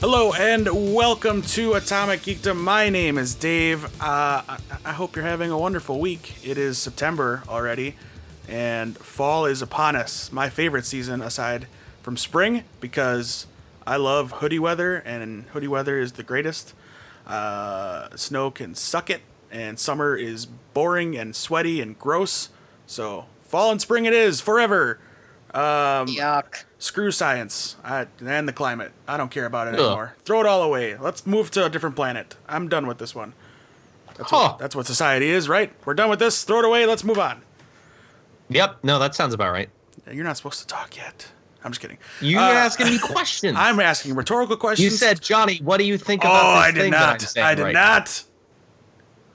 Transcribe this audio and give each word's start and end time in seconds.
Hello 0.00 0.32
and 0.32 0.94
welcome 0.94 1.42
to 1.42 1.74
Atomic 1.74 2.20
Geekdom. 2.20 2.56
My 2.56 2.88
name 2.88 3.18
is 3.18 3.34
Dave. 3.34 3.84
Uh, 4.00 4.42
I, 4.84 4.92
hope 4.92 5.16
you're 5.16 5.24
having 5.24 5.50
a 5.50 5.58
wonderful 5.58 5.98
week. 5.98 6.36
It 6.46 6.56
is 6.56 6.78
September 6.78 7.42
already, 7.48 7.96
and 8.46 8.96
fall 8.96 9.44
is 9.44 9.60
upon 9.60 9.96
us. 9.96 10.30
My 10.30 10.50
favorite 10.50 10.86
season, 10.86 11.20
aside 11.20 11.66
from 12.00 12.16
spring, 12.16 12.62
because 12.78 13.48
I 13.88 13.96
love 13.96 14.30
hoodie 14.30 14.60
weather, 14.60 14.98
and 14.98 15.46
hoodie 15.46 15.66
weather 15.66 15.98
is 15.98 16.12
the 16.12 16.22
greatest. 16.22 16.74
Uh, 17.26 18.14
snow 18.14 18.52
can 18.52 18.76
suck 18.76 19.10
it, 19.10 19.22
and 19.50 19.80
summer 19.80 20.14
is 20.14 20.46
boring 20.74 21.18
and 21.18 21.34
sweaty 21.34 21.80
and 21.80 21.98
gross. 21.98 22.50
So 22.86 23.26
fall 23.42 23.72
and 23.72 23.80
spring 23.80 24.04
it 24.04 24.12
is 24.12 24.40
forever. 24.40 25.00
Yuck. 26.06 26.66
Screw 26.80 27.10
science 27.10 27.76
I, 27.84 28.06
and 28.24 28.46
the 28.48 28.52
climate. 28.52 28.92
I 29.08 29.16
don't 29.16 29.30
care 29.30 29.46
about 29.46 29.66
it 29.68 29.74
Ugh. 29.74 29.80
anymore. 29.80 30.14
Throw 30.24 30.40
it 30.40 30.46
all 30.46 30.62
away. 30.62 30.96
Let's 30.96 31.26
move 31.26 31.50
to 31.52 31.64
a 31.66 31.70
different 31.70 31.96
planet. 31.96 32.36
I'm 32.48 32.68
done 32.68 32.86
with 32.86 32.98
this 32.98 33.14
one. 33.14 33.32
That's, 34.16 34.30
Huh. 34.30 34.36
what, 34.50 34.58
that's 34.58 34.76
what 34.76 34.86
society 34.86 35.28
is, 35.30 35.48
right? 35.48 35.72
We're 35.84 35.94
done 35.94 36.08
with 36.10 36.18
this. 36.20 36.44
Throw 36.44 36.60
it 36.60 36.64
away. 36.64 36.86
Let's 36.86 37.02
move 37.04 37.18
on. 37.18 37.42
Yep. 38.50 38.78
No, 38.84 38.98
that 39.00 39.14
sounds 39.14 39.34
about 39.34 39.50
right. 39.52 39.68
You're 40.10 40.24
not 40.24 40.36
supposed 40.36 40.60
to 40.60 40.66
talk 40.66 40.96
yet. 40.96 41.26
I'm 41.64 41.72
just 41.72 41.80
kidding. 41.80 41.98
You're 42.20 42.40
Uh, 42.40 42.52
asking 42.52 42.86
me 42.86 42.98
questions. 43.02 43.56
I'm 43.58 43.80
asking 43.80 44.14
rhetorical 44.14 44.56
questions. 44.56 44.84
you 44.92 44.96
said, 44.96 45.20
Johnny, 45.20 45.58
what 45.58 45.78
do 45.78 45.84
you 45.84 45.98
think 45.98 46.24
"Oh, 46.24 46.28
about 46.28 46.54
this 46.54 46.64
I 46.64 46.70
did 46.70 46.80
thing 46.80 46.90
that 46.92 47.00
I'm 47.00 47.42
not. 47.42 47.44
I 47.50 47.54
did 47.56 47.62
right 47.64 47.72
not." 47.74 48.22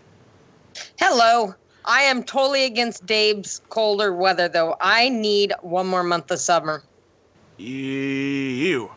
Hello. 0.99 1.55
I 1.85 2.03
am 2.03 2.23
totally 2.23 2.65
against 2.65 3.05
Dave's 3.07 3.63
colder 3.71 4.15
weather, 4.15 4.49
though. 4.49 4.77
I 4.81 5.09
need 5.09 5.53
one 5.63 5.87
more 5.87 6.05
month 6.05 6.31
of 6.31 6.39
summer. 6.39 6.83
You. 7.57 8.93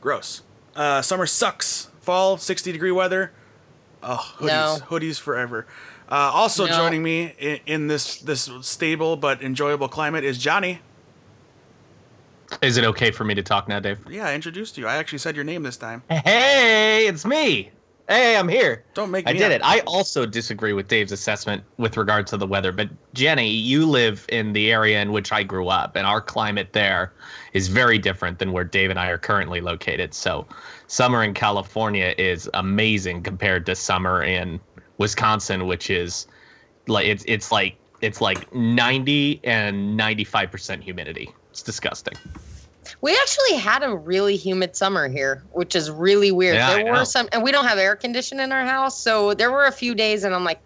Gross. 0.00 0.42
Uh, 0.74 1.02
summer 1.02 1.26
sucks. 1.26 1.90
Fall, 2.00 2.38
60 2.38 2.72
degree 2.72 2.90
weather. 2.90 3.32
Oh, 4.02 4.34
hoodies. 4.38 4.46
No. 4.46 4.78
Hoodies 4.88 5.20
forever. 5.20 5.66
Uh, 6.08 6.14
also 6.14 6.66
No. 6.66 6.72
joining 6.76 7.02
me 7.02 7.34
in, 7.38 7.60
in 7.66 7.86
this 7.88 8.18
this 8.18 8.48
stable 8.62 9.16
but 9.16 9.42
enjoyable 9.42 9.88
climate 9.88 10.24
is 10.24 10.38
Johnny. 10.38 10.80
Is 12.62 12.76
it 12.76 12.84
okay 12.84 13.10
for 13.10 13.24
me 13.24 13.34
to 13.34 13.42
talk 13.42 13.66
now, 13.66 13.80
Dave? 13.80 13.98
Yeah, 14.08 14.28
I 14.28 14.34
introduced 14.34 14.78
you. 14.78 14.86
I 14.86 14.96
actually 14.96 15.18
said 15.18 15.34
your 15.34 15.44
name 15.44 15.64
this 15.64 15.76
time. 15.76 16.02
Hey, 16.08 17.06
it's 17.08 17.24
me. 17.26 17.70
Hey, 18.08 18.36
I'm 18.36 18.46
here. 18.48 18.84
Don't 18.94 19.10
make 19.10 19.26
me 19.26 19.32
I 19.32 19.34
did 19.34 19.46
up. 19.46 19.50
it. 19.50 19.62
I 19.64 19.80
also 19.80 20.26
disagree 20.26 20.72
with 20.72 20.86
Dave's 20.86 21.10
assessment 21.10 21.64
with 21.76 21.96
regard 21.96 22.28
to 22.28 22.36
the 22.36 22.46
weather, 22.46 22.70
but 22.70 22.88
Jenny, 23.14 23.48
you 23.50 23.84
live 23.84 24.24
in 24.28 24.52
the 24.52 24.70
area 24.70 25.02
in 25.02 25.10
which 25.10 25.32
I 25.32 25.42
grew 25.42 25.66
up, 25.66 25.96
and 25.96 26.06
our 26.06 26.20
climate 26.20 26.68
there 26.72 27.12
is 27.52 27.66
very 27.66 27.98
different 27.98 28.38
than 28.38 28.52
where 28.52 28.62
Dave 28.62 28.90
and 28.90 28.98
I 29.00 29.08
are 29.08 29.18
currently 29.18 29.60
located. 29.60 30.14
So, 30.14 30.46
summer 30.86 31.24
in 31.24 31.34
California 31.34 32.14
is 32.16 32.48
amazing 32.54 33.24
compared 33.24 33.66
to 33.66 33.74
summer 33.74 34.22
in 34.22 34.60
Wisconsin, 34.98 35.66
which 35.66 35.90
is 35.90 36.26
like 36.86 37.06
it's 37.06 37.24
it's 37.26 37.52
like 37.52 37.76
it's 38.00 38.20
like 38.20 38.52
90 38.54 39.40
and 39.44 39.98
95% 39.98 40.82
humidity. 40.82 41.30
It's 41.50 41.62
disgusting. 41.62 42.14
We 43.00 43.12
actually 43.12 43.56
had 43.56 43.82
a 43.82 43.96
really 43.96 44.36
humid 44.36 44.76
summer 44.76 45.08
here, 45.08 45.42
which 45.52 45.74
is 45.74 45.90
really 45.90 46.30
weird. 46.30 46.56
Yeah, 46.56 46.68
I 46.68 46.74
there 46.74 46.84
were 46.86 46.98
know. 46.98 47.04
some, 47.04 47.28
and 47.32 47.42
we 47.42 47.50
don't 47.50 47.66
have 47.66 47.78
air 47.78 47.96
conditioning 47.96 48.44
in 48.44 48.52
our 48.52 48.64
house, 48.64 49.00
so 49.00 49.34
there 49.34 49.50
were 49.50 49.64
a 49.64 49.72
few 49.72 49.94
days, 49.94 50.22
and 50.22 50.34
I'm 50.34 50.44
like, 50.44 50.60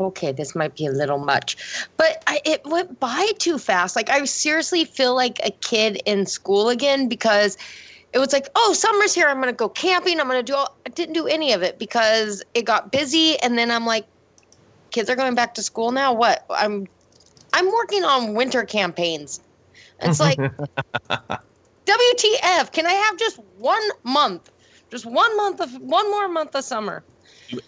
okay, 0.00 0.32
this 0.32 0.54
might 0.54 0.74
be 0.76 0.86
a 0.86 0.92
little 0.92 1.18
much. 1.18 1.56
But 1.96 2.22
I, 2.26 2.40
it 2.44 2.64
went 2.64 2.98
by 3.00 3.30
too 3.38 3.58
fast. 3.58 3.96
Like 3.96 4.08
I 4.08 4.24
seriously 4.24 4.84
feel 4.84 5.14
like 5.14 5.40
a 5.44 5.50
kid 5.50 6.00
in 6.06 6.26
school 6.26 6.68
again 6.68 7.08
because 7.08 7.58
it 8.12 8.18
was 8.18 8.32
like, 8.32 8.48
oh, 8.56 8.72
summer's 8.72 9.14
here. 9.14 9.28
I'm 9.28 9.38
gonna 9.38 9.52
go 9.52 9.68
camping. 9.68 10.20
I'm 10.20 10.26
gonna 10.26 10.42
do. 10.42 10.54
All, 10.54 10.76
I 10.86 10.90
didn't 10.90 11.14
do 11.14 11.26
any 11.26 11.52
of 11.52 11.62
it 11.62 11.78
because 11.78 12.42
it 12.54 12.64
got 12.64 12.90
busy, 12.90 13.38
and 13.40 13.56
then 13.56 13.70
I'm 13.70 13.86
like, 13.86 14.06
kids 14.90 15.08
are 15.08 15.16
going 15.16 15.34
back 15.34 15.54
to 15.54 15.62
school 15.62 15.92
now. 15.92 16.12
What? 16.12 16.44
I'm, 16.50 16.88
I'm 17.52 17.66
working 17.66 18.04
on 18.04 18.34
winter 18.34 18.64
campaigns. 18.64 19.40
It's 20.02 20.18
like, 20.18 20.38
WTF? 21.90 22.72
Can 22.72 22.86
I 22.86 22.92
have 22.92 23.16
just 23.18 23.38
one 23.58 23.82
month? 24.02 24.50
Just 24.90 25.06
one 25.06 25.36
month 25.36 25.60
of 25.60 25.72
one 25.80 26.10
more 26.10 26.28
month 26.28 26.54
of 26.54 26.64
summer. 26.64 27.04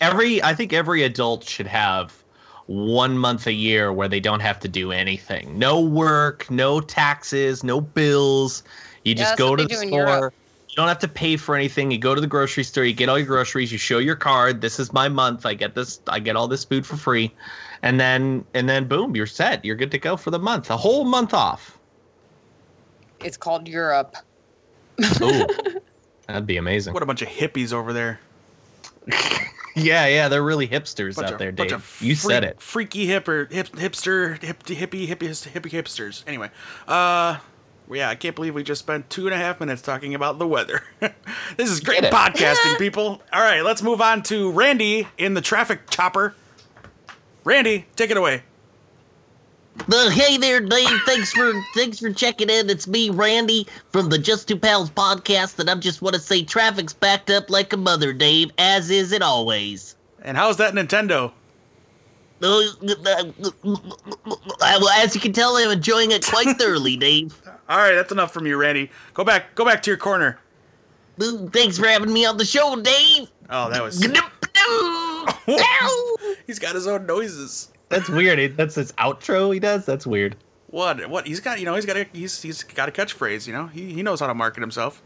every 0.00 0.42
I 0.42 0.54
think 0.54 0.72
every 0.72 1.04
adult 1.04 1.44
should 1.44 1.68
have 1.68 2.22
one 2.66 3.18
month 3.18 3.46
a 3.46 3.52
year 3.52 3.92
where 3.92 4.08
they 4.08 4.20
don't 4.20 4.40
have 4.40 4.58
to 4.60 4.68
do 4.68 4.92
anything. 4.92 5.58
No 5.58 5.80
work, 5.80 6.50
no 6.50 6.80
taxes, 6.80 7.62
no 7.62 7.80
bills. 7.80 8.62
You 9.04 9.14
just 9.14 9.30
that's 9.30 9.38
go 9.38 9.56
to 9.56 9.64
the 9.64 9.74
store. 9.74 10.32
You 10.68 10.76
don't 10.76 10.88
have 10.88 11.00
to 11.00 11.08
pay 11.08 11.36
for 11.36 11.54
anything. 11.54 11.90
You 11.90 11.98
go 11.98 12.14
to 12.14 12.20
the 12.20 12.26
grocery 12.26 12.64
store, 12.64 12.84
you 12.84 12.94
get 12.94 13.10
all 13.10 13.18
your 13.18 13.26
groceries, 13.26 13.70
you 13.70 13.76
show 13.76 13.98
your 13.98 14.16
card, 14.16 14.62
this 14.62 14.80
is 14.80 14.90
my 14.90 15.06
month. 15.06 15.44
I 15.44 15.52
get 15.52 15.74
this 15.74 16.00
I 16.08 16.18
get 16.18 16.34
all 16.34 16.48
this 16.48 16.64
food 16.64 16.86
for 16.86 16.96
free. 16.96 17.30
And 17.82 18.00
then 18.00 18.44
and 18.54 18.68
then 18.68 18.88
boom, 18.88 19.14
you're 19.14 19.26
set. 19.26 19.64
You're 19.64 19.76
good 19.76 19.90
to 19.90 19.98
go 19.98 20.16
for 20.16 20.30
the 20.30 20.38
month. 20.38 20.70
A 20.70 20.76
whole 20.76 21.04
month 21.04 21.34
off. 21.34 21.78
It's 23.20 23.36
called 23.36 23.68
Europe. 23.68 24.16
Ooh. 25.20 25.46
That'd 26.26 26.46
be 26.46 26.56
amazing. 26.56 26.94
What 26.94 27.02
a 27.02 27.06
bunch 27.06 27.20
of 27.20 27.28
hippies 27.28 27.72
over 27.72 27.92
there. 27.92 28.20
Yeah, 29.74 30.06
yeah, 30.06 30.28
they're 30.28 30.42
really 30.42 30.68
hipsters 30.68 31.16
Bunch 31.16 31.28
out 31.28 31.32
of, 31.34 31.38
there, 31.38 31.50
bunch 31.50 31.70
Dave. 31.70 31.78
of 31.78 31.98
you 32.02 32.14
freak- 32.14 32.30
said 32.30 32.44
it. 32.44 32.60
Freaky 32.60 33.06
hipper, 33.06 33.50
hip, 33.50 33.68
hipster, 33.68 34.42
hip, 34.42 34.62
hippie, 34.64 35.08
hippies, 35.08 35.48
hippie 35.48 35.70
hipsters. 35.70 36.22
Anyway, 36.26 36.50
uh, 36.86 37.38
well, 37.38 37.40
yeah, 37.94 38.08
I 38.08 38.14
can't 38.14 38.34
believe 38.34 38.54
we 38.54 38.62
just 38.62 38.80
spent 38.80 39.10
two 39.10 39.26
and 39.26 39.34
a 39.34 39.38
half 39.38 39.60
minutes 39.60 39.82
talking 39.82 40.14
about 40.14 40.38
the 40.38 40.46
weather. 40.46 40.82
this 41.56 41.70
is 41.70 41.80
great 41.80 42.04
podcasting, 42.04 42.78
people. 42.78 43.22
All 43.32 43.40
right, 43.40 43.62
let's 43.62 43.82
move 43.82 44.00
on 44.00 44.22
to 44.24 44.50
Randy 44.50 45.08
in 45.18 45.34
the 45.34 45.40
traffic 45.40 45.88
chopper. 45.90 46.34
Randy, 47.44 47.86
take 47.96 48.10
it 48.10 48.16
away. 48.16 48.42
Uh, 49.90 50.10
hey 50.10 50.36
there, 50.36 50.60
Dave. 50.60 51.00
Thanks 51.06 51.32
for 51.32 51.52
thanks 51.74 51.98
for 51.98 52.12
checking 52.12 52.50
in. 52.50 52.68
It's 52.68 52.86
me, 52.86 53.10
Randy, 53.10 53.66
from 53.90 54.10
the 54.10 54.18
Just 54.18 54.46
Two 54.46 54.56
Pals 54.56 54.90
podcast, 54.90 55.58
and 55.58 55.70
I 55.70 55.74
just 55.76 56.02
want 56.02 56.14
to 56.14 56.20
say 56.20 56.42
traffic's 56.42 56.92
backed 56.92 57.30
up 57.30 57.48
like 57.48 57.72
a 57.72 57.76
mother, 57.76 58.12
Dave, 58.12 58.50
as 58.58 58.90
is 58.90 59.12
it 59.12 59.22
always. 59.22 59.96
And 60.20 60.36
how's 60.36 60.58
that 60.58 60.74
Nintendo? 60.74 61.32
Well, 62.42 62.60
as 64.96 65.14
you 65.14 65.20
can 65.20 65.32
tell, 65.32 65.56
I'm 65.56 65.70
enjoying 65.70 66.10
it 66.10 66.26
quite 66.26 66.58
thoroughly, 66.58 66.96
Dave. 66.96 67.40
All 67.68 67.78
right, 67.78 67.94
that's 67.94 68.10
enough 68.10 68.34
from 68.34 68.46
you, 68.46 68.56
Randy. 68.56 68.90
Go 69.14 69.22
back, 69.22 69.54
go 69.54 69.64
back 69.64 69.80
to 69.82 69.90
your 69.90 69.96
corner. 69.96 70.40
Thanks 71.18 71.78
for 71.78 71.86
having 71.86 72.12
me 72.12 72.26
on 72.26 72.38
the 72.38 72.44
show, 72.44 72.74
Dave. 72.80 73.30
Oh, 73.48 73.70
that 73.70 73.80
was. 73.82 74.02
He's 76.46 76.58
got 76.58 76.74
his 76.74 76.88
own 76.88 77.06
noises. 77.06 77.70
That's 77.88 78.08
weird. 78.08 78.56
That's 78.56 78.74
his 78.74 78.90
outro 78.92 79.54
he 79.54 79.60
does. 79.60 79.86
That's 79.86 80.06
weird. 80.06 80.36
What? 80.68 81.08
What? 81.08 81.26
He's 81.26 81.40
got. 81.40 81.60
You 81.60 81.66
know, 81.66 81.74
he's 81.74 81.86
got 81.86 81.96
a. 81.96 82.06
He's 82.12 82.42
he's 82.42 82.62
got 82.62 82.88
a 82.88 82.92
catchphrase. 82.92 83.46
You 83.46 83.52
know, 83.52 83.66
he 83.66 83.92
he 83.92 84.02
knows 84.02 84.20
how 84.20 84.26
to 84.26 84.34
market 84.34 84.60
himself. 84.60 85.02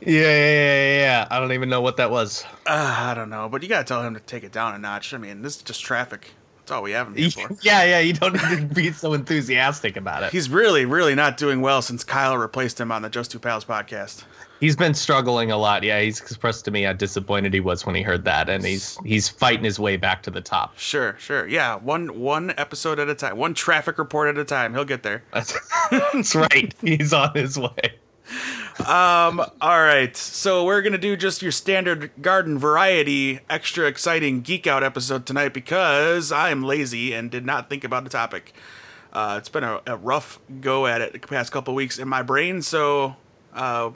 Yeah, 0.00 0.10
yeah, 0.10 0.20
yeah, 0.20 0.74
yeah, 0.74 0.98
yeah. 0.98 1.28
I 1.30 1.38
don't 1.38 1.52
even 1.52 1.68
know 1.68 1.80
what 1.80 1.96
that 1.96 2.10
was. 2.10 2.44
Uh, 2.66 2.96
I 2.98 3.14
don't 3.14 3.30
know, 3.30 3.48
but 3.48 3.62
you 3.62 3.68
gotta 3.68 3.84
tell 3.84 4.02
him 4.02 4.14
to 4.14 4.20
take 4.20 4.42
it 4.42 4.52
down 4.52 4.74
a 4.74 4.78
notch. 4.78 5.14
I 5.14 5.18
mean, 5.18 5.42
this 5.42 5.56
is 5.56 5.62
just 5.62 5.82
traffic. 5.82 6.32
That's 6.64 6.72
all 6.72 6.82
we 6.82 6.92
have 6.92 7.14
him 7.14 7.30
for. 7.30 7.54
yeah, 7.62 7.84
yeah. 7.84 7.98
You 7.98 8.14
don't 8.14 8.32
need 8.32 8.70
to 8.70 8.74
be 8.74 8.90
so 8.90 9.12
enthusiastic 9.12 9.98
about 9.98 10.22
it. 10.22 10.32
He's 10.32 10.48
really, 10.48 10.86
really 10.86 11.14
not 11.14 11.36
doing 11.36 11.60
well 11.60 11.82
since 11.82 12.02
Kyle 12.04 12.38
replaced 12.38 12.80
him 12.80 12.90
on 12.90 13.02
the 13.02 13.10
Just 13.10 13.30
Two 13.30 13.38
Pals 13.38 13.66
podcast. 13.66 14.24
He's 14.60 14.74
been 14.74 14.94
struggling 14.94 15.50
a 15.50 15.58
lot. 15.58 15.82
Yeah, 15.82 16.00
he's 16.00 16.18
expressed 16.18 16.64
to 16.64 16.70
me 16.70 16.84
how 16.84 16.94
disappointed 16.94 17.52
he 17.52 17.60
was 17.60 17.84
when 17.84 17.94
he 17.94 18.00
heard 18.00 18.24
that, 18.24 18.48
and 18.48 18.64
he's 18.64 18.96
he's 19.04 19.28
fighting 19.28 19.64
his 19.64 19.78
way 19.78 19.98
back 19.98 20.22
to 20.22 20.30
the 20.30 20.40
top. 20.40 20.78
Sure, 20.78 21.16
sure, 21.18 21.46
yeah. 21.46 21.76
One 21.76 22.18
one 22.18 22.54
episode 22.56 22.98
at 22.98 23.10
a 23.10 23.14
time, 23.14 23.36
one 23.36 23.52
traffic 23.52 23.98
report 23.98 24.28
at 24.30 24.38
a 24.38 24.44
time. 24.46 24.72
He'll 24.72 24.86
get 24.86 25.02
there. 25.02 25.22
That's, 25.34 25.54
that's 25.90 26.34
right. 26.34 26.74
He's 26.80 27.12
on 27.12 27.34
his 27.34 27.58
way. 27.58 27.98
Um. 28.80 29.40
All 29.60 29.80
right. 29.80 30.16
So 30.16 30.64
we're 30.64 30.82
gonna 30.82 30.98
do 30.98 31.16
just 31.16 31.42
your 31.42 31.52
standard 31.52 32.10
garden 32.20 32.58
variety, 32.58 33.38
extra 33.48 33.86
exciting 33.86 34.40
geek 34.40 34.66
out 34.66 34.82
episode 34.82 35.26
tonight 35.26 35.54
because 35.54 36.32
I'm 36.32 36.64
lazy 36.64 37.12
and 37.12 37.30
did 37.30 37.46
not 37.46 37.70
think 37.70 37.84
about 37.84 38.02
the 38.02 38.10
topic. 38.10 38.52
Uh, 39.12 39.36
it's 39.38 39.48
been 39.48 39.62
a, 39.62 39.80
a 39.86 39.96
rough 39.96 40.40
go 40.60 40.86
at 40.88 41.00
it 41.00 41.12
the 41.12 41.20
past 41.20 41.52
couple 41.52 41.72
weeks 41.72 41.98
in 41.98 42.08
my 42.08 42.22
brain. 42.22 42.62
So, 42.62 43.14
uh, 43.54 43.92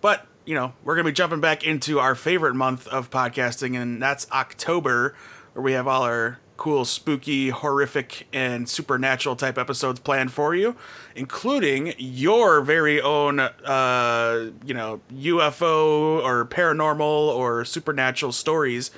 but 0.00 0.26
you 0.46 0.54
know, 0.54 0.72
we're 0.82 0.96
gonna 0.96 1.10
be 1.10 1.12
jumping 1.12 1.40
back 1.40 1.62
into 1.62 1.98
our 2.00 2.14
favorite 2.14 2.54
month 2.54 2.88
of 2.88 3.10
podcasting, 3.10 3.80
and 3.80 4.00
that's 4.00 4.26
October, 4.32 5.14
where 5.52 5.62
we 5.62 5.72
have 5.72 5.86
all 5.86 6.04
our 6.04 6.38
cool, 6.62 6.84
spooky, 6.84 7.48
horrific, 7.48 8.28
and 8.32 8.68
supernatural 8.68 9.34
type 9.34 9.58
episodes 9.58 9.98
planned 9.98 10.30
for 10.30 10.54
you, 10.54 10.76
including 11.16 11.92
your 11.98 12.60
very 12.60 13.00
own, 13.00 13.40
uh, 13.40 14.48
you 14.64 14.72
know, 14.72 15.00
UFO 15.12 16.22
or 16.22 16.44
paranormal 16.44 17.00
or 17.00 17.64
supernatural 17.64 18.30
stories, 18.30 18.92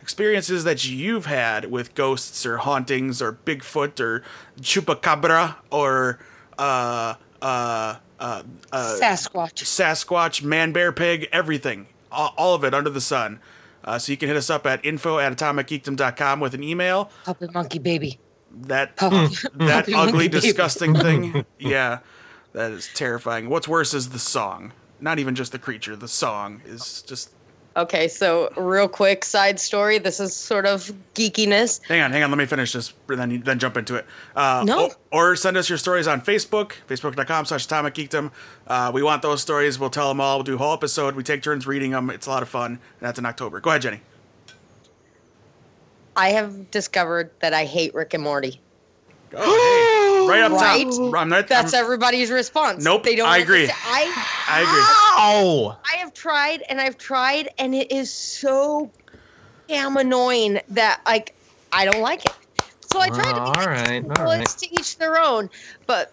experiences 0.00 0.64
that 0.64 0.88
you've 0.88 1.26
had 1.26 1.70
with 1.70 1.94
ghosts 1.94 2.46
or 2.46 2.56
hauntings 2.56 3.20
or 3.20 3.34
Bigfoot 3.34 4.00
or 4.00 4.22
chupacabra 4.58 5.56
or 5.70 6.20
uh, 6.58 7.16
uh, 7.42 7.96
uh, 8.18 8.42
uh, 8.72 8.98
Sasquatch. 8.98 9.56
Sasquatch, 9.56 10.42
man, 10.42 10.72
bear, 10.72 10.90
pig, 10.90 11.28
everything. 11.32 11.86
All, 12.10 12.32
all 12.38 12.54
of 12.54 12.64
it 12.64 12.72
under 12.72 12.88
the 12.88 13.02
sun. 13.02 13.40
Uh, 13.84 13.98
so 13.98 14.12
you 14.12 14.16
can 14.18 14.28
hit 14.28 14.36
us 14.36 14.50
up 14.50 14.66
at 14.66 14.84
info 14.84 15.18
at 15.18 15.32
atomicgeekdom.com 15.36 16.40
with 16.40 16.54
an 16.54 16.62
email. 16.62 17.10
Puppy 17.24 17.46
monkey 17.52 17.78
baby. 17.78 18.18
That 18.52 18.96
Puppy, 18.96 19.16
that 19.54 19.84
puppy 19.84 19.94
ugly, 19.94 19.94
monkey 19.94 20.12
baby. 20.28 20.28
disgusting 20.28 20.94
thing. 20.94 21.44
Yeah, 21.58 22.00
that 22.52 22.72
is 22.72 22.90
terrifying. 22.94 23.48
What's 23.48 23.68
worse 23.68 23.94
is 23.94 24.10
the 24.10 24.18
song. 24.18 24.72
Not 25.00 25.18
even 25.18 25.34
just 25.34 25.52
the 25.52 25.58
creature. 25.58 25.96
The 25.96 26.08
song 26.08 26.60
is 26.66 27.02
just. 27.02 27.32
Okay, 27.76 28.08
so 28.08 28.52
real 28.56 28.88
quick 28.88 29.24
side 29.24 29.60
story. 29.60 29.98
This 29.98 30.18
is 30.18 30.34
sort 30.34 30.66
of 30.66 30.92
geekiness. 31.14 31.80
Hang 31.86 32.00
on, 32.00 32.10
hang 32.10 32.24
on. 32.24 32.30
Let 32.30 32.38
me 32.38 32.44
finish 32.46 32.72
this, 32.72 32.92
and 33.08 33.18
then 33.18 33.30
you, 33.30 33.38
then 33.38 33.60
jump 33.60 33.76
into 33.76 33.94
it. 33.94 34.06
Uh, 34.34 34.64
No. 34.66 34.90
Or, 35.12 35.30
or 35.30 35.36
send 35.36 35.56
us 35.56 35.68
your 35.68 35.78
stories 35.78 36.08
on 36.08 36.20
Facebook, 36.20 36.72
facebook.com 36.88 37.44
slash 37.44 37.66
Atomic 37.66 37.94
Geekdom. 37.94 38.32
Uh, 38.66 38.90
we 38.92 39.02
want 39.04 39.22
those 39.22 39.40
stories. 39.40 39.78
We'll 39.78 39.88
tell 39.90 40.08
them 40.08 40.20
all. 40.20 40.38
We'll 40.38 40.44
do 40.44 40.56
a 40.56 40.58
whole 40.58 40.72
episode. 40.74 41.14
We 41.14 41.22
take 41.22 41.42
turns 41.44 41.64
reading 41.66 41.92
them. 41.92 42.10
It's 42.10 42.26
a 42.26 42.30
lot 42.30 42.42
of 42.42 42.48
fun. 42.48 42.72
And 42.72 42.80
that's 43.00 43.20
in 43.20 43.24
October. 43.24 43.60
Go 43.60 43.70
ahead, 43.70 43.82
Jenny. 43.82 44.00
I 46.16 46.30
have 46.30 46.70
discovered 46.72 47.30
that 47.40 47.54
I 47.54 47.64
hate 47.64 47.94
Rick 47.94 48.14
and 48.14 48.22
Morty. 48.22 48.60
Oh, 49.32 49.38
hey, 49.38 49.99
right 50.28 50.42
up 50.42 50.52
Right? 50.52 50.84
top. 50.86 51.14
I'm 51.16 51.28
not, 51.28 51.48
That's 51.48 51.74
I'm- 51.74 51.84
everybody's 51.84 52.30
response. 52.30 52.84
Nope, 52.84 53.04
They 53.04 53.14
don't 53.16 53.28
I 53.28 53.38
agree. 53.38 53.62
understand- 53.62 53.82
I 53.86 54.36
I 54.48 54.60
agree. 54.60 54.82
Oh, 55.42 55.76
I 55.92 55.96
have 55.98 56.12
tried 56.14 56.62
and 56.68 56.80
I've 56.80 56.98
tried 56.98 57.48
and 57.58 57.74
it 57.74 57.90
is 57.92 58.12
so 58.12 58.90
damn 59.68 59.96
annoying 59.96 60.60
that 60.68 61.00
like 61.06 61.34
I 61.72 61.84
don't 61.84 62.00
like 62.00 62.24
it. 62.26 62.32
So 62.90 63.00
I 63.00 63.08
tried 63.08 63.22
to 63.24 63.34
be 63.34 63.40
All 63.40 63.52
like, 63.52 64.02
all 64.18 64.24
well, 64.24 64.34
right. 64.34 64.42
it's 64.42 64.54
to 64.56 64.72
each 64.74 64.98
their 64.98 65.20
own. 65.20 65.48
But 65.86 66.12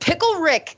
Pickle 0.00 0.40
Rick 0.40 0.76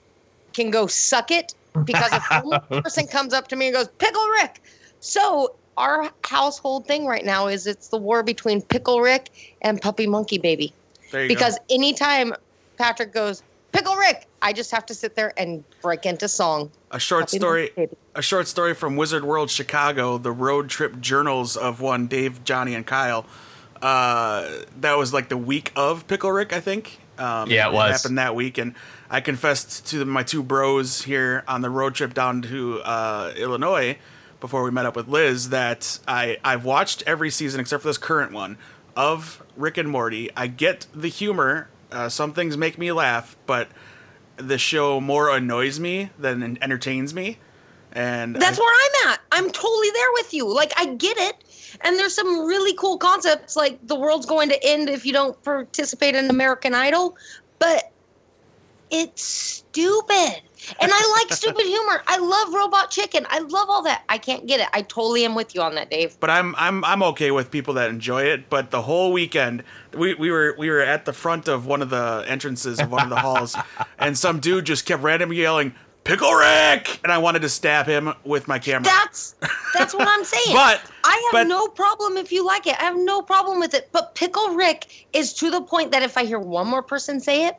can 0.53 0.71
go 0.71 0.87
suck 0.87 1.31
it 1.31 1.55
because 1.85 2.13
if 2.13 2.45
one 2.45 2.61
person 2.83 3.07
comes 3.07 3.33
up 3.33 3.49
to 3.49 3.57
me 3.57 3.69
and 3.69 3.75
goes, 3.77 3.89
Pickle 3.99 4.27
Rick. 4.41 4.63
So 5.01 5.55
our 5.77 6.11
household 6.25 6.87
thing 6.87 7.07
right 7.07 7.25
now 7.25 7.47
is 7.47 7.67
it's 7.67 7.89
the 7.89 7.97
war 7.97 8.23
between 8.23 8.61
Pickle 8.63 9.01
Rick 9.01 9.55
and 9.63 9.81
Puppy 9.81 10.07
Monkey 10.07 10.37
Baby. 10.39 10.73
There 11.11 11.23
you 11.23 11.29
Because 11.29 11.57
go. 11.59 11.65
anytime 11.71 12.35
Patrick 12.77 13.13
goes, 13.13 13.43
Pickle 13.73 13.97
Rick, 13.97 14.27
I 14.41 14.53
just 14.53 14.71
have 14.71 14.87
to 14.87 14.95
sit 14.95 15.15
there 15.15 15.33
and 15.37 15.63
break 15.83 16.07
into 16.07 16.27
song. 16.29 16.71
A 16.91 16.99
short 16.99 17.27
Puppy 17.27 17.37
story. 17.39 17.61
Monkey 17.63 17.75
Baby. 17.77 17.97
A 18.15 18.23
short 18.23 18.49
story 18.49 18.75
from 18.75 18.97
Wizard 18.97 19.25
World 19.25 19.51
Chicago, 19.51 20.17
the 20.19 20.33
road 20.33 20.69
trip 20.71 21.01
journals 21.01 21.57
of 21.57 21.81
one 21.81 22.07
Dave, 22.07 22.43
Johnny, 22.45 22.75
and 22.75 22.87
Kyle. 22.87 23.27
Uh, 23.81 24.49
that 24.81 24.97
was 24.97 25.13
like 25.13 25.29
the 25.29 25.37
week 25.37 25.71
of 25.77 26.07
Pickle 26.07 26.33
Rick, 26.33 26.53
I 26.53 26.61
think. 26.61 26.99
Um, 27.19 27.51
Yeah, 27.51 27.69
it 27.69 27.73
was. 27.75 28.03
happened 28.03 28.19
that 28.19 28.35
week, 28.35 28.59
and 28.59 28.75
I 29.11 29.21
confessed 29.21 29.87
to 29.89 30.05
my 30.05 30.23
two 30.23 30.43
bros 30.43 31.03
here 31.03 31.45
on 31.47 31.61
the 31.61 31.71
road 31.71 31.95
trip 31.95 32.15
down 32.15 32.43
to 32.43 32.81
uh, 32.81 33.33
Illinois 33.37 33.99
before 34.41 34.63
we 34.63 34.71
met 34.71 34.87
up 34.87 34.97
with 34.97 35.09
Liz 35.09 35.51
that 35.51 35.99
I 36.09 36.39
I've 36.45 36.65
watched 36.65 37.03
every 37.07 37.31
season 37.31 37.61
except 37.61 37.83
for 37.83 37.89
this 37.89 37.99
current 37.99 38.33
one 38.33 38.57
of 38.97 39.43
Rick 39.59 39.77
and 39.77 39.89
Morty. 39.91 40.31
I 40.37 40.47
get 40.47 40.87
the 40.95 41.09
humor. 41.09 41.69
Uh, 41.91 42.09
some 42.09 42.33
things 42.33 42.57
make 42.57 42.79
me 42.79 42.93
laugh, 42.93 43.37
but 43.47 43.69
the 44.37 44.57
show 44.59 45.01
more 45.01 45.31
annoys 45.31 45.81
me 45.81 46.11
than 46.19 46.57
entertains 46.63 47.13
me. 47.13 47.39
And 47.93 48.37
That's 48.37 48.59
I- 48.59 48.63
where 48.63 48.75
I'm 48.75 49.13
at. 49.13 49.21
I'm 49.33 49.51
totally 49.51 49.91
there 49.91 50.13
with 50.15 50.33
you. 50.33 50.47
Like 50.53 50.73
I 50.77 50.87
get 50.87 51.17
it. 51.19 51.37
And 51.81 51.99
there's 51.99 52.15
some 52.15 52.47
really 52.47 52.75
cool 52.75 52.99
concepts 52.99 53.57
like 53.57 53.85
the 53.87 53.97
world's 53.97 54.27
going 54.27 54.49
to 54.51 54.65
end 54.65 54.89
if 54.89 55.05
you 55.05 55.13
don't 55.13 55.41
participate 55.43 56.15
in 56.15 56.31
American 56.31 56.75
Idol, 56.75 57.17
but 57.59 57.93
it's 58.91 59.23
stupid. 59.23 60.41
And 60.81 60.91
I 60.93 61.17
like 61.25 61.33
stupid 61.37 61.65
humor. 61.65 62.03
I 62.07 62.19
love 62.19 62.53
Robot 62.53 62.91
Chicken. 62.91 63.27
I 63.31 63.39
love 63.41 63.71
all 63.71 63.83
that. 63.85 64.03
I 64.09 64.19
can't 64.19 64.47
get 64.47 64.61
it. 64.61 64.69
I 64.73 64.83
totally 64.83 65.25
am 65.25 65.35
with 65.35 65.55
you 65.55 65.63
on 65.63 65.75
that, 65.77 65.91
Dave. 65.91 66.19
but 66.21 66.31
I'm 66.31 66.55
I'm 66.57 66.85
I'm 66.85 67.03
okay 67.05 67.31
with 67.31 67.51
people 67.51 67.75
that 67.75 67.89
enjoy 67.91 68.25
it. 68.25 68.51
But 68.51 68.71
the 68.71 68.83
whole 68.83 69.13
weekend, 69.13 69.63
we, 69.97 70.15
we 70.15 70.31
were 70.31 70.55
we 70.59 70.69
were 70.69 70.81
at 70.81 71.05
the 71.05 71.13
front 71.13 71.49
of 71.49 71.67
one 71.67 71.81
of 71.83 71.91
the 71.91 72.25
entrances 72.27 72.81
of 72.81 72.91
one 72.91 73.03
of 73.05 73.11
the 73.11 73.17
halls, 73.17 73.57
and 73.99 74.17
some 74.19 74.41
dude 74.41 74.67
just 74.67 74.85
kept 74.85 75.03
randomly 75.03 75.37
yelling 75.37 75.75
"Pickle 76.05 76.33
Rick," 76.33 77.01
and 77.03 77.13
I 77.13 77.19
wanted 77.19 77.43
to 77.43 77.49
stab 77.49 77.87
him 77.87 78.13
with 78.25 78.49
my 78.49 78.59
camera. 78.59 78.85
That's 78.85 79.37
that's 79.75 79.95
what 79.95 80.07
I'm 80.09 80.25
saying. 80.35 80.55
But- 80.55 80.83
I 81.05 81.13
have 81.33 81.33
but- 81.33 81.47
no 81.49 81.69
problem 81.69 82.19
if 82.19 82.31
you 82.33 82.45
like 82.45 82.67
it. 82.67 82.75
I 82.79 82.85
have 82.85 82.97
no 82.99 83.23
problem 83.23 83.59
with 83.61 83.73
it. 83.73 83.89
But 83.93 84.15
Pickle 84.15 84.51
Rick 84.55 85.07
is 85.15 85.33
to 85.35 85.51
the 85.51 85.63
point 85.63 85.93
that 85.93 86.03
if 86.03 86.19
I 86.19 86.25
hear 86.27 86.39
one 86.39 86.67
more 86.67 86.83
person 86.83 87.19
say 87.21 87.47
it, 87.47 87.57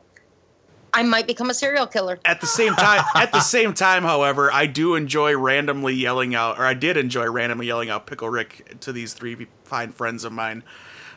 I 0.92 1.02
might 1.02 1.26
become 1.26 1.50
a 1.50 1.54
serial 1.54 1.86
killer. 1.86 2.18
at 2.24 2.40
the 2.40 2.46
same 2.46 2.74
time, 2.74 3.04
at 3.14 3.32
the 3.32 3.40
same 3.40 3.74
time, 3.74 4.02
however, 4.02 4.52
I 4.52 4.66
do 4.66 4.94
enjoy 4.94 5.36
randomly 5.36 5.94
yelling 5.94 6.34
out, 6.34 6.58
or 6.58 6.64
I 6.64 6.74
did 6.74 6.96
enjoy 6.96 7.30
randomly 7.30 7.66
yelling 7.66 7.90
out 7.90 8.06
"Pickle 8.06 8.28
Rick" 8.28 8.80
to 8.80 8.92
these 8.92 9.14
three 9.14 9.46
fine 9.64 9.92
friends 9.92 10.24
of 10.24 10.32
mine. 10.32 10.62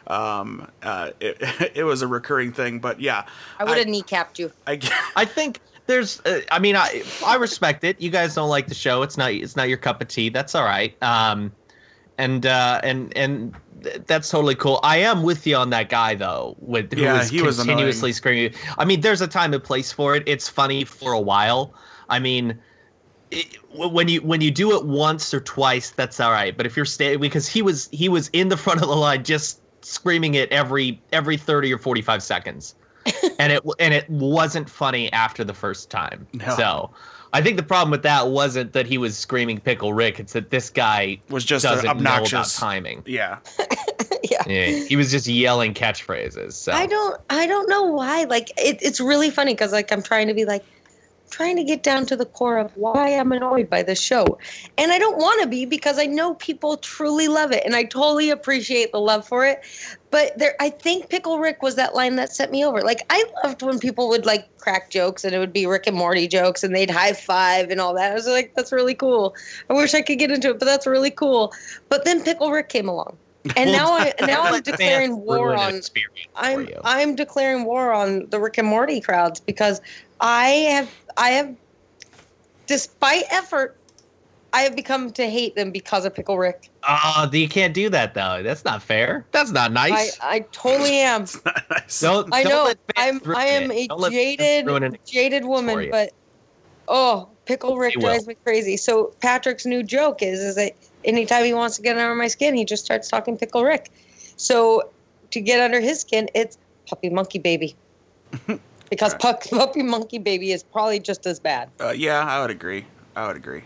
Um, 0.07 0.69
uh, 0.81 1.11
it, 1.19 1.37
it 1.75 1.83
was 1.83 2.01
a 2.01 2.07
recurring 2.07 2.51
thing, 2.51 2.79
but 2.79 2.99
yeah, 2.99 3.25
I 3.59 3.63
would 3.63 3.77
have 3.77 3.87
kneecapped 3.87 4.39
you. 4.39 4.51
I, 4.67 4.79
I 5.15 5.25
think 5.25 5.59
there's. 5.87 6.19
Uh, 6.21 6.41
I 6.51 6.59
mean, 6.59 6.75
I 6.75 7.03
I 7.25 7.35
respect 7.35 7.83
it. 7.83 7.99
You 8.01 8.09
guys 8.09 8.35
don't 8.35 8.49
like 8.49 8.67
the 8.67 8.75
show. 8.75 9.01
It's 9.01 9.17
not. 9.17 9.31
It's 9.31 9.55
not 9.55 9.69
your 9.69 9.77
cup 9.77 10.01
of 10.01 10.07
tea. 10.07 10.29
That's 10.29 10.55
all 10.55 10.65
right. 10.65 10.95
Um, 11.01 11.51
and 12.18 12.45
uh, 12.45 12.80
and 12.83 13.15
and 13.18 13.56
th- 13.83 14.01
that's 14.06 14.30
totally 14.30 14.56
cool. 14.56 14.80
I 14.83 14.98
am 14.98 15.24
with 15.24 15.45
you 15.48 15.56
on 15.56 15.69
that 15.71 15.89
guy 15.89 16.15
though. 16.15 16.56
With 16.60 16.94
who 16.94 17.01
Yeah, 17.01 17.19
was 17.19 17.30
he 17.30 17.42
was 17.42 17.57
continuously 17.57 18.13
screaming. 18.13 18.54
I 18.77 18.86
mean, 18.86 19.01
there's 19.01 19.21
a 19.21 19.27
time 19.27 19.53
and 19.53 19.63
place 19.63 19.91
for 19.91 20.15
it. 20.15 20.24
It's 20.25 20.50
funny 20.50 20.84
for 20.84 21.13
a 21.13 21.22
while. 21.22 21.74
I 22.10 22.20
mean. 22.20 22.60
It, 23.32 23.58
when 23.74 24.08
you 24.08 24.22
when 24.22 24.41
you 24.41 24.51
do 24.51 24.77
it 24.77 24.86
once 24.86 25.34
or 25.34 25.39
twice, 25.39 25.89
that's 25.89 26.20
all 26.20 26.32
right. 26.32 26.55
But 26.55 26.67
if 26.67 26.77
you're 26.77 26.86
staying, 26.86 27.20
because 27.20 27.48
he 27.48 27.63
was 27.63 27.89
he 27.91 28.08
was 28.08 28.29
in 28.32 28.50
the 28.50 28.58
front 28.63 28.84
of 28.84 28.88
the 28.88 28.96
line, 28.96 29.24
just 29.24 29.60
screaming 29.82 30.36
it 30.36 30.51
every 30.51 31.01
every 31.12 31.38
thirty 31.38 31.74
or 31.74 31.79
forty 31.79 32.03
five 32.03 32.22
seconds, 32.22 32.75
and 33.39 33.51
it 33.51 33.63
and 33.79 33.91
it 33.91 34.08
wasn't 34.08 34.70
funny 34.70 35.12
after 35.13 35.43
the 35.43 35.53
first 35.55 35.89
time. 35.89 36.27
No. 36.34 36.55
So, 36.55 36.91
I 37.33 37.41
think 37.41 37.57
the 37.57 37.63
problem 37.63 37.89
with 37.89 38.03
that 38.03 38.27
wasn't 38.29 38.73
that 38.73 38.85
he 38.85 38.99
was 38.99 39.17
screaming 39.17 39.59
"Pickle 39.59 39.91
Rick." 39.91 40.19
It's 40.19 40.33
that 40.33 40.51
this 40.51 40.69
guy 40.69 41.19
was 41.29 41.43
just 41.43 41.63
doesn't 41.63 41.85
know 41.85 41.91
about 41.91 42.23
obnoxious. 42.23 42.57
timing. 42.57 43.01
Yeah, 43.07 43.39
yeah. 44.23 44.43
Yeah, 44.45 44.65
he 44.85 44.95
was 44.95 45.09
just 45.11 45.27
yelling 45.27 45.73
catchphrases. 45.73 46.53
So 46.53 46.71
I 46.71 46.85
don't 46.85 47.19
I 47.31 47.47
don't 47.47 47.67
know 47.67 47.83
why. 47.83 48.25
Like 48.25 48.51
it, 48.57 48.77
it's 48.81 49.01
really 49.01 49.31
funny 49.31 49.53
because 49.53 49.71
like 49.71 49.91
I'm 49.91 50.03
trying 50.03 50.27
to 50.27 50.35
be 50.35 50.45
like 50.45 50.63
trying 51.33 51.55
to 51.55 51.63
get 51.63 51.81
down 51.81 52.05
to 52.05 52.15
the 52.15 52.25
core 52.25 52.59
of 52.59 52.71
why 52.77 53.17
I'm 53.17 53.31
annoyed 53.31 53.67
by 53.67 53.81
the 53.81 53.95
show. 53.95 54.37
And 54.77 54.91
I 54.91 54.99
don't 54.99 55.17
want 55.17 55.41
to 55.41 55.47
be 55.47 55.65
because 55.65 55.97
I 55.97 56.05
know 56.05 56.35
people 56.35 56.77
truly 56.77 57.27
love 57.27 57.51
it 57.51 57.63
and 57.65 57.75
I 57.75 57.85
totally 57.85 58.29
appreciate 58.29 58.91
the 58.91 58.99
love 58.99 59.27
for 59.27 59.43
it. 59.43 59.63
But 60.13 60.38
there 60.38 60.53
I 60.60 60.70
think 60.70 61.10
Pickle 61.10 61.39
Rick 61.39 61.63
was 61.63 61.74
that 61.74 61.96
line 61.96 62.17
that 62.17 62.32
set 62.32 62.51
me 62.51 62.63
over. 62.63 62.82
Like 62.82 63.00
I 63.10 63.25
loved 63.43 63.63
when 63.63 63.79
people 63.79 64.10
would 64.10 64.27
like 64.27 64.46
crack 64.60 64.91
jokes 64.91 65.24
and 65.24 65.34
it 65.34 65.39
would 65.39 65.51
be 65.51 65.65
Rick 65.65 65.88
and 65.88 65.98
Morty 65.98 66.27
jokes 66.27 66.63
and 66.63 66.75
they'd 66.75 66.91
high 66.91 67.13
five 67.13 67.72
and 67.72 67.82
all 67.82 67.96
that. 67.96 68.12
I 68.12 68.13
was 68.13 68.27
like 68.27 68.53
that's 68.55 68.72
really 68.72 68.93
cool. 68.93 69.34
I 69.72 69.74
wish 69.74 69.96
I 69.96 70.03
could 70.03 70.20
get 70.20 70.29
into 70.29 70.51
it, 70.51 70.60
but 70.60 70.65
that's 70.65 70.86
really 70.86 71.10
cool. 71.10 71.51
But 71.89 72.05
then 72.05 72.24
Pickle 72.24 72.51
Rick 72.51 72.70
came 72.70 72.88
along. 72.88 73.17
And 73.58 73.72
now 73.72 73.91
I 73.91 74.13
now 74.22 74.43
I'm 74.43 74.53
Let 74.53 74.65
the 74.65 74.77
fans 74.77 74.82
declaring 74.82 75.17
war 75.20 75.55
on 75.55 75.82
I'm. 76.36 76.70
I'm 76.84 77.15
declaring 77.15 77.65
war 77.65 77.91
on 77.91 78.29
the 78.29 78.39
Rick 78.39 78.60
and 78.60 78.67
Morty 78.67 79.01
crowds 79.01 79.39
because 79.39 79.82
I 80.22 80.46
have 80.46 80.96
I 81.17 81.29
have 81.32 81.55
despite 82.67 83.24
effort 83.32 83.77
I 84.53 84.62
have 84.62 84.75
become 84.75 85.12
to 85.13 85.27
hate 85.27 85.55
them 85.55 85.72
because 85.72 86.05
of 86.05 86.13
Pickle 86.13 86.38
Rick. 86.38 86.69
Oh, 86.88 87.27
you 87.33 87.50
can't 87.50 87.74
do 87.74 87.89
that 87.89 88.13
though. 88.13 88.43
That's 88.43 88.63
not 88.63 88.83
fair. 88.83 89.25
That's 89.31 89.51
not 89.51 89.72
nice. 89.72 90.19
I 90.22 90.41
totally 90.51 90.98
am. 90.98 91.25
Nice. 91.69 92.00
don't, 92.00 92.33
I 92.33 92.43
don't 92.43 92.51
know 92.51 92.74
I'm 92.95 93.22
I 93.36 93.45
am 93.48 93.72
it. 93.72 93.75
a 93.75 93.88
Don't 93.88 94.00
let 94.00 94.13
fans 94.13 94.38
jaded 94.38 95.00
jaded 95.05 95.45
woman, 95.45 95.89
but 95.89 96.12
oh, 96.88 97.29
Pickle 97.45 97.77
Rick 97.77 97.95
drives 98.00 98.27
me 98.27 98.36
crazy. 98.43 98.77
So 98.77 99.13
Patrick's 99.22 99.65
new 99.65 99.81
joke 99.81 100.22
is 100.22 100.39
is 100.39 100.55
that 100.55 100.74
anytime 101.03 101.43
he 101.45 101.53
wants 101.53 101.75
to 101.77 101.81
get 101.81 101.98
under 101.98 102.15
my 102.15 102.27
skin, 102.27 102.53
he 102.55 102.63
just 102.63 102.86
starts 102.86 103.07
talking 103.07 103.38
Pickle 103.38 103.63
Rick. 103.63 103.91
So 104.38 104.91
to 105.31 105.41
get 105.41 105.60
under 105.60 105.79
his 105.79 106.00
skin, 106.01 106.29
it's 106.36 106.57
Puppy 106.88 107.10
Monkey 107.10 107.39
Baby. 107.39 107.75
because 108.89 109.15
Pup- 109.15 109.50
Puppy 109.50 109.81
Monkey 109.81 110.19
Baby 110.19 110.51
is 110.51 110.63
probably 110.63 111.00
just 111.00 111.25
as 111.25 111.39
bad. 111.39 111.69
Uh, 111.79 111.89
yeah, 111.89 112.24
I 112.24 112.41
would 112.41 112.51
agree. 112.51 112.86
I 113.15 113.27
would 113.27 113.36
agree. 113.36 113.63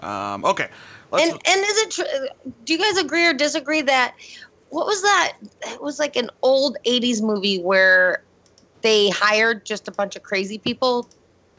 Um, 0.00 0.44
okay, 0.44 0.68
let's. 1.10 1.24
And 1.24 1.32
and 1.32 1.60
is 1.60 1.78
it? 1.78 1.90
Tr- 1.90 2.50
do 2.64 2.72
you 2.72 2.78
guys 2.78 2.98
agree 2.98 3.26
or 3.26 3.34
disagree 3.34 3.82
that 3.82 4.14
what 4.70 4.86
was 4.86 5.02
that? 5.02 5.34
It 5.66 5.82
was 5.82 5.98
like 5.98 6.16
an 6.16 6.30
old 6.42 6.76
80s 6.86 7.22
movie 7.22 7.60
where 7.60 8.22
they 8.82 9.10
hired 9.10 9.64
just 9.64 9.88
a 9.88 9.90
bunch 9.90 10.16
of 10.16 10.22
crazy 10.22 10.58
people 10.58 11.08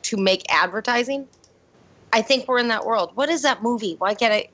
to 0.03 0.17
make 0.17 0.43
advertising. 0.50 1.27
I 2.13 2.22
think 2.22 2.48
we're 2.48 2.60
in 2.60 2.67
that 2.69 2.86
world. 2.86 3.12
What 3.15 3.29
is 3.29 3.41
that 3.43 3.62
movie? 3.62 3.96
Why 4.00 4.13
can't 4.13 4.34
I? 4.34 4.50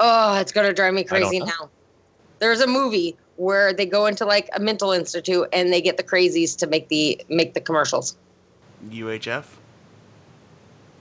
Oh, 0.00 0.38
it's 0.40 0.52
going 0.52 0.66
to 0.66 0.72
drive 0.72 0.94
me 0.94 1.04
crazy 1.04 1.40
now. 1.40 1.70
There's 2.38 2.60
a 2.60 2.66
movie 2.66 3.16
where 3.36 3.72
they 3.72 3.86
go 3.86 4.06
into 4.06 4.24
like 4.24 4.48
a 4.54 4.60
mental 4.60 4.92
institute 4.92 5.48
and 5.52 5.72
they 5.72 5.80
get 5.80 5.96
the 5.96 6.02
crazies 6.02 6.56
to 6.58 6.66
make 6.66 6.88
the 6.88 7.20
make 7.28 7.54
the 7.54 7.60
commercials. 7.60 8.16
UHF. 8.88 9.44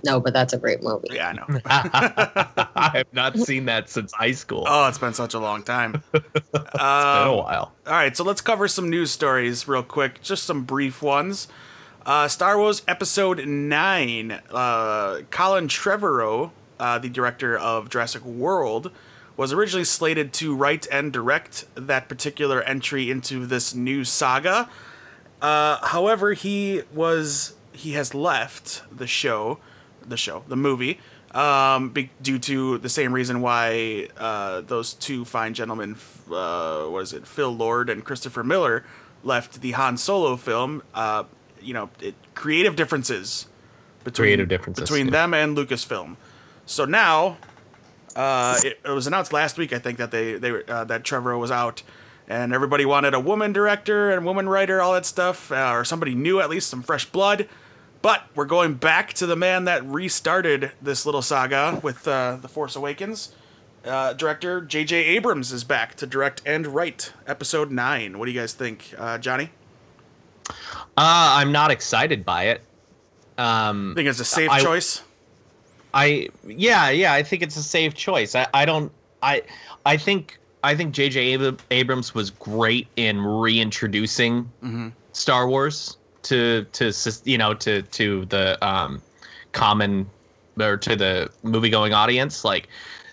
No, 0.05 0.19
but 0.19 0.33
that's 0.33 0.51
a 0.53 0.57
great 0.57 0.83
movie. 0.83 1.07
Yeah, 1.11 1.29
I 1.29 1.33
know. 1.33 1.45
I 1.65 2.91
have 2.93 3.13
not 3.13 3.37
seen 3.39 3.65
that 3.65 3.89
since 3.89 4.11
high 4.11 4.33
school. 4.33 4.65
Oh, 4.67 4.87
it's 4.87 4.97
been 4.97 5.13
such 5.13 5.33
a 5.33 5.39
long 5.39 5.63
time. 5.63 6.03
it's 6.13 6.49
been 6.51 6.61
a 6.79 6.83
Um, 6.83 7.37
while. 7.37 7.71
All 7.87 7.93
right, 7.93 8.15
so 8.15 8.23
let's 8.23 8.41
cover 8.41 8.67
some 8.67 8.89
news 8.89 9.11
stories 9.11 9.67
real 9.67 9.83
quick, 9.83 10.21
just 10.21 10.43
some 10.43 10.63
brief 10.63 11.01
ones. 11.01 11.47
Uh, 12.05 12.27
Star 12.27 12.57
Wars 12.57 12.81
Episode 12.87 13.47
9. 13.47 14.41
Uh, 14.51 15.21
Colin 15.31 15.69
Trevorrow, 15.69 16.51
uh, 16.79 16.99
the 16.99 17.07
director 17.09 17.57
of 17.57 17.89
Jurassic 17.89 18.25
World, 18.25 18.91
was 19.37 19.53
originally 19.53 19.85
slated 19.85 20.33
to 20.33 20.53
write 20.53 20.85
and 20.91 21.13
direct 21.13 21.63
that 21.75 22.09
particular 22.09 22.61
entry 22.63 23.09
into 23.09 23.45
this 23.45 23.73
new 23.73 24.03
saga. 24.03 24.69
Uh, 25.41 25.77
however, 25.87 26.33
he 26.33 26.81
was 26.93 27.53
he 27.71 27.93
has 27.93 28.13
left 28.13 28.83
the 28.95 29.07
show, 29.07 29.57
the 30.07 30.17
show, 30.17 30.43
the 30.47 30.55
movie, 30.55 30.99
um, 31.33 31.89
be, 31.89 32.11
due 32.21 32.37
to 32.39 32.77
the 32.77 32.89
same 32.89 33.11
reason 33.13 33.41
why 33.41 34.07
uh, 34.17 34.61
those 34.61 34.93
two 34.93 35.25
fine 35.25 35.53
gentlemen, 35.53 35.95
uh, 36.31 36.83
what 36.83 37.01
is 37.01 37.13
it, 37.13 37.25
Phil 37.25 37.51
Lord 37.51 37.89
and 37.89 38.05
Christopher 38.05 38.43
Miller, 38.43 38.85
left 39.23 39.61
the 39.61 39.71
Han 39.71 39.97
Solo 39.97 40.35
film. 40.35 40.83
Uh, 40.93 41.23
you 41.61 41.73
know, 41.73 41.89
it, 42.01 42.15
creative 42.35 42.75
differences 42.75 43.47
between 44.03 44.25
Creative 44.25 44.47
differences, 44.47 44.83
between 44.83 45.07
yeah. 45.07 45.11
them 45.11 45.33
and 45.33 45.57
Lucasfilm. 45.57 46.17
So 46.65 46.85
now, 46.85 47.37
uh, 48.15 48.59
it, 48.63 48.79
it 48.85 48.91
was 48.91 49.07
announced 49.07 49.33
last 49.33 49.57
week, 49.57 49.73
I 49.73 49.79
think, 49.79 49.97
that 49.97 50.11
they 50.11 50.35
they 50.35 50.63
uh, 50.65 50.83
that 50.83 51.03
Trevor 51.03 51.37
was 51.37 51.51
out, 51.51 51.83
and 52.27 52.53
everybody 52.53 52.85
wanted 52.85 53.13
a 53.13 53.19
woman 53.19 53.53
director 53.53 54.11
and 54.11 54.23
woman 54.25 54.47
writer, 54.47 54.81
all 54.81 54.93
that 54.93 55.05
stuff, 55.05 55.51
uh, 55.51 55.71
or 55.73 55.83
somebody 55.83 56.13
new 56.13 56.39
at 56.39 56.49
least, 56.49 56.69
some 56.69 56.83
fresh 56.83 57.05
blood. 57.05 57.47
But 58.03 58.25
we're 58.35 58.43
going 58.45 58.73
back 58.73 59.13
to 59.13 59.25
the 59.25 59.35
man 59.37 59.63
that 59.63 59.83
restarted 59.85 60.73
this 60.81 61.05
little 61.05 61.21
saga 61.21 61.79
with 61.81 62.05
uh, 62.05 62.37
the 62.41 62.49
Force 62.49 62.75
Awakens. 62.75 63.33
Uh, 63.85 64.11
director 64.13 64.59
J.J. 64.59 64.95
Abrams 64.97 65.51
is 65.53 65.63
back 65.63 65.95
to 65.95 66.05
direct 66.05 66.41
and 66.45 66.67
write 66.67 67.13
Episode 67.25 67.71
Nine. 67.71 68.19
What 68.19 68.25
do 68.25 68.31
you 68.33 68.39
guys 68.39 68.53
think, 68.53 68.93
uh, 68.97 69.17
Johnny? 69.19 69.51
Uh, 70.49 70.53
I'm 70.97 71.53
not 71.53 71.71
excited 71.71 72.25
by 72.25 72.43
it. 72.49 72.61
Um, 73.37 73.93
Think 73.95 74.09
it's 74.09 74.19
a 74.19 74.25
safe 74.25 74.49
I- 74.51 74.61
choice. 74.61 75.01
I 75.95 76.27
yeah 76.47 76.89
yeah 76.89 77.13
I 77.13 77.21
think 77.21 77.43
it's 77.43 77.55
a 77.55 77.61
safe 77.63 77.93
choice. 77.93 78.33
I, 78.35 78.47
I 78.53 78.65
don't 78.65 78.91
I 79.21 79.43
I 79.85 79.95
think 79.95 80.39
I 80.63 80.75
think 80.75 80.91
J.J. 80.93 81.53
Abrams 81.69 82.15
was 82.15 82.31
great 82.31 82.87
in 82.95 83.21
reintroducing 83.21 84.51
Star 85.11 85.47
Wars 85.47 85.97
to 86.23 86.65
to 86.73 86.93
you 87.25 87.37
know 87.37 87.53
to 87.55 87.81
to 87.81 88.25
the 88.25 88.63
um, 88.65 89.01
common 89.51 90.09
or 90.59 90.77
to 90.77 90.95
the 90.95 91.29
movie 91.43 91.69
going 91.69 91.93
audience. 91.93 92.43
Like 92.43 92.69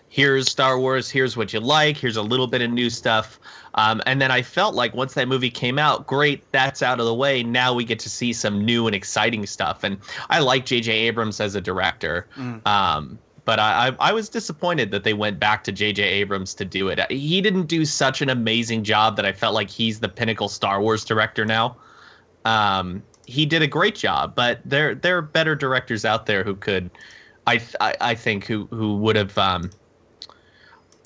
here's 0.09 0.51
Star 0.51 0.79
Wars, 0.79 1.09
here's 1.09 1.37
what 1.37 1.53
you 1.53 1.61
like, 1.61 1.97
here's 1.97 2.17
a 2.17 2.23
little 2.23 2.47
bit 2.47 2.61
of 2.63 2.71
new 2.71 2.91
stuff. 2.91 3.39
Um, 3.75 4.03
and 4.05 4.21
then 4.21 4.33
I 4.33 4.43
felt 4.43 4.75
like 4.75 4.93
once 4.95 5.15
that 5.15 5.29
movie 5.29 5.51
came 5.51 5.79
out, 5.79 6.07
great, 6.07 6.43
that's 6.51 6.83
out 6.83 6.99
of 6.99 7.07
the 7.07 7.15
way. 7.15 7.45
Now 7.45 7.73
we 7.73 7.85
get 7.85 8.01
to 8.01 8.11
see 8.11 8.33
some 8.33 8.65
new 8.65 8.89
and 8.89 8.97
exciting 8.97 9.47
stuff. 9.47 9.85
And 9.85 9.99
I 10.29 10.41
like 10.41 10.67
J.J. 10.67 10.93
Abrams 10.93 11.41
as 11.41 11.55
a 11.55 11.61
director. 11.61 12.27
Um, 12.67 13.19
but 13.45 13.61
I, 13.61 13.89
I, 13.89 14.11
I 14.11 14.13
was 14.13 14.29
disappointed 14.29 14.91
that 14.91 15.05
they 15.05 15.15
went 15.15 15.39
back 15.39 15.63
to 15.65 15.73
J.J. 15.73 16.03
Abrams 16.03 16.53
to 16.55 16.65
do 16.65 16.89
it. 16.89 17.01
He 17.11 17.41
didn't 17.41 17.67
do 17.67 17.85
such 17.85 18.21
an 18.21 18.29
amazing 18.29 18.83
job 18.83 19.15
that 19.17 19.25
I 19.25 19.33
felt 19.33 19.55
like 19.55 19.71
he's 19.71 20.01
the 20.01 20.09
pinnacle 20.09 20.49
Star 20.49 20.81
Wars 20.81 21.05
director 21.05 21.45
now. 21.45 21.77
Um, 22.45 23.03
he 23.27 23.47
did 23.47 23.63
a 23.63 23.67
great 23.67 23.95
job, 23.95 24.35
but 24.35 24.61
there 24.65 24.95
there 24.95 25.17
are 25.19 25.23
better 25.23 25.55
directors 25.55 26.05
out 26.05 26.27
there 26.27 26.43
who 26.43 26.55
could, 26.57 26.91
I 27.47 27.59
th- 27.59 27.77
I, 27.81 27.95
I 28.01 28.15
think 28.15 28.47
who 28.47 28.67
who 28.71 28.97
would 28.99 29.17
have 29.17 29.37
um, 29.39 29.71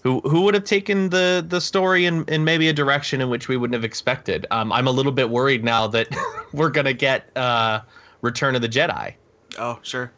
who 0.02 0.20
who 0.20 0.42
would 0.42 0.54
have 0.54 0.64
taken 0.64 1.10
the 1.10 1.44
the 1.46 1.60
story 1.60 2.06
in, 2.06 2.24
in 2.28 2.44
maybe 2.44 2.68
a 2.68 2.72
direction 2.72 3.20
in 3.20 3.28
which 3.30 3.48
we 3.48 3.56
wouldn't 3.56 3.74
have 3.74 3.84
expected. 3.84 4.46
Um, 4.50 4.72
I'm 4.72 4.86
a 4.86 4.90
little 4.90 5.12
bit 5.12 5.30
worried 5.30 5.64
now 5.64 5.86
that 5.88 6.08
we're 6.52 6.70
gonna 6.70 6.92
get 6.92 7.34
uh, 7.36 7.80
Return 8.22 8.54
of 8.54 8.62
the 8.62 8.68
Jedi, 8.68 9.14
Oh, 9.58 9.78
sure. 9.82 10.10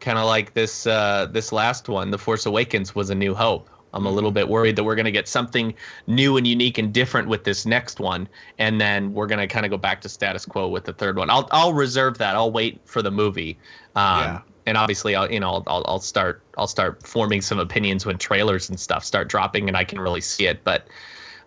kind 0.00 0.18
of 0.18 0.26
like 0.26 0.54
this 0.54 0.86
uh, 0.86 1.26
this 1.30 1.52
last 1.52 1.88
one, 1.88 2.10
The 2.10 2.18
Force 2.18 2.46
Awakens 2.46 2.94
was 2.94 3.10
a 3.10 3.14
New 3.14 3.34
Hope. 3.34 3.68
I'm 3.94 4.06
a 4.06 4.10
little 4.10 4.30
bit 4.30 4.48
worried 4.48 4.76
that 4.76 4.84
we're 4.84 4.96
gonna 4.96 5.10
get 5.10 5.28
something 5.28 5.74
new 6.06 6.36
and 6.36 6.46
unique 6.46 6.78
and 6.78 6.92
different 6.92 7.28
with 7.28 7.44
this 7.44 7.64
next 7.66 8.00
one, 8.00 8.28
and 8.58 8.80
then 8.80 9.12
we're 9.14 9.26
gonna 9.26 9.46
kind 9.48 9.64
of 9.64 9.70
go 9.70 9.78
back 9.78 10.00
to 10.02 10.08
status 10.08 10.44
quo 10.44 10.68
with 10.68 10.84
the 10.84 10.92
third 10.92 11.16
one. 11.16 11.30
I'll 11.30 11.48
I'll 11.52 11.72
reserve 11.72 12.18
that. 12.18 12.34
I'll 12.34 12.52
wait 12.52 12.80
for 12.84 13.02
the 13.02 13.10
movie. 13.10 13.58
Um, 13.96 14.20
Yeah. 14.20 14.40
and 14.66 14.76
obviously 14.76 15.14
I'll 15.14 15.30
you 15.32 15.40
know 15.40 15.50
I'll, 15.50 15.64
I'll 15.66 15.84
I'll 15.86 16.00
start 16.00 16.42
I'll 16.58 16.66
start 16.66 17.06
forming 17.06 17.40
some 17.40 17.58
opinions 17.58 18.04
when 18.04 18.18
trailers 18.18 18.68
and 18.68 18.78
stuff 18.78 19.04
start 19.04 19.28
dropping 19.28 19.68
and 19.68 19.76
I 19.76 19.84
can 19.84 19.98
really 20.00 20.20
see 20.20 20.46
it. 20.46 20.62
But 20.64 20.86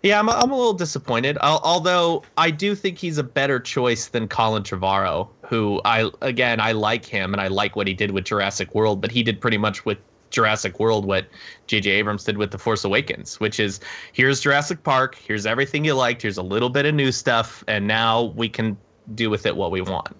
yeah, 0.04 0.18
I'm 0.20 0.28
I'm 0.28 0.50
a 0.52 0.58
little 0.58 0.74
disappointed. 0.74 1.38
Al 1.42 1.60
although 1.64 2.24
I 2.38 2.50
do 2.50 2.74
think 2.74 2.98
he's 2.98 3.20
a 3.20 3.24
better 3.24 3.60
choice 3.60 4.08
than 4.08 4.28
Colin 4.28 4.64
Trevorrow, 4.64 5.28
who 5.46 5.80
I 5.86 6.10
again 6.22 6.60
I 6.60 6.72
like 6.72 7.06
him 7.06 7.34
and 7.34 7.40
I 7.42 7.50
like 7.50 7.76
what 7.76 7.86
he 7.88 7.94
did 7.94 8.10
with 8.10 8.24
Jurassic 8.26 8.74
World, 8.74 9.00
but 9.00 9.12
he 9.12 9.22
did 9.22 9.40
pretty 9.40 9.60
much 9.60 9.86
with 9.86 10.00
Jurassic 10.32 10.80
World 10.80 11.06
what 11.06 11.26
J.J. 11.68 11.90
Abrams 11.92 12.24
did 12.24 12.38
with 12.38 12.52
The 12.52 12.58
Force 12.58 12.84
Awakens, 12.84 13.40
which 13.40 13.60
is 13.60 13.80
here's 14.14 14.42
Jurassic 14.42 14.84
Park, 14.84 15.16
here's 15.16 15.46
everything 15.46 15.86
you 15.86 15.94
liked, 15.94 16.22
here's 16.22 16.38
a 16.38 16.44
little 16.44 16.70
bit 16.70 16.86
of 16.86 16.96
new 16.96 17.12
stuff, 17.12 17.64
and 17.68 17.88
now 17.88 18.34
we 18.36 18.50
can 18.50 18.78
do 19.14 19.30
with 19.30 19.46
it 19.46 19.56
what 19.56 19.72
we 19.72 19.82
want. 19.82 20.16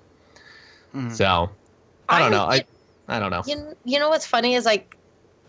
Mm-hmm. 0.96 1.10
So 1.10 1.50
I 2.10 2.20
don't 2.20 2.32
know. 2.32 2.46
I 2.46 2.64
I 3.08 3.20
don't 3.20 3.32
know. 3.32 3.44
You, 3.46 3.76
you 3.84 4.00
know 4.00 4.10
what's 4.10 4.26
funny 4.26 4.56
is 4.56 4.66
like 4.66 4.96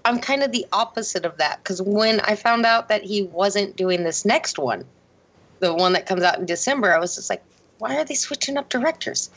I'm 0.04 0.18
kind 0.18 0.42
of 0.42 0.52
the 0.52 0.66
opposite 0.72 1.24
of 1.24 1.36
that 1.38 1.62
because 1.62 1.80
when 1.82 2.20
I 2.20 2.34
found 2.34 2.66
out 2.66 2.88
that 2.88 3.02
he 3.02 3.22
wasn't 3.24 3.76
doing 3.76 4.04
this 4.04 4.24
next 4.24 4.58
one, 4.58 4.84
the 5.60 5.72
one 5.72 5.92
that 5.92 6.06
comes 6.06 6.22
out 6.22 6.38
in 6.38 6.46
December, 6.46 6.92
I 6.92 6.98
was 6.98 7.14
just 7.14 7.30
like, 7.30 7.42
why 7.78 7.96
are 7.96 8.04
they 8.04 8.14
switching 8.14 8.56
up 8.56 8.68
directors? 8.68 9.30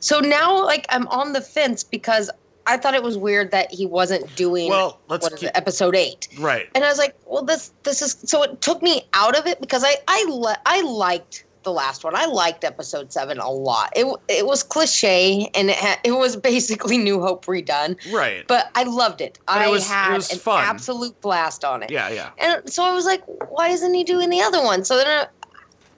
So 0.00 0.20
now, 0.20 0.64
like, 0.64 0.86
I'm 0.88 1.06
on 1.08 1.32
the 1.32 1.40
fence 1.40 1.82
because 1.82 2.30
I 2.68 2.76
thought 2.76 2.94
it 2.94 3.02
was 3.02 3.16
weird 3.16 3.50
that 3.50 3.72
he 3.72 3.86
wasn't 3.86 4.34
doing 4.36 4.68
Well, 4.70 4.98
let's 5.08 5.28
keep- 5.30 5.48
it, 5.48 5.52
episode 5.56 5.96
eight. 5.96 6.28
Right. 6.38 6.68
And 6.74 6.84
I 6.84 6.88
was 6.88 6.98
like, 6.98 7.14
well, 7.26 7.42
this 7.42 7.72
this 7.82 8.02
is 8.02 8.16
so 8.24 8.42
it 8.42 8.60
took 8.60 8.82
me 8.82 9.02
out 9.14 9.36
of 9.38 9.46
it 9.46 9.60
because 9.60 9.82
I 9.84 9.96
I 10.06 10.24
li- 10.28 10.62
I 10.66 10.82
liked 10.82 11.44
the 11.64 11.72
last 11.72 12.04
one. 12.04 12.14
I 12.14 12.24
liked 12.26 12.64
episode 12.64 13.12
seven 13.12 13.38
a 13.38 13.50
lot. 13.50 13.90
It 13.96 14.06
it 14.28 14.46
was 14.46 14.62
cliche 14.62 15.50
and 15.54 15.70
it 15.70 15.76
ha- 15.76 15.98
it 16.04 16.12
was 16.12 16.36
basically 16.36 16.96
New 16.98 17.20
Hope 17.20 17.44
redone, 17.46 17.96
Right. 18.12 18.46
but 18.46 18.70
I 18.74 18.84
loved 18.84 19.20
it. 19.20 19.38
But 19.46 19.62
it 19.62 19.64
I 19.64 19.68
was- 19.68 19.84
it 19.84 19.88
had 19.92 20.14
was 20.14 20.32
an 20.32 20.38
fun. 20.38 20.62
absolute 20.64 21.20
blast 21.20 21.64
on 21.64 21.82
it. 21.82 21.90
yeah, 21.90 22.08
yeah. 22.10 22.30
And 22.38 22.70
so 22.72 22.84
I 22.84 22.92
was 22.92 23.04
like, 23.06 23.22
why 23.50 23.68
isn't 23.68 23.92
he 23.94 24.04
doing 24.04 24.30
the 24.30 24.40
other 24.40 24.62
one? 24.62 24.84
So 24.84 24.96
then 24.96 25.06
I, 25.08 25.26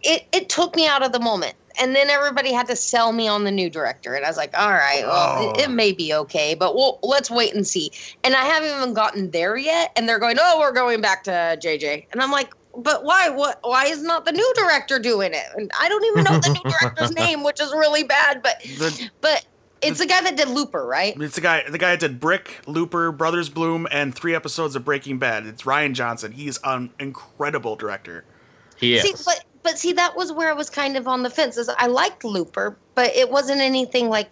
it 0.02 0.24
it 0.32 0.48
took 0.48 0.74
me 0.76 0.86
out 0.86 1.02
of 1.02 1.12
the 1.12 1.20
moment. 1.20 1.54
And 1.78 1.94
then 1.94 2.10
everybody 2.10 2.52
had 2.52 2.66
to 2.68 2.76
sell 2.76 3.12
me 3.12 3.28
on 3.28 3.44
the 3.44 3.50
new 3.50 3.70
director, 3.70 4.14
and 4.14 4.24
I 4.24 4.28
was 4.28 4.36
like, 4.36 4.56
"All 4.58 4.70
right, 4.70 5.02
well, 5.04 5.36
Oh. 5.38 5.50
it, 5.50 5.60
it 5.62 5.68
oh. 5.68 5.72
may 5.72 5.92
be 5.92 6.12
okay, 6.14 6.54
but 6.54 6.74
we'll 6.74 6.98
let's 7.02 7.30
wait 7.30 7.54
and 7.54 7.66
see." 7.66 7.90
And 8.24 8.34
I 8.34 8.44
haven't 8.44 8.70
even 8.76 8.94
gotten 8.94 9.30
there 9.30 9.56
yet, 9.56 9.92
and 9.96 10.08
they're 10.08 10.18
going, 10.18 10.36
"Oh, 10.40 10.58
we're 10.58 10.72
going 10.72 11.00
back 11.00 11.24
to 11.24 11.58
JJ," 11.62 12.06
and 12.12 12.20
I'm 12.20 12.30
like, 12.32 12.52
"But 12.76 13.04
why? 13.04 13.28
What? 13.28 13.58
Why 13.62 13.86
is 13.86 14.02
not 14.02 14.24
the 14.24 14.32
new 14.32 14.52
director 14.56 14.98
doing 14.98 15.32
it?" 15.34 15.44
And 15.56 15.70
I 15.78 15.88
don't 15.88 16.04
even 16.06 16.24
know 16.24 16.38
the 16.38 16.50
new 16.64 16.70
director's 16.70 17.12
name, 17.16 17.42
which 17.44 17.60
is 17.60 17.70
really 17.72 18.02
bad. 18.02 18.42
But 18.42 18.60
The, 18.62 19.10
but 19.20 19.44
it's 19.82 19.98
the 19.98 20.06
guy 20.06 20.20
that 20.22 20.36
did 20.36 20.48
Looper, 20.48 20.84
right? 20.84 21.14
it's 21.20 21.36
the 21.36 21.40
guy. 21.40 21.62
The 21.68 21.78
guy 21.78 21.90
that 21.92 22.00
did 22.00 22.20
Brick, 22.20 22.60
Looper, 22.66 23.12
Brothers 23.12 23.48
Bloom, 23.48 23.86
and 23.90 24.14
three 24.14 24.34
episodes 24.34 24.76
of 24.76 24.84
Breaking 24.84 25.18
Bad. 25.18 25.46
It's 25.46 25.62
Rian 25.62 25.94
Johnson. 25.94 26.32
He's 26.32 26.58
an 26.64 26.90
incredible 26.98 27.76
director. 27.76 28.24
He 28.76 28.94
is. 28.94 29.02
See, 29.02 29.12
but 29.26 29.44
but 29.70 29.78
see, 29.78 29.92
that 29.92 30.16
was 30.16 30.32
where 30.32 30.50
I 30.50 30.52
was 30.52 30.68
kind 30.68 30.96
of 30.96 31.06
on 31.06 31.22
the 31.22 31.30
fence. 31.30 31.56
Is 31.56 31.68
I 31.78 31.86
liked 31.86 32.24
Looper, 32.24 32.76
but 32.96 33.14
it 33.14 33.30
wasn't 33.30 33.60
anything 33.60 34.08
like 34.08 34.28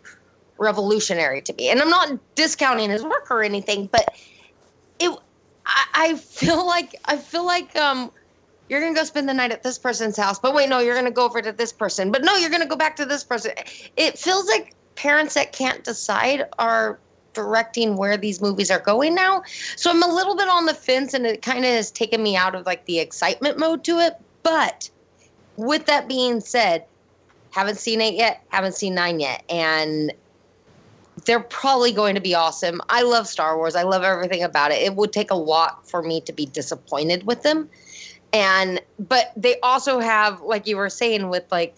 revolutionary 0.59 1.41
to 1.43 1.53
me. 1.55 1.71
And 1.71 1.81
I'm 1.81 1.89
not 1.89 2.19
discounting 2.35 2.91
his 2.91 3.05
work 3.05 3.31
or 3.31 3.45
anything, 3.45 3.89
but 3.93 4.11
it. 4.99 5.17
I, 5.65 5.85
I 5.95 6.15
feel 6.17 6.67
like 6.67 6.97
I 7.05 7.17
feel 7.17 7.47
like 7.47 7.77
um, 7.77 8.11
you're 8.69 8.81
gonna 8.81 8.97
go 8.97 9.05
spend 9.05 9.29
the 9.29 9.35
night 9.35 9.53
at 9.53 9.63
this 9.63 9.79
person's 9.79 10.17
house, 10.17 10.41
but 10.41 10.55
wait, 10.55 10.69
no, 10.69 10.81
you're 10.81 10.97
gonna 10.97 11.13
go 11.13 11.25
over 11.25 11.41
to 11.41 11.53
this 11.53 11.73
person, 11.73 12.11
but 12.11 12.25
no, 12.25 12.35
you're 12.35 12.51
gonna 12.51 12.67
go 12.67 12.77
back 12.77 12.97
to 12.97 13.05
this 13.05 13.23
person. 13.23 13.53
It 13.97 14.19
feels 14.19 14.49
like 14.49 14.75
parents 14.97 15.35
that 15.35 15.53
can't 15.53 15.85
decide 15.85 16.47
are 16.59 16.99
directing 17.33 17.97
where 17.97 18.17
these 18.17 18.41
movies 18.43 18.73
are 18.73 18.81
going 18.81 19.15
now. 19.15 19.43
So 19.77 19.91
I'm 19.91 20.03
a 20.03 20.13
little 20.13 20.37
bit 20.37 20.49
on 20.49 20.67
the 20.67 20.75
fence 20.75 21.15
and 21.15 21.25
it 21.25 21.43
kind 21.43 21.61
of 21.61 21.71
has 21.71 21.93
taken 21.93 22.25
me 22.25 22.35
out 22.35 22.57
of 22.57 22.67
like 22.67 22.87
the 22.87 22.99
excitement 22.99 23.57
mode 23.57 23.85
to 23.85 24.01
it. 24.01 24.15
But 24.43 24.91
with 25.59 25.87
that 25.87 26.09
being 26.09 26.41
said, 26.41 26.85
haven't 27.51 27.79
seen 27.79 28.01
eight 28.01 28.15
yet, 28.15 28.43
haven't 28.49 28.75
seen 28.75 28.95
nine 28.95 29.21
yet. 29.21 29.43
And 29.51 30.13
they're 31.25 31.41
probably 31.41 31.93
going 31.93 32.15
to 32.15 32.21
be 32.21 32.35
awesome. 32.35 32.81
I 32.89 33.03
love 33.03 33.27
Star 33.27 33.57
Wars. 33.57 33.75
I 33.75 33.83
love 33.83 34.05
everything 34.05 34.43
about 34.43 34.71
it. 34.71 34.81
It 34.81 34.95
would 34.95 35.13
take 35.13 35.31
a 35.31 35.37
lot 35.37 35.87
for 35.87 36.01
me 36.01 36.21
to 36.23 36.33
be 36.33 36.47
disappointed 36.47 37.27
with 37.27 37.43
them. 37.43 37.69
And 38.33 38.81
but 38.99 39.33
they 39.37 39.59
also 39.61 39.99
have 40.01 40.41
like 40.43 40.67
you 40.67 40.77
were 40.77 40.91
saying 40.91 41.29
with 41.29 41.45
like 41.51 41.77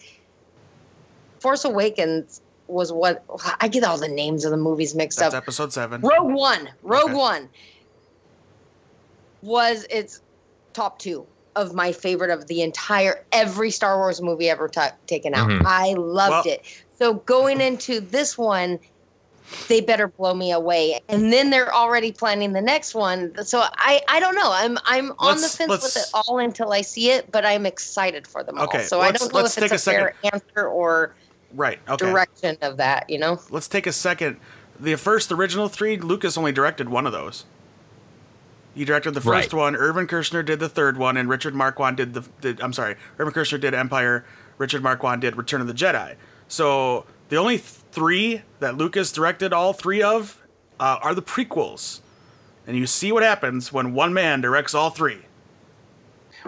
Force 1.39 1.65
Awakens 1.65 2.41
was 2.67 2.91
what 2.91 3.23
I 3.59 3.67
get 3.67 3.83
all 3.83 3.97
the 3.97 4.07
names 4.07 4.45
of 4.45 4.51
the 4.51 4.57
movies 4.57 4.93
mixed 4.93 5.19
That's 5.19 5.33
up. 5.33 5.43
episode 5.43 5.73
seven. 5.73 6.01
Rogue 6.01 6.31
One. 6.31 6.69
Rogue 6.83 7.05
Okay. 7.05 7.13
One 7.13 7.49
was 9.41 9.85
its 9.89 10.21
top 10.73 10.99
two 10.99 11.25
of 11.55 11.73
my 11.73 11.91
favorite 11.91 12.29
of 12.31 12.47
the 12.47 12.61
entire 12.61 13.23
every 13.31 13.71
Star 13.71 13.97
Wars 13.97 14.21
movie 14.21 14.49
ever 14.49 14.67
ta 14.67 14.91
taken 15.07 15.33
out. 15.33 15.47
Mhm. 15.49 15.65
I 15.65 15.93
loved 15.93 16.45
Well- 16.47 16.53
it. 16.55 16.65
So 16.97 17.15
going 17.15 17.61
into 17.61 17.99
this 17.99 18.37
one, 18.37 18.79
they 19.67 19.81
better 19.81 20.07
blow 20.07 20.33
me 20.33 20.51
away. 20.51 21.01
And 21.09 21.33
then 21.33 21.49
they're 21.49 21.73
already 21.73 22.11
planning 22.11 22.53
the 22.53 22.61
next 22.61 22.95
one. 22.95 23.33
So 23.43 23.63
I 23.73 24.01
I 24.07 24.19
don't 24.19 24.35
know. 24.35 24.51
I'm 24.51 24.77
I'm 24.85 25.11
on 25.19 25.41
the 25.41 25.47
fence 25.49 25.69
with 25.69 25.97
it 25.97 26.05
all 26.13 26.37
until 26.39 26.71
I 26.71 26.81
see 26.81 27.09
it, 27.11 27.29
but 27.31 27.45
I'm 27.45 27.65
excited 27.65 28.25
for 28.27 28.43
them 28.43 28.57
Okay, 28.59 28.79
all. 28.79 28.83
So 28.85 29.01
I 29.01 29.11
don't 29.11 29.33
know 29.33 29.39
let's 29.41 29.57
if 29.57 29.71
it's 29.71 29.87
a, 29.87 29.91
a 29.91 29.93
fair 29.93 30.13
answer 30.31 30.67
or 30.67 31.15
Right. 31.53 31.79
Okay. 31.89 32.05
direction 32.05 32.57
of 32.61 32.77
that, 32.77 33.09
you 33.09 33.17
know? 33.17 33.41
Let's 33.49 33.67
take 33.67 33.85
a 33.85 33.91
second. 33.91 34.37
The 34.79 34.95
first 34.95 35.31
original 35.33 35.67
three, 35.67 35.97
Lucas 35.97 36.37
only 36.37 36.53
directed 36.53 36.87
one 36.87 37.05
of 37.05 37.11
those. 37.11 37.43
He 38.73 38.85
directed 38.85 39.13
the 39.13 39.21
first 39.21 39.51
Right. 39.51 39.59
one. 39.59 39.75
Irvin 39.75 40.07
Kershner 40.07 40.45
did 40.45 40.59
the 40.59 40.69
third 40.69 40.97
one, 40.97 41.17
and 41.17 41.27
Richard 41.27 41.53
Marquand 41.53 41.97
did 41.97 42.13
the. 42.13 42.23
Did, 42.39 42.61
I'm 42.61 42.71
sorry, 42.73 42.95
Irvin 43.19 43.33
Kershner 43.33 43.59
did 43.59 43.73
Empire. 43.73 44.23
Richard 44.57 44.81
Marquand 44.83 45.21
did 45.21 45.35
Return 45.35 45.59
of 45.61 45.67
the 45.67 45.73
Jedi. 45.73 46.15
So 46.47 47.05
the 47.29 47.35
only 47.37 47.57
th- 47.57 47.69
three 47.91 48.43
that 48.59 48.77
Lucas 48.77 49.11
directed, 49.11 49.51
all 49.53 49.73
three 49.73 50.01
of, 50.03 50.37
uh, 50.79 50.99
are 51.01 51.13
the 51.15 51.21
prequels. 51.21 51.99
And 52.67 52.77
you 52.77 52.85
see 52.85 53.11
what 53.11 53.23
happens 53.23 53.73
when 53.73 53.93
one 53.93 54.13
man 54.13 54.39
directs 54.39 54.73
all 54.75 54.89
three. 54.91 55.21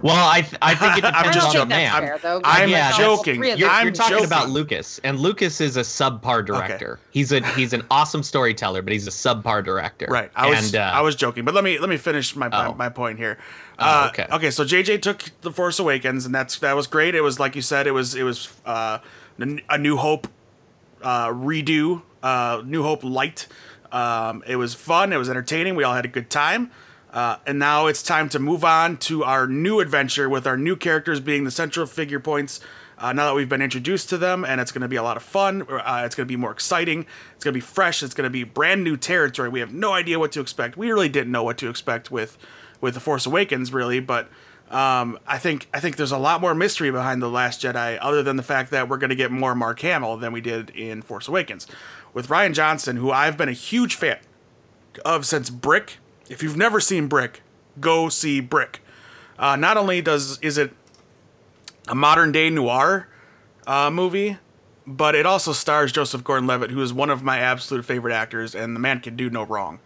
Well, 0.01 0.27
I 0.27 0.41
th- 0.41 0.55
I 0.61 0.73
think 0.75 0.97
it 0.97 1.05
I'm 1.05 1.11
depends 1.13 1.35
just 1.35 1.47
on 1.47 1.53
the 1.53 1.57
joking. 1.59 1.69
man. 1.69 1.93
I'm- 1.93 2.03
fair, 2.03 2.17
though, 2.17 2.41
I'm 2.43 2.69
Yeah, 2.69 2.97
joking. 2.97 3.35
three 3.35 3.51
of 3.51 3.59
You're, 3.59 3.69
I'm 3.69 3.85
you're 3.87 3.93
talking 3.93 4.13
joking. 4.15 4.25
about 4.25 4.49
Lucas, 4.49 4.99
and 5.03 5.19
Lucas 5.19 5.61
is 5.61 5.77
a 5.77 5.81
subpar 5.81 6.45
director. 6.45 6.99
He's 7.11 7.31
a 7.31 7.45
he's 7.55 7.73
an 7.73 7.83
awesome 7.91 8.23
storyteller, 8.23 8.81
but 8.81 8.91
he's 8.93 9.07
a 9.07 9.11
subpar 9.11 9.63
director. 9.63 10.07
Right. 10.09 10.31
I 10.35 10.49
was 10.49 10.65
And, 10.73 10.77
uh, 10.81 10.91
I 10.93 11.01
was 11.01 11.15
joking, 11.15 11.45
but 11.45 11.53
let 11.53 11.63
me 11.63 11.77
let 11.79 11.89
me 11.89 11.97
finish 11.97 12.35
my 12.35 12.47
my, 12.49 12.67
Oh. 12.67 12.73
my 12.73 12.89
point 12.89 13.19
here. 13.19 13.37
Oh, 13.79 13.85
Uh, 13.85 14.07
okay. 14.11 14.27
Okay. 14.31 14.51
So 14.51 14.63
JJ 14.65 15.01
took 15.01 15.25
the 15.41 15.51
Force 15.51 15.77
Awakens, 15.79 16.25
and 16.25 16.33
that's 16.33 16.57
that 16.59 16.75
was 16.75 16.87
great. 16.87 17.13
It 17.15 17.21
was 17.21 17.39
like 17.39 17.55
you 17.55 17.61
said, 17.61 17.85
it 17.87 17.91
was 17.91 18.15
it 18.15 18.23
was 18.23 18.49
uh, 18.65 18.97
a 19.69 19.77
New 19.77 19.97
Hope 19.97 20.27
uh, 21.01 21.27
redo, 21.29 22.01
uh, 22.23 22.61
New 22.65 22.81
Hope 22.83 23.03
light. 23.03 23.47
Um, 23.91 24.43
it 24.47 24.55
was 24.55 24.73
fun. 24.73 25.13
It 25.13 25.17
was 25.17 25.29
entertaining. 25.29 25.75
We 25.75 25.83
all 25.83 25.93
had 25.93 26.05
a 26.05 26.07
good 26.07 26.29
time. 26.31 26.71
Uh, 27.13 27.37
and 27.45 27.59
now 27.59 27.85
it's 27.85 28.01
time 28.01 28.27
to 28.27 28.39
move 28.39 28.65
on 28.65 28.97
to 28.97 29.23
our 29.23 29.45
new 29.45 29.79
adventure 29.79 30.27
with 30.27 30.47
our 30.47 30.57
new 30.57 30.75
characters 30.75 31.19
being 31.19 31.43
the 31.43 31.51
central 31.51 31.85
figure 31.85 32.19
points. 32.19 32.59
Uh, 32.97 33.13
now 33.13 33.25
that 33.27 33.35
we've 33.35 33.49
been 33.49 33.61
introduced 33.61 34.09
to 34.09 34.17
them, 34.17 34.43
and 34.43 34.59
it's 34.59 34.71
going 34.71 34.81
to 34.81 34.87
be 34.87 34.95
a 34.95 35.03
lot 35.03 35.15
of 35.17 35.23
fun. 35.23 35.61
Uh, 35.61 36.03
it's 36.05 36.15
going 36.15 36.25
to 36.25 36.31
be 36.31 36.35
more 36.35 36.51
exciting. 36.51 37.05
It's 37.35 37.43
going 37.43 37.53
to 37.53 37.57
be 37.57 37.61
fresh. 37.61 38.01
It's 38.01 38.13
going 38.13 38.25
to 38.25 38.31
be 38.31 38.43
brand 38.43 38.83
new 38.83 38.97
territory. 38.97 39.49
We 39.49 39.59
have 39.59 39.73
no 39.73 39.93
idea 39.93 40.19
what 40.19 40.31
to 40.33 40.41
expect. 40.41 40.75
We 40.75 40.89
really 40.89 41.09
didn't 41.09 41.31
know 41.31 41.43
what 41.43 41.57
to 41.59 41.69
expect 41.69 42.09
with 42.11 42.37
with 42.81 42.95
the 42.95 42.99
Force 42.99 43.25
Awakens, 43.25 43.71
really. 43.71 43.99
But 43.99 44.29
um, 44.71 45.19
I 45.27 45.37
think 45.37 45.67
I 45.73 45.79
think 45.79 45.97
there's 45.97 46.11
a 46.11 46.17
lot 46.17 46.41
more 46.41 46.55
mystery 46.55 46.91
behind 46.91 47.21
the 47.21 47.29
Last 47.29 47.61
Jedi, 47.61 47.97
other 48.01 48.23
than 48.23 48.37
the 48.37 48.43
fact 48.43 48.71
that 48.71 48.89
we're 48.89 48.97
going 48.97 49.09
to 49.09 49.15
get 49.15 49.31
more 49.31 49.53
Mark 49.53 49.79
Hamill 49.81 50.17
than 50.17 50.31
we 50.31 50.41
did 50.41 50.71
in 50.71 51.01
Force 51.01 51.27
Awakens. 51.27 51.67
With 52.13 52.27
Rian 52.27 52.53
Johnson, 52.53 52.97
who 52.97 53.11
I've 53.11 53.37
been 53.37 53.49
a 53.49 53.53
huge 53.53 53.95
fan 53.95 54.19
of 55.03 55.25
since 55.25 55.49
Brick. 55.49 55.97
If 56.29 56.41
you've 56.41 56.57
never 56.57 56.79
seen 56.79 57.07
Brick, 57.07 57.41
go 57.79 58.09
see 58.09 58.39
Brick. 58.39 58.81
Uh, 59.37 59.55
not 59.55 59.77
only 59.77 60.01
does 60.01 60.39
is 60.39 60.57
it 60.57 60.71
a 61.87 61.95
modern 61.95 62.31
day 62.31 62.49
noir 62.49 63.07
uh, 63.67 63.89
movie, 63.91 64.37
but 64.85 65.15
it 65.15 65.25
also 65.25 65.53
stars 65.53 65.91
Joseph 65.91 66.23
Gordon-Levitt, 66.23 66.71
who 66.71 66.81
is 66.81 66.93
one 66.93 67.09
of 67.09 67.23
my 67.23 67.39
absolute 67.39 67.85
favorite 67.85 68.13
actors, 68.13 68.55
and 68.55 68.75
the 68.75 68.79
man 68.79 68.99
can 68.99 69.15
do 69.15 69.29
no 69.29 69.43
wrong. 69.43 69.79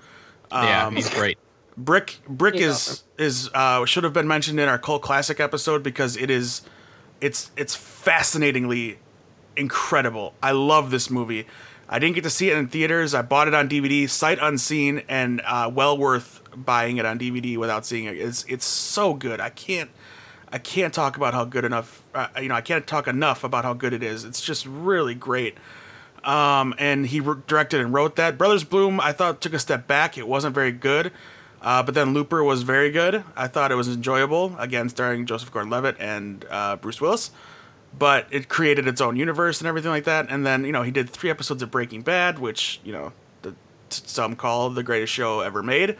yeah, 0.51 0.87
um, 0.87 0.95
he's 0.95 1.09
great. 1.09 1.37
Brick 1.77 2.19
Brick 2.27 2.55
He's 2.55 2.63
is 2.63 2.89
awesome. 2.89 3.05
is 3.17 3.49
uh, 3.53 3.85
should 3.85 4.03
have 4.03 4.13
been 4.13 4.27
mentioned 4.27 4.59
in 4.59 4.67
our 4.67 4.79
cult 4.79 5.03
classic 5.03 5.39
episode 5.39 5.83
because 5.83 6.17
it 6.17 6.31
is 6.31 6.61
it's 7.21 7.51
it's 7.55 7.75
fascinatingly 7.75 8.97
incredible. 9.55 10.33
I 10.41 10.51
love 10.51 10.89
this 10.89 11.09
movie. 11.09 11.45
I 11.89 11.99
didn't 11.99 12.15
get 12.15 12.23
to 12.23 12.29
see 12.29 12.49
it 12.49 12.57
in 12.57 12.67
theaters. 12.67 13.13
I 13.13 13.21
bought 13.21 13.47
it 13.47 13.53
on 13.53 13.69
DVD, 13.69 14.09
sight 14.09 14.39
unseen, 14.41 15.03
and 15.07 15.41
uh, 15.45 15.71
well 15.73 15.97
worth 15.97 16.41
buying 16.55 16.97
it 16.97 17.05
on 17.05 17.17
DVD 17.17 17.57
without 17.57 17.85
seeing 17.85 18.05
it. 18.05 18.17
It's 18.17 18.43
it's 18.45 18.65
so 18.65 19.13
good. 19.13 19.39
I 19.39 19.49
can't 19.49 19.89
I 20.51 20.57
can't 20.57 20.93
talk 20.93 21.17
about 21.17 21.33
how 21.33 21.45
good 21.45 21.65
enough. 21.65 22.03
Uh, 22.13 22.27
you 22.41 22.49
know, 22.49 22.55
I 22.55 22.61
can't 22.61 22.85
talk 22.87 23.07
enough 23.07 23.43
about 23.43 23.63
how 23.63 23.73
good 23.73 23.93
it 23.93 24.03
is. 24.03 24.23
It's 24.23 24.41
just 24.41 24.65
really 24.65 25.15
great. 25.15 25.57
Um, 26.23 26.73
and 26.77 27.05
he 27.07 27.19
re- 27.19 27.41
directed 27.47 27.79
and 27.79 27.93
wrote 27.93 28.15
that. 28.17 28.37
Brothers 28.37 28.63
Bloom, 28.63 28.99
I 28.99 29.11
thought 29.11 29.39
took 29.39 29.53
a 29.53 29.59
step 29.59 29.87
back. 29.87 30.17
It 30.17 30.27
wasn't 30.27 30.55
very 30.55 30.71
good. 30.71 31.11
Uh, 31.61 31.83
but 31.83 31.95
then 31.95 32.13
Looper 32.13 32.43
was 32.43 32.63
very 32.63 32.91
good. 32.91 33.23
I 33.35 33.47
thought 33.47 33.71
it 33.71 33.75
was 33.75 33.87
enjoyable. 33.87 34.55
Again, 34.57 34.89
starring 34.89 35.25
Joseph 35.25 35.51
Gordon-Levitt 35.51 35.97
and 35.99 36.45
uh, 36.49 36.75
Bruce 36.75 37.01
Willis. 37.01 37.31
But 37.97 38.27
it 38.31 38.47
created 38.49 38.87
its 38.87 39.01
own 39.01 39.15
universe 39.15 39.59
and 39.59 39.67
everything 39.67 39.91
like 39.91 40.03
that. 40.05 40.27
And 40.29 40.45
then 40.45 40.63
you 40.65 40.71
know 40.71 40.83
he 40.83 40.91
did 40.91 41.09
three 41.09 41.29
episodes 41.29 41.61
of 41.63 41.71
Breaking 41.71 42.01
Bad, 42.01 42.39
which 42.39 42.79
you 42.83 42.91
know 42.93 43.11
the, 43.41 43.55
some 43.89 44.35
call 44.35 44.69
the 44.69 44.83
greatest 44.83 45.13
show 45.13 45.41
ever 45.41 45.61
made. 45.63 45.97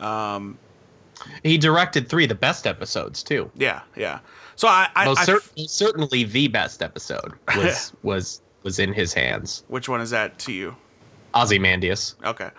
Um, 0.00 0.58
He 1.42 1.58
directed 1.58 2.08
three 2.08 2.24
of 2.24 2.28
the 2.30 2.34
best 2.34 2.66
episodes 2.66 3.22
too. 3.22 3.50
Yeah, 3.56 3.80
yeah. 3.96 4.20
So 4.56 4.68
I, 4.68 4.88
I, 4.94 5.04
Most 5.06 5.20
I 5.20 5.24
cer- 5.24 5.40
certainly 5.68 6.24
the 6.24 6.48
best 6.48 6.82
episode 6.82 7.32
was 7.56 7.92
was 8.02 8.40
was 8.62 8.78
in 8.78 8.92
his 8.92 9.14
hands. 9.14 9.64
which 9.68 9.88
one 9.88 10.00
is 10.02 10.10
that 10.10 10.38
to 10.40 10.52
you? 10.52 10.76
Ozymandias. 11.34 12.16
Okay. 12.24 12.50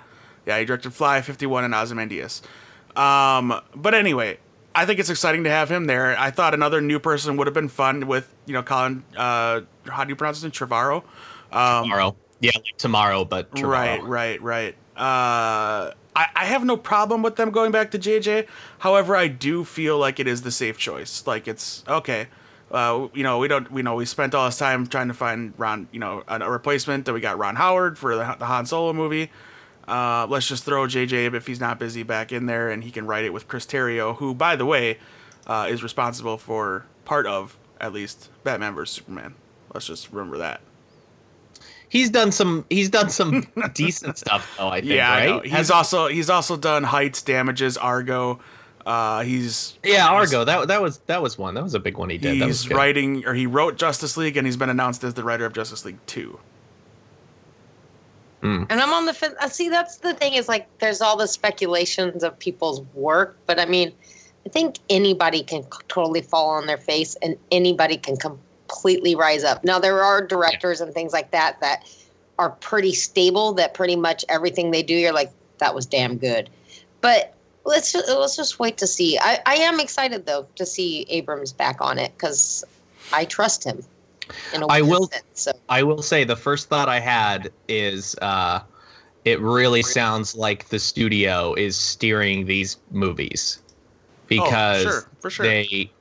Yeah, 0.47 0.57
he 0.57 0.65
directed 0.65 0.93
Fly 0.93 1.21
51 1.21 1.65
and 1.65 1.75
Ozymandias. 1.75 2.41
Um, 2.95 3.61
but 3.75 3.93
anyway, 3.93 4.39
I 4.73 4.85
think 4.85 4.99
it's 4.99 5.09
exciting 5.09 5.43
to 5.43 5.49
have 5.49 5.69
him 5.69 5.85
there. 5.85 6.17
I 6.17 6.31
thought 6.31 6.53
another 6.53 6.81
new 6.81 6.99
person 6.99 7.37
would 7.37 7.47
have 7.47 7.53
been 7.53 7.67
fun 7.67 8.07
with, 8.07 8.33
you 8.45 8.53
know, 8.53 8.63
Colin, 8.63 9.03
uh, 9.17 9.61
how 9.87 10.03
do 10.03 10.09
you 10.09 10.15
pronounce 10.15 10.43
it? 10.43 10.53
Trevorrow? 10.53 11.03
Um, 11.51 11.83
tomorrow. 11.83 12.15
Yeah, 12.39 12.51
like 12.55 12.77
tomorrow, 12.77 13.25
but 13.25 13.53
tomorrow. 13.55 14.01
Right, 14.01 14.03
right, 14.03 14.41
right. 14.41 14.75
Uh, 14.95 15.93
I, 16.15 16.27
I 16.35 16.45
have 16.45 16.63
no 16.65 16.77
problem 16.77 17.21
with 17.21 17.35
them 17.35 17.51
going 17.51 17.71
back 17.71 17.91
to 17.91 17.99
JJ. 17.99 18.47
However, 18.79 19.15
I 19.15 19.27
do 19.27 19.63
feel 19.63 19.97
like 19.97 20.19
it 20.19 20.27
is 20.27 20.41
the 20.41 20.51
safe 20.51 20.77
choice. 20.77 21.25
Like 21.27 21.47
it's 21.47 21.83
okay. 21.87 22.27
Uh, 22.71 23.09
you 23.13 23.23
know, 23.23 23.37
we 23.37 23.47
don't. 23.47 23.71
We 23.71 23.81
know 23.81 23.95
we 23.95 24.05
spent 24.05 24.33
all 24.33 24.45
this 24.45 24.57
time 24.57 24.87
trying 24.87 25.09
to 25.09 25.13
find 25.13 25.53
Ron. 25.57 25.87
You 25.91 25.99
know, 25.99 26.23
a, 26.27 26.39
a 26.39 26.49
replacement. 26.49 27.05
That 27.05 27.13
we 27.13 27.19
got 27.19 27.37
Ron 27.37 27.57
Howard 27.57 27.97
for 27.97 28.15
the, 28.15 28.35
the 28.39 28.45
Han 28.45 28.65
Solo 28.65 28.93
movie. 28.93 29.29
Uh, 29.87 30.25
let's 30.29 30.47
just 30.47 30.63
throw 30.63 30.85
JJ 30.85 31.33
if 31.33 31.47
he's 31.47 31.59
not 31.59 31.79
busy 31.79 32.03
back 32.03 32.31
in 32.31 32.45
there, 32.45 32.69
and 32.69 32.83
he 32.83 32.91
can 32.91 33.05
write 33.05 33.25
it 33.25 33.33
with 33.33 33.47
Chris 33.47 33.65
Terrio, 33.65 34.15
who, 34.17 34.33
by 34.33 34.55
the 34.55 34.65
way, 34.65 34.97
uh, 35.47 35.67
is 35.69 35.83
responsible 35.83 36.37
for 36.37 36.85
part 37.05 37.25
of 37.25 37.57
at 37.79 37.91
least 37.93 38.29
Batman 38.43 38.75
vs 38.75 38.95
Superman. 38.95 39.35
Let's 39.73 39.87
just 39.87 40.11
remember 40.11 40.37
that. 40.37 40.61
He's 41.89 42.09
done 42.09 42.31
some. 42.31 42.65
He's 42.69 42.89
done 42.89 43.09
some 43.09 43.47
decent 43.73 44.17
stuff, 44.17 44.55
though. 44.57 44.69
I 44.69 44.79
think. 44.81 44.93
yeah, 44.93 45.11
I 45.11 45.29
right? 45.31 45.43
He's 45.43 45.51
Has- 45.51 45.71
also 45.71 46.07
he's 46.07 46.29
also 46.29 46.55
done 46.55 46.83
Heights, 46.83 47.21
Damages, 47.21 47.75
Argo. 47.77 48.39
Uh, 48.85 49.21
he's 49.23 49.77
yeah, 49.83 50.07
Argo. 50.07 50.45
That 50.45 50.69
that 50.69 50.81
was 50.81 50.99
that 51.07 51.21
was 51.21 51.37
one. 51.37 51.53
That 51.53 51.63
was 51.63 51.73
a 51.75 51.79
big 51.79 51.97
one 51.97 52.09
he 52.09 52.17
did. 52.17 52.39
that 52.39 52.47
was 52.47 52.63
he's 52.63 52.73
writing 52.73 53.25
or 53.25 53.33
he 53.33 53.45
wrote 53.45 53.77
Justice 53.77 54.15
League, 54.15 54.37
and 54.37 54.47
he's 54.47 54.57
been 54.57 54.69
announced 54.69 55.03
as 55.03 55.15
the 55.15 55.23
writer 55.23 55.45
of 55.45 55.51
Justice 55.53 55.83
League 55.83 55.99
Two. 56.07 56.39
And 58.69 58.81
I'm 58.81 58.93
on 58.93 59.05
the 59.05 59.13
fence. 59.13 59.35
uh, 59.39 59.49
See, 59.49 59.69
that's 59.69 59.97
the 59.97 60.13
thing 60.13 60.33
is 60.33 60.47
like 60.47 60.67
there's 60.79 61.01
all 61.01 61.17
the 61.17 61.27
speculations 61.27 62.23
of 62.23 62.37
people's 62.39 62.81
work, 62.93 63.37
but 63.45 63.59
I 63.59 63.65
mean, 63.65 63.91
I 64.45 64.49
think 64.49 64.79
anybody 64.89 65.43
can 65.43 65.63
totally 65.87 66.21
fall 66.21 66.49
on 66.49 66.65
their 66.65 66.77
face 66.77 67.15
and 67.21 67.37
anybody 67.51 67.97
can 67.97 68.17
completely 68.17 69.15
rise 69.15 69.43
up. 69.43 69.63
Now, 69.63 69.79
there 69.79 70.03
are 70.03 70.25
directors 70.25 70.81
and 70.81 70.93
things 70.93 71.13
like 71.13 71.31
that 71.31 71.59
that 71.61 71.83
are 72.39 72.49
pretty 72.49 72.93
stable, 72.93 73.53
that 73.53 73.73
pretty 73.73 73.95
much 73.95 74.25
everything 74.29 74.71
they 74.71 74.81
do, 74.81 74.95
you're 74.95 75.13
like, 75.13 75.31
that 75.59 75.75
was 75.75 75.85
damn 75.85 76.17
good. 76.17 76.49
But 77.01 77.35
let's 77.65 77.91
just, 77.91 78.09
let's 78.09 78.35
just 78.35 78.57
wait 78.57 78.77
to 78.77 78.87
see. 78.87 79.19
I, 79.19 79.39
I 79.45 79.55
am 79.55 79.79
excited 79.79 80.25
though 80.25 80.47
to 80.55 80.65
see 80.65 81.05
Abrams 81.09 81.53
back 81.53 81.77
on 81.79 81.99
it 81.99 82.11
because 82.15 82.63
I 83.13 83.25
trust 83.25 83.63
him. 83.63 83.83
In 84.53 84.63
a 84.63 84.67
I 84.67 84.81
weird 84.81 84.89
will- 84.91 85.07
sense, 85.07 85.23
so. 85.33 85.51
I 85.69 85.83
will 85.83 86.01
say 86.01 86.23
the 86.23 86.35
first 86.35 86.69
thought 86.69 86.89
I 86.89 86.99
had 86.99 87.51
is 87.67 88.15
uh, 88.21 88.61
it 89.25 89.39
really 89.39 89.81
sounds 89.83 90.35
like 90.35 90.69
the 90.69 90.79
studio 90.79 91.53
is 91.53 91.75
steering 91.77 92.45
these 92.45 92.77
movies 92.91 93.59
because 94.27 94.85
Oh, 94.85 94.89
sure, 94.89 95.09
for 95.19 95.29
sure. 95.29 95.45
they 95.45 95.91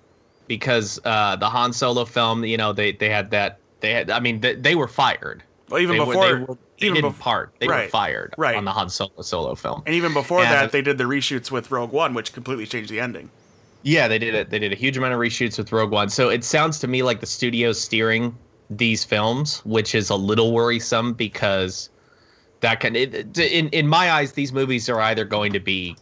because 0.47 0.99
uh, 1.05 1.37
the 1.37 1.49
Han 1.49 1.73
Solo 1.73 2.05
film, 2.05 2.45
you 2.45 2.57
know, 2.57 2.73
they 2.73 2.93
they 2.93 3.09
had 3.09 3.31
that 3.31 3.59
they 3.81 3.93
had. 3.93 4.11
I 4.11 4.21
mean, 4.21 4.41
they, 4.41 4.55
they 4.55 4.75
were 4.75 4.89
fired. 4.89 5.43
Well, 5.69 5.81
even 5.81 5.97
they 5.99 6.05
before, 6.05 6.17
were, 6.17 6.27
they, 6.39 6.45
were, 6.45 6.55
they 6.81 6.87
even 6.87 6.95
didn't 7.03 7.13
bef- 7.15 7.21
part. 7.21 7.53
They 7.61 7.69
were 7.69 7.87
fired 7.89 8.35
right. 8.37 8.57
on 8.57 8.65
the 8.65 8.73
Han 8.73 8.91
Solo 8.91 9.23
solo 9.23 9.55
film. 9.55 9.83
and 9.87 9.95
even 9.95 10.13
before 10.13 10.41
Yeah. 10.43 10.51
that, 10.63 10.73
they 10.73 10.83
did 10.83 10.99
the 10.99 11.05
reshoots 11.05 11.51
with 11.53 11.71
Rogue 11.71 11.93
One, 11.93 12.13
which 12.13 12.33
completely 12.33 12.67
changed 12.67 12.91
the 12.91 12.99
ending. 12.99 13.31
Yeah, 13.83 14.09
they 14.09 14.19
did 14.19 14.35
it. 14.35 14.51
They 14.51 14.59
did 14.59 14.73
a 14.73 14.77
huge 14.77 14.97
amount 14.97 15.15
of 15.15 15.21
reshoots 15.21 15.57
with 15.59 15.73
Rogue 15.73 15.91
One. 15.91 16.09
So 16.09 16.29
it 16.29 16.45
sounds 16.45 16.79
to 16.81 16.89
me 16.89 17.03
like 17.03 17.21
the 17.21 17.27
studio's 17.27 17.81
steering 17.81 18.37
these 18.69 19.05
films, 19.05 19.61
which 19.65 19.95
is 19.95 20.11
a 20.11 20.17
little 20.17 20.53
worrisome 20.53 21.15
because 21.15 21.91
that 22.61 22.81
can, 22.81 22.95
it, 22.95 23.39
in 23.39 23.69
in 23.69 23.89
my 23.89 24.11
eyes, 24.11 24.33
these 24.33 24.53
movies 24.53 24.89
are 24.89 25.01
either 25.01 25.25
going 25.25 25.53
to 25.53 25.61
be 25.61 25.97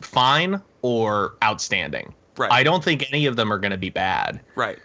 fine 0.00 0.60
or 0.82 1.34
outstanding. 1.42 2.14
Right. 2.36 2.52
I 2.52 2.62
don't 2.62 2.84
think 2.84 3.06
any 3.10 3.26
of 3.26 3.36
them 3.36 3.52
are 3.52 3.58
going 3.58 3.70
to 3.70 3.78
be 3.78 3.90
bad. 3.90 4.40
Right. 4.54 4.78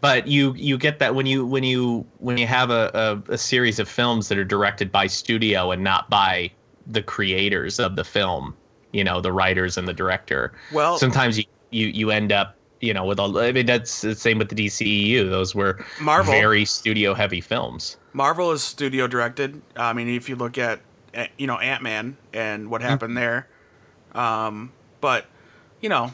But 0.00 0.26
you 0.28 0.54
you 0.54 0.76
get 0.76 0.98
that 0.98 1.14
when 1.14 1.26
you 1.26 1.46
when 1.46 1.64
you 1.64 2.06
when 2.18 2.36
you 2.36 2.46
have 2.46 2.70
a, 2.70 3.22
a, 3.28 3.32
a 3.32 3.38
series 3.38 3.78
of 3.78 3.88
films 3.88 4.28
that 4.28 4.38
are 4.38 4.44
directed 4.44 4.92
by 4.92 5.06
studio 5.06 5.70
and 5.70 5.82
not 5.82 6.10
by 6.10 6.50
the 6.86 7.02
creators 7.02 7.80
of 7.80 7.96
the 7.96 8.04
film, 8.04 8.54
you 8.92 9.02
know, 9.02 9.20
the 9.20 9.32
writers 9.32 9.78
and 9.78 9.88
the 9.88 9.94
director 9.94 10.52
Well, 10.72 10.98
sometimes 10.98 11.38
you, 11.38 11.44
you 11.74 11.88
you 11.88 12.10
end 12.10 12.30
up 12.32 12.56
you 12.80 12.92
know 12.94 13.04
with 13.04 13.18
all 13.18 13.36
i 13.38 13.50
mean 13.52 13.66
that's 13.66 14.00
the 14.02 14.14
same 14.14 14.38
with 14.38 14.48
the 14.48 14.54
dceu 14.54 15.28
those 15.30 15.54
were 15.54 15.84
Marvel. 16.00 16.32
very 16.32 16.64
studio 16.64 17.14
heavy 17.14 17.40
films 17.40 17.96
Marvel 18.16 18.52
is 18.52 18.62
studio 18.62 19.08
directed. 19.08 19.60
I 19.74 19.92
mean, 19.92 20.06
if 20.08 20.28
you 20.28 20.36
look 20.36 20.56
at 20.56 20.78
eh, 21.14 21.26
you 21.36 21.48
know 21.48 21.58
Ant 21.58 21.82
Man 21.82 22.16
and 22.32 22.70
what 22.70 22.80
happened 22.80 23.16
there, 23.16 23.48
um, 24.14 24.70
but 25.00 25.26
you 25.80 25.88
know, 25.88 26.12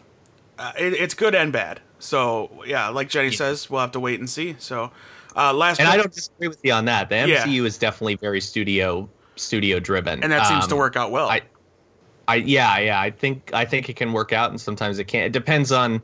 uh, 0.58 0.72
it, 0.78 0.94
it's 0.94 1.12
good 1.12 1.34
and 1.34 1.52
bad. 1.52 1.80
So 1.98 2.62
yeah, 2.66 2.88
like 2.88 3.10
Jenny 3.10 3.30
says, 3.32 3.68
we'll 3.68 3.82
have 3.82 3.92
to 3.92 4.00
wait 4.00 4.18
and 4.18 4.30
see. 4.30 4.56
So 4.58 4.90
uh, 5.36 5.52
last 5.52 5.78
and 5.78 5.86
but- 5.88 5.92
i 5.92 5.96
don't 5.98 6.10
disagree 6.12 6.48
with 6.48 6.58
you 6.64 6.72
on 6.72 6.86
that 6.86 7.10
the 7.10 7.16
Yeah. 7.28 7.44
mcu 7.44 7.66
is 7.66 7.76
definitely 7.76 8.16
very 8.16 8.40
studio 8.40 9.06
studio 9.36 9.78
driven 9.78 10.22
and 10.24 10.32
that 10.32 10.46
seems 10.46 10.66
to 10.68 10.74
Um, 10.74 10.78
work 10.80 10.96
out 10.96 11.10
well. 11.12 11.28
I- 11.28 11.42
I 12.28 12.36
yeah 12.36 12.78
yeah 12.78 13.00
I 13.00 13.10
think 13.10 13.50
I 13.52 13.64
think 13.64 13.88
it 13.88 13.96
can 13.96 14.12
work 14.12 14.32
out 14.32 14.50
and 14.50 14.60
sometimes 14.60 14.98
it 14.98 15.04
can't. 15.04 15.26
It 15.26 15.32
depends 15.32 15.72
on, 15.72 16.02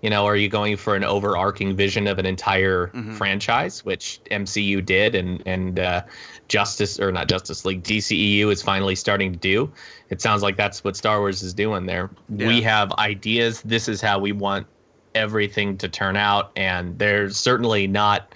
you 0.00 0.10
know, 0.10 0.24
are 0.26 0.36
you 0.36 0.48
going 0.48 0.76
for 0.76 0.94
an 0.96 1.04
overarching 1.04 1.76
vision 1.76 2.06
of 2.06 2.18
an 2.18 2.26
entire 2.26 2.88
Mhm. 2.88 3.14
franchise, 3.14 3.84
which 3.84 4.20
MCU 4.30 4.80
did, 4.84 5.14
and 5.14 5.42
and 5.46 5.78
uh, 5.80 6.02
Justice 6.48 6.98
or 7.00 7.10
not 7.12 7.28
Justice 7.28 7.64
League 7.64 7.82
DCEU 7.82 8.50
is 8.52 8.62
finally 8.62 8.94
starting 8.94 9.32
to 9.32 9.38
do. 9.38 9.70
It 10.10 10.20
sounds 10.22 10.42
like 10.42 10.56
that's 10.56 10.84
what 10.84 10.96
Star 10.96 11.18
Wars 11.20 11.42
is 11.42 11.52
doing 11.52 11.86
there. 11.86 12.10
We 12.28 12.62
have 12.62 12.92
ideas. 12.92 13.60
This 13.62 13.88
is 13.88 14.00
how 14.00 14.18
we 14.18 14.32
want 14.32 14.66
everything 15.14 15.76
to 15.78 15.88
turn 15.88 16.16
out, 16.16 16.52
and 16.56 16.98
they're 16.98 17.30
certainly 17.30 17.86
not. 17.86 18.32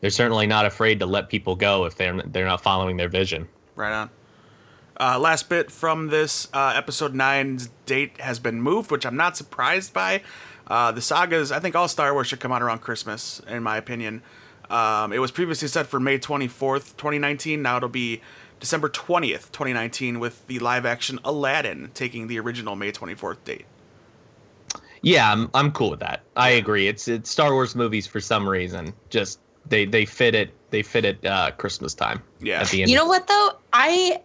They're 0.00 0.10
certainly 0.10 0.46
not 0.46 0.64
afraid 0.64 0.98
to 1.00 1.06
let 1.06 1.28
people 1.28 1.56
go 1.56 1.84
if 1.84 1.96
they're 1.96 2.22
they're 2.22 2.46
not 2.46 2.62
following 2.62 2.96
their 2.96 3.08
vision. 3.08 3.48
Right 3.74 3.92
on. 3.92 4.10
Uh, 5.00 5.18
last 5.18 5.48
bit 5.48 5.70
from 5.70 6.08
this 6.08 6.46
uh, 6.52 6.74
episode 6.76 7.14
nine's 7.14 7.70
date 7.86 8.20
has 8.20 8.38
been 8.38 8.60
moved, 8.60 8.90
which 8.90 9.06
I'm 9.06 9.16
not 9.16 9.34
surprised 9.34 9.94
by. 9.94 10.20
Uh, 10.66 10.92
the 10.92 11.00
sagas, 11.00 11.50
I 11.50 11.58
think 11.58 11.74
all 11.74 11.88
Star 11.88 12.12
Wars 12.12 12.26
should 12.26 12.38
come 12.38 12.52
out 12.52 12.60
around 12.60 12.80
Christmas, 12.80 13.40
in 13.48 13.62
my 13.62 13.78
opinion. 13.78 14.22
Um, 14.68 15.12
it 15.14 15.18
was 15.18 15.30
previously 15.30 15.68
set 15.68 15.86
for 15.86 15.98
May 15.98 16.18
24th, 16.18 16.98
2019. 16.98 17.62
Now 17.62 17.78
it'll 17.78 17.88
be 17.88 18.20
December 18.60 18.90
20th, 18.90 19.50
2019, 19.52 20.20
with 20.20 20.46
the 20.48 20.58
live 20.58 20.84
action 20.84 21.18
Aladdin 21.24 21.90
taking 21.94 22.26
the 22.26 22.38
original 22.38 22.76
May 22.76 22.92
24th 22.92 23.42
date. 23.44 23.64
Yeah, 25.02 25.32
I'm 25.32 25.48
I'm 25.54 25.72
cool 25.72 25.90
with 25.90 26.00
that. 26.00 26.20
I 26.36 26.50
agree. 26.50 26.86
It's 26.86 27.08
it's 27.08 27.30
Star 27.30 27.54
Wars 27.54 27.74
movies 27.74 28.06
for 28.06 28.20
some 28.20 28.46
reason. 28.46 28.92
Just 29.08 29.40
they 29.66 29.86
they 29.86 30.04
fit 30.04 30.34
it 30.34 30.52
they 30.68 30.82
fit 30.82 31.06
it 31.06 31.24
uh 31.24 31.52
Christmas 31.52 31.94
time. 31.94 32.22
Yeah. 32.40 32.60
At 32.60 32.68
the 32.68 32.82
end. 32.82 32.90
You 32.90 32.98
know 32.98 33.06
what 33.06 33.26
though? 33.26 33.52
I 33.72 34.20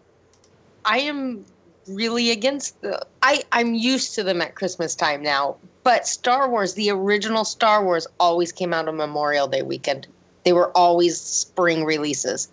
I 0.85 0.99
am 0.99 1.43
really 1.87 2.31
against 2.31 2.81
the 2.81 3.05
I 3.21 3.43
I'm 3.51 3.73
used 3.73 4.15
to 4.15 4.23
them 4.23 4.41
at 4.41 4.55
Christmas 4.55 4.95
time 4.95 5.21
now. 5.21 5.57
But 5.83 6.07
Star 6.07 6.49
Wars, 6.49 6.73
the 6.73 6.89
original 6.89 7.45
Star 7.45 7.83
Wars 7.83 8.07
always 8.19 8.51
came 8.51 8.73
out 8.73 8.87
on 8.87 8.97
Memorial 8.97 9.47
Day 9.47 9.61
weekend. 9.61 10.07
They 10.43 10.53
were 10.53 10.71
always 10.71 11.19
spring 11.19 11.83
releases. 11.83 12.49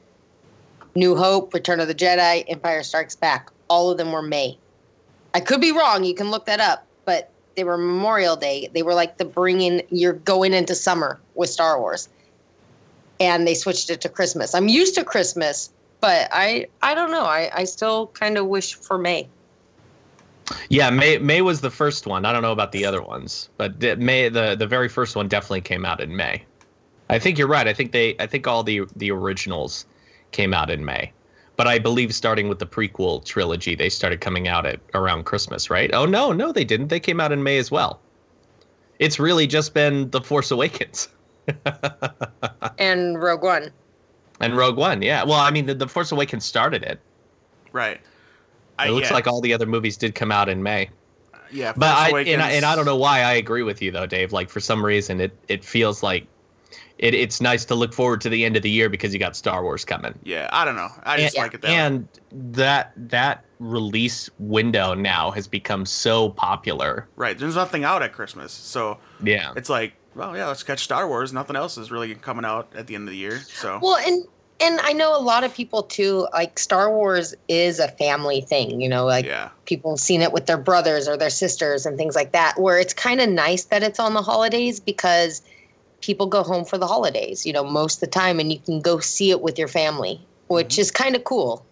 New 0.94 1.16
Hope, 1.16 1.54
Return 1.54 1.80
of 1.80 1.88
the 1.88 1.94
Jedi, 1.94 2.44
Empire 2.48 2.82
Strikes 2.82 3.16
Back. 3.16 3.50
All 3.68 3.90
of 3.90 3.96
them 3.96 4.12
were 4.12 4.22
May. 4.22 4.58
I 5.32 5.40
could 5.40 5.62
be 5.62 5.72
wrong, 5.72 6.04
you 6.04 6.14
can 6.14 6.30
look 6.30 6.44
that 6.44 6.60
up, 6.60 6.86
but 7.06 7.30
they 7.54 7.64
were 7.64 7.78
Memorial 7.78 8.36
Day. 8.36 8.68
They 8.74 8.82
were 8.82 8.94
like 8.94 9.16
the 9.16 9.24
bringing 9.24 9.82
you're 9.90 10.12
going 10.12 10.52
into 10.52 10.74
summer 10.74 11.18
with 11.34 11.48
Star 11.48 11.80
Wars. 11.80 12.08
And 13.20 13.46
they 13.46 13.54
switched 13.54 13.88
it 13.88 14.00
to 14.02 14.08
Christmas. 14.08 14.54
I'm 14.54 14.68
used 14.68 14.94
to 14.96 15.04
Christmas, 15.04 15.70
but 16.02 16.28
I 16.32 16.66
I 16.82 16.94
don't 16.94 17.10
know. 17.10 17.24
I 17.24 17.50
I 17.54 17.64
still 17.64 18.08
kind 18.08 18.36
of 18.36 18.46
wish 18.46 18.74
for 18.74 18.98
May. 18.98 19.26
Yeah, 20.68 20.90
May 20.90 21.16
May 21.16 21.40
was 21.40 21.62
the 21.62 21.70
first 21.70 22.06
one. 22.06 22.26
I 22.26 22.32
don't 22.32 22.42
know 22.42 22.52
about 22.52 22.72
the 22.72 22.84
other 22.84 23.00
ones, 23.00 23.48
but 23.56 23.80
May 23.98 24.28
the 24.28 24.54
the 24.54 24.66
very 24.66 24.90
first 24.90 25.16
one 25.16 25.28
definitely 25.28 25.62
came 25.62 25.86
out 25.86 26.00
in 26.00 26.14
May. 26.14 26.44
I 27.08 27.18
think 27.18 27.38
you're 27.38 27.48
right. 27.48 27.66
I 27.66 27.72
think 27.72 27.92
they 27.92 28.16
I 28.18 28.26
think 28.26 28.46
all 28.46 28.62
the 28.62 28.82
the 28.96 29.10
originals 29.10 29.86
came 30.32 30.52
out 30.52 30.68
in 30.68 30.84
May. 30.84 31.12
But 31.56 31.68
I 31.68 31.78
believe 31.78 32.14
starting 32.14 32.48
with 32.48 32.58
the 32.58 32.66
prequel 32.66 33.24
trilogy, 33.24 33.74
they 33.74 33.90
started 33.90 34.20
coming 34.20 34.48
out 34.48 34.66
at 34.66 34.80
around 34.94 35.24
Christmas, 35.24 35.70
right? 35.70 35.92
Oh 35.94 36.06
no, 36.06 36.32
no 36.32 36.50
they 36.50 36.64
didn't. 36.64 36.88
They 36.88 37.00
came 37.00 37.20
out 37.20 37.30
in 37.30 37.42
May 37.42 37.58
as 37.58 37.70
well. 37.70 38.00
It's 38.98 39.20
really 39.20 39.46
just 39.46 39.72
been 39.72 40.10
The 40.10 40.20
Force 40.20 40.50
Awakens. 40.50 41.08
And 42.78 43.20
Rogue 43.20 43.42
One. 43.42 43.70
And 44.42 44.56
Rogue 44.56 44.76
One, 44.76 45.02
yeah. 45.02 45.22
Well, 45.24 45.38
I 45.40 45.50
mean, 45.50 45.66
the, 45.66 45.74
the 45.74 45.88
Force 45.88 46.12
Awakens 46.12 46.44
started 46.44 46.82
it. 46.82 47.00
Right. 47.72 48.00
It 48.84 48.90
looks 48.90 49.10
like 49.12 49.26
all 49.26 49.40
the 49.40 49.54
other 49.54 49.66
movies 49.66 49.96
did 49.96 50.14
come 50.14 50.32
out 50.32 50.48
in 50.48 50.62
May. 50.62 50.90
yeah, 51.52 51.72
But 51.76 52.08
Force 52.10 52.26
I 52.26 52.30
and, 52.30 52.42
I 52.42 52.50
and 52.52 52.64
I 52.64 52.74
don't 52.74 52.84
know 52.86 52.96
why 52.96 53.20
I 53.20 53.32
agree 53.34 53.62
with 53.62 53.80
you 53.80 53.92
though, 53.92 54.06
Dave. 54.06 54.32
Like 54.32 54.50
for 54.50 54.58
some 54.60 54.84
reason, 54.84 55.20
it 55.20 55.36
it 55.48 55.64
feels 55.64 56.02
like 56.02 56.26
it, 56.98 57.14
it's 57.14 57.40
nice 57.40 57.64
to 57.66 57.74
look 57.76 57.92
forward 57.94 58.20
to 58.22 58.28
the 58.28 58.44
end 58.44 58.56
of 58.56 58.62
the 58.62 58.70
year 58.70 58.88
because 58.88 59.12
you 59.12 59.20
got 59.20 59.36
Star 59.36 59.62
Wars 59.62 59.84
coming. 59.84 60.18
Yeah, 60.24 60.48
I 60.52 60.64
don't 60.64 60.74
know. 60.76 60.88
I 61.04 61.16
just 61.18 61.36
and, 61.36 61.42
like 61.44 61.54
it 61.54 61.60
that 61.62 61.68
way. 61.68 61.76
and 61.76 62.08
that 62.54 62.92
that 62.96 63.44
release 63.60 64.28
window 64.40 64.94
now 64.94 65.30
has 65.30 65.46
become 65.46 65.86
so 65.86 66.30
popular. 66.30 67.06
Right. 67.14 67.38
There's 67.38 67.54
nothing 67.54 67.84
out 67.84 68.02
at 68.02 68.12
Christmas, 68.12 68.50
so 68.52 68.98
Yeah. 69.22 69.52
it's 69.54 69.68
like, 69.70 69.92
well, 70.14 70.36
yeah, 70.36 70.48
let's 70.48 70.62
catch 70.62 70.80
Star 70.80 71.08
Wars. 71.08 71.32
Nothing 71.32 71.56
else 71.56 71.78
is 71.78 71.90
really 71.90 72.14
coming 72.14 72.44
out 72.44 72.72
at 72.74 72.86
the 72.86 72.94
end 72.94 73.08
of 73.08 73.12
the 73.12 73.18
year. 73.18 73.40
So 73.40 73.78
Well, 73.82 73.96
and 73.96 74.24
and 74.60 74.78
I 74.82 74.92
know 74.92 75.16
a 75.16 75.20
lot 75.20 75.42
of 75.44 75.52
people 75.52 75.82
too. 75.82 76.28
Like 76.32 76.58
Star 76.58 76.90
Wars 76.90 77.34
is 77.48 77.78
a 77.78 77.88
family 77.88 78.40
thing. 78.40 78.80
You 78.80 78.88
know, 78.88 79.04
like 79.04 79.24
yeah, 79.24 79.50
people 79.64 79.92
have 79.92 80.00
seen 80.00 80.22
it 80.22 80.32
with 80.32 80.46
their 80.46 80.58
brothers 80.58 81.08
or 81.08 81.16
their 81.16 81.30
sisters 81.30 81.84
and 81.84 81.96
things 81.98 82.14
like 82.14 82.32
that. 82.32 82.60
Where 82.60 82.78
it's 82.78 82.94
kind 82.94 83.20
of 83.20 83.28
nice 83.28 83.64
that 83.64 83.82
it's 83.82 83.98
on 83.98 84.14
the 84.14 84.22
holidays 84.22 84.78
because 84.78 85.42
people 86.00 86.26
go 86.26 86.42
home 86.42 86.64
for 86.64 86.78
the 86.78 86.86
holidays. 86.86 87.44
You 87.44 87.52
know, 87.52 87.64
most 87.64 87.96
of 87.96 88.00
the 88.00 88.06
time, 88.08 88.38
and 88.38 88.52
you 88.52 88.58
can 88.58 88.80
go 88.80 89.00
see 89.00 89.30
it 89.30 89.40
with 89.40 89.58
your 89.58 89.68
family, 89.68 90.20
which 90.46 90.78
is 90.78 90.90
kind 90.90 91.16
of 91.16 91.24
cool. 91.24 91.64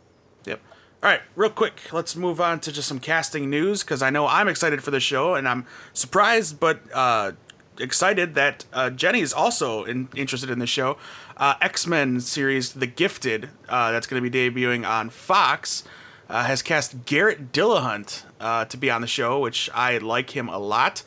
Yep. 0.47 0.61
All 1.03 1.11
right, 1.11 1.21
real 1.37 1.51
quick, 1.51 1.93
let's 1.93 2.17
move 2.17 2.41
on 2.41 2.61
to 2.61 2.73
just 2.73 2.89
some 2.89 2.99
casting 2.99 3.49
news 3.49 3.83
because 3.83 4.03
I 4.03 4.11
know 4.11 4.27
I'm 4.27 4.49
excited 4.49 4.83
for 4.83 4.91
the 4.91 5.01
show 5.01 5.35
and 5.35 5.49
I'm 5.49 5.65
surprised 5.95 6.61
but 6.61 6.81
uh, 6.93 7.33
excited 7.81 8.35
that 8.35 8.65
uh, 8.73 8.91
Jenny 8.91 9.21
is 9.21 9.33
also 9.33 9.85
in, 9.85 10.09
interested 10.15 10.51
in 10.51 10.59
the 10.59 10.67
show. 10.67 10.97
Uh, 11.37 11.55
X 11.61 11.87
Men 11.87 12.21
series 12.21 12.73
The 12.73 12.87
Gifted, 12.87 13.51
uh, 13.69 13.93
that's 13.93 14.07
going 14.07 14.23
to 14.23 14.31
be 14.31 14.51
debuting 14.51 14.89
on 14.89 15.11
Fox, 15.11 15.85
uh, 16.29 16.45
has 16.45 16.63
cast 16.63 17.07
Garrett 17.07 17.53
Dillahunt 17.53 18.25
uh, 18.41 18.65
to 18.67 18.77
be 18.77 18.91
on 18.91 19.01
the 19.01 19.07
show, 19.07 19.41
which 19.41 19.71
I 19.75 19.99
like 19.99 20.37
him 20.37 20.49
a 20.49 20.59
lot. 20.59 21.03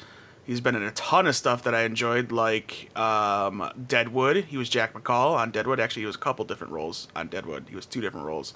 He's 0.46 0.60
been 0.60 0.76
in 0.76 0.84
a 0.84 0.92
ton 0.92 1.26
of 1.26 1.36
stuff 1.38 1.64
that 1.64 1.74
I 1.74 1.84
enjoyed, 1.84 2.32
like 2.32 2.90
um, 2.98 3.72
Deadwood. 3.88 4.46
He 4.46 4.58
was 4.58 4.68
Jack 4.68 4.94
McCall 4.94 5.36
on 5.38 5.52
Deadwood. 5.52 5.80
Actually, 5.80 6.02
he 6.02 6.08
was 6.08 6.16
a 6.16 6.20
couple 6.20 6.44
different 6.44 6.74
roles 6.74 7.08
on 7.16 7.28
Deadwood. 7.28 7.68
He 7.70 7.76
was 7.76 7.86
two 7.86 8.02
different 8.02 8.26
roles. 8.26 8.54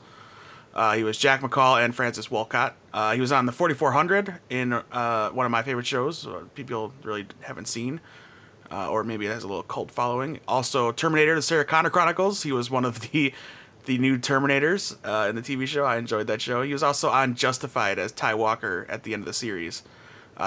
Uh, 0.74 0.94
he 0.94 1.04
was 1.04 1.18
Jack 1.18 1.42
McCall 1.42 1.84
and 1.84 1.96
Francis 1.96 2.30
Wolcott. 2.30 2.76
Uh, 2.94 3.14
he 3.14 3.22
was 3.22 3.32
on 3.32 3.46
the 3.46 3.52
4400 3.52 4.40
in 4.50 4.74
uh, 4.74 5.30
one 5.32 5.46
of 5.46 5.52
my 5.52 5.64
favorite 5.64 5.86
shows. 5.88 6.26
uh, 6.28 6.44
People 6.54 6.94
really 7.04 7.26
haven't 7.42 7.68
seen, 7.68 8.00
uh, 8.72 8.90
or 8.90 9.04
maybe 9.04 9.26
it 9.26 9.30
has 9.30 9.44
a 9.44 9.48
little 9.48 9.64
cult 9.64 9.90
following. 9.92 10.40
Also, 10.48 10.92
Terminator: 10.92 11.34
The 11.36 11.42
Sarah 11.42 11.66
Connor 11.66 11.90
Chronicles. 11.90 12.44
He 12.44 12.52
was 12.52 12.70
one 12.70 12.86
of 12.86 13.12
the 13.12 13.34
the 13.86 13.98
new 13.98 14.18
Terminators 14.18 14.98
uh, 15.04 15.30
in 15.30 15.36
the 15.36 15.42
TV 15.42 15.66
show. 15.66 15.86
I 15.86 15.98
enjoyed 15.98 16.28
that 16.28 16.42
show. 16.42 16.62
He 16.62 16.74
was 16.74 16.84
also 16.84 17.10
on 17.10 17.36
Justified 17.36 17.98
as 17.98 18.12
Ty 18.12 18.36
Walker 18.36 18.86
at 18.90 19.04
the 19.04 19.14
end 19.14 19.22
of 19.24 19.28
the 19.28 19.34
series. 19.34 19.84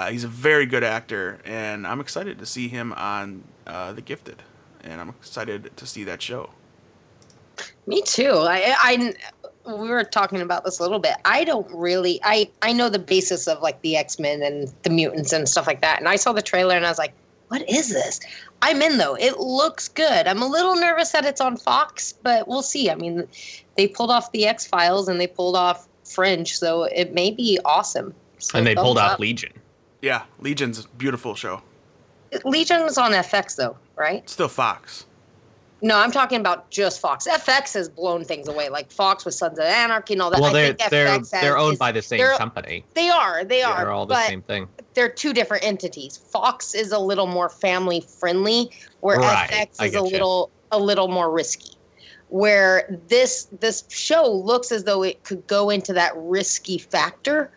He's 0.09 0.23
a 0.23 0.29
very 0.29 0.65
good 0.65 0.85
actor, 0.85 1.41
and 1.43 1.85
I'm 1.85 1.99
excited 1.99 2.39
to 2.39 2.45
see 2.45 2.69
him 2.69 2.93
on 2.93 3.43
The 3.65 4.01
Gifted, 4.05 4.43
and 4.81 5.01
I'm 5.01 5.09
excited 5.09 5.75
to 5.75 5.85
see 5.85 6.05
that 6.05 6.21
show. 6.21 6.51
Me 7.87 8.01
too. 8.01 8.31
I, 8.31 8.75
I 8.79 9.13
we 9.65 9.89
were 9.89 10.03
talking 10.03 10.41
about 10.41 10.63
this 10.65 10.79
a 10.79 10.83
little 10.83 10.99
bit. 10.99 11.15
I 11.25 11.43
don't 11.43 11.67
really 11.73 12.19
I 12.23 12.49
I 12.61 12.73
know 12.73 12.89
the 12.89 12.99
basis 12.99 13.47
of 13.47 13.61
like 13.61 13.81
the 13.81 13.95
X-Men 13.97 14.41
and 14.41 14.71
the 14.83 14.89
mutants 14.89 15.33
and 15.33 15.47
stuff 15.47 15.67
like 15.67 15.81
that. 15.81 15.99
And 15.99 16.07
I 16.07 16.15
saw 16.15 16.33
the 16.33 16.41
trailer 16.41 16.75
and 16.75 16.85
I 16.85 16.89
was 16.89 16.97
like, 16.97 17.13
what 17.49 17.67
is 17.69 17.89
this? 17.89 18.19
I'm 18.61 18.81
in 18.81 18.97
though. 18.97 19.15
It 19.15 19.39
looks 19.39 19.87
good. 19.87 20.27
I'm 20.27 20.41
a 20.41 20.47
little 20.47 20.75
nervous 20.75 21.11
that 21.11 21.25
it's 21.25 21.41
on 21.41 21.57
Fox, 21.57 22.13
but 22.23 22.47
we'll 22.47 22.61
see. 22.61 22.89
I 22.89 22.95
mean, 22.95 23.27
they 23.75 23.87
pulled 23.87 24.11
off 24.11 24.31
the 24.31 24.47
X-Files 24.47 25.07
and 25.07 25.19
they 25.19 25.27
pulled 25.27 25.55
off 25.55 25.87
Fringe, 26.05 26.57
so 26.57 26.83
it 26.83 27.13
may 27.13 27.31
be 27.31 27.59
awesome. 27.65 28.13
So 28.37 28.57
and 28.57 28.67
they 28.67 28.75
pulled 28.75 28.97
thumbs 28.97 29.05
off 29.05 29.13
up. 29.13 29.19
Legion. 29.19 29.53
Yeah, 30.01 30.23
Legion's 30.39 30.85
a 30.85 30.87
beautiful 30.89 31.35
show. 31.35 31.61
Legion's 32.45 32.97
on 32.97 33.11
FX 33.11 33.55
though, 33.55 33.77
right? 33.95 34.27
Still 34.29 34.47
Fox. 34.47 35.05
No, 35.83 35.97
I'm 35.97 36.11
talking 36.11 36.39
about 36.39 36.69
just 36.69 36.99
Fox. 36.99 37.27
FX 37.27 37.73
has 37.73 37.89
blown 37.89 38.23
things 38.23 38.47
away, 38.47 38.69
like 38.69 38.91
Fox 38.91 39.25
with 39.25 39.33
Sons 39.33 39.57
of 39.57 39.65
Anarchy 39.65 40.13
and 40.13 40.21
all 40.21 40.29
that. 40.29 40.39
Well, 40.39 40.53
they're 40.53 40.73
think 40.73 40.89
they're 40.91 41.07
FX 41.07 41.31
has- 41.31 41.41
they're 41.41 41.57
owned 41.57 41.73
is- 41.73 41.79
by 41.79 41.91
the 41.91 42.01
same 42.03 42.19
they're- 42.19 42.35
company. 42.37 42.85
They 42.93 43.09
are, 43.09 43.43
they 43.43 43.63
are, 43.63 43.77
They're 43.77 43.91
all 43.91 44.05
the 44.05 44.13
but 44.13 44.27
same 44.27 44.43
thing. 44.43 44.67
they're 44.93 45.09
two 45.09 45.33
different 45.33 45.63
entities. 45.63 46.17
Fox 46.17 46.75
is 46.75 46.91
a 46.91 46.99
little 46.99 47.25
more 47.25 47.49
family 47.49 48.01
friendly, 48.01 48.69
where 48.99 49.17
Right, 49.19 49.49
FX 49.49 49.83
is 49.85 49.91
get 49.91 50.01
a 50.01 50.05
you. 50.05 50.11
little 50.11 50.51
a 50.71 50.77
little 50.79 51.07
more 51.07 51.31
risky. 51.31 51.71
Where 52.29 52.99
this 53.07 53.47
this 53.59 53.83
show 53.89 54.25
looks 54.31 54.71
as 54.71 54.83
though 54.83 55.01
it 55.03 55.23
could 55.23 55.45
go 55.47 55.69
into 55.71 55.93
that 55.93 56.13
risky 56.15 56.77
factor, 56.77 57.51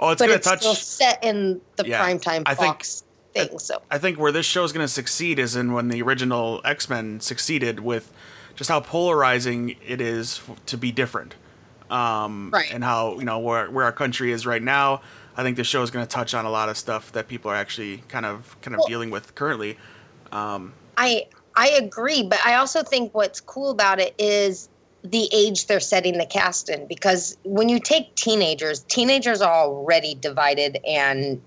Oh, 0.00 0.10
it's 0.10 0.20
gonna 0.20 0.32
touch. 0.34 0.38
it's 0.38 0.48
touch. 0.48 0.60
still 0.60 0.74
set 0.74 1.22
in 1.24 1.60
the 1.76 1.86
Yeah, 1.86 2.04
primetime 2.04 2.42
I 2.46 2.54
think- 2.56 2.74
Fox 2.74 3.03
thing. 3.34 3.58
So 3.58 3.82
I 3.90 3.98
think 3.98 4.18
where 4.18 4.32
this 4.32 4.46
show 4.46 4.64
is 4.64 4.72
going 4.72 4.84
to 4.86 4.92
succeed 4.92 5.38
is 5.38 5.56
in 5.56 5.72
when 5.72 5.88
the 5.88 6.00
original 6.02 6.60
X 6.64 6.88
Men 6.88 7.20
succeeded 7.20 7.80
with 7.80 8.12
just 8.54 8.70
how 8.70 8.80
polarizing 8.80 9.76
it 9.86 10.00
is 10.00 10.40
f- 10.48 10.64
to 10.66 10.76
be 10.78 10.92
different. 10.92 11.34
Um, 11.90 12.50
Right. 12.52 12.72
And 12.72 12.82
how, 12.84 13.18
you 13.18 13.24
know, 13.24 13.38
where, 13.38 13.70
where 13.70 13.84
our 13.84 13.92
country 13.92 14.32
is 14.32 14.46
right 14.46 14.62
now. 14.62 15.02
I 15.36 15.42
think 15.42 15.56
the 15.56 15.64
show 15.64 15.82
is 15.82 15.90
going 15.90 16.06
to 16.06 16.08
touch 16.10 16.32
on 16.34 16.44
a 16.44 16.50
lot 16.50 16.68
of 16.68 16.78
stuff 16.78 17.10
that 17.12 17.26
people 17.28 17.50
are 17.50 17.56
actually 17.56 18.04
kind 18.08 18.24
of 18.24 18.56
kind 18.62 18.74
of 18.74 18.78
Well- 18.80 18.88
dealing 18.88 19.10
with 19.10 19.34
currently. 19.34 19.76
I 20.32 21.26
I 21.56 21.68
agree, 21.70 22.22
but 22.24 22.44
I 22.44 22.54
also 22.56 22.82
think 22.82 23.14
what's 23.14 23.40
cool 23.40 23.70
about 23.70 24.00
it 24.00 24.14
is 24.18 24.68
the 25.04 25.28
age 25.32 25.66
they're 25.66 25.80
setting 25.80 26.18
the 26.18 26.26
cast 26.26 26.68
in 26.68 26.86
because 26.86 27.36
when 27.44 27.68
you 27.68 27.78
take 27.78 28.14
teenagers, 28.16 28.80
teenagers 28.88 29.40
are 29.42 29.52
already 29.52 30.14
divided 30.14 30.78
and 30.88 31.40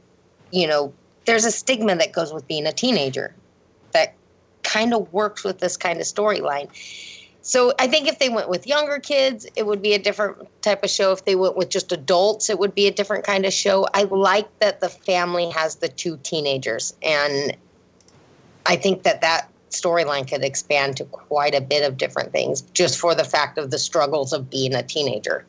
you 0.52 0.66
know, 0.68 0.94
there's 1.28 1.46
a 1.46 1.52
stigma 1.52 1.96
that 1.98 2.14
goes 2.14 2.34
with 2.34 2.48
being 2.48 2.66
a 2.66 2.72
teenager 2.72 3.36
that 3.92 4.16
kind 4.64 4.94
of 4.94 5.12
works 5.14 5.44
with 5.44 5.60
this 5.60 5.78
kind 5.78 6.00
of 6.00 6.06
storyline. 6.06 6.70
So 7.42 7.74
I 7.80 7.88
think 7.88 8.08
if 8.08 8.18
they 8.18 8.30
went 8.30 8.50
with 8.50 8.66
younger 8.66 8.98
kids, 8.98 9.46
it 9.56 9.66
would 9.66 9.82
be 9.82 9.94
a 9.94 10.00
different 10.00 10.38
type 10.62 10.84
of 10.84 10.90
show. 10.90 11.12
If 11.12 11.26
they 11.26 11.36
went 11.36 11.56
with 11.56 11.70
just 11.70 11.92
adults, 11.92 12.50
it 12.50 12.60
would 12.60 12.74
be 12.74 12.88
a 12.88 12.92
different 12.92 13.26
kind 13.26 13.46
of 13.46 13.54
show. 13.54 13.88
I 13.94 14.04
like 14.04 14.48
that 14.60 14.80
the 14.80 14.90
family 14.90 15.50
has 15.52 15.76
the 15.76 15.90
two 15.90 16.18
teenagers 16.24 16.96
and 17.04 17.56
I 18.66 18.76
think 18.76 19.04
that 19.04 19.22
that 19.22 19.50
storyline 19.70 20.30
could 20.30 20.44
expand 20.44 20.98
to 20.98 21.06
quite 21.06 21.54
a 21.54 21.62
bit 21.62 21.86
of 21.86 21.98
different 21.98 22.32
things 22.32 22.62
just 22.74 22.98
for 22.98 23.14
the 23.14 23.24
fact 23.24 23.58
of 23.58 23.70
the 23.72 23.80
struggles 23.80 24.32
of 24.32 24.50
being 24.50 24.74
a 24.74 24.84
teenager. 24.84 25.46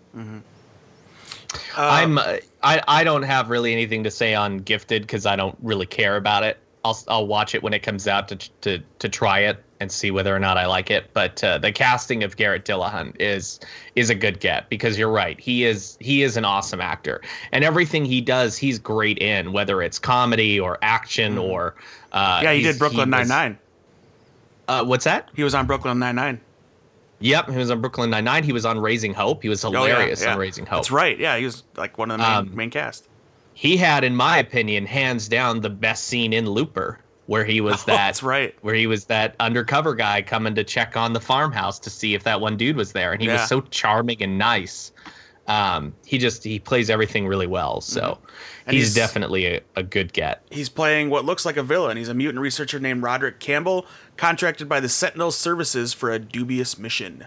Uh, 1.54 1.58
I'm 1.76 2.18
uh, 2.18 2.36
I 2.62 2.83
I 2.88 3.05
don't 3.05 3.23
have 3.23 3.51
really 3.51 3.73
anything 3.73 4.05
to 4.05 4.11
say 4.11 4.35
on 4.35 4.59
Gifted 4.59 5.03
because 5.03 5.27
I 5.27 5.37
don't 5.37 5.57
really 5.62 5.87
care 5.87 6.16
about 6.16 6.42
it. 6.42 6.59
I'll 6.85 6.99
I'll 7.09 7.27
watch 7.27 7.55
it 7.55 7.62
when 7.62 7.75
it 7.75 7.83
comes 7.83 8.09
out 8.09 8.29
to 8.29 8.37
to 8.37 8.79
to 8.99 9.09
try 9.09 9.40
it 9.40 9.62
and 9.81 9.92
see 9.92 10.11
whether 10.11 10.35
or 10.35 10.40
not 10.40 10.57
I 10.57 10.66
like 10.66 10.90
it. 10.90 11.11
But 11.12 11.42
uh, 11.44 11.59
the 11.59 11.71
casting 11.71 12.25
of 12.25 12.37
Garrett 12.37 12.64
Dillahunt 12.64 13.14
is 13.21 13.61
is 13.94 14.11
a 14.11 14.14
good 14.14 14.40
get 14.40 14.68
because 14.68 14.99
you're 14.99 15.11
right. 15.11 15.38
He 15.38 15.64
is 15.64 15.97
he 16.01 16.23
is 16.23 16.37
an 16.37 16.44
awesome 16.44 16.81
actor 16.81 17.21
and 17.53 17.64
everything 17.64 18.05
he 18.05 18.21
does 18.21 18.57
he's 18.57 18.79
great 18.79 19.18
in 19.18 19.53
whether 19.53 19.83
it's 19.83 19.99
comedy 19.99 20.59
or 20.59 20.79
action 20.83 21.38
or 21.38 21.75
uh, 22.12 22.37
Mm-hmm. 22.38 22.44
yeah, 22.44 22.53
he 22.55 22.62
did 22.62 22.79
Brooklyn 22.79 23.11
Nine 23.11 23.29
Nine. 23.29 23.59
Uh, 24.66 24.85
what's 24.85 25.05
that? 25.05 25.29
He 25.35 25.42
was 25.44 25.55
on 25.55 25.66
Brooklyn 25.66 25.99
Nine 25.99 26.16
Nine. 26.16 26.40
Yep, 27.20 27.50
he 27.50 27.57
was 27.57 27.70
on 27.70 27.81
Brooklyn 27.81 28.11
Nine 28.11 28.24
Nine. 28.24 28.44
He 28.44 28.52
was 28.52 28.64
on 28.64 28.78
Raising 28.78 29.12
Hope. 29.14 29.42
He 29.42 29.48
was 29.48 29.62
hilarious 29.62 30.24
on 30.24 30.38
Raising 30.38 30.66
Hope. 30.66 30.78
That's 30.78 30.90
right. 30.90 31.18
Yeah, 31.18 31.37
he 31.37 31.44
was 31.44 31.64
like 31.76 31.98
one 31.98 32.11
of 32.11 32.18
the 32.18 32.22
main, 32.24 32.33
Um, 32.37 32.54
main 32.54 32.70
cast. 32.70 33.09
he 33.54 33.76
had, 33.76 34.04
in 34.04 34.14
my 34.14 34.38
opinion, 34.38 34.87
hands 34.87 35.28
down 35.28 35.61
the 35.61 35.70
best 35.70 36.04
scene 36.04 36.33
in 36.33 36.48
Looper, 36.48 37.00
where 37.26 37.44
he 37.44 37.61
was 37.61 37.74
Oh, 37.83 37.87
that 37.87 37.96
that's 37.96 38.22
right. 38.22 38.54
where 38.62 38.74
he 38.76 38.87
was 38.87 39.07
that 39.07 39.35
undercover 39.40 39.94
guy 39.96 40.22
coming 40.22 40.54
to 40.54 40.62
check 40.64 40.96
on 40.96 41.12
the 41.12 41.20
farmhouse 41.20 41.78
to 41.81 41.90
see 41.90 42.14
if 42.14 42.22
that 42.24 42.40
one 42.40 42.57
dude 42.57 42.76
was 42.76 42.92
there, 42.92 43.12
and 43.12 43.20
he 43.20 43.26
Yeah. 43.26 43.40
was 43.40 43.48
so 43.48 43.62
charming 43.62 44.22
and 44.22 44.38
nice. 44.38 44.92
Um, 45.48 45.94
he 46.04 46.18
just 46.18 46.44
he 46.44 46.59
plays 46.59 46.90
everything 46.90 47.26
really 47.26 47.46
well, 47.46 47.81
so 47.81 48.00
Mm-hmm. 48.02 48.24
He's, 48.76 48.83
he's- 48.88 48.94
definitely 48.94 49.46
a, 49.46 49.61
a 49.76 49.83
good 49.83 50.12
get. 50.12 50.42
He's 50.50 50.68
playing 50.68 51.09
what 51.09 51.24
looks 51.24 51.46
like 51.46 51.57
a 51.57 51.62
villain. 51.62 51.96
He's 51.96 52.11
a 52.11 52.14
mutant 52.14 52.42
researcher 52.42 52.78
named 52.78 53.02
Roderick 53.02 53.40
Campbell, 53.40 53.87
contracted 54.18 54.68
by 54.68 54.81
the 54.81 54.88
Sentinel 54.88 55.31
Services 55.31 55.94
for 55.94 56.11
a 56.12 56.18
dubious 56.18 56.78
mission. 56.78 57.24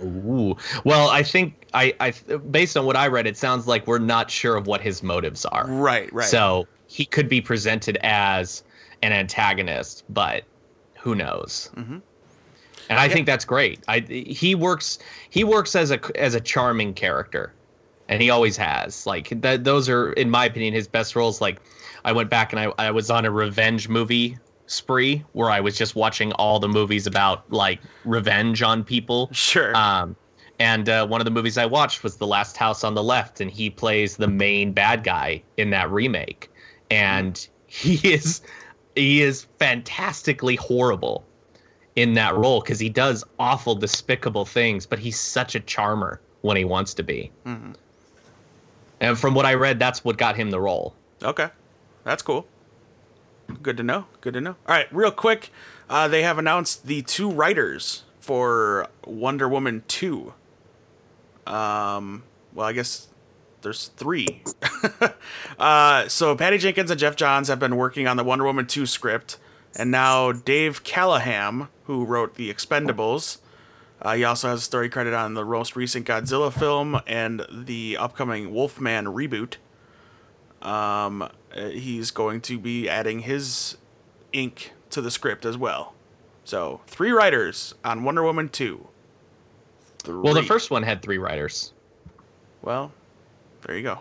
Ooh, 0.00 0.56
well, 0.84 1.08
I 1.10 1.22
think 1.24 1.66
I, 1.74 1.92
I 2.00 2.12
based 2.50 2.76
on 2.76 2.86
what 2.86 2.96
I 2.96 3.08
read, 3.08 3.26
it 3.26 3.36
sounds 3.36 3.66
like 3.66 3.86
we're 3.86 3.98
not 3.98 4.30
sure 4.30 4.54
of 4.56 4.66
what 4.68 4.80
his 4.80 5.02
motives 5.02 5.44
are. 5.44 5.66
Right, 5.66 6.10
right. 6.12 6.28
So 6.28 6.66
he 6.86 7.04
could 7.04 7.28
be 7.28 7.40
presented 7.40 7.98
as 8.02 8.62
an 9.02 9.12
antagonist, 9.12 10.04
but 10.08 10.44
who 11.00 11.14
knows? 11.16 11.70
Mhm. 11.76 12.00
And 12.88 12.98
I 12.98 13.06
Yeah. 13.06 13.12
think 13.12 13.26
that's 13.26 13.44
great. 13.44 13.80
I 13.88 13.98
he 14.00 14.54
works 14.54 15.00
he 15.30 15.42
works 15.42 15.74
as 15.74 15.90
a 15.90 15.98
as 16.16 16.34
a 16.36 16.40
charming 16.40 16.94
character, 16.94 17.52
and 18.08 18.22
he 18.22 18.30
always 18.30 18.56
has. 18.56 19.04
Like 19.04 19.30
that, 19.42 19.64
those 19.64 19.88
are, 19.88 20.12
in 20.12 20.30
my 20.30 20.44
opinion, 20.44 20.74
his 20.74 20.86
best 20.86 21.16
roles. 21.16 21.40
Like 21.40 21.58
I 22.04 22.12
went 22.12 22.30
back 22.30 22.52
and 22.52 22.60
I 22.60 22.72
I 22.78 22.92
was 22.92 23.10
on 23.10 23.24
a 23.24 23.30
revenge 23.32 23.88
movie 23.88 24.38
spree 24.68 25.24
where 25.32 25.50
I 25.50 25.60
was 25.60 25.76
just 25.76 25.96
watching 25.96 26.32
all 26.32 26.60
the 26.60 26.68
movies 26.68 27.06
about 27.06 27.50
like 27.52 27.80
revenge 28.04 28.62
on 28.62 28.84
people. 28.84 29.28
Sure. 29.32 29.76
Um, 29.76 30.14
and 30.60 30.88
uh, 30.88 31.06
one 31.06 31.20
of 31.20 31.24
the 31.24 31.30
movies 31.30 31.56
I 31.56 31.66
watched 31.66 32.02
was 32.02 32.16
The 32.16 32.26
Last 32.26 32.56
House 32.56 32.82
on 32.84 32.94
the 32.94 33.02
Left, 33.02 33.40
and 33.40 33.50
he 33.50 33.70
plays 33.70 34.16
the 34.16 34.26
main 34.28 34.72
bad 34.72 35.04
guy 35.04 35.42
in 35.56 35.70
that 35.70 35.90
remake, 35.90 36.50
and 36.90 37.46
he 37.66 37.94
is 38.12 38.40
he 38.94 39.22
is 39.22 39.46
fantastically 39.58 40.56
horrible 40.56 41.24
in 41.94 42.14
that 42.14 42.34
role 42.36 42.60
because 42.60 42.78
he 42.80 42.88
does 42.88 43.24
awful, 43.38 43.74
despicable 43.74 44.44
things, 44.44 44.86
but 44.86 44.98
he's 44.98 45.18
such 45.18 45.54
a 45.54 45.60
charmer 45.60 46.20
when 46.42 46.56
he 46.56 46.64
wants 46.64 46.94
to 46.94 47.02
be. 47.02 47.30
Mhm. 47.46 47.74
And 49.00 49.18
from 49.18 49.34
what 49.34 49.46
I 49.46 49.54
read, 49.54 49.78
that's 49.78 50.04
what 50.04 50.16
got 50.18 50.36
him 50.36 50.50
the 50.50 50.60
role. 50.60 50.94
Okay, 51.22 51.48
that's 52.04 52.22
cool. 52.22 52.46
Good 53.62 53.76
to 53.78 53.82
know. 53.82 54.06
Good 54.20 54.34
to 54.34 54.40
know. 54.40 54.56
All 54.66 54.74
right, 54.74 54.92
real 54.92 55.10
quick, 55.10 55.50
uh, 55.88 56.08
they 56.08 56.22
have 56.22 56.38
announced 56.38 56.86
the 56.86 57.02
two 57.02 57.30
writers 57.30 58.04
for 58.20 58.88
Wonder 59.04 59.48
Woman 59.48 59.84
two. 59.88 60.34
Um, 61.46 62.24
well, 62.52 62.66
I 62.66 62.72
guess 62.72 63.08
there's 63.62 63.88
three. 63.88 64.42
uh, 65.58 66.08
so 66.08 66.36
Patty 66.36 66.58
Jenkins 66.58 66.90
and 66.90 67.00
Geoff 67.00 67.16
Johns 67.16 67.48
have 67.48 67.58
been 67.58 67.76
working 67.76 68.06
on 68.06 68.16
the 68.16 68.24
Wonder 68.24 68.44
Woman 68.44 68.66
two 68.66 68.86
script, 68.86 69.38
and 69.74 69.90
now 69.90 70.30
Dave 70.30 70.84
Callaham, 70.84 71.68
who 71.84 72.04
wrote 72.04 72.34
the 72.34 72.52
Expendables. 72.52 73.38
Uh, 74.00 74.14
he 74.14 74.24
also 74.24 74.50
has 74.50 74.60
a 74.60 74.64
story 74.64 74.88
credit 74.88 75.14
on 75.14 75.34
the 75.34 75.44
most 75.44 75.74
recent 75.74 76.06
Godzilla 76.06 76.52
film 76.52 77.00
and 77.06 77.44
the 77.50 77.96
upcoming 77.96 78.52
Wolfman 78.52 79.06
reboot 79.06 79.56
um, 80.62 81.28
uh, 81.58 81.68
he's 81.70 82.10
going 82.10 82.40
to 82.42 82.58
be 82.58 82.88
adding 82.88 83.20
his 83.20 83.76
ink 84.32 84.72
to 84.90 85.00
the 85.00 85.10
script 85.10 85.44
as 85.44 85.56
well. 85.58 85.94
So 86.44 86.80
three 86.86 87.10
writers 87.10 87.74
on 87.84 88.04
Wonder 88.04 88.22
Woman 88.22 88.48
two. 88.48 88.86
Three. 89.98 90.20
Well, 90.20 90.34
the 90.34 90.42
first 90.42 90.70
one 90.70 90.82
had 90.82 91.02
three 91.02 91.18
writers, 91.18 91.72
Well, 92.62 92.92
there 93.62 93.76
you 93.76 93.82
go. 93.82 93.98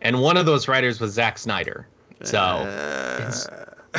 and 0.00 0.20
one 0.22 0.36
of 0.36 0.46
those 0.46 0.68
writers 0.68 1.00
was 1.00 1.12
Zack 1.12 1.36
Snyder. 1.38 1.86
So. 2.22 2.38
Uh, 2.38 3.30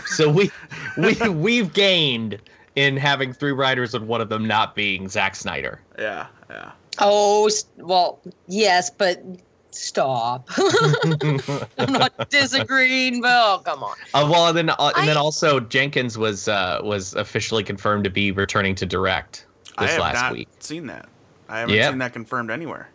so 0.06 0.30
we 0.32 0.50
we 0.98 1.14
we've 1.30 1.72
gained 1.74 2.40
in 2.76 2.98
having 2.98 3.32
three 3.34 3.52
writers 3.52 3.94
and 3.94 4.08
one 4.08 4.22
of 4.22 4.30
them 4.30 4.46
not 4.46 4.74
being 4.76 5.08
Zack 5.08 5.36
Snyder. 5.36 5.80
yeah, 6.00 6.28
yeah. 6.50 6.72
Oh, 7.00 7.50
well, 7.78 8.20
yes, 8.48 8.90
but 8.90 9.22
stop. 9.74 10.50
I'm 11.78 11.94
not 11.94 12.30
disagreeing, 12.30 13.22
but 13.22 13.32
oh, 13.32 13.62
come 13.64 13.84
on. 13.84 13.96
Uh, 14.14 14.28
well, 14.32 14.48
and 14.48 14.58
then 14.58 14.70
uh, 14.70 14.92
and 14.98 15.08
then 15.08 15.18
also 15.18 15.60
Jenkins 15.60 16.18
was 16.18 16.48
uh, 16.48 16.80
was 16.84 17.14
officially 17.16 17.64
confirmed 17.64 18.04
to 18.04 18.10
be 18.10 18.32
returning 18.32 18.76
to 18.76 18.86
direct 18.86 19.46
this 19.80 19.80
last 19.80 19.80
week. 19.80 19.90
I 19.90 19.92
have 19.92 20.00
last 20.00 20.22
not 20.22 20.32
week. 20.34 20.48
seen 20.60 20.88
that. 20.88 21.10
I 21.50 21.60
haven't 21.60 21.76
Yep. 21.76 21.90
seen 21.92 21.98
that 22.00 22.14
confirmed 22.14 22.52
anywhere. 22.52 22.90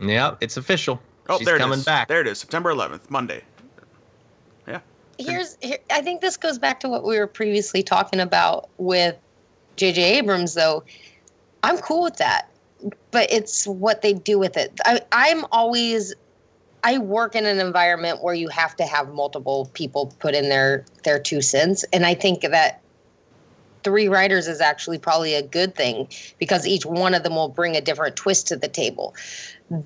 Yeah, 0.00 0.36
it's 0.40 0.56
official. 0.56 1.00
Oh, 1.28 1.38
She's 1.38 1.46
there 1.46 1.56
it 1.56 1.60
coming 1.60 1.78
is. 1.78 1.84
back. 1.84 2.08
There 2.08 2.20
it 2.20 2.26
is. 2.26 2.38
September 2.38 2.72
11th, 2.72 3.08
Monday. 3.10 3.42
Yeah. 4.66 4.80
Here's, 5.18 5.56
here, 5.60 5.78
I 5.90 6.00
think 6.02 6.20
this 6.20 6.36
goes 6.36 6.58
back 6.58 6.80
to 6.80 6.88
what 6.88 7.04
we 7.04 7.18
were 7.18 7.26
previously 7.26 7.82
talking 7.82 8.18
about 8.20 8.68
with 8.78 9.16
J.J. 9.76 10.18
Abrams, 10.18 10.54
though. 10.54 10.82
I'm 11.62 11.78
cool 11.78 12.02
with 12.02 12.16
that. 12.16 12.48
But 13.10 13.30
it's 13.32 13.66
what 13.66 14.02
they 14.02 14.12
do 14.12 14.38
with 14.38 14.56
it. 14.56 14.78
I, 14.84 15.00
I'm 15.12 15.44
always 15.52 16.14
I 16.84 16.98
work 16.98 17.36
in 17.36 17.46
an 17.46 17.60
environment 17.60 18.22
where 18.22 18.34
you 18.34 18.48
have 18.48 18.74
to 18.76 18.84
have 18.84 19.12
multiple 19.14 19.70
people 19.72 20.12
put 20.18 20.34
in 20.34 20.48
their 20.48 20.84
their 21.04 21.18
two 21.18 21.40
cents, 21.40 21.84
and 21.92 22.04
I 22.04 22.14
think 22.14 22.42
that 22.42 22.80
three 23.84 24.08
writers 24.08 24.48
is 24.48 24.60
actually 24.60 24.98
probably 24.98 25.34
a 25.34 25.42
good 25.42 25.74
thing 25.74 26.08
because 26.38 26.66
each 26.66 26.86
one 26.86 27.14
of 27.14 27.22
them 27.22 27.34
will 27.34 27.48
bring 27.48 27.76
a 27.76 27.80
different 27.80 28.16
twist 28.16 28.46
to 28.48 28.56
the 28.56 28.68
table. 28.68 29.14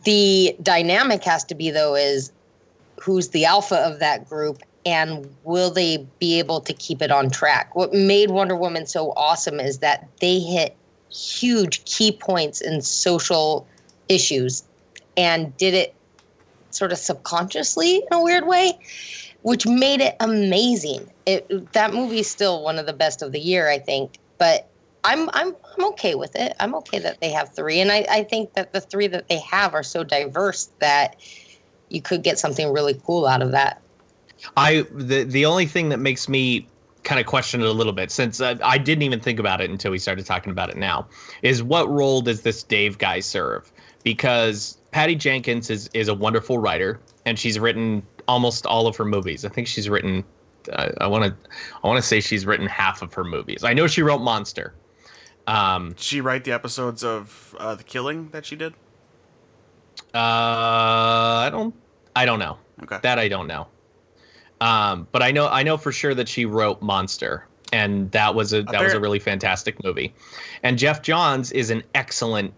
The 0.05 0.57
dynamic 0.63 1.25
has 1.25 1.45
to 1.45 1.55
be 1.55 1.71
though 1.71 1.95
is 1.95 2.33
who's 3.01 3.29
the 3.29 3.45
alpha 3.45 3.77
of 3.77 3.99
that 4.01 4.29
group 4.29 4.63
and 4.85 5.29
will 5.45 5.71
they 5.71 6.07
be 6.19 6.39
able 6.39 6.61
to 6.61 6.73
keep 6.73 7.03
it 7.03 7.11
on 7.11 7.31
track? 7.31 7.75
What 7.75 7.93
made 7.93 8.31
Wonder 8.31 8.57
Woman 8.57 8.87
so 8.87 9.13
awesome 9.17 9.59
is 9.61 9.79
that 9.79 10.09
they 10.21 10.39
hit 10.39 10.77
huge 11.11 11.85
key 11.85 12.13
points 12.13 12.61
in 12.61 12.83
social 12.83 13.67
issues 14.09 14.63
and 15.17 15.57
did 15.57 15.75
it 15.75 15.95
sort 16.71 16.93
of 16.93 16.99
subconsciously 16.99 17.97
in 17.97 18.09
a 18.13 18.23
weird 18.23 18.47
way, 18.47 18.79
which 19.43 19.67
made 19.67 20.01
it 20.01 20.17
amazing. 20.21 21.11
It 21.25 21.73
that 21.73 21.95
movie's 21.95 22.29
still 22.29 22.63
one 22.63 22.79
of 22.79 22.87
the 22.87 22.93
best 22.93 23.23
of 23.23 23.33
the 23.33 23.41
year, 23.41 23.69
I 23.69 23.79
think. 23.79 24.19
But 24.39 24.69
I'm 25.05 25.31
I'm 25.33 25.57
I'm 25.77 25.85
okay 25.93 26.15
with 26.15 26.37
it. 26.37 26.55
I'm 26.61 26.75
okay 26.77 26.99
that 26.99 27.21
they 27.21 27.31
have 27.31 27.55
three. 27.55 27.81
And 27.81 27.91
I, 27.91 28.05
I 28.11 28.23
think 28.25 28.53
that 28.55 28.73
the 28.73 28.81
three 28.81 29.07
that 29.09 29.29
they 29.29 29.39
have 29.41 29.75
are 29.75 29.83
so 29.83 30.05
diverse 30.05 30.71
that 30.81 31.17
you 31.89 32.03
could 32.03 32.23
get 32.23 32.39
something 32.39 32.73
really 32.73 33.01
cool 33.07 33.27
out 33.27 33.43
of 33.43 33.53
that. 33.53 33.81
I 34.57 34.85
the 34.93 35.25
the 35.25 35.47
only 35.47 35.67
thing 35.67 35.89
that 35.91 35.99
makes 35.99 36.29
me 36.29 36.69
kind 37.07 37.21
of 37.21 37.27
question 37.27 37.61
it 37.61 37.67
a 37.67 37.73
little 37.73 37.93
bit 37.93 38.11
since 38.11 38.41
uh, 38.41 38.57
I 38.65 38.79
didn't 38.79 39.03
even 39.03 39.21
think 39.21 39.39
about 39.39 39.61
it 39.61 39.71
until 39.71 39.93
we 39.93 39.99
started 39.99 40.27
talking 40.27 40.51
about 40.51 40.71
it 40.71 40.77
now 40.77 41.07
is 41.43 41.63
what 41.63 41.89
role 41.89 42.21
does 42.21 42.43
this 42.43 42.65
Dave 42.65 42.99
guy 42.99 43.21
serve? 43.21 43.73
Because 44.03 44.79
Patty 44.91 45.15
Jenkins 45.15 45.71
is 45.71 45.89
is 45.95 46.09
a 46.09 46.15
wonderful 46.15 46.59
writer 46.59 47.01
and 47.25 47.39
she's 47.39 47.61
written 47.61 48.03
almost 48.27 48.67
all 48.67 48.89
of 48.89 48.97
her 48.97 49.05
movies. 49.05 49.45
I 49.45 49.49
think 49.49 49.69
she's 49.69 49.89
written 49.89 50.25
I 50.99 51.07
want 51.07 51.25
to 51.25 51.51
I 51.83 51.87
want 51.87 52.03
to 52.03 52.07
say 52.07 52.21
she's 52.21 52.45
written 52.45 52.67
half 52.67 53.03
of 53.03 53.15
her 53.15 53.23
movies. 53.23 53.63
I 53.63 53.73
know 53.73 53.87
she 53.87 54.03
wrote 54.03 54.21
Monster. 54.21 54.75
Um, 55.47 55.91
Did 55.91 56.01
she 56.01 56.21
write 56.21 56.43
the 56.43 56.51
episodes 56.51 57.05
of 57.05 57.55
uh, 57.61 57.77
the 57.77 57.85
Killing 57.85 58.31
that 58.31 58.45
she 58.45 58.57
did? 58.57 58.75
Uh, 60.13 61.47
I 61.47 61.49
don't 61.53 61.73
I 62.17 62.25
don't 62.25 62.41
know. 62.41 62.59
Okay. 62.83 62.99
That 63.03 63.21
I 63.21 63.29
don't 63.29 63.47
know. 63.47 63.69
Um, 64.61 65.07
but 65.13 65.23
I 65.23 65.31
know 65.31 65.49
I 65.49 65.63
know 65.63 65.77
for 65.77 65.93
sure 65.93 66.15
that 66.15 66.29
she 66.29 66.47
wrote 66.47 66.81
Monster, 66.83 67.47
and 67.73 68.11
that 68.13 68.35
was 68.35 68.53
a 68.53 68.63
that 68.63 68.83
was 68.83 68.95
a 68.95 69.01
really 69.01 69.19
fantastic 69.19 69.83
movie. 69.85 70.15
And 70.63 70.79
Geoff 70.79 71.03
Johns 71.03 71.53
is 71.53 71.71
an 71.71 71.83
excellent 71.95 72.53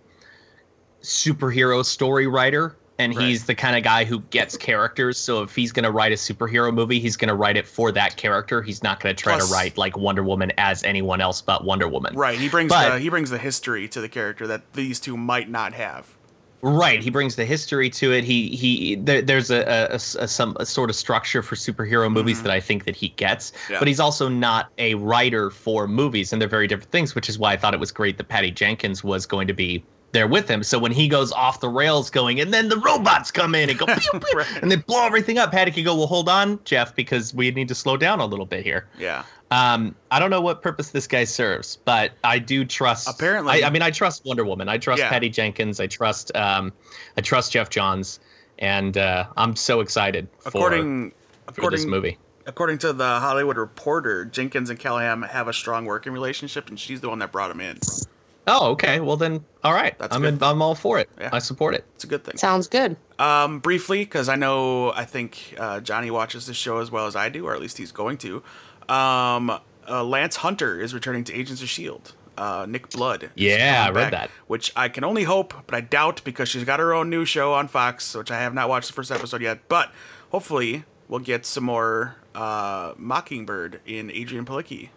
superhero 1.03 1.85
story 1.85 2.27
writer, 2.27 2.77
and 2.99 3.15
Right. 3.17 3.27
he's 3.29 3.47
the 3.47 3.55
kind 3.55 3.77
of 3.77 3.83
guy 3.83 4.05
who 4.05 4.21
gets 4.31 4.57
characters. 4.57 5.17
So 5.19 5.43
if 5.43 5.55
he's 5.55 5.73
going 5.73 5.85
to 5.85 5.91
write 5.91 6.13
a 6.13 6.17
superhero 6.17 6.73
movie, 6.75 6.99
he's 7.01 7.17
going 7.17 7.29
to 7.29 7.35
write 7.35 7.57
it 7.57 7.67
for 7.67 7.93
that 7.93 8.17
character. 8.17 8.63
He's 8.63 8.83
not 8.83 9.01
going 9.01 9.15
to 9.15 9.21
try 9.23 9.35
Plus- 9.37 9.49
to 9.49 9.55
write 9.55 9.79
like 9.79 9.97
Wonder 9.97 10.23
Woman 10.23 10.53
as 10.59 10.83
anyone 10.85 11.21
else 11.21 11.41
but 11.41 11.65
Wonder 11.65 11.89
Woman. 11.89 12.17
Right. 12.17 12.39
He 12.39 12.49
brings 12.49 12.71
But- 12.71 12.95
the 12.95 12.99
he 12.99 13.09
brings 13.09 13.31
the 13.31 13.39
history 13.39 13.89
to 13.89 14.01
the 14.01 14.09
character 14.09 14.47
that 14.49 14.73
these 14.73 14.99
two 15.01 15.17
might 15.17 15.49
not 15.49 15.73
have. 15.75 16.15
Right, 16.61 17.01
he 17.01 17.11
brings 17.11 17.37
the 17.37 17.45
history 17.45 17.89
to 17.91 18.13
it. 18.13 18.25
He 18.25 18.49
he 18.49 18.97
there, 18.97 19.23
there's 19.23 19.51
a, 19.51 19.63
a, 19.93 19.95
a 19.95 19.99
some 19.99 20.57
a 20.59 20.67
sort 20.67 20.91
of 20.91 20.97
structure 20.97 21.41
for 21.41 21.55
superhero 21.55 22.11
movies 22.11 22.43
that 22.43 22.51
I 22.51 22.59
think 22.59 22.85
that 22.85 22.97
he 22.97 23.11
gets, 23.11 23.53
Mm-hmm. 23.53 23.73
Yeah. 23.75 23.79
but 23.79 23.87
he's 23.87 24.01
also 24.01 24.29
not 24.29 24.71
a 24.79 24.95
writer 24.97 25.51
for 25.51 25.87
movies, 25.87 26.33
and 26.33 26.43
they're 26.43 26.49
very 26.49 26.67
different 26.67 26.91
things. 26.91 27.15
Which 27.15 27.29
is 27.29 27.39
why 27.39 27.53
I 27.53 27.57
thought 27.57 27.75
it 27.75 27.81
was 27.81 27.93
great 27.93 28.17
that 28.19 28.29
Patty 28.29 28.51
Jenkins 28.51 29.05
was 29.05 29.25
going 29.25 29.47
to 29.47 29.55
be 29.55 29.85
there 30.13 30.27
with 30.27 30.49
him. 30.49 30.63
So 30.63 30.79
when 30.79 30.93
he 30.93 31.07
goes 31.09 31.33
off 31.33 31.61
the 31.61 31.69
rails, 31.69 32.09
going 32.11 32.41
and 32.41 32.53
then 32.53 32.69
the 32.69 32.79
robots 32.79 33.31
come 33.31 33.55
in 33.55 33.69
and 33.69 33.79
go 33.79 33.87
pew, 33.87 33.97
pew, 34.21 34.23
Right. 34.35 34.47
and 34.63 34.71
they 34.71 34.77
blow 34.77 35.05
everything 35.05 35.39
up, 35.39 35.53
Patty 35.53 35.71
can 35.71 35.85
go, 35.85 35.95
well, 35.95 36.07
hold 36.07 36.29
on, 36.29 36.59
Geoff, 36.65 36.95
because 36.95 37.35
we 37.35 37.51
need 37.51 37.69
to 37.69 37.75
slow 37.75 37.97
down 37.97 38.21
a 38.21 38.27
little 38.27 38.47
bit 38.47 38.65
here. 38.65 38.87
Yeah. 38.99 39.25
Um, 39.51 39.95
I 40.11 40.19
don't 40.19 40.31
know 40.31 40.41
what 40.43 40.61
purpose 40.63 40.91
this 40.91 41.07
guy 41.07 41.25
serves, 41.25 41.77
but 41.85 42.13
I 42.25 42.39
do 42.39 42.65
trust. 42.65 43.09
Apparently- 43.09 43.63
I, 43.63 43.67
I 43.67 43.71
mean, 43.71 43.83
I 43.83 43.91
trust 43.91 44.25
Wonder 44.25 44.45
Woman. 44.45 44.69
I 44.69 44.79
trust 44.79 45.01
Yeah. 45.01 45.09
Patty 45.09 45.29
Jenkins. 45.31 45.81
I 45.81 45.87
trust. 45.87 46.35
Um, 46.37 46.73
I 47.17 47.21
trust 47.23 47.53
Geoff 47.53 47.71
Johns, 47.71 48.21
and 48.59 48.97
uh, 48.99 49.27
I'm 49.37 49.57
so 49.57 49.81
excited 49.81 50.29
for, 50.41 50.49
According 50.49 51.11
for 51.11 51.17
according 51.49 51.79
this 51.81 51.87
movie. 51.87 52.19
according 52.47 52.77
to 52.79 52.93
the 52.93 53.21
Hollywood 53.21 53.57
Reporter, 53.57 54.25
Jenkins 54.27 54.69
and 54.71 54.79
Callaham 54.79 55.23
have 55.23 55.49
a 55.49 55.53
strong 55.55 55.85
working 55.87 56.13
relationship, 56.13 56.69
and 56.69 56.79
she's 56.79 57.01
the 57.01 57.09
one 57.09 57.19
that 57.21 57.33
brought 57.33 57.51
him 57.51 57.61
in. 57.61 57.79
Oh, 58.49 58.71
okay. 58.73 58.99
Well 59.01 59.17
then, 59.17 59.45
all 59.63 59.73
right. 59.75 59.97
That's 59.99 60.15
I'm 60.15 60.23
good. 60.23 60.35
in, 60.35 60.43
I'm 60.43 60.63
all 60.63 60.75
for 60.75 60.99
it. 60.99 61.09
Yeah. 61.21 61.31
I 61.33 61.39
support 61.39 61.75
it. 61.75 61.85
It's 61.95 62.05
a 62.05 62.07
good 62.07 62.25
thing. 62.25 62.37
Sounds 62.37 62.67
good. 62.67 62.97
Um, 63.19 63.59
briefly, 63.61 64.01
because 64.05 64.29
I 64.29 64.37
know 64.37 64.93
I 64.93 65.05
think 65.05 65.55
uh, 65.59 65.81
Johnny 65.81 66.11
watches 66.11 66.47
this 66.47 66.57
show 66.57 66.79
as 66.79 66.91
well 66.91 67.07
as 67.07 67.15
I 67.15 67.29
do, 67.29 67.47
or 67.47 67.55
at 67.55 67.61
least 67.61 67.79
he's 67.79 67.93
going 67.93 68.17
to. 68.19 68.43
Um, 68.89 69.51
uh, 69.89 70.05
Lance 70.05 70.37
Hunter 70.37 70.81
is 70.81 70.95
returning 70.95 71.25
to 71.25 71.35
Agents 71.35 71.63
of 71.63 71.69
Shield. 71.69 72.15
Uh, 72.37 72.67
Nick 72.69 72.91
Blood. 72.91 73.31
Yeah, 73.35 73.85
I 73.89 73.91
read 73.91 74.13
that. 74.13 74.31
Which 74.47 74.73
I 74.77 74.89
can 74.89 75.03
only 75.03 75.25
hope, 75.25 75.55
but 75.67 75.75
I 75.75 75.81
doubt 75.81 76.23
because 76.25 76.49
she's 76.49 76.63
got 76.63 76.79
her 76.79 76.95
own 76.95 77.11
new 77.11 77.25
show 77.25 77.53
on 77.53 77.67
Fox, 77.67 78.15
which 78.15 78.31
I 78.31 78.39
have 78.39 78.55
not 78.55 78.69
watched 78.69 78.87
the 78.87 78.95
first 78.95 79.11
episode 79.11 79.43
yet. 79.43 79.69
But 79.69 79.91
hopefully, 80.31 80.85
we'll 81.09 81.19
get 81.19 81.45
some 81.45 81.65
more 81.65 82.15
uh, 82.37 82.93
Mockingbird 82.97 83.81
in 83.85 84.09
Adrianne 84.11 84.45
Palicki. 84.45 84.91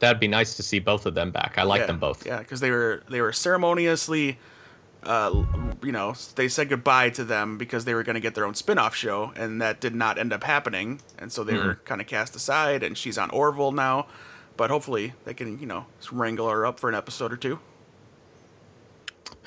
That'd 0.00 0.20
be 0.20 0.28
nice 0.28 0.56
to 0.56 0.62
see 0.62 0.78
both 0.78 1.06
of 1.06 1.14
them 1.14 1.30
back. 1.30 1.54
I 1.56 1.62
like 1.62 1.80
yeah, 1.80 1.86
them 1.86 1.98
both. 1.98 2.26
Yeah, 2.26 2.38
because 2.38 2.60
they 2.60 2.70
were 2.70 3.02
they 3.08 3.20
were 3.20 3.32
ceremoniously, 3.32 4.38
uh, 5.04 5.44
you 5.82 5.92
know, 5.92 6.14
they 6.34 6.48
said 6.48 6.68
goodbye 6.68 7.10
to 7.10 7.24
them 7.24 7.58
because 7.58 7.84
they 7.84 7.94
were 7.94 8.02
going 8.02 8.14
to 8.14 8.20
get 8.20 8.34
their 8.34 8.44
own 8.44 8.54
spin-off 8.54 8.94
show, 8.94 9.32
and 9.36 9.62
that 9.62 9.80
did 9.80 9.94
not 9.94 10.18
end 10.18 10.32
up 10.32 10.44
happening, 10.44 11.00
and 11.18 11.32
so 11.32 11.44
they 11.44 11.54
were 11.54 11.76
kind 11.84 12.00
of 12.00 12.06
cast 12.06 12.34
aside. 12.34 12.82
And 12.82 12.98
she's 12.98 13.16
on 13.16 13.30
Orville 13.30 13.72
now, 13.72 14.06
but 14.56 14.70
hopefully 14.70 15.14
they 15.24 15.34
can 15.34 15.58
you 15.58 15.66
know 15.66 15.86
wrangle 16.10 16.48
her 16.50 16.66
up 16.66 16.80
for 16.80 16.88
an 16.88 16.94
episode 16.94 17.32
or 17.32 17.36
two. 17.36 17.60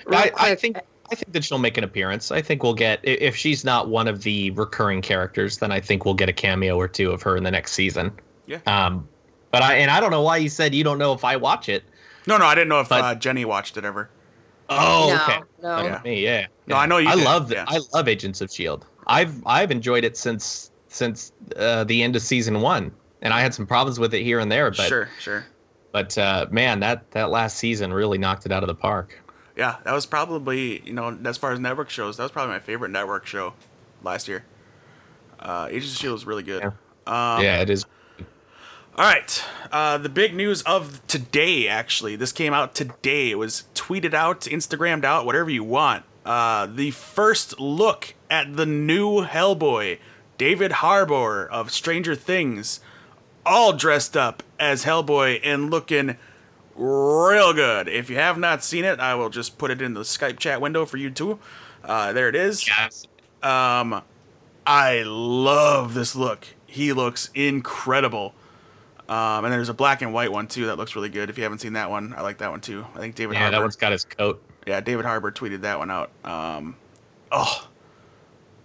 Real 0.06 0.20
I, 0.20 0.32
I 0.38 0.56
think 0.56 0.78
I 1.12 1.16
think 1.16 1.34
that 1.34 1.44
she'll 1.44 1.58
make 1.58 1.78
an 1.78 1.84
appearance. 1.84 2.32
I 2.32 2.42
think 2.42 2.64
we'll 2.64 2.74
get 2.74 3.00
if 3.04 3.36
she's 3.36 3.64
not 3.64 3.90
one 3.90 4.08
of 4.08 4.24
the 4.24 4.52
recurring 4.52 5.02
characters, 5.02 5.58
then 5.58 5.72
I 5.72 5.80
think 5.80 6.06
we'll 6.06 6.14
get 6.14 6.30
a 6.30 6.34
cameo 6.34 6.78
or 6.78 6.88
two 6.88 7.12
of 7.12 7.22
her 7.22 7.38
in 7.38 7.44
the 7.44 7.52
next 7.52 7.74
season. 7.74 8.12
Yeah. 8.46 8.60
Um, 8.66 9.08
but 9.52 9.62
I 9.62 9.76
and 9.76 9.90
I 9.92 10.00
don't 10.00 10.12
know 10.12 10.22
why 10.22 10.38
you 10.38 10.50
said 10.50 10.74
you 10.76 10.84
don't 10.84 10.98
know 10.98 11.14
if 11.14 11.24
I 11.24 11.36
watch 11.38 11.70
it. 11.70 11.84
No, 12.26 12.38
no, 12.38 12.46
I 12.46 12.56
didn't 12.56 12.70
know 12.70 12.82
if 12.82 12.90
But- 12.90 13.04
uh, 13.04 13.16
Jenny 13.16 13.46
watched 13.46 13.78
it 13.78 13.86
ever. 13.86 14.10
Oh, 14.70 15.14
No, 15.16 15.24
okay. 15.34 15.44
no. 15.64 15.90
That's 15.90 16.04
me, 16.04 16.22
yeah. 16.22 16.48
No, 16.68 16.76
I 16.76 16.86
know 16.86 16.98
you 16.98 17.08
I 17.08 17.16
did, 17.16 17.24
love 17.24 17.48
the, 17.48 17.56
yeah. 17.56 17.66
I 17.70 17.80
love 17.94 18.10
Agents 18.10 18.42
of 18.42 18.52
Shield. 18.52 18.86
I've 19.08 19.42
I've 19.46 19.72
enjoyed 19.72 20.04
it 20.04 20.18
since 20.18 20.72
since 20.90 21.32
uh, 21.56 21.86
the 21.86 22.04
end 22.04 22.16
of 22.18 22.22
season 22.22 22.60
one, 22.62 22.92
and 23.22 23.34
I 23.34 23.40
had 23.40 23.54
some 23.54 23.66
problems 23.66 23.98
with 24.00 24.14
it 24.14 24.24
here 24.24 24.40
and 24.40 24.52
there, 24.52 24.70
but 24.72 24.88
sure, 24.88 25.10
sure. 25.20 25.46
but 25.94 26.18
uh, 26.18 26.48
man, 26.52 26.82
that 26.82 27.10
that 27.12 27.30
last 27.30 27.58
season 27.58 27.94
really 27.94 28.18
knocked 28.18 28.46
it 28.46 28.52
out 28.52 28.62
of 28.64 28.68
the 28.68 28.76
park. 28.76 29.18
Yeah, 29.56 29.78
that 29.86 29.94
was 29.94 30.06
probably 30.06 30.82
you 30.86 30.92
know 30.92 31.18
as 31.24 31.38
far 31.38 31.54
as 31.54 31.60
network 31.62 31.90
shows, 31.90 32.18
that 32.18 32.24
was 32.24 32.32
probably 32.34 32.52
my 32.54 32.60
favorite 32.60 32.90
network 32.90 33.26
show 33.26 33.54
last 34.04 34.28
year. 34.28 34.44
Uh, 35.40 35.68
Agents 35.70 35.94
of 35.94 36.00
Shield 36.00 36.14
was 36.14 36.26
really 36.26 36.44
good. 36.44 36.62
Yeah. 36.62 36.68
Um, 37.38 37.42
yeah, 37.44 37.62
it 37.62 37.70
is. 37.70 37.86
All 38.98 39.04
right. 39.06 39.44
Uh, 39.72 40.00
the 40.00 40.10
big 40.10 40.34
news 40.34 40.64
of 40.64 41.06
today, 41.06 41.68
actually, 41.68 42.16
this 42.16 42.32
came 42.32 42.52
out 42.52 42.74
today. 42.74 43.30
It 43.30 43.38
was 43.38 43.66
tweeted 43.76 44.16
out, 44.16 44.42
Instagrammed 44.42 45.04
out, 45.04 45.24
whatever 45.24 45.52
you 45.52 45.64
want. 45.64 46.04
Uh, 46.26 46.66
the 46.66 46.90
first 46.90 47.60
look 47.60 48.16
at 48.28 48.56
the 48.58 48.66
new 48.66 49.24
Hellboy, 49.24 50.00
David 50.40 50.72
Harbour 50.74 51.48
of 51.48 51.72
Stranger 51.72 52.16
Things, 52.16 52.80
all 53.46 53.72
dressed 53.72 54.18
up 54.18 54.42
as 54.60 54.84
Hellboy 54.84 55.42
and 55.44 55.70
looking 55.70 56.18
real 56.76 57.54
good. 57.54 57.88
If 57.88 58.10
you 58.10 58.16
have 58.16 58.40
not 58.40 58.64
seen 58.64 58.84
it, 58.84 59.00
I 59.00 59.14
will 59.14 59.30
just 59.30 59.60
put 59.60 59.70
it 59.70 59.80
in 59.80 59.94
the 59.94 60.02
Skype 60.02 60.40
chat 60.40 60.60
window 60.60 60.88
for 60.88 60.98
you 60.98 61.12
too. 61.12 61.38
Uh, 61.84 62.14
there 62.14 62.30
it 62.30 62.36
is. 62.36 62.68
Yes. 62.68 63.06
Um, 63.44 64.02
I 64.66 65.04
love 65.06 65.94
this 65.94 66.16
look. 66.16 66.48
He 66.66 66.94
looks 66.94 67.30
incredible. 67.36 68.34
Um, 69.10 69.46
and 69.46 69.54
there's 69.54 69.70
a 69.70 69.74
black 69.74 70.02
and 70.02 70.14
white 70.14 70.32
one 70.32 70.48
too 70.48 70.66
that 70.68 70.78
looks 70.78 70.96
really 70.96 71.10
good. 71.10 71.30
If 71.30 71.38
you 71.38 71.44
haven't 71.44 71.60
seen 71.60 71.74
that 71.74 71.90
one, 71.90 72.14
I 72.18 72.22
like 72.22 72.40
that 72.40 72.52
one 72.52 72.60
too. 72.62 72.86
I 72.96 73.00
think 73.00 73.16
David 73.16 73.34
Yeah, 73.36 73.42
Harbour. 73.42 73.56
that 73.58 73.62
one's 73.62 73.76
got 73.78 73.92
his 73.94 74.04
coat. 74.06 74.42
Yeah, 74.66 74.82
David 74.82 75.06
Harbour 75.06 75.32
tweeted 75.32 75.62
that 75.62 75.80
one 75.80 75.90
out. 75.90 76.12
Um, 76.26 76.76
oh, 77.32 77.68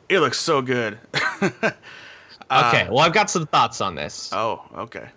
it 0.08 0.18
looks 0.20 0.38
so 0.38 0.62
good. 0.62 0.98
Okay, 2.50 2.86
well, 2.90 2.98
I've 2.98 3.14
got 3.14 3.30
some 3.30 3.46
thoughts 3.46 3.80
on 3.80 3.94
this. 3.94 4.30
oh, 4.34 4.60
okay. 4.76 5.08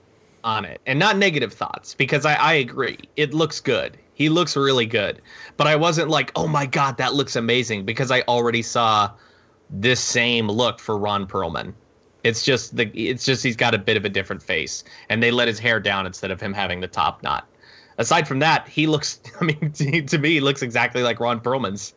on 0.46 0.64
it 0.64 0.80
and 0.86 0.98
not 0.98 1.18
negative 1.18 1.52
thoughts 1.52 1.94
because 1.94 2.26
I, 2.26 2.36
I 2.36 2.54
agree 2.54 2.98
it 3.18 3.34
looks 3.34 3.60
good 3.60 3.98
he 4.14 4.30
looks 4.30 4.56
really 4.56 4.86
good 4.86 5.22
but 5.58 5.66
i 5.68 5.76
wasn't 5.76 6.08
like 6.10 6.32
oh 6.36 6.48
my 6.48 6.66
god 6.68 6.96
that 6.98 7.14
looks 7.16 7.36
amazing 7.36 7.84
because 7.84 8.10
i 8.12 8.22
already 8.22 8.62
saw 8.62 9.10
this 9.72 10.00
same 10.00 10.48
look 10.48 10.80
for 10.80 10.98
ron 10.98 11.26
perlman 11.28 11.74
it's 12.26 12.44
just 12.44 12.76
the 12.76 12.86
it's 12.94 13.26
just 13.26 13.44
he's 13.44 13.56
got 13.56 13.74
a 13.74 13.78
bit 13.78 13.96
of 13.96 14.06
a 14.06 14.10
different 14.10 14.42
face 14.42 14.84
and 15.10 15.22
they 15.24 15.32
let 15.32 15.48
his 15.48 15.60
hair 15.60 15.80
down 15.80 16.06
instead 16.06 16.32
of 16.32 16.42
him 16.42 16.54
having 16.54 16.82
the 16.82 16.88
top 16.88 17.24
knot 17.24 17.48
aside 17.98 18.28
from 18.28 18.40
that, 18.40 18.68
he 18.68 18.88
looks. 18.88 19.20
I 19.42 19.46
mean, 19.46 19.72
to, 19.74 20.02
to 20.02 20.18
me, 20.18 20.32
he 20.32 20.40
looks 20.40 20.62
exactly 20.62 21.04
like 21.04 21.20
Ron 21.20 21.40
Perlman's. 21.40 21.94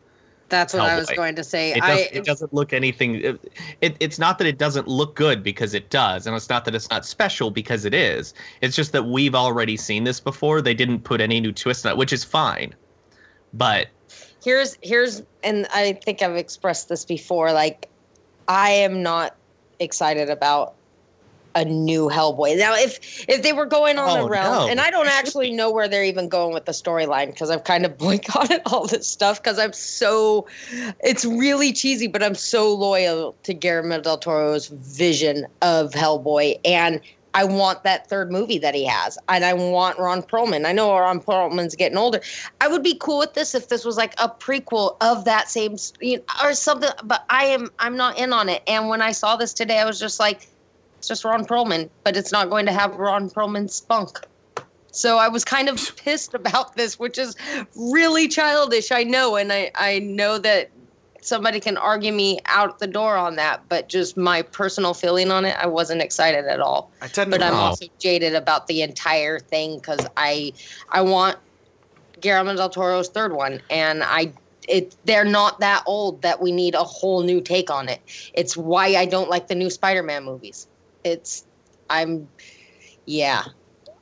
That's 0.49 0.73
what 0.73 0.81
I 0.81 0.97
was 0.97 1.11
going 1.11 1.35
to 1.35 1.43
say. 1.43 1.73
It, 1.73 1.83
I 1.83 1.87
does, 1.95 2.07
it 2.11 2.25
doesn't 2.25 2.51
look 2.55 2.73
anything. 2.73 3.15
It, 3.23 3.53
it, 3.81 3.97
it's 3.99 4.17
not 4.17 4.39
that 4.39 4.47
it 4.47 4.57
doesn't 4.57 4.87
look 4.87 5.13
good 5.15 5.43
because 5.43 5.75
it 5.75 5.91
does, 5.91 6.25
and 6.25 6.35
it's 6.35 6.49
not 6.49 6.65
that 6.65 6.73
it's 6.73 6.89
not 6.89 7.05
special 7.05 7.51
because 7.51 7.85
it 7.85 7.93
is. 7.93 8.33
It's 8.61 8.75
just 8.75 8.91
that 8.93 9.05
we've 9.05 9.35
already 9.35 9.77
seen 9.77 10.05
this 10.05 10.19
before. 10.19 10.63
They 10.63 10.73
didn't 10.73 11.01
put 11.01 11.21
any 11.21 11.39
new 11.39 11.51
twist 11.51 11.85
on 11.85 11.91
it, 11.91 11.97
which 11.97 12.11
is 12.11 12.23
fine. 12.23 12.73
But 13.53 13.89
here's 14.43 14.75
here's 14.81 15.21
and 15.43 15.67
I 15.71 15.93
think 16.03 16.23
I've 16.23 16.35
expressed 16.35 16.89
this 16.89 17.05
before. 17.05 17.53
Like, 17.53 17.87
I 18.47 18.71
am 18.71 19.03
not 19.03 19.35
excited 19.79 20.29
about 20.29 20.73
a 21.55 21.65
new 21.65 22.07
Hellboy. 22.09 22.57
Now, 22.57 22.75
if 22.75 23.25
if 23.27 23.41
they 23.41 23.53
were 23.53 23.65
going 23.65 23.97
on 23.97 24.19
Oh, 24.19 24.23
the 24.23 24.29
realm, 24.29 24.53
no. 24.53 24.67
and 24.69 24.79
I 24.79 24.91
don't 24.91 25.07
actually 25.07 25.51
know 25.51 25.71
where 25.71 25.87
they're 25.87 26.03
even 26.03 26.29
going 26.29 26.53
with 26.53 26.65
the 26.65 26.71
storyline 26.71 27.27
because 27.27 27.49
I've 27.49 27.63
kind 27.63 27.85
of 27.85 27.97
boycotted 27.97 28.61
all 28.67 28.85
this 28.85 29.07
stuff 29.07 29.41
because 29.41 29.57
I'm 29.57 29.73
so 29.73 30.45
it's 30.99 31.25
really 31.25 31.73
cheesy, 31.73 32.07
but 32.07 32.21
I'm 32.21 32.35
so 32.35 32.73
loyal 32.73 33.35
to 33.43 33.53
Guillermo 33.53 33.99
del 33.99 34.17
Toro's 34.19 34.67
vision 34.67 35.47
of 35.61 35.91
Hellboy 35.91 36.59
and. 36.63 37.01
I 37.33 37.43
want 37.43 37.83
that 37.83 38.07
third 38.09 38.31
movie 38.31 38.57
that 38.59 38.73
he 38.73 38.85
has, 38.85 39.17
and 39.27 39.45
I 39.45 39.53
want 39.53 39.99
Ron 39.99 40.21
Perlman. 40.21 40.65
I 40.65 40.71
know 40.71 40.97
Ron 40.97 41.19
Perlman's 41.19 41.75
getting 41.75 41.97
older. 41.97 42.21
I 42.61 42.67
would 42.67 42.83
be 42.83 42.95
cool 42.99 43.19
with 43.19 43.33
this 43.33 43.53
if 43.53 43.69
this 43.69 43.85
was 43.85 43.97
like 43.97 44.13
a 44.17 44.29
prequel 44.29 44.97
of 45.01 45.25
that 45.25 45.49
same, 45.49 45.77
you 46.01 46.17
know, 46.17 46.23
or 46.43 46.53
something. 46.53 46.89
But 47.03 47.25
I 47.29 47.45
am, 47.45 47.69
I'm 47.79 47.95
not 47.95 48.17
in 48.17 48.33
on 48.33 48.49
it. 48.49 48.63
And 48.67 48.89
when 48.89 49.01
I 49.01 49.11
saw 49.11 49.35
this 49.35 49.53
today, 49.53 49.79
I 49.79 49.85
was 49.85 49.99
just 49.99 50.19
like, 50.19 50.47
it's 50.97 51.07
just 51.07 51.23
Ron 51.23 51.45
Perlman, 51.45 51.89
but 52.03 52.17
it's 52.17 52.31
not 52.31 52.49
going 52.49 52.65
to 52.65 52.73
have 52.73 52.95
Ron 52.95 53.29
Perlman's 53.29 53.73
spunk. 53.73 54.19
So 54.91 55.17
I 55.17 55.27
was 55.27 55.45
kind 55.45 55.69
of 55.69 55.95
pissed 56.03 56.33
about 56.33 56.75
this, 56.75 56.99
which 56.99 57.17
is 57.17 57.35
really 57.75 58.27
childish. 58.27 58.91
I 58.91 59.03
know, 59.03 59.35
and 59.35 59.53
I 59.53 59.71
I 59.75 59.99
know 59.99 60.37
that 60.39 60.69
somebody 61.21 61.59
can 61.59 61.77
argue 61.77 62.11
me 62.13 62.39
out 62.45 62.79
the 62.79 62.87
door 62.87 63.17
on 63.17 63.35
that, 63.35 63.67
but 63.69 63.89
just 63.89 64.17
my 64.17 64.41
personal 64.41 64.93
feeling 64.93 65.31
on 65.31 65.45
it, 65.45 65.55
I 65.59 65.67
wasn't 65.67 66.01
excited 66.01 66.45
at 66.45 66.59
all 66.59 66.91
I 67.01 67.07
tend 67.07 67.31
but 67.31 67.41
to. 67.41 67.47
I'm 67.47 67.53
Wow. 67.53 67.65
also 67.65 67.85
jaded 67.99 68.35
about 68.35 68.67
the 68.67 68.81
entire 68.81 69.39
thing 69.39 69.77
because 69.77 70.05
I 70.17 70.53
I 70.91 71.01
want 71.01 71.37
Guillermo 72.19 72.55
del 72.55 72.69
Toro's 72.69 73.09
third 73.09 73.33
one, 73.33 73.61
and 73.69 74.03
I 74.03 74.33
it 74.67 74.95
they're 75.05 75.25
not 75.25 75.59
that 75.59 75.83
old 75.87 76.21
that 76.21 76.41
we 76.41 76.51
need 76.51 76.75
a 76.75 76.83
whole 76.83 77.23
new 77.23 77.41
take 77.41 77.69
on 77.69 77.89
it. 77.89 78.01
It's 78.33 78.55
why 78.57 78.95
I 78.95 79.05
don't 79.05 79.29
like 79.29 79.47
the 79.47 79.55
new 79.55 79.69
Spider-Man 79.69 80.23
movies. 80.23 80.67
It's 81.03 81.45
I'm 81.89 82.29
yeah, 83.05 83.43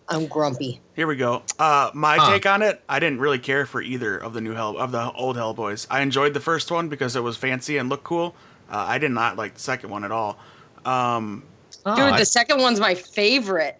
I'm 0.09 0.27
grumpy. 0.27 0.79
Here 0.95 1.05
we 1.07 1.15
go. 1.17 1.43
Uh, 1.59 1.91
my 1.93 2.15
Huh. 2.17 2.31
take 2.31 2.45
on 2.45 2.61
it. 2.61 2.81
I 2.87 2.99
didn't 2.99 3.19
really 3.19 3.39
care 3.39 3.65
for 3.65 3.81
either 3.81 4.17
of 4.17 4.33
the 4.33 4.41
new 4.41 4.53
Hell 4.53 4.77
of 4.77 4.91
the 4.91 5.11
old 5.11 5.35
Hellboys. 5.35 5.85
I 5.89 6.01
enjoyed 6.01 6.33
the 6.33 6.39
first 6.39 6.71
one 6.71 6.87
because 6.87 7.15
it 7.15 7.23
was 7.23 7.35
fancy 7.37 7.77
and 7.77 7.89
looked 7.89 8.05
cool. 8.05 8.33
Uh, 8.71 8.85
I 8.87 8.97
did 8.97 9.11
not 9.11 9.35
like 9.37 9.55
the 9.55 9.59
second 9.59 9.89
one 9.89 10.03
at 10.03 10.11
all. 10.11 10.37
Um, 10.85 11.43
oh, 11.85 11.95
Dude, 11.95 12.05
I- 12.05 12.19
the 12.19 12.25
second 12.25 12.61
one's 12.61 12.79
my 12.79 12.95
favorite. 12.95 13.79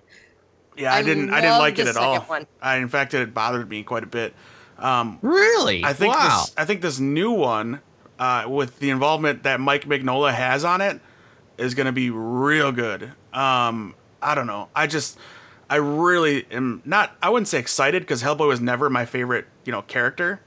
yeah, 0.78 0.94
I, 0.94 0.98
I 0.98 1.02
didn't. 1.02 1.30
I 1.34 1.42
didn't 1.42 1.60
like 1.60 1.80
it 1.80 1.88
at 1.88 1.96
all. 1.98 2.20
one. 2.22 2.46
I, 2.62 2.78
in 2.78 2.90
fact, 2.90 3.14
it 3.14 3.34
bothered 3.34 3.70
me 3.70 3.84
quite 3.84 4.04
a 4.04 4.08
bit. 4.08 4.34
Um, 4.78 5.18
really, 5.22 5.84
I 5.84 5.94
think 5.94 6.14
wow. 6.14 6.42
this. 6.42 6.54
I 6.58 6.66
think 6.66 6.82
this 6.82 7.00
new 7.00 7.32
one, 7.32 7.80
uh, 8.20 8.46
with 8.48 8.80
the 8.80 8.90
involvement 8.92 9.44
that 9.44 9.60
Mike 9.60 9.86
Mignola 9.86 10.34
has 10.34 10.64
on 10.64 10.82
it, 10.82 11.00
is 11.58 11.74
going 11.74 11.88
to 11.88 11.92
be 11.92 12.10
real 12.12 12.72
good. 12.72 13.12
Um, 13.34 13.96
I 14.22 14.36
don't 14.36 14.46
know. 14.46 14.68
I 14.76 14.86
just, 14.88 15.18
I 15.70 15.76
really 15.76 16.46
am 16.52 16.82
not. 16.86 17.16
I 17.22 17.30
wouldn't 17.30 17.48
say 17.48 17.60
excited 17.60 18.04
because 18.04 18.24
Hellboy 18.24 18.48
was 18.48 18.62
never 18.62 18.90
my 18.90 19.06
favorite, 19.06 19.46
you 19.66 19.72
know, 19.72 19.82
character. 19.82 20.42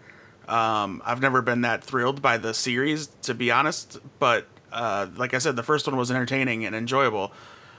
Um, 0.49 1.03
I've 1.05 1.21
never 1.21 1.43
been 1.43 1.61
that 1.61 1.85
thrilled 1.85 2.23
by 2.23 2.39
the 2.39 2.55
series, 2.55 3.09
to 3.23 3.35
be 3.35 3.51
honest. 3.51 3.99
But 4.18 4.47
uh, 4.73 5.09
like 5.16 5.35
I 5.35 5.39
said, 5.39 5.57
the 5.57 5.62
first 5.62 5.87
one 5.87 5.97
was 5.97 6.11
entertaining 6.11 6.64
and 6.64 6.75
enjoyable. 6.75 7.33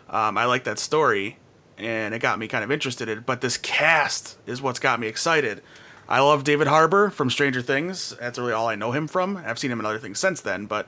Um, 0.09 0.37
I 0.37 0.45
like 0.45 0.63
that 0.65 0.77
story, 0.77 1.37
and 1.77 2.13
it 2.13 2.19
got 2.19 2.37
me 2.37 2.47
kind 2.47 2.63
of 2.63 2.71
interested 2.71 3.09
in. 3.09 3.21
But 3.21 3.41
this 3.41 3.57
cast 3.57 4.37
is 4.45 4.61
what's 4.61 4.79
got 4.79 4.99
me 4.99 5.07
excited. 5.07 5.61
I 6.07 6.19
love 6.19 6.43
David 6.43 6.67
Harbour 6.67 7.09
from 7.09 7.29
Stranger 7.29 7.61
Things. 7.61 8.15
That's 8.19 8.37
really 8.37 8.53
all 8.53 8.67
I 8.67 8.75
know 8.75 8.91
him 8.91 9.07
from. 9.07 9.37
I've 9.37 9.57
seen 9.57 9.71
him 9.71 9.79
in 9.79 9.85
other 9.85 9.99
things 9.99 10.19
since 10.19 10.41
then. 10.41 10.65
But 10.65 10.87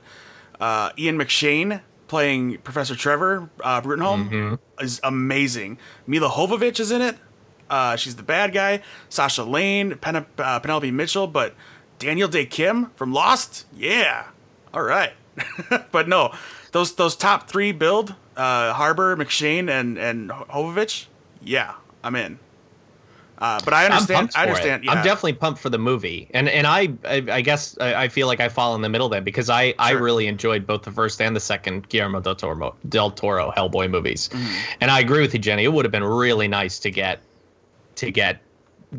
uh, 0.60 0.90
Ian 0.98 1.18
McShane 1.18 1.80
playing 2.08 2.58
Professor 2.58 2.94
Trevor 2.94 3.50
uh, 3.62 3.80
Bruttenholm 3.80 4.58
is 4.80 5.00
amazing. 5.02 5.78
Milla 6.06 6.28
Jovovich 6.28 6.80
is 6.80 6.90
in 6.90 7.02
it. 7.02 7.16
Uh, 7.70 7.96
she's 7.96 8.16
the 8.16 8.22
bad 8.22 8.52
guy. 8.52 8.80
Sasha 9.08 9.42
Lane, 9.42 9.96
Pen- 9.96 10.26
uh, 10.38 10.58
Penelope 10.60 10.90
Mitchell, 10.90 11.26
but 11.26 11.54
Daniel 11.98 12.28
Dae 12.28 12.44
Kim 12.46 12.90
from 12.90 13.12
Lost. 13.12 13.66
Yeah, 13.74 14.28
all 14.72 14.82
right. 14.82 15.12
but 15.92 16.08
no, 16.08 16.32
those 16.72 16.94
those 16.94 17.16
top 17.16 17.48
three 17.48 17.72
build 17.72 18.14
uh, 18.36 18.72
Harbour, 18.74 19.16
McShane, 19.16 19.70
and 19.70 19.98
and 19.98 20.30
Jovovich. 20.30 21.06
Yeah, 21.42 21.74
I'm 22.02 22.14
in. 22.16 22.38
Uh, 23.38 23.60
but 23.64 23.74
I 23.74 23.84
understand. 23.86 24.30
I 24.34 24.42
understand. 24.42 24.84
Yeah. 24.84 24.92
I'm 24.92 25.04
definitely 25.04 25.32
pumped 25.34 25.60
for 25.60 25.68
the 25.70 25.78
movie, 25.78 26.28
and 26.34 26.48
and 26.48 26.66
I 26.66 26.88
I, 27.04 27.24
I 27.30 27.40
guess 27.40 27.76
I, 27.80 28.04
I 28.04 28.08
feel 28.08 28.26
like 28.26 28.40
I 28.40 28.48
fall 28.48 28.74
in 28.76 28.82
the 28.82 28.88
middle 28.88 29.08
then 29.08 29.24
because 29.24 29.50
I 29.50 29.74
I 29.78 29.90
really 29.90 30.26
enjoyed 30.28 30.66
both 30.66 30.82
the 30.82 30.92
first 30.92 31.20
and 31.20 31.34
the 31.34 31.40
second 31.40 31.88
Guillermo 31.88 32.20
del 32.20 32.36
Toro 32.36 32.74
del 32.88 33.10
Toro 33.10 33.52
Hellboy 33.56 33.90
movies, 33.90 34.28
Mm-hmm. 34.32 34.54
and 34.80 34.90
I 34.90 35.00
agree 35.00 35.20
with 35.20 35.34
you, 35.34 35.40
Jenny. 35.40 35.64
It 35.64 35.72
would 35.72 35.84
have 35.84 35.92
been 35.92 36.04
really 36.04 36.46
nice 36.48 36.78
to 36.78 36.90
get 36.90 37.20
to 37.96 38.10
get 38.10 38.40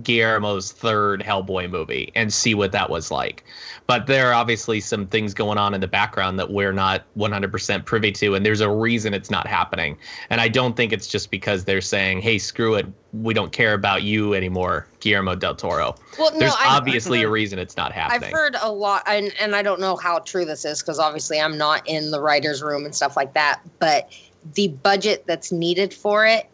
Guillermo's 0.03 0.71
third 0.71 1.21
Hellboy 1.21 1.69
movie 1.69 2.11
and 2.15 2.33
see 2.33 2.53
what 2.53 2.71
that 2.71 2.89
was 2.89 3.11
like. 3.11 3.43
But 3.87 4.07
there 4.07 4.27
are 4.29 4.33
obviously 4.33 4.79
some 4.79 5.05
things 5.05 5.33
going 5.33 5.57
on 5.57 5.73
in 5.73 5.81
the 5.81 5.87
background 5.87 6.39
that 6.39 6.51
we're 6.51 6.71
not 6.71 7.03
100% 7.17 7.85
privy 7.85 8.11
to, 8.13 8.35
and 8.35 8.45
there's 8.45 8.61
a 8.61 8.69
reason 8.69 9.13
it's 9.13 9.29
not 9.29 9.45
happening. 9.45 9.97
And 10.29 10.41
I 10.41 10.47
don't 10.47 10.75
think 10.75 10.91
it's 10.91 11.07
just 11.07 11.29
because 11.29 11.65
they're 11.65 11.81
saying, 11.81 12.21
"Hey, 12.21 12.39
screw 12.39 12.75
it, 12.75 12.87
we 13.13 13.33
don't 13.33 13.51
care 13.51 13.73
about 13.73 14.03
you 14.03 14.33
anymore, 14.33 14.87
Guillermo 14.99 15.35
del 15.35 15.55
Toro." 15.55 15.95
Well, 16.17 16.31
no, 16.31 16.39
There's 16.39 16.55
obviously 16.59 17.21
a 17.23 17.29
reason 17.29 17.59
it's 17.59 17.77
not 17.77 17.91
happening. 17.91 18.23
I've 18.23 18.33
heard 18.33 18.55
a 18.61 18.71
lot, 18.71 19.03
and, 19.07 19.31
and 19.39 19.55
I 19.55 19.61
don't 19.61 19.79
know 19.79 19.95
how 19.95 20.19
true 20.19 20.45
this 20.45 20.65
is 20.65 20.81
because 20.81 20.99
obviously 20.99 21.39
I'm 21.39 21.57
not 21.57 21.87
in 21.87 22.11
the 22.11 22.19
writer's 22.19 22.63
room 22.63 22.85
and 22.85 22.95
stuff 22.95 23.15
like 23.15 23.33
that. 23.33 23.61
But 23.79 24.11
the 24.53 24.69
budget 24.69 25.25
that's 25.27 25.51
needed 25.51 25.93
for 25.93 26.25
it, 26.25 26.49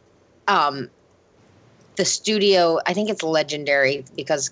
um, 0.47 0.89
the 1.95 2.05
studio, 2.05 2.79
I 2.85 2.93
think 2.93 3.09
it's 3.09 3.23
legendary 3.23 4.05
because 4.15 4.51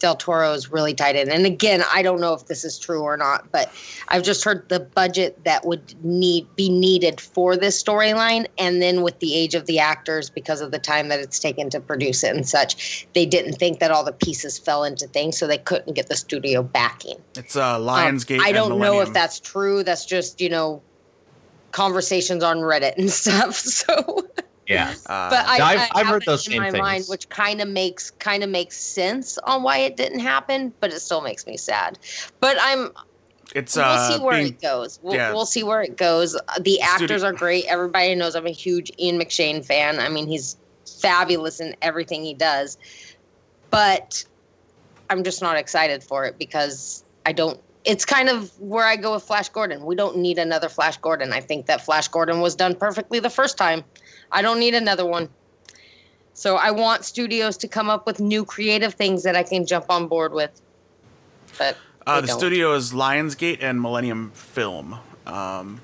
Del 0.00 0.16
Toro 0.16 0.52
is 0.52 0.72
really 0.72 0.94
tied 0.94 1.14
in. 1.14 1.30
And 1.30 1.46
again, 1.46 1.84
I 1.92 2.02
don't 2.02 2.20
know 2.20 2.32
if 2.32 2.46
this 2.46 2.64
is 2.64 2.78
true 2.78 3.02
or 3.02 3.16
not, 3.16 3.52
but 3.52 3.70
I've 4.08 4.22
just 4.22 4.44
heard 4.44 4.68
the 4.68 4.80
budget 4.80 5.44
that 5.44 5.64
would 5.66 5.94
need 6.02 6.46
be 6.56 6.70
needed 6.70 7.20
for 7.20 7.56
this 7.56 7.80
storyline, 7.80 8.46
and 8.58 8.82
then 8.82 9.02
with 9.02 9.18
the 9.20 9.34
age 9.34 9.54
of 9.54 9.66
the 9.66 9.78
actors, 9.78 10.30
because 10.30 10.60
of 10.60 10.70
the 10.70 10.78
time 10.78 11.08
that 11.08 11.20
it's 11.20 11.38
taken 11.38 11.70
to 11.70 11.80
produce 11.80 12.24
it 12.24 12.34
and 12.34 12.48
such, 12.48 13.06
they 13.14 13.26
didn't 13.26 13.54
think 13.54 13.78
that 13.78 13.90
all 13.90 14.02
the 14.02 14.12
pieces 14.12 14.58
fell 14.58 14.84
into 14.84 15.06
things, 15.06 15.36
so 15.38 15.46
they 15.46 15.58
couldn't 15.58 15.92
get 15.92 16.08
the 16.08 16.16
studio 16.16 16.62
backing. 16.62 17.16
it's 17.36 17.54
uh, 17.54 17.76
Um, 17.76 17.82
Lionsgate. 17.82 18.40
I 18.40 18.52
don't 18.52 18.78
know 18.78 19.00
if 19.02 19.12
that's 19.12 19.38
true. 19.38 19.84
That's 19.84 20.06
just 20.06 20.40
you 20.40 20.48
know 20.48 20.82
conversations 21.72 22.42
on 22.42 22.58
Reddit 22.58 22.96
and 22.96 23.10
stuff. 23.22 23.54
So, 23.54 24.26
yeah. 24.70 24.94
Uh, 25.06 25.30
but 25.30 25.46
I, 25.46 25.54
I've- 25.72 25.80
I 25.80 26.00
I've 26.00 26.06
heard 26.06 26.22
it 26.22 26.26
those 26.26 26.46
in 26.46 26.52
same 26.52 26.62
my 26.62 26.70
mind, 26.70 26.96
things. 27.04 27.08
which 27.10 27.28
kind 27.28 27.60
of 27.60 27.68
makes 27.68 28.10
kind 28.12 28.42
of 28.42 28.50
makes 28.50 28.76
sense 28.76 29.36
on 29.38 29.62
why 29.62 29.78
it 29.78 29.96
didn't 29.96 30.20
happen, 30.20 30.72
but 30.80 30.92
it 30.92 31.00
still 31.00 31.20
makes 31.20 31.46
me 31.46 31.56
sad. 31.56 31.98
But 32.40 32.56
I'm 32.60 32.90
it's 33.54 33.74
we'll 33.76 33.84
uh, 33.84 34.08
see 34.08 34.22
where 34.22 34.34
being- 34.36 34.46
it 34.48 34.62
goes. 34.62 35.00
We'll, 35.02 35.14
yeah. 35.14 35.32
we'll 35.32 35.44
see 35.46 35.62
where 35.64 35.82
it 35.82 35.96
goes. 35.96 36.36
Uh, 36.36 36.40
The 36.60 36.74
Studio- 36.74 36.84
actors 36.86 37.22
are 37.24 37.32
great. 37.32 37.64
Everybody 37.66 38.14
knows 38.14 38.36
I'm 38.36 38.46
a 38.46 38.50
huge 38.50 38.92
Ian 38.98 39.18
McShane 39.18 39.64
fan. 39.64 39.98
I 39.98 40.08
mean, 40.08 40.26
he's 40.28 40.56
fabulous 41.00 41.60
in 41.60 41.74
everything 41.82 42.24
he 42.24 42.34
does. 42.34 42.78
But 43.70 44.24
I'm 45.08 45.24
just 45.24 45.42
not 45.42 45.56
excited 45.56 46.02
for 46.02 46.24
it 46.24 46.38
because 46.38 47.04
I 47.26 47.32
don't. 47.32 47.60
It's 47.84 48.04
kind 48.04 48.28
of 48.28 48.50
where 48.60 48.84
I 48.84 48.96
go 48.96 49.14
with 49.14 49.22
Flash 49.22 49.48
Gordon. 49.48 49.84
We 49.86 49.94
don't 49.96 50.18
need 50.18 50.38
another 50.38 50.68
Flash 50.68 50.98
Gordon. 50.98 51.32
I 51.32 51.40
think 51.40 51.66
that 51.66 51.80
Flash 51.84 52.08
Gordon 52.08 52.40
was 52.40 52.54
done 52.54 52.74
perfectly 52.74 53.20
the 53.20 53.30
first 53.30 53.56
time. 53.56 53.82
I 54.32 54.42
don't 54.42 54.58
need 54.60 54.74
another 54.74 55.04
one. 55.06 55.28
So 56.34 56.56
I 56.56 56.70
want 56.70 57.04
studios 57.04 57.56
to 57.58 57.68
come 57.68 57.90
up 57.90 58.06
with 58.06 58.20
new 58.20 58.44
creative 58.44 58.94
things 58.94 59.22
that 59.24 59.36
I 59.36 59.42
can 59.42 59.66
jump 59.66 59.86
on 59.90 60.06
board 60.08 60.32
with. 60.32 60.50
But 61.58 61.76
Uh, 62.06 62.20
the 62.22 62.28
don't. 62.28 62.38
studio 62.38 62.72
is 62.74 62.92
Lionsgate 62.92 63.58
and 63.60 63.80
Millennium 63.80 64.30
Film. 64.32 64.98
Um, 65.26 65.80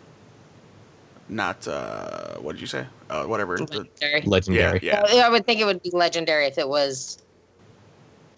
not 1.28 1.66
uh, 1.68 2.36
what 2.36 2.52
did 2.52 2.60
you 2.60 2.66
say? 2.66 2.86
Uh, 3.10 3.24
whatever. 3.24 3.56
The- 3.58 3.86
Legendary. 4.24 4.78
yeah, 4.82 4.94
yeah. 4.94 5.02
Well, 5.02 5.24
I 5.24 5.28
would 5.28 5.44
think 5.44 5.60
it 5.60 5.64
would 5.64 5.82
be 5.82 5.90
legendary 5.92 6.46
if 6.46 6.56
it 6.56 6.68
was 6.68 7.18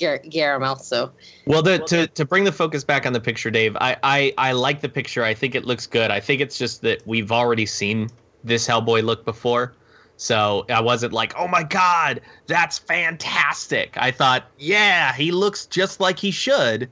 Gar- 0.00 0.18
Guillermo. 0.18 0.74
So 0.76 1.12
Well, 1.46 1.62
the, 1.62 1.78
to 1.80 2.06
to 2.08 2.24
bring 2.24 2.44
the 2.44 2.52
focus 2.52 2.82
back 2.84 3.06
on 3.06 3.12
the 3.12 3.20
picture, 3.20 3.50
Dave, 3.50 3.76
I, 3.80 3.96
I 4.02 4.34
I 4.38 4.52
like 4.52 4.80
the 4.80 4.88
picture. 4.88 5.22
I 5.22 5.34
think 5.34 5.54
it 5.54 5.64
looks 5.66 5.86
good. 5.86 6.10
I 6.10 6.18
think 6.20 6.40
it's 6.40 6.58
just 6.58 6.80
that 6.82 7.06
we've 7.06 7.30
already 7.30 7.66
seen 7.66 8.08
this 8.42 8.66
Hellboy 8.66 9.02
look 9.04 9.24
before, 9.24 9.74
So 10.18 10.66
I 10.68 10.80
wasn't 10.80 11.12
like, 11.12 11.32
oh 11.38 11.46
my 11.46 11.62
God, 11.62 12.20
that's 12.48 12.76
fantastic. 12.76 13.96
I 13.96 14.10
thought, 14.10 14.44
yeah, 14.58 15.12
he 15.14 15.30
looks 15.30 15.64
just 15.64 16.00
like 16.00 16.18
he 16.18 16.32
should. 16.32 16.90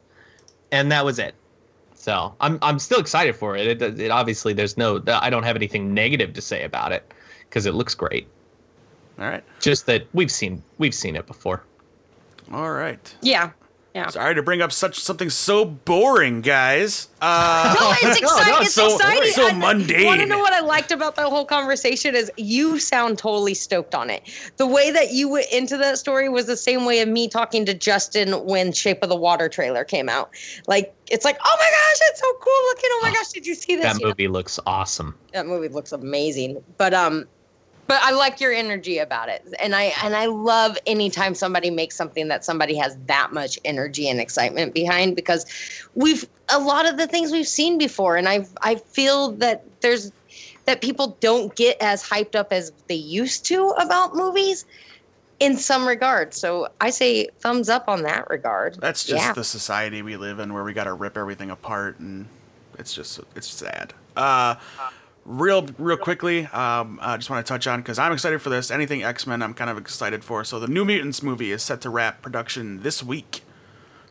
And 0.71 0.93
that 0.93 1.05
was 1.05 1.19
it. 1.19 1.35
So 1.95 2.35
I'm, 2.41 2.61
I'm 2.63 2.79
still 2.79 3.01
excited 3.01 3.35
for 3.35 3.57
it. 3.57 3.83
It, 3.83 4.01
it 4.01 4.11
obviously, 4.13 4.53
there's 4.53 4.77
no, 4.77 5.03
I 5.09 5.29
don't 5.29 5.43
have 5.43 5.57
anything 5.57 5.93
negative 5.93 6.35
to 6.35 6.41
say 6.41 6.63
about 6.63 6.93
it 6.93 7.13
because 7.49 7.67
it 7.67 7.75
looks 7.75 7.97
great. 7.97 8.29
All 9.19 9.25
right. 9.25 9.43
Just 9.59 9.87
that 9.87 10.07
we've 10.13 10.31
seen, 10.31 10.63
we've 10.79 10.95
seen 10.95 11.17
it 11.17 11.27
before. 11.27 11.65
All 12.53 12.71
right. 12.71 13.17
Yeah. 13.23 13.51
Yeah. 13.97 14.09
Sorry 14.11 14.35
to 14.35 14.43
bring 14.43 14.61
up 14.61 14.73
such 14.73 14.99
something 15.01 15.31
so 15.31 15.65
boring, 15.65 16.43
guys. 16.43 17.09
Uh, 17.23 17.75
No, 17.81 18.11
it's 18.11 18.21
exciting. 18.21 18.53
no, 18.53 18.61
it's 18.61 18.75
so- 18.75 18.95
exciting. 18.97 19.33
so 19.33 19.49
I- 19.49 19.53
mundane. 19.55 20.05
Want 20.05 20.21
to 20.21 20.27
know 20.27 20.39
what 20.39 20.53
I 20.53 20.61
liked 20.61 20.93
about 20.93 21.17
that 21.17 21.29
whole 21.29 21.47
conversation 21.47 22.15
is 22.15 22.31
you 22.37 22.79
sound 22.79 23.17
totally 23.17 23.55
stoked 23.55 23.95
on 23.95 24.11
it. 24.11 24.23
The 24.59 24.67
way 24.67 24.91
that 24.91 25.13
you 25.13 25.31
went 25.31 25.47
into 25.51 25.79
that 25.79 25.97
story 25.97 26.29
was 26.29 26.45
the 26.45 26.59
same 26.59 26.85
way 26.85 27.01
of 27.01 27.09
me 27.09 27.27
talking 27.27 27.65
to 27.65 27.73
Justin 27.73 28.33
when 28.45 28.71
Shape 28.73 29.03
of 29.03 29.09
the 29.09 29.17
Water 29.17 29.49
trailer 29.49 29.83
came 29.83 30.11
out. 30.11 30.29
Like 30.67 30.95
it's 31.11 31.25
like, 31.25 31.39
oh 31.43 31.57
my 31.59 31.65
gosh, 31.71 31.99
it's 32.11 32.21
so 32.21 32.33
cool 32.35 32.53
looking. 32.69 32.91
Oh 32.93 33.01
my 33.03 33.11
gosh, 33.15 33.29
did 33.29 33.47
you 33.47 33.55
see 33.55 33.77
this? 33.77 33.85
That 33.87 33.95
You 33.95 34.01
know, 34.03 34.09
movie 34.09 34.29
looks 34.29 34.61
awesome. 34.67 35.17
that 35.33 35.47
movie 35.47 35.69
looks 35.69 35.93
amazing. 35.93 36.63
But 36.77 36.93
um, 36.93 37.25
but 37.87 38.01
I 38.03 38.11
like 38.13 38.41
your 38.41 38.53
energy 38.53 38.99
about 38.99 39.29
it, 39.29 39.47
and 39.61 39.75
I 39.75 39.93
and 40.03 40.17
I 40.17 40.27
love 40.27 40.77
anytime 40.87 41.35
somebody 41.35 41.71
makes 41.71 41.97
something 41.97 42.29
that 42.29 42.45
somebody 42.45 42.77
has 42.77 42.97
that 43.07 43.33
much 43.33 43.59
energy 43.65 44.09
and 44.09 44.21
excitement 44.21 44.75
behind 44.75 45.17
because 45.17 45.47
we've 45.95 46.29
a 46.49 46.59
lot 46.59 46.89
of 46.89 46.97
the 46.97 47.07
things 47.07 47.33
we've 47.33 47.49
seen 47.49 47.79
before, 47.79 48.17
and 48.17 48.29
I 48.29 48.47
I 48.63 48.77
feel 48.77 49.33
that 49.33 49.65
there's 49.81 50.13
that 50.67 50.81
people 50.81 51.17
don't 51.21 51.55
get 51.55 51.81
as 51.81 52.03
hyped 52.03 52.35
up 52.35 52.53
as 52.53 52.73
they 52.89 52.95
used 52.95 53.47
to 53.47 53.69
about 53.79 54.15
movies 54.15 54.65
in 55.39 55.57
some 55.57 55.87
regard. 55.87 56.35
So 56.35 56.69
I 56.81 56.91
say 56.91 57.29
thumbs 57.41 57.69
up 57.69 57.89
on 57.89 58.03
that 58.03 58.29
regard. 58.31 58.79
That's 58.81 59.05
just 59.05 59.23
Yeah. 59.23 59.33
the 59.33 59.45
society 59.45 60.03
we 60.03 60.17
live 60.17 60.39
in, 60.39 60.53
where 60.53 60.65
we 60.65 60.73
got 60.73 60.85
to 60.85 60.95
rip 60.95 61.17
everything 61.17 61.51
apart, 61.51 61.99
and 62.01 62.27
it's 62.79 62.93
just 62.95 63.21
it's 63.35 63.49
sad. 63.49 63.93
Uh, 64.17 64.57
real 65.27 65.67
real 65.77 65.97
quickly, 65.97 66.47
um, 66.47 66.99
I 67.03 67.17
just 67.17 67.29
want 67.29 67.45
to 67.45 67.49
touch 67.49 67.67
on 67.67 67.81
because 67.81 67.99
I'm 67.99 68.13
excited 68.13 68.41
for 68.41 68.49
this. 68.49 68.71
Anything 68.71 69.03
X 69.03 69.27
Men, 69.27 69.43
I'm 69.43 69.53
kind 69.53 69.69
of 69.69 69.77
excited 69.77 70.25
for. 70.25 70.45
So 70.45 70.59
the 70.59 70.69
New 70.69 70.85
Mutants 70.85 71.23
movie 71.23 71.51
is 71.51 71.63
set 71.63 71.81
to 71.83 71.91
wrap 71.91 72.23
production 72.23 72.83
this 72.83 73.03
week. 73.03 73.43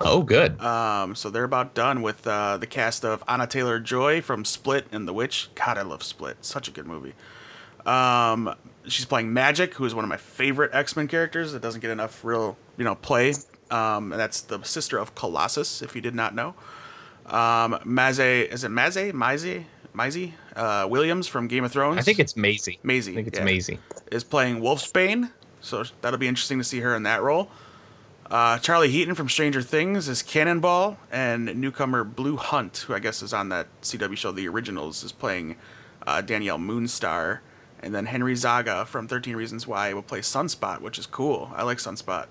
Oh, 0.02 0.24
good. 0.24 0.60
Um, 0.60 1.16
so 1.16 1.30
they're 1.30 1.46
about 1.46 1.74
done 1.74 2.02
with 2.02 2.28
uh, 2.28 2.58
the 2.58 2.68
cast 2.68 3.06
of 3.06 3.24
Anya 3.30 3.48
Taylor 3.48 3.80
Joy 3.80 4.22
from 4.22 4.44
Split 4.44 4.88
and 4.92 5.08
The 5.08 5.14
Witch. 5.14 5.50
God, 5.56 5.78
I 5.78 5.84
love 5.84 6.04
Split. 6.04 6.44
Such 6.44 6.68
a 6.68 6.72
good 6.72 6.86
movie. 6.86 7.14
Um, 7.86 8.54
she's 8.86 9.06
playing 9.06 9.30
Magik, 9.30 9.76
who 9.76 9.86
is 9.86 9.96
one 9.96 10.04
of 10.04 10.10
my 10.10 10.18
favorite 10.18 10.72
X 10.74 10.98
Men 10.98 11.08
characters 11.08 11.54
that 11.54 11.62
doesn't 11.62 11.80
get 11.80 11.92
enough 11.92 12.26
real, 12.26 12.58
you 12.78 12.84
know, 12.84 12.96
play. 12.96 13.34
Um, 13.72 14.12
and 14.12 14.20
that's 14.20 14.42
the 14.42 14.62
sister 14.64 14.98
of 14.98 15.16
Colossus, 15.16 15.82
if 15.82 15.96
you 15.96 16.02
did 16.02 16.14
not 16.14 16.36
know. 16.36 16.56
Um, 17.26 17.80
Maze, 17.86 18.20
is 18.20 18.64
it 18.64 18.70
Maze? 18.70 19.14
Maze? 19.14 19.64
Maze? 19.94 20.34
Uh, 20.56 20.88
Williams 20.90 21.28
from 21.28 21.48
Game 21.48 21.64
of 21.64 21.72
Thrones. 21.72 21.98
I 21.98 22.02
think 22.02 22.20
it's 22.20 22.38
Maisie. 22.38 22.80
Maisie, 22.82 23.12
I 23.12 23.16
think 23.16 23.28
it's 23.28 23.40
yeah. 23.40 23.46
Maisie. 23.46 23.80
is 24.12 24.24
playing 24.24 24.62
Wolfsbane, 24.62 25.32
so 25.60 25.84
that'll 26.02 26.20
be 26.20 26.28
interesting 26.28 26.58
to 26.60 26.64
see 26.64 26.80
her 26.80 26.96
in 26.96 27.04
that 27.04 27.22
role. 27.22 27.50
Uh, 28.30 28.58
Charlie 28.58 28.90
Heaton 28.90 29.14
from 29.14 29.30
Stranger 29.30 29.62
Things 29.62 30.08
is 30.08 30.24
Cannonball, 30.24 30.98
and 31.12 31.56
newcomer 31.56 32.04
Blu 32.04 32.38
Hunt, 32.38 32.86
who 32.88 32.94
I 32.94 33.00
guess 33.00 33.22
is 33.22 33.34
on 33.34 33.50
that 33.50 33.68
CW 33.82 34.18
show 34.18 34.32
The 34.32 34.48
Originals, 34.48 35.04
is 35.04 35.12
playing 35.12 35.58
uh, 36.08 36.22
Danielle 36.22 36.58
Moonstar. 36.58 37.40
And 37.82 37.94
then 37.94 38.08
Henry 38.08 38.36
Zaga 38.36 38.86
from 38.86 39.08
13 39.08 39.36
Reasons 39.36 39.68
Why 39.68 39.94
will 39.94 40.02
play 40.02 40.22
Sunspot, 40.22 40.82
which 40.82 40.98
is 40.98 41.06
cool. 41.06 41.52
I 41.54 41.62
like 41.64 41.78
Sunspot. 41.78 42.28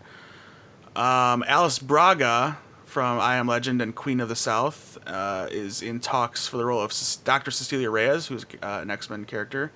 Um, 0.97 1.45
Alice 1.47 1.79
Braga 1.79 2.59
from 2.95 3.19
I 3.19 3.35
Am 3.35 3.49
Legend 3.49 3.83
and 3.83 3.93
Queen 3.93 4.21
of 4.21 4.29
the 4.29 4.37
South 4.37 4.99
uh, 5.05 5.49
is 5.51 5.83
in 5.83 5.99
talks 5.99 6.47
for 6.47 6.59
the 6.59 6.65
role 6.65 6.81
of 6.81 6.93
Dr. 7.25 7.51
Cecilia 7.51 7.91
Reyes, 7.91 8.29
who's 8.29 8.45
uh, 8.63 8.79
an 8.83 8.89
X 8.89 9.11
Men 9.11 9.25
character. 9.25 9.73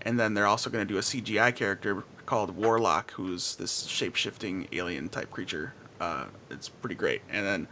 And 0.00 0.18
then 0.18 0.32
they're 0.32 0.46
also 0.46 0.70
going 0.70 0.80
to 0.80 0.90
do 0.90 0.96
a 0.96 1.02
CGI 1.02 1.54
character 1.54 2.04
called 2.24 2.56
Warlock, 2.56 3.10
who's 3.12 3.56
this 3.56 3.84
shape 3.84 4.16
shifting 4.16 4.66
alien 4.72 5.10
type 5.10 5.30
creature. 5.30 5.74
Uh, 6.00 6.28
it's 6.48 6.70
pretty 6.70 6.94
great. 6.94 7.20
And 7.28 7.44
then, 7.44 7.68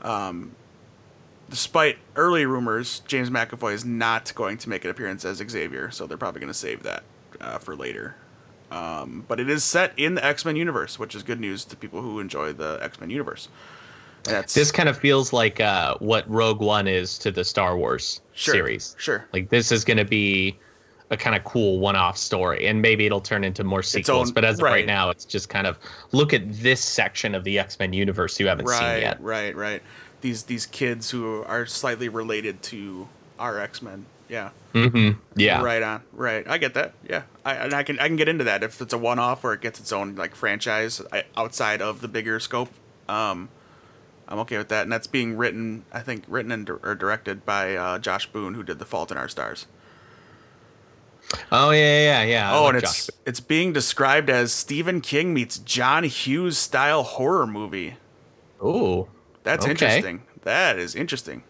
um, 0.00 0.52
despite 1.50 1.98
early 2.16 2.46
rumors, 2.46 3.00
James 3.00 3.28
McAvoy 3.28 3.74
is 3.74 3.84
not 3.84 4.34
going 4.34 4.56
to 4.56 4.68
make 4.70 4.86
an 4.86 4.90
appearance 4.90 5.26
as 5.26 5.42
Xavier, 5.46 5.90
so 5.90 6.06
they're 6.06 6.16
probably 6.16 6.40
going 6.40 6.48
to 6.50 6.58
save 6.58 6.84
that 6.84 7.02
uh, 7.38 7.58
for 7.58 7.76
later. 7.76 8.16
Um, 8.70 9.26
but 9.28 9.38
it 9.38 9.50
is 9.50 9.62
set 9.62 9.92
in 9.98 10.14
the 10.14 10.24
X 10.24 10.46
Men 10.46 10.56
universe, 10.56 10.98
which 10.98 11.14
is 11.14 11.22
good 11.22 11.38
news 11.38 11.66
to 11.66 11.76
people 11.76 12.00
who 12.00 12.18
enjoy 12.18 12.54
the 12.54 12.78
X 12.80 12.98
Men 12.98 13.10
universe. 13.10 13.48
That's 14.24 14.54
This 14.54 14.70
kind 14.70 14.88
of 14.88 14.96
feels 14.98 15.32
like 15.32 15.60
uh, 15.60 15.96
what 15.98 16.28
Rogue 16.30 16.60
One 16.60 16.86
is 16.86 17.18
to 17.18 17.30
the 17.30 17.44
Star 17.44 17.76
Wars 17.76 18.20
Sure, 18.34 18.54
series. 18.54 18.94
sure. 18.98 19.26
Like 19.32 19.48
this 19.50 19.72
is 19.72 19.84
going 19.84 19.96
to 19.98 20.04
be 20.04 20.58
a 21.10 21.16
kind 21.16 21.36
of 21.36 21.44
cool 21.44 21.78
one-off 21.78 22.16
story, 22.16 22.66
and 22.66 22.80
maybe 22.80 23.04
it'll 23.04 23.20
turn 23.20 23.44
into 23.44 23.62
more 23.64 23.82
sequels. 23.82 24.28
own- 24.28 24.34
but 24.34 24.44
as 24.44 24.56
of 24.58 24.62
right. 24.62 24.70
right 24.70 24.86
now, 24.86 25.10
it's 25.10 25.24
just 25.26 25.48
kind 25.50 25.66
of 25.66 25.78
look 26.12 26.32
at 26.32 26.50
this 26.54 26.80
section 26.80 27.34
of 27.34 27.44
the 27.44 27.58
X-Men 27.58 27.92
universe 27.92 28.40
you 28.40 28.46
haven't 28.46 28.68
seen 28.68 28.78
right, 28.80 29.00
yet. 29.02 29.20
right, 29.20 29.54
right. 29.54 29.82
These 30.22 30.44
these 30.44 30.64
kids 30.66 31.10
who 31.10 31.42
are 31.42 31.66
slightly 31.66 32.08
related 32.08 32.62
to 32.64 33.08
our 33.38 33.58
X 33.58 33.82
Men. 33.82 34.06
Yeah. 34.28 34.50
Mm-hmm. 34.72 35.18
Yeah. 35.36 35.62
Right 35.62 35.82
on. 35.82 36.02
Right. 36.14 36.48
I 36.48 36.56
get 36.56 36.72
that. 36.74 36.94
Yeah. 37.06 37.24
I 37.44 37.54
and 37.56 37.74
I 37.74 37.82
can 37.82 37.98
I 37.98 38.06
can 38.06 38.16
get 38.16 38.28
into 38.28 38.44
that 38.44 38.62
if 38.62 38.80
it's 38.80 38.94
a 38.94 38.98
one 38.98 39.18
off 39.18 39.44
or 39.44 39.52
it 39.52 39.60
gets 39.60 39.78
its 39.80 39.92
own 39.92 40.14
like 40.14 40.34
franchise 40.34 41.02
outside 41.36 41.82
of 41.82 42.00
the 42.00 42.08
bigger 42.08 42.38
scope. 42.40 42.70
Um, 43.08 43.50
I'm 44.32 44.40
okay 44.40 44.58
with 44.58 44.68
that, 44.70 44.84
and 44.84 44.92
that's 44.92 45.06
being 45.08 45.36
written. 45.36 45.86
I 45.92 46.00
think 46.00 46.24
written 46.28 46.52
and 46.52 46.66
di- 46.66 46.74
or 46.82 46.96
directed 46.96 47.46
by 47.46 47.76
uh, 47.76 47.98
Josh 48.00 48.26
Boone, 48.32 48.54
who 48.54 48.64
did 48.64 48.80
The 48.80 48.86
Fault 48.86 49.12
in 49.12 49.18
Our 49.18 49.28
Stars. 49.28 49.68
Oh 51.52 51.70
yeah, 51.70 52.22
yeah, 52.22 52.22
yeah. 52.24 52.52
I 52.52 52.56
oh, 52.56 52.64
like 52.64 52.74
and 52.74 52.78
Josh 52.78 53.08
it's 53.08 53.10
it's 53.24 53.40
being 53.40 53.72
described 53.72 54.28
as 54.30 54.52
Stephen 54.52 55.00
King 55.00 55.32
meets 55.34 55.58
John 55.58 56.04
Hughes 56.04 56.58
style 56.58 57.02
horror 57.04 57.46
movie. 57.46 57.96
Ooh, 58.64 59.08
That's 59.44 59.66
Okay. 59.66 59.70
interesting. 59.70 60.22
That 60.42 60.78
is 60.78 60.94
interesting. 60.94 61.44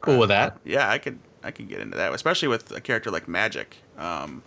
cool 0.00 0.18
with 0.18 0.28
that. 0.28 0.58
Yeah, 0.64 0.88
I 0.90 0.98
could 0.98 1.18
I 1.42 1.50
could 1.50 1.68
get 1.68 1.80
into 1.80 1.96
that, 1.96 2.12
especially 2.12 2.48
with 2.48 2.70
a 2.72 2.80
character 2.80 3.10
like 3.10 3.26
Magik. 3.26 3.74
Um, 3.98 4.42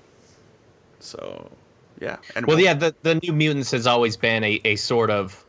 so 1.00 1.52
yeah, 2.00 2.18
and 2.36 2.46
Well, 2.46 2.60
yeah, 2.60 2.74
the 2.74 2.96
the 3.04 3.16
New 3.16 3.34
Mutants 3.34 3.72
has 3.72 3.88
always 3.88 4.18
been 4.18 4.44
a, 4.44 4.62
a 4.66 4.76
sort 4.76 5.10
of 5.10 5.47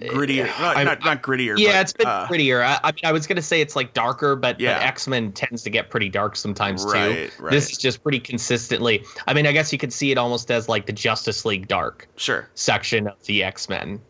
grittier, 0.00 0.46
not, 0.60 0.76
I- 0.76 0.84
not, 0.84 1.04
not 1.04 1.22
grittier. 1.22 1.58
yeah, 1.58 1.72
but, 1.72 1.80
it's 1.82 1.92
been 1.92 2.06
uh, 2.06 2.26
prettier. 2.26 2.62
I, 2.62 2.78
I 2.82 2.92
mean, 2.92 3.00
I 3.04 3.12
was 3.12 3.26
gonna 3.26 3.42
say 3.42 3.60
it's 3.60 3.76
like 3.76 3.92
darker, 3.94 4.36
but, 4.36 4.58
Yeah. 4.60 4.78
but 4.78 4.86
X 4.86 5.06
Men 5.08 5.32
tends 5.32 5.62
to 5.62 5.70
get 5.70 5.90
pretty 5.90 6.08
dark 6.08 6.36
sometimes 6.36 6.84
Right, 6.84 7.30
too. 7.30 7.42
right. 7.44 7.50
This 7.50 7.70
is 7.70 7.78
just 7.78 8.02
pretty 8.02 8.20
consistently. 8.20 9.04
I 9.26 9.34
mean, 9.34 9.46
I 9.46 9.52
guess 9.52 9.72
you 9.72 9.78
could 9.78 9.92
see 9.92 10.10
it 10.10 10.18
almost 10.18 10.50
as 10.50 10.68
like 10.68 10.86
the 10.86 10.92
Justice 10.92 11.44
League 11.44 11.68
dark 11.68 12.08
Sure. 12.16 12.48
section 12.54 13.06
of 13.08 13.22
the 13.26 13.42
X 13.44 13.68
Men. 13.68 14.00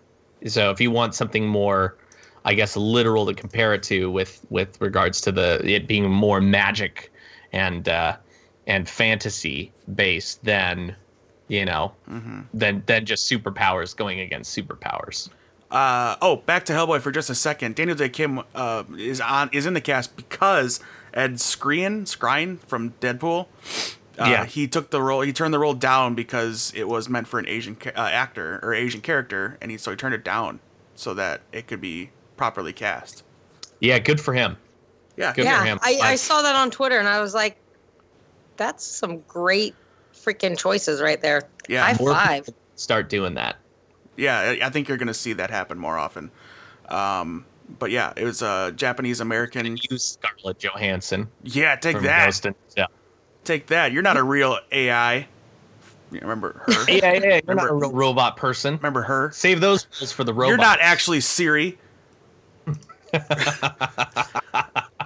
So 0.47 0.71
if 0.71 0.81
you 0.81 0.91
want 0.91 1.15
something 1.15 1.47
more, 1.47 1.97
I 2.45 2.53
guess 2.55 2.77
literal 2.77 3.25
to 3.27 3.35
compare 3.35 3.73
it 3.75 3.83
to 3.85 4.11
with 4.11 4.45
with 4.51 4.79
regards 4.81 5.21
to 5.23 5.33
the 5.33 5.61
it 5.67 5.87
being 5.87 6.11
more 6.11 6.41
magic 6.41 7.11
and 7.53 7.89
uh, 7.89 8.17
and 8.67 8.87
fantasy 8.89 9.73
based 9.95 10.45
than 10.45 10.95
you 11.49 11.65
know 11.65 11.93
Mm-hmm. 12.11 12.41
than 12.53 12.83
than 12.87 13.07
just 13.07 13.31
superpowers 13.31 13.97
going 13.97 14.21
against 14.21 14.55
superpowers. 14.57 15.31
Uh, 15.75 16.17
oh, 16.23 16.37
back 16.37 16.65
to 16.67 16.73
Hellboy 16.73 17.01
for 17.01 17.11
just 17.11 17.29
a 17.31 17.35
second. 17.35 17.75
Daniel 17.75 17.97
Dae 17.97 18.09
Kim 18.09 18.41
uh, 18.55 18.85
is 18.97 19.21
on 19.21 19.51
is 19.53 19.67
in 19.67 19.75
the 19.75 19.81
cast 19.81 20.17
because 20.17 20.79
Ed 21.13 21.35
Skrein 21.35 22.03
Skrein 22.03 22.59
from 22.61 22.93
Deadpool. 23.01 23.47
Uh, 24.17 24.27
Yeah. 24.29 24.45
he 24.45 24.69
took 24.69 24.91
the 24.91 25.03
role. 25.03 25.23
He 25.23 25.33
turned 25.33 25.53
the 25.53 25.59
role 25.59 25.75
down 25.75 26.15
because 26.15 26.73
it 26.77 26.87
was 26.87 27.09
meant 27.09 27.27
for 27.27 27.41
an 27.41 27.49
Asian 27.49 27.75
ca- 27.75 27.91
uh, 27.97 28.01
actor 28.09 28.61
or 28.63 28.73
Asian 28.73 29.01
character, 29.01 29.59
and 29.61 29.73
he 29.73 29.77
so 29.77 29.91
he 29.91 29.97
turned 29.97 30.15
it 30.15 30.23
down 30.25 30.61
so 30.95 31.13
that 31.15 31.41
it 31.53 31.67
could 31.67 31.81
be 31.81 32.11
properly 32.37 32.73
cast. 32.73 33.25
Yeah, 33.81 33.99
good 33.99 34.21
for 34.21 34.33
him. 34.33 34.57
Yeah, 35.17 35.33
Good 35.33 35.45
for 35.47 35.65
him. 35.65 35.79
I, 35.83 35.99
I 36.03 36.09
I- 36.13 36.15
saw 36.17 36.43
that 36.43 36.55
on 36.55 36.71
Twitter 36.71 36.99
and 36.99 37.09
I 37.09 37.21
was 37.21 37.35
like, 37.35 37.57
that's 38.57 38.85
some 38.85 39.21
great 39.29 39.75
freaking 40.15 40.57
choices 40.57 41.01
right 41.03 41.21
there. 41.21 41.43
Yeah, 41.69 41.85
High 41.85 41.97
More 42.01 42.13
five. 42.13 42.49
Start 42.77 43.09
doing 43.09 43.35
that. 43.35 43.57
Yeah. 44.17 44.57
I- 44.63 44.71
think 44.71 44.89
you're 44.89 44.99
gonna 44.99 45.15
see 45.15 45.33
that 45.35 45.51
happen 45.51 45.79
more 45.79 45.99
often. 45.99 46.31
Um, 46.89 47.47
but 47.79 47.91
yeah, 47.91 48.13
it 48.17 48.25
was 48.25 48.43
a 48.43 48.73
Japanese 48.75 49.21
American. 49.21 49.79
Use 49.91 50.19
Scarlett 50.23 50.59
Johansson 50.59 51.29
Yeah, 51.43 51.77
take 51.77 52.01
that. 52.01 52.33
The 52.35 52.55
Shell. 52.77 52.89
Take 53.45 53.67
that. 53.69 53.93
You're 53.93 54.03
not 54.03 54.17
a 54.17 54.23
real 54.23 54.59
AI. 54.73 55.27
Yeah, 56.11 56.21
remember 56.21 56.63
her? 56.67 56.73
Yeah, 56.89 57.13
yeah, 57.15 57.21
yeah. 57.25 57.41
You're 57.47 57.57
not 57.57 57.71
a 57.71 57.75
real 57.75 57.93
robot 57.93 58.37
person. 58.37 58.77
Remember 58.77 59.03
her? 59.03 59.31
Save 59.33 59.61
those 59.61 59.85
for 60.13 60.25
the 60.25 60.33
robots. 60.33 60.49
You're 60.49 60.59
not 60.59 60.79
actually 60.81 61.21
Siri. 61.21 61.79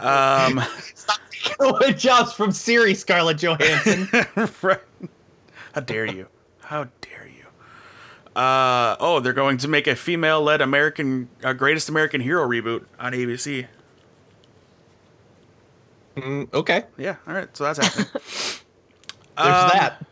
um, 0.00 0.62
Stop 0.94 1.20
taking 1.30 1.96
jobs 1.96 2.32
from 2.32 2.52
Siri, 2.52 2.94
Scarlett 2.94 3.38
Johansson. 3.38 4.08
How 5.72 5.80
dare 5.84 6.06
you? 6.06 6.26
How 6.60 6.84
dare 7.00 7.12
you? 7.12 7.17
Uh, 8.38 8.96
oh, 9.00 9.18
they're 9.18 9.32
going 9.32 9.58
to 9.58 9.66
make 9.66 9.88
a 9.88 9.96
female-led 9.96 10.60
American 10.60 11.28
uh, 11.42 11.52
Greatest 11.52 11.88
American 11.88 12.20
Hero 12.20 12.46
reboot 12.48 12.84
on 13.00 13.12
ABC. 13.12 13.66
Mm, 16.16 16.52
okay, 16.54 16.84
Yeah, 16.96 17.16
all 17.26 17.34
right, 17.34 17.54
so 17.56 17.64
that's 17.64 17.78
happening. 17.84 18.06
there's 18.14 18.58
Um, 19.36 19.70
that. 19.72 20.04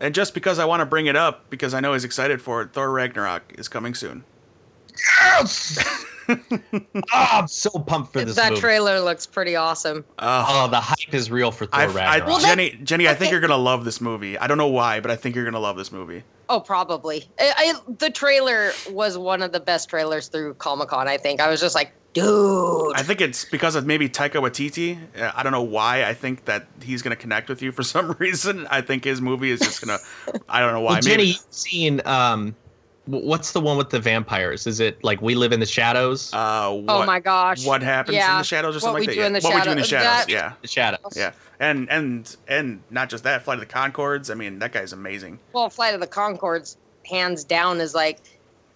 and 0.00 0.14
just 0.14 0.32
because 0.32 0.58
I 0.58 0.64
want 0.64 0.80
to 0.80 0.86
bring 0.86 1.04
it 1.06 1.16
up, 1.16 1.50
because 1.50 1.74
I 1.74 1.80
know 1.80 1.92
he's 1.92 2.04
excited 2.04 2.40
for 2.40 2.62
it, 2.62 2.72
Thor 2.72 2.90
Ragnarok 2.90 3.52
is 3.58 3.68
coming 3.68 3.94
soon. 3.94 4.24
Yes! 5.20 5.78
oh, 6.28 6.38
I'm 7.12 7.48
so 7.48 7.70
pumped 7.70 8.12
for 8.12 8.24
this 8.24 8.36
that 8.36 8.50
movie. 8.50 8.60
trailer 8.60 9.00
looks 9.00 9.26
pretty 9.26 9.56
awesome. 9.56 10.04
Uh, 10.18 10.44
Oh, 10.48 10.68
the 10.68 10.80
hype 10.80 11.12
is 11.14 11.30
real 11.30 11.50
for 11.50 11.66
Thor 11.66 11.80
I, 11.80 11.84
I, 11.84 11.86
Ragnarok. 11.86 12.26
Well, 12.26 12.38
that- 12.38 12.46
Jenny, 12.48 12.78
Jenny, 12.82 13.06
I 13.08 13.14
think 13.14 13.22
okay. 13.28 13.30
you're 13.32 13.40
gonna 13.40 13.56
love 13.56 13.84
this 13.84 14.00
movie. 14.00 14.38
I 14.38 14.46
don't 14.46 14.58
know 14.58 14.68
why, 14.68 15.00
but 15.00 15.10
I 15.10 15.16
think 15.16 15.34
you're 15.36 15.44
gonna 15.44 15.60
love 15.60 15.76
this 15.76 15.92
movie. 15.92 16.22
Oh, 16.48 16.60
probably. 16.60 17.28
I, 17.40 17.52
I, 17.56 17.92
the 17.98 18.10
trailer 18.10 18.70
was 18.90 19.18
one 19.18 19.42
of 19.42 19.50
the 19.52 19.58
best 19.60 19.88
trailers 19.90 20.28
through 20.28 20.54
Comic 20.54 20.88
Con. 20.88 21.08
I 21.08 21.16
think 21.18 21.40
I 21.40 21.48
was 21.48 21.60
just 21.60 21.74
like, 21.74 21.90
dude. 22.12 22.94
I 22.94 23.02
think 23.02 23.20
it's 23.20 23.44
because 23.44 23.74
of 23.74 23.84
maybe 23.84 24.08
Taika 24.08 24.34
Waititi. 24.34 24.96
I 25.34 25.42
don't 25.42 25.50
know 25.52 25.62
why. 25.62 26.04
I 26.04 26.14
think 26.14 26.44
that 26.44 26.66
he's 26.82 27.02
gonna 27.02 27.16
connect 27.16 27.48
with 27.48 27.62
you 27.62 27.72
for 27.72 27.82
some 27.94 28.12
reason. 28.20 28.66
I 28.70 28.80
think 28.80 29.02
his 29.04 29.20
movie 29.20 29.50
is 29.50 29.58
just 29.60 29.80
gonna. 29.84 29.98
I 30.48 30.60
don't 30.60 30.72
know 30.72 30.80
why. 30.80 30.92
well, 30.92 31.00
Jenny, 31.00 31.16
maybe, 31.16 31.28
you've 31.30 31.44
seen 31.50 32.00
um, 32.04 32.40
w- 32.44 32.54
what's 33.06 33.52
the 33.52 33.60
one 33.60 33.76
with 33.78 33.90
the 33.90 34.00
vampires? 34.00 34.66
Is 34.66 34.80
it 34.80 35.02
like 35.04 35.22
We 35.22 35.34
Live 35.34 35.52
in 35.52 35.60
the 35.60 35.66
Shadows? 35.66 36.32
uh, 36.32 36.70
what, 36.72 37.02
oh 37.02 37.06
my 37.06 37.20
gosh. 37.20 37.64
What 37.66 37.82
happens 37.82 38.16
in 38.16 38.22
the 38.22 38.42
shadows 38.42 38.74
or 38.74 38.78
What 38.78 38.82
something 38.82 39.00
We 39.00 39.06
like 39.06 39.16
that? 39.32 39.42
yeah. 39.42 39.48
What 39.48 39.54
we 39.54 39.62
do 39.62 39.70
in 39.70 39.78
the 39.78 39.84
shadows? 39.84 40.26
that- 40.26 40.28
Yeah, 40.28 40.52
the 40.62 40.68
Shadows. 40.68 41.12
yeah. 41.16 41.32
And 41.58 41.88
and 41.90 42.36
and 42.48 42.82
not 42.90 43.08
just 43.08 43.24
that, 43.24 43.42
Flight 43.44 43.58
of 43.60 43.66
the 43.66 43.72
Conchords. 43.72 44.30
I 44.30 44.34
mean, 44.34 44.58
that 44.58 44.72
guy's 44.72 44.92
amazing. 44.92 45.38
Well, 45.54 45.70
Flight 45.70 45.94
of 45.94 46.00
the 46.00 46.06
Conchords, 46.06 46.76
hands 47.08 47.44
down, 47.44 47.80
is 47.80 47.94
like, 47.94 48.18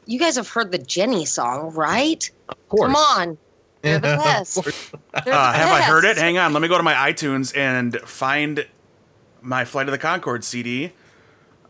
you 0.07 0.18
guys 0.18 0.37
have 0.37 0.49
heard 0.49 0.72
the 0.72 0.78
Jenny 0.78 1.26
song, 1.26 1.72
right? 1.74 2.31
Of 2.49 2.68
course. 2.70 2.87
Come 2.87 2.97
on. 2.97 3.39
They're 3.83 3.99
the 3.99 4.16
best. 4.24 4.55
They're 4.64 4.72
Uh, 5.14 5.20
the 5.53 5.59
have 5.59 5.72
I 5.72 5.83
heard 5.83 6.05
it? 6.05 6.16
Hang 6.16 6.39
on. 6.39 6.53
Let 6.55 6.62
me 6.62 6.68
go 6.68 6.76
to 6.78 6.83
my 6.83 6.95
iTunes 6.95 7.55
and 7.57 7.97
find 8.01 8.66
my 9.43 9.64
Flight 9.66 9.87
of 9.89 9.93
the 9.93 9.99
Conchord 9.99 10.43
CD. 10.45 10.93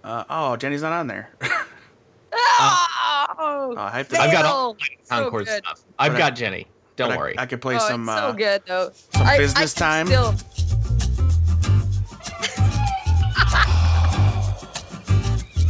Uh, 0.04 0.24
oh, 0.30 0.56
Jenny's 0.56 0.82
not 0.82 0.92
on 0.92 1.08
there. 1.08 1.30
Oh, 2.32 3.74
I 3.76 3.90
have 3.98 4.08
to- 4.08 4.20
I've 4.20 4.32
got 4.32 4.44
all 4.44 4.74
the 4.74 4.80
So 5.04 5.22
Concord 5.22 5.46
good. 5.46 5.64
stuff. 5.64 5.80
I've 5.98 6.12
But 6.12 6.16
I- 6.16 6.18
got 6.28 6.36
Jenny. 6.36 6.66
Don't 6.96 7.08
But 7.08 7.14
I- 7.14 7.18
worry. 7.18 7.34
I, 7.38 7.46
could 7.46 7.60
play 7.62 7.76
Oh, 7.76 7.78
some. 7.78 8.08
it's 8.08 8.18
so 8.18 8.24
uh, 8.26 8.32
good 8.32 8.62
though. 8.66 8.90
some 9.14 9.26
I- 9.26 9.34
I 9.34 9.38
business 9.38 9.74
can 9.74 9.82
time. 9.82 10.06
Still, 10.06 10.34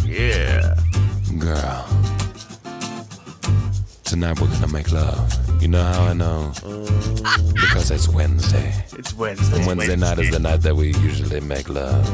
Yeah. 0.06 0.74
Girl. 1.38 1.86
Tonight 4.04 4.40
we're 4.40 4.48
gonna 4.48 4.66
make 4.68 4.90
love. 4.92 5.32
You 5.62 5.68
know 5.68 5.82
how 5.84 6.02
I 6.04 6.12
know? 6.12 6.52
Because 7.54 7.90
it's 7.90 8.08
Wednesday. 8.08 8.72
It's 8.98 9.14
Wednesday. 9.14 9.58
And 9.58 9.66
Wednesday 9.66 9.96
night 9.96 10.18
is 10.18 10.30
the 10.30 10.38
night 10.40 10.62
that 10.62 10.74
we 10.74 10.88
usually 10.98 11.40
make 11.40 11.68
love. 11.68 12.04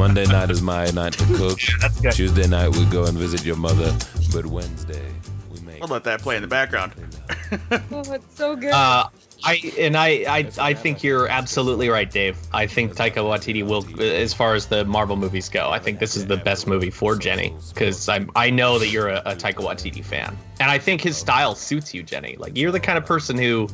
Monday 0.00 0.24
night 0.24 0.50
is 0.50 0.62
my 0.62 0.86
night 0.92 1.12
to 1.12 1.26
cook. 1.36 1.58
Tuesday 2.12 2.46
night 2.46 2.74
we 2.74 2.86
go 2.86 3.04
and 3.04 3.18
visit 3.18 3.44
your 3.44 3.56
mother. 3.56 3.94
But 4.32 4.46
Wednesday 4.46 5.12
we 5.52 5.60
make 5.60 5.78
We'll 5.80 5.90
let 5.90 6.04
that 6.04 6.22
play 6.22 6.36
in 6.36 6.42
the 6.42 6.48
background. 6.48 6.94
oh, 7.70 8.12
it's 8.14 8.34
so 8.34 8.56
good. 8.56 8.70
Uh, 8.70 9.10
I 9.44 9.72
and 9.78 9.98
I, 9.98 10.08
I 10.26 10.50
I 10.58 10.72
think 10.72 11.02
you're 11.02 11.28
absolutely 11.28 11.90
right, 11.90 12.10
Dave. 12.10 12.38
I 12.50 12.66
think 12.66 12.94
Taika 12.94 13.16
Waititi 13.16 13.62
will, 13.62 13.84
as 14.00 14.32
far 14.32 14.54
as 14.54 14.66
the 14.66 14.86
Marvel 14.86 15.16
movies 15.16 15.50
go, 15.50 15.68
I 15.68 15.78
think 15.78 15.98
this 15.98 16.16
is 16.16 16.26
the 16.26 16.38
best 16.38 16.66
movie 16.66 16.90
for 16.90 17.14
Jenny 17.14 17.54
because 17.68 18.08
I 18.08 18.24
I 18.34 18.48
know 18.48 18.78
that 18.78 18.88
you're 18.88 19.08
a, 19.08 19.22
a 19.26 19.36
Taika 19.36 19.56
Waititi 19.56 20.02
fan, 20.02 20.34
and 20.60 20.70
I 20.70 20.78
think 20.78 21.02
his 21.02 21.18
style 21.18 21.54
suits 21.54 21.92
you, 21.92 22.02
Jenny. 22.02 22.36
Like 22.38 22.56
you're 22.56 22.72
the 22.72 22.80
kind 22.80 22.96
of 22.96 23.04
person 23.04 23.36
who, 23.36 23.68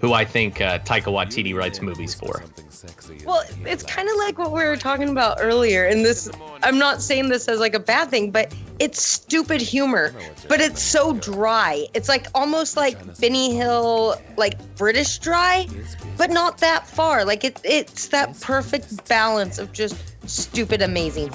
who 0.00 0.12
I 0.12 0.24
think 0.24 0.60
uh, 0.60 0.78
Taika 0.80 1.04
Waititi 1.04 1.54
writes 1.54 1.80
movies 1.80 2.14
for. 2.14 2.42
Well, 3.24 3.42
it's 3.64 3.82
kind 3.82 4.08
of 4.08 4.16
like 4.16 4.38
what 4.38 4.52
we 4.52 4.62
were 4.64 4.76
talking 4.76 5.08
about 5.08 5.38
earlier. 5.40 5.86
And 5.86 6.04
this, 6.04 6.30
I'm 6.62 6.78
not 6.78 7.00
saying 7.02 7.28
this 7.28 7.48
as 7.48 7.60
like 7.60 7.74
a 7.74 7.80
bad 7.80 8.10
thing, 8.10 8.30
but 8.30 8.54
it's 8.78 9.02
stupid 9.02 9.60
humor, 9.60 10.14
but 10.48 10.60
it's 10.60 10.82
so 10.82 11.14
dry. 11.14 11.86
It's 11.94 12.08
like 12.08 12.26
almost 12.34 12.76
like 12.76 12.98
Benny 13.18 13.54
Hill, 13.54 14.20
like 14.36 14.58
British 14.76 15.18
dry, 15.18 15.66
but 16.16 16.30
not 16.30 16.58
that 16.58 16.86
far. 16.86 17.24
Like 17.24 17.44
it, 17.44 17.60
it's 17.64 18.08
that 18.08 18.38
perfect 18.40 19.08
balance 19.08 19.58
of 19.58 19.72
just 19.72 19.96
stupid 20.26 20.82
amazing. 20.82 21.30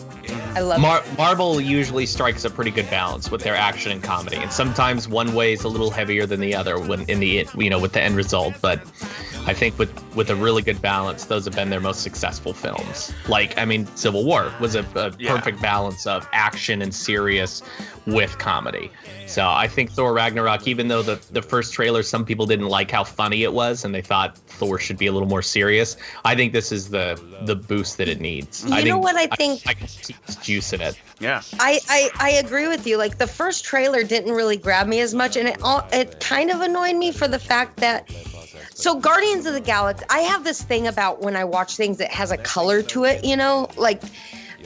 I 0.55 0.59
love 0.61 0.79
it. 0.79 0.81
Mar- 0.81 1.03
Marvel 1.17 1.59
usually 1.61 2.05
strikes 2.05 2.43
a 2.45 2.49
pretty 2.49 2.71
good 2.71 2.89
balance 2.89 3.31
with 3.31 3.41
their 3.41 3.55
action 3.55 3.91
and 3.91 4.03
comedy, 4.03 4.37
and 4.37 4.51
sometimes 4.51 5.07
one 5.07 5.33
way 5.33 5.53
is 5.53 5.63
a 5.63 5.67
little 5.67 5.89
heavier 5.91 6.25
than 6.25 6.39
the 6.39 6.53
other 6.55 6.79
when 6.79 7.01
in 7.09 7.19
the 7.19 7.47
you 7.57 7.69
know 7.69 7.79
with 7.79 7.93
the 7.93 8.01
end 8.01 8.15
result. 8.15 8.53
But 8.61 8.79
I 9.47 9.53
think 9.53 9.77
with 9.79 9.91
with 10.15 10.29
a 10.29 10.35
really 10.35 10.61
good 10.61 10.81
balance, 10.81 11.25
those 11.25 11.45
have 11.45 11.55
been 11.55 11.69
their 11.69 11.79
most 11.79 12.01
successful 12.01 12.53
films. 12.53 13.13
Like 13.27 13.57
I 13.57 13.65
mean, 13.65 13.85
Civil 13.95 14.25
War 14.25 14.53
was 14.59 14.75
a, 14.75 14.85
a 14.95 15.11
Yeah. 15.17 15.35
perfect 15.35 15.61
balance 15.61 16.05
of 16.05 16.27
action 16.33 16.81
and 16.81 16.93
serious 16.93 17.61
with 18.05 18.37
comedy. 18.37 18.91
So 19.31 19.47
I 19.47 19.65
think 19.65 19.91
Thor 19.91 20.11
Ragnarok, 20.11 20.67
even 20.67 20.89
though 20.89 21.01
the 21.01 21.21
the 21.31 21.41
first 21.41 21.73
trailer, 21.73 22.03
some 22.03 22.25
people 22.25 22.45
didn't 22.45 22.67
like 22.67 22.91
how 22.91 23.05
funny 23.05 23.43
it 23.43 23.53
was, 23.53 23.85
and 23.85 23.95
they 23.95 24.01
thought 24.01 24.37
Thor 24.37 24.77
should 24.77 24.97
be 24.97 25.07
a 25.07 25.11
little 25.13 25.27
more 25.27 25.41
serious. 25.41 25.95
I 26.25 26.35
think 26.35 26.51
this 26.51 26.73
is 26.73 26.89
the 26.89 27.21
the 27.45 27.55
boost 27.55 27.97
that 27.97 28.09
it 28.09 28.19
needs. 28.19 28.65
You 28.65 28.75
I 28.75 28.81
know 28.83 28.97
what 28.97 29.15
I 29.15 29.27
think- 29.27 29.61
I, 29.65 29.73
can 29.73 29.87
see 29.87 30.15
this 30.25 30.35
juice 30.35 30.73
in 30.73 30.81
it. 30.81 30.99
Yeah. 31.19 31.41
I, 31.59 31.79
I 31.87 32.09
I 32.19 32.29
agree 32.31 32.67
with 32.67 32.85
you. 32.85 32.97
Like 32.97 33.19
the 33.19 33.27
first 33.27 33.63
trailer 33.63 34.03
didn't 34.03 34.33
really 34.33 34.57
grab 34.57 34.87
me 34.87 34.99
as 34.99 35.13
much, 35.13 35.37
and 35.37 35.47
it 35.47 35.61
all 35.63 35.87
it 35.93 36.19
kind 36.19 36.51
of 36.51 36.59
annoyed 36.59 36.97
me 36.97 37.13
for 37.13 37.29
the 37.29 37.39
fact 37.39 37.77
that. 37.77 38.09
So 38.73 38.99
Guardians 38.99 39.45
of 39.45 39.53
the 39.53 39.61
Galaxy, 39.61 40.05
I 40.09 40.19
have 40.19 40.43
this 40.43 40.61
thing 40.61 40.87
about 40.87 41.21
when 41.21 41.35
I 41.35 41.43
watch 41.45 41.77
things 41.77 41.97
that 41.97 42.11
has 42.11 42.31
a 42.31 42.37
color 42.37 42.81
to 42.83 43.05
it. 43.05 43.23
You 43.23 43.37
know, 43.37 43.69
like 43.77 44.01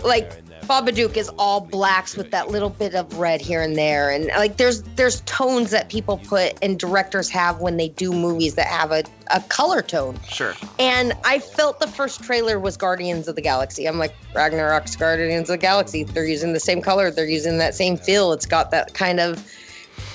like 0.04 0.45
Babadook 0.66 1.18
is 1.18 1.30
all 1.38 1.62
blacks 1.62 2.16
with 2.18 2.32
that 2.32 2.50
little 2.50 2.70
bit 2.70 2.96
of 2.96 3.18
red 3.18 3.42
here 3.42 3.62
and 3.62 3.78
there, 3.78 4.10
and 4.10 4.28
like 4.28 4.58
there's 4.58 4.82
there's 4.96 5.22
tones 5.22 5.72
that 5.72 5.90
people 5.90 6.18
put 6.18 6.58
and 6.62 6.80
directors 6.80 7.30
have 7.30 7.60
when 7.60 7.78
they 7.78 7.90
do 7.90 8.12
movies 8.12 8.56
that 8.56 8.68
have 8.68 8.92
a, 8.92 9.04
a 9.34 9.42
color 9.42 9.82
tone. 9.82 10.20
Sure. 10.28 10.54
And 10.80 11.14
I 11.24 11.40
felt 11.40 11.80
the 11.80 11.88
first 11.88 12.24
trailer 12.24 12.60
was 12.60 12.78
Guardians 12.78 13.28
of 13.28 13.36
the 13.36 13.42
Galaxy. 13.42 13.88
I'm 13.88 13.98
like, 13.98 14.14
Ragnarok's 14.34 14.96
Guardians 14.96 15.50
of 15.50 15.54
the 15.54 15.58
Galaxy. 15.58 16.04
They're 16.04 16.26
using 16.26 16.54
the 16.54 16.60
same 16.60 16.82
color. 16.82 17.12
They're 17.12 17.30
using 17.30 17.58
that 17.60 17.76
same 17.76 17.98
feel. 17.98 18.34
It's 18.34 18.46
got 18.46 18.72
that 18.72 18.94
kind 18.94 19.20
of 19.20 19.46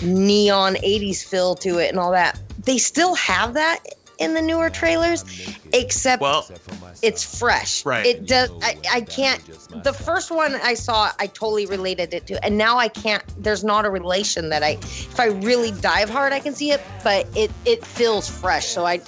neon 0.02 0.74
80s 0.76 1.24
feel 1.24 1.54
to 1.56 1.78
it 1.78 1.88
and 1.88 1.98
all 1.98 2.12
that. 2.12 2.38
They 2.64 2.78
still 2.78 3.14
have 3.14 3.54
that 3.54 3.80
in 4.20 4.34
the 4.34 4.42
newer 4.42 4.70
trailers, 4.70 5.24
except 5.72 6.20
Well, 6.22 6.46
it's 7.02 7.38
fresh. 7.38 7.84
Right. 7.84 8.06
It 8.06 8.26
does. 8.26 8.50
I, 8.62 8.76
I 8.92 9.00
can't. 9.00 9.44
The 9.82 9.92
first 9.92 10.30
one 10.30 10.54
I 10.62 10.74
saw, 10.74 11.10
I 11.18 11.26
totally 11.26 11.66
related 11.66 12.14
it 12.14 12.26
to, 12.28 12.44
and 12.44 12.56
now 12.56 12.78
I 12.78 12.88
can't. 12.88 13.24
There's 13.42 13.64
not 13.64 13.84
a 13.84 13.90
relation 13.90 14.50
that 14.50 14.62
I. 14.62 14.72
If 14.82 15.18
I 15.18 15.26
really 15.26 15.72
dive 15.72 16.10
hard, 16.10 16.32
I 16.32 16.38
can 16.40 16.54
see 16.54 16.70
it, 16.70 16.80
but 17.02 17.26
it 17.36 17.50
it 17.64 17.84
feels 17.84 18.28
fresh. 18.30 18.66
So 18.66 18.86
I. 18.86 18.98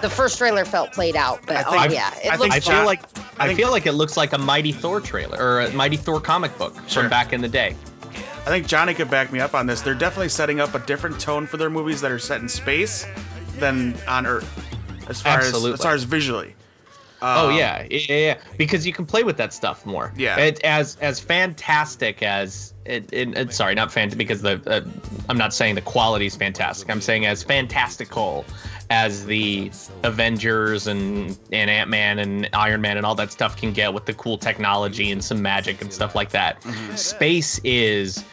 The 0.00 0.08
first 0.08 0.38
trailer 0.38 0.64
felt 0.64 0.92
played 0.92 1.14
out, 1.14 1.40
but 1.46 1.56
I 1.56 1.64
oh 1.66 1.92
yeah, 1.92 2.10
it 2.24 2.28
I 2.32 2.36
looks 2.36 2.42
think 2.42 2.54
I 2.54 2.58
John- 2.60 2.74
feel 2.76 2.86
like 2.86 3.02
I 3.38 3.48
I, 3.50 3.54
feel 3.54 3.70
like 3.70 3.84
it 3.86 3.92
looks 3.92 4.16
like 4.16 4.32
a 4.32 4.38
Mighty 4.38 4.72
Thor 4.72 4.98
trailer 4.98 5.36
or 5.38 5.60
a 5.60 5.70
Mighty 5.74 5.98
Thor 5.98 6.20
comic 6.20 6.56
book 6.56 6.74
Sure. 6.88 7.02
from 7.02 7.10
back 7.10 7.34
in 7.34 7.42
the 7.42 7.48
day. 7.48 7.76
I 8.40 8.44
think 8.46 8.66
Johnny 8.66 8.94
could 8.94 9.10
back 9.10 9.30
me 9.30 9.40
up 9.40 9.54
on 9.54 9.66
this. 9.66 9.82
They're 9.82 9.94
definitely 9.94 10.30
setting 10.30 10.58
up 10.58 10.74
a 10.74 10.78
different 10.78 11.20
tone 11.20 11.46
for 11.46 11.58
their 11.58 11.68
movies 11.68 12.00
that 12.00 12.10
are 12.10 12.18
set 12.18 12.40
in 12.40 12.48
space 12.48 13.04
than 13.58 13.96
on 14.08 14.26
Earth, 14.26 14.48
as 15.08 15.20
far 15.20 15.38
as 15.38 15.46
Absolutely. 15.46 15.74
as 15.74 15.82
far 15.82 15.94
as 15.94 16.04
visually. 16.04 16.54
oh 17.22 17.50
Um, 17.50 17.56
yeah, 17.56 17.86
yeah, 17.90 17.98
yeah, 18.08 18.16
yeah, 18.16 18.38
because 18.56 18.86
you 18.86 18.92
can 18.92 19.04
play 19.04 19.22
with 19.24 19.36
that 19.36 19.52
stuff 19.52 19.84
more. 19.84 20.12
Yeah. 20.16 20.36
it, 20.38 20.62
as 20.64 20.96
as 21.00 21.20
fantastic 21.20 22.22
as 22.22 22.72
it, 22.86 23.08
it, 23.12 23.36
it- 23.36 23.52
sorry, 23.52 23.74
not 23.74 23.92
fan 23.92 24.08
because 24.10 24.40
the 24.42 24.60
uh, 24.66 24.80
I'm 25.28 25.36
not 25.38 25.52
saying 25.52 25.74
the 25.74 25.82
quality 25.82 26.26
is 26.26 26.36
fantastic. 26.36 26.88
I'm 26.90 27.00
saying 27.02 27.26
as 27.26 27.42
fantastical 27.42 28.44
as 28.88 29.24
the 29.26 29.70
Avengers 30.02 30.86
and 30.86 31.38
and 31.52 31.68
Ant 31.70 31.90
Man 31.90 32.18
and 32.18 32.48
Iron 32.54 32.80
Man 32.80 32.96
and 32.96 33.04
all 33.06 33.14
that 33.16 33.30
stuff 33.30 33.56
can 33.56 33.72
get 33.72 33.92
with 33.94 34.06
the 34.06 34.14
cool 34.14 34.38
technology 34.38 35.12
and 35.12 35.22
some 35.22 35.40
magic 35.42 35.80
and 35.82 35.92
stuff 35.92 36.14
like 36.14 36.30
that. 36.30 36.62
Space 36.96 37.60
is 37.64 38.24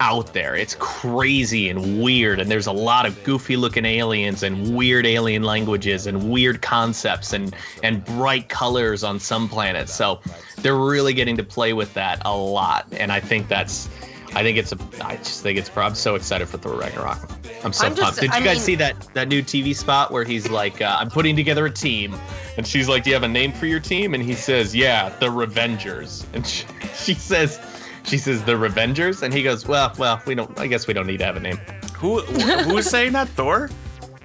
out 0.00 0.32
there. 0.32 0.54
It's 0.54 0.74
crazy 0.78 1.68
and 1.68 2.02
weird, 2.02 2.40
and 2.40 2.50
there's 2.50 2.66
a 2.66 2.72
lot 2.72 3.06
of 3.06 3.22
goofy 3.24 3.56
looking 3.56 3.84
aliens 3.84 4.42
and 4.42 4.74
weird 4.74 5.06
alien 5.06 5.42
languages 5.42 6.06
and 6.06 6.30
weird 6.30 6.62
concepts 6.62 7.32
and 7.32 7.54
and 7.82 8.04
bright 8.04 8.48
colors 8.48 9.04
on 9.04 9.18
some 9.20 9.48
planets. 9.48 9.94
So 9.94 10.20
they're 10.58 10.76
really 10.76 11.14
getting 11.14 11.36
to 11.36 11.44
play 11.44 11.72
with 11.72 11.92
that 11.94 12.22
a 12.24 12.36
lot, 12.36 12.86
and 12.92 13.10
I 13.12 13.20
think 13.20 13.48
that's 13.48 13.88
I 14.34 14.42
think 14.42 14.58
it's 14.58 14.72
a. 14.72 14.78
I 15.02 15.16
just 15.16 15.42
think 15.42 15.58
it's. 15.58 15.74
I'm 15.76 15.94
so 15.94 16.14
excited 16.14 16.46
for 16.46 16.58
Thor 16.58 16.74
Ragnarok. 16.78 17.18
I'm 17.64 17.72
so 17.72 17.86
I'm 17.86 17.94
just- 17.94 18.02
pumped. 18.02 18.20
Did 18.20 18.30
I 18.32 18.38
you 18.38 18.44
guys 18.44 18.56
mean- 18.56 18.64
see 18.64 18.74
that 18.74 19.14
that 19.14 19.28
new 19.28 19.40
TV 19.42 19.74
spot 19.74 20.10
where 20.12 20.24
he's 20.24 20.50
like, 20.50 20.82
uh, 20.82 20.96
"I'm 21.00 21.08
putting 21.08 21.36
together 21.36 21.64
a 21.64 21.70
team," 21.70 22.14
and 22.58 22.66
she's 22.66 22.86
like, 22.86 23.04
"Do 23.04 23.10
you 23.10 23.14
have 23.14 23.22
a 23.22 23.28
name 23.28 23.52
for 23.52 23.64
your 23.64 23.80
team?" 23.80 24.12
And 24.12 24.22
he 24.22 24.34
says, 24.34 24.74
"Yeah, 24.74 25.08
the 25.20 25.28
Revengers." 25.28 26.26
And 26.34 26.46
she, 26.46 26.66
she 26.96 27.14
says, 27.14 27.58
"She 28.06 28.16
says 28.18 28.42
the 28.44 28.52
Revengers," 28.52 29.22
and 29.22 29.34
he 29.34 29.42
goes, 29.42 29.66
"Well, 29.66 29.92
well, 29.98 30.20
we 30.26 30.34
don't. 30.34 30.58
I 30.58 30.66
guess 30.66 30.86
we 30.86 30.94
don't 30.94 31.06
need 31.06 31.18
to 31.18 31.24
have 31.26 31.36
a 31.36 31.40
name." 31.40 31.58
Who 31.98 32.20
who 32.20 32.78
is 32.78 32.88
saying 32.88 33.12
that? 33.12 33.28
Thor? 33.30 33.68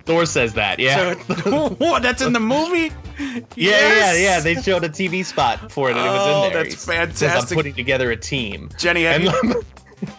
Thor 0.05 0.25
says 0.25 0.53
that. 0.53 0.79
Yeah. 0.79 1.13
So- 1.43 1.69
what? 1.77 2.01
That's 2.03 2.21
in 2.21 2.33
the 2.33 2.39
movie? 2.39 2.91
Yeah, 3.19 3.39
Yes! 3.55 4.19
yeah, 4.19 4.23
yeah. 4.23 4.39
They 4.39 4.55
showed 4.55 4.83
a 4.83 4.89
TV 4.89 5.23
spot 5.23 5.71
for 5.71 5.89
it, 5.91 5.95
and 5.97 6.05
it 6.05 6.09
was 6.09 6.21
Oh, 6.27 6.45
in 6.47 6.53
there. 6.53 6.63
that's 6.63 6.75
says, 6.77 6.89
I'm 6.89 7.07
fantastic. 7.09 7.55
putting 7.55 7.73
together 7.75 8.09
a 8.11 8.17
team. 8.17 8.69
Jenny, 8.79 9.03
have 9.03 9.21
And, 9.21 9.25
you, 9.53 9.63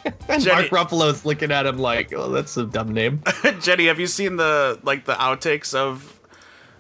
and 0.29 0.43
Jenny- 0.43 0.69
Mark 0.71 0.89
Ruffalo's 0.89 1.25
looking 1.25 1.51
at 1.51 1.67
him 1.67 1.79
like, 1.79 2.13
"Oh, 2.15 2.31
that's 2.31 2.57
a 2.57 2.65
dumb 2.65 2.93
name." 2.95 3.23
Jenny, 3.61 3.87
have 3.87 3.99
you 3.99 4.07
seen 4.07 4.37
the 4.37 4.79
like 4.85 5.05
the 5.05 5.15
outtakes 5.15 5.75
of 5.75 6.12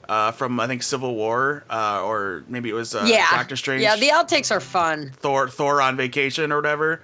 uh, 0.09 0.33
from 0.33 0.59
I 0.61 0.67
think 0.67 0.83
Civil 0.83 1.15
War 1.15 1.65
uh, 1.71 2.03
or 2.05 2.45
maybe 2.49 2.69
it 2.71 2.75
was 2.75 2.95
uh, 2.95 3.05
yeah. 3.07 3.27
Doctor 3.31 3.57
Strange? 3.57 3.83
Yeah, 3.83 3.97
the 3.97 4.09
outtakes 4.09 4.51
are 4.51 4.61
fun. 4.61 5.13
Thor 5.17 5.49
Thor 5.49 5.81
on 5.83 5.97
vacation 5.97 6.53
or 6.53 6.57
whatever 6.57 7.03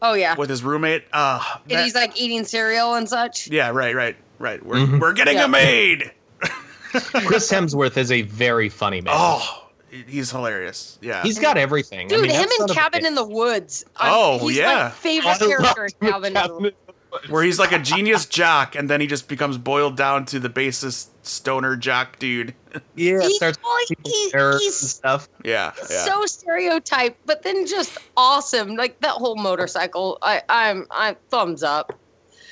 Oh 0.00 0.14
yeah. 0.14 0.36
with 0.36 0.48
his 0.50 0.62
roommate. 0.62 1.04
Uh, 1.12 1.42
and 1.68 1.70
that- 1.78 1.84
he's 1.84 1.94
like 1.94 2.20
eating 2.20 2.44
cereal 2.44 2.94
and 2.94 3.08
such. 3.08 3.48
yeah, 3.48 3.70
right, 3.70 3.94
right, 3.94 4.16
right. 4.38 4.64
We're 4.64 4.76
Mhm. 4.76 5.00
we're 5.00 5.12
getting 5.12 5.38
Yeah. 5.38 5.46
a 5.46 5.48
maid. 5.48 6.12
Chris 6.90 7.50
Hemsworth 7.50 7.96
is 7.96 8.10
a 8.10 8.22
very 8.22 8.68
funny 8.68 9.00
man. 9.00 9.12
Oh, 9.16 9.66
he's 10.06 10.30
hilarious. 10.30 10.98
Yeah. 11.02 11.22
He's 11.22 11.38
got 11.38 11.56
everything. 11.58 12.06
I 12.06 12.08
Dude, 12.08 12.22
mean, 12.22 12.30
him 12.30 12.42
that 12.42 12.50
son 12.58 12.70
and 12.70 12.78
Cabin 12.78 13.06
in 13.06 13.14
the 13.14 13.26
Woods. 13.26 13.84
I'm- 13.96 14.12
Oh, 14.14 14.48
he's 14.48 14.56
yeah. 14.58 14.84
my 14.84 14.90
favorite 14.90 15.30
I 15.30 15.38
character 15.38 15.84
in 15.84 16.08
Cabin 16.10 16.26
in 16.28 16.32
the 16.34 16.40
Cabin 16.40 16.62
Woods. 16.62 16.76
the 16.86 16.92
Woods. 17.12 17.28
where 17.30 17.42
he's 17.42 17.58
like 17.58 17.72
a 17.72 17.78
genius 17.78 18.24
jock 18.26 18.74
and 18.74 18.88
then 18.88 19.00
he 19.00 19.06
just 19.06 19.28
becomes 19.28 19.58
boiled 19.58 19.96
down 19.96 20.24
to 20.26 20.38
the 20.38 20.48
basest 20.48 21.10
stoner 21.28 21.76
jock 21.76 22.18
dude. 22.18 22.54
Yeah, 22.94 23.20
He- 23.22 23.34
starts 23.34 23.58
well, 23.62 23.76
he- 23.88 23.96
he's- 24.04 24.82
and 24.82 24.88
stuff. 24.90 25.28
Yeah. 25.44 25.72
yeah. 25.90 26.04
So 26.04 26.26
stereotyped, 26.26 27.24
but 27.26 27.42
then 27.42 27.66
just 27.66 27.96
awesome. 28.16 28.76
Like 28.76 29.00
that 29.00 29.12
whole 29.12 29.36
motorcycle. 29.36 30.18
I, 30.22 30.42
I'm, 30.48 30.86
I'm 30.90 31.16
thumbs 31.30 31.62
up. 31.62 31.98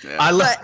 yeah. 0.03 0.16
I 0.18 0.31
love 0.31 0.57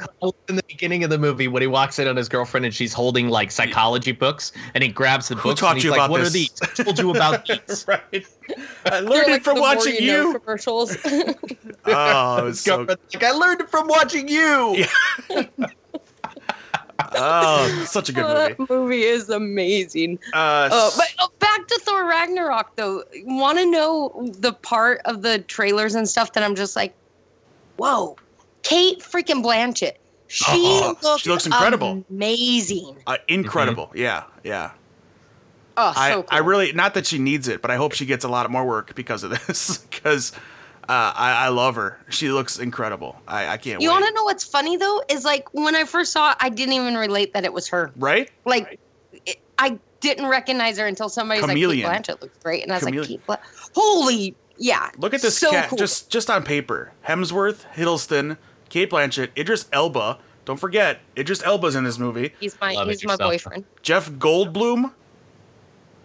in 0.49 0.57
the 0.57 0.63
beginning 0.69 1.05
of 1.05 1.11
the 1.11 1.19
movie 1.19 1.49
when 1.49 1.61
he 1.63 1.67
walks 1.67 1.99
in 1.99 2.09
on 2.09 2.17
his 2.17 2.29
girlfriend 2.29 2.65
and 2.67 2.75
she's 2.75 2.93
holding 2.93 3.29
like 3.29 3.51
psychology 3.51 4.13
books 4.13 4.53
and 4.75 4.83
he 4.83 4.89
grabs 4.91 5.29
the 5.29 5.35
Who 5.37 5.51
books 5.51 5.61
taught 5.61 5.71
and 5.73 5.77
he's 5.79 5.85
you 5.85 5.91
like, 5.91 5.99
about 5.99 6.11
"What 6.11 6.21
are 6.23 6.29
these? 6.31 6.51
I 6.63 6.67
told 6.83 6.99
you 6.99 7.11
about 7.11 7.47
these." 7.69 7.85
right. 7.89 8.27
I 8.87 9.01
learned 9.01 9.09
like 9.09 9.29
it 9.41 9.45
from 9.45 9.55
the 9.57 9.61
more 9.61 9.75
watching 9.77 9.93
know 10.07 10.31
you. 10.33 10.39
commercials. 10.41 10.97
Oh, 11.85 12.39
it 12.39 12.45
was 12.45 12.61
so 12.61 12.83
like, 12.83 13.23
"I 13.25 13.31
learned 13.33 13.61
it 13.63 13.71
from 13.71 13.89
watching 13.89 14.29
you." 14.29 14.87
Yeah. 15.31 15.47
Oh, 17.15 17.85
such 17.87 18.09
a 18.09 18.13
good 18.13 18.25
Oh, 18.25 18.35
movie. 18.35 18.55
that 18.55 18.71
movie 18.71 19.03
is 19.03 19.29
amazing. 19.31 20.19
Uh, 20.33 20.69
Oh, 20.73 20.93
but 20.97 21.07
oh, 21.21 21.29
back 21.39 21.67
to 21.67 21.81
Thor 21.83 22.05
Ragnarok 22.07 22.77
though. 22.77 23.03
Want 23.25 23.59
to 23.59 23.71
know 23.71 24.31
the 24.39 24.53
part 24.53 25.01
of 25.05 25.23
the 25.23 25.41
trailers 25.41 25.95
and 25.95 26.09
stuff 26.09 26.33
that 26.35 26.43
I'm 26.43 26.55
just 26.55 26.77
like, 26.77 26.95
whoa, 27.77 28.17
Cate 28.63 29.01
freaking 29.01 29.43
Blanchett. 29.45 29.95
She 30.29 30.45
Oh, 30.49 30.97
looks 31.03 31.23
she 31.23 31.29
looks 31.31 31.47
incredible. 31.47 32.05
amazing. 32.11 32.97
uh, 33.07 33.17
incredible. 33.29 33.91
Yeah, 33.95 34.25
yeah. 34.45 34.71
Oh, 35.77 35.93
so 35.95 36.01
I, 36.01 36.13
cool. 36.15 36.25
I 36.31 36.39
really 36.39 36.73
not 36.73 36.95
that 36.95 37.07
she 37.07 37.19
needs 37.19 37.49
it, 37.49 37.61
but 37.63 37.71
I 37.71 37.77
hope 37.77 37.93
she 37.93 38.07
gets 38.07 38.25
a 38.25 38.29
lot 38.29 38.51
more 38.51 38.65
work 38.67 38.95
because 38.95 39.25
of 39.25 39.31
this. 39.31 39.79
Because 39.91 40.33
uh, 40.89 41.13
I, 41.15 41.47
I 41.47 41.49
love 41.49 41.77
her. 41.77 41.99
She 42.11 42.31
looks 42.31 42.59
incredible. 42.59 43.21
I, 43.29 43.49
I 43.49 43.57
can't 43.57 43.81
You 43.81 43.91
want 43.91 44.05
to 44.07 44.13
know 44.13 44.25
what's 44.25 44.45
funny 44.45 44.77
though? 44.77 45.03
Is 45.09 45.25
like 45.25 45.53
when 45.55 45.75
I 45.77 45.85
first 45.85 46.13
saw 46.13 46.33
it, 46.33 46.37
I 46.41 46.49
didn't 46.49 46.75
even 46.75 46.95
relate 46.97 47.33
that 47.35 47.45
it 47.45 47.53
was 47.53 47.69
her. 47.69 47.91
right? 47.97 48.31
Like, 48.45 48.79
it, 49.27 49.37
I 49.59 49.79
didn't 50.01 50.27
recognize 50.27 50.79
her 50.79 50.87
until 50.87 51.09
somebody's 51.09 51.45
Chameleon. 51.45 51.87
like, 51.89 52.05
Cate 52.05 52.17
Blanchett 52.17 52.21
looks 52.23 52.39
great, 52.39 52.63
and 52.65 52.73
I 52.73 52.77
was 52.77 52.85
Chameleon. 52.85 53.21
like, 53.29 53.41
Cate 53.43 53.47
Blanchett. 53.47 53.71
Holy, 53.77 54.35
yeah. 54.59 54.91
Look 54.99 55.15
at 55.15 55.23
this 55.23 55.39
so 55.39 55.51
cat 55.51 55.69
cool. 55.69 55.79
just 55.79 56.11
just 56.11 56.29
on 56.29 56.43
paper. 56.43 56.93
Hemsworth, 57.07 57.65
Hiddleston, 57.75 58.37
Cate 58.69 58.91
Blanchett, 58.91 59.31
Idris 59.37 59.67
Elba. 59.73 60.19
Don't 60.45 60.59
forget, 60.59 60.99
Idris 61.17 61.41
Elba's 61.45 61.77
in 61.77 61.85
this 61.85 61.99
movie. 62.01 62.35
He's 62.41 62.61
my 62.61 62.73
Love 62.75 62.89
he's 62.89 63.05
my 63.05 63.13
yourself. 63.13 63.31
boyfriend. 63.31 63.65
Jeff 63.83 64.11
Goldblum, 64.11 64.93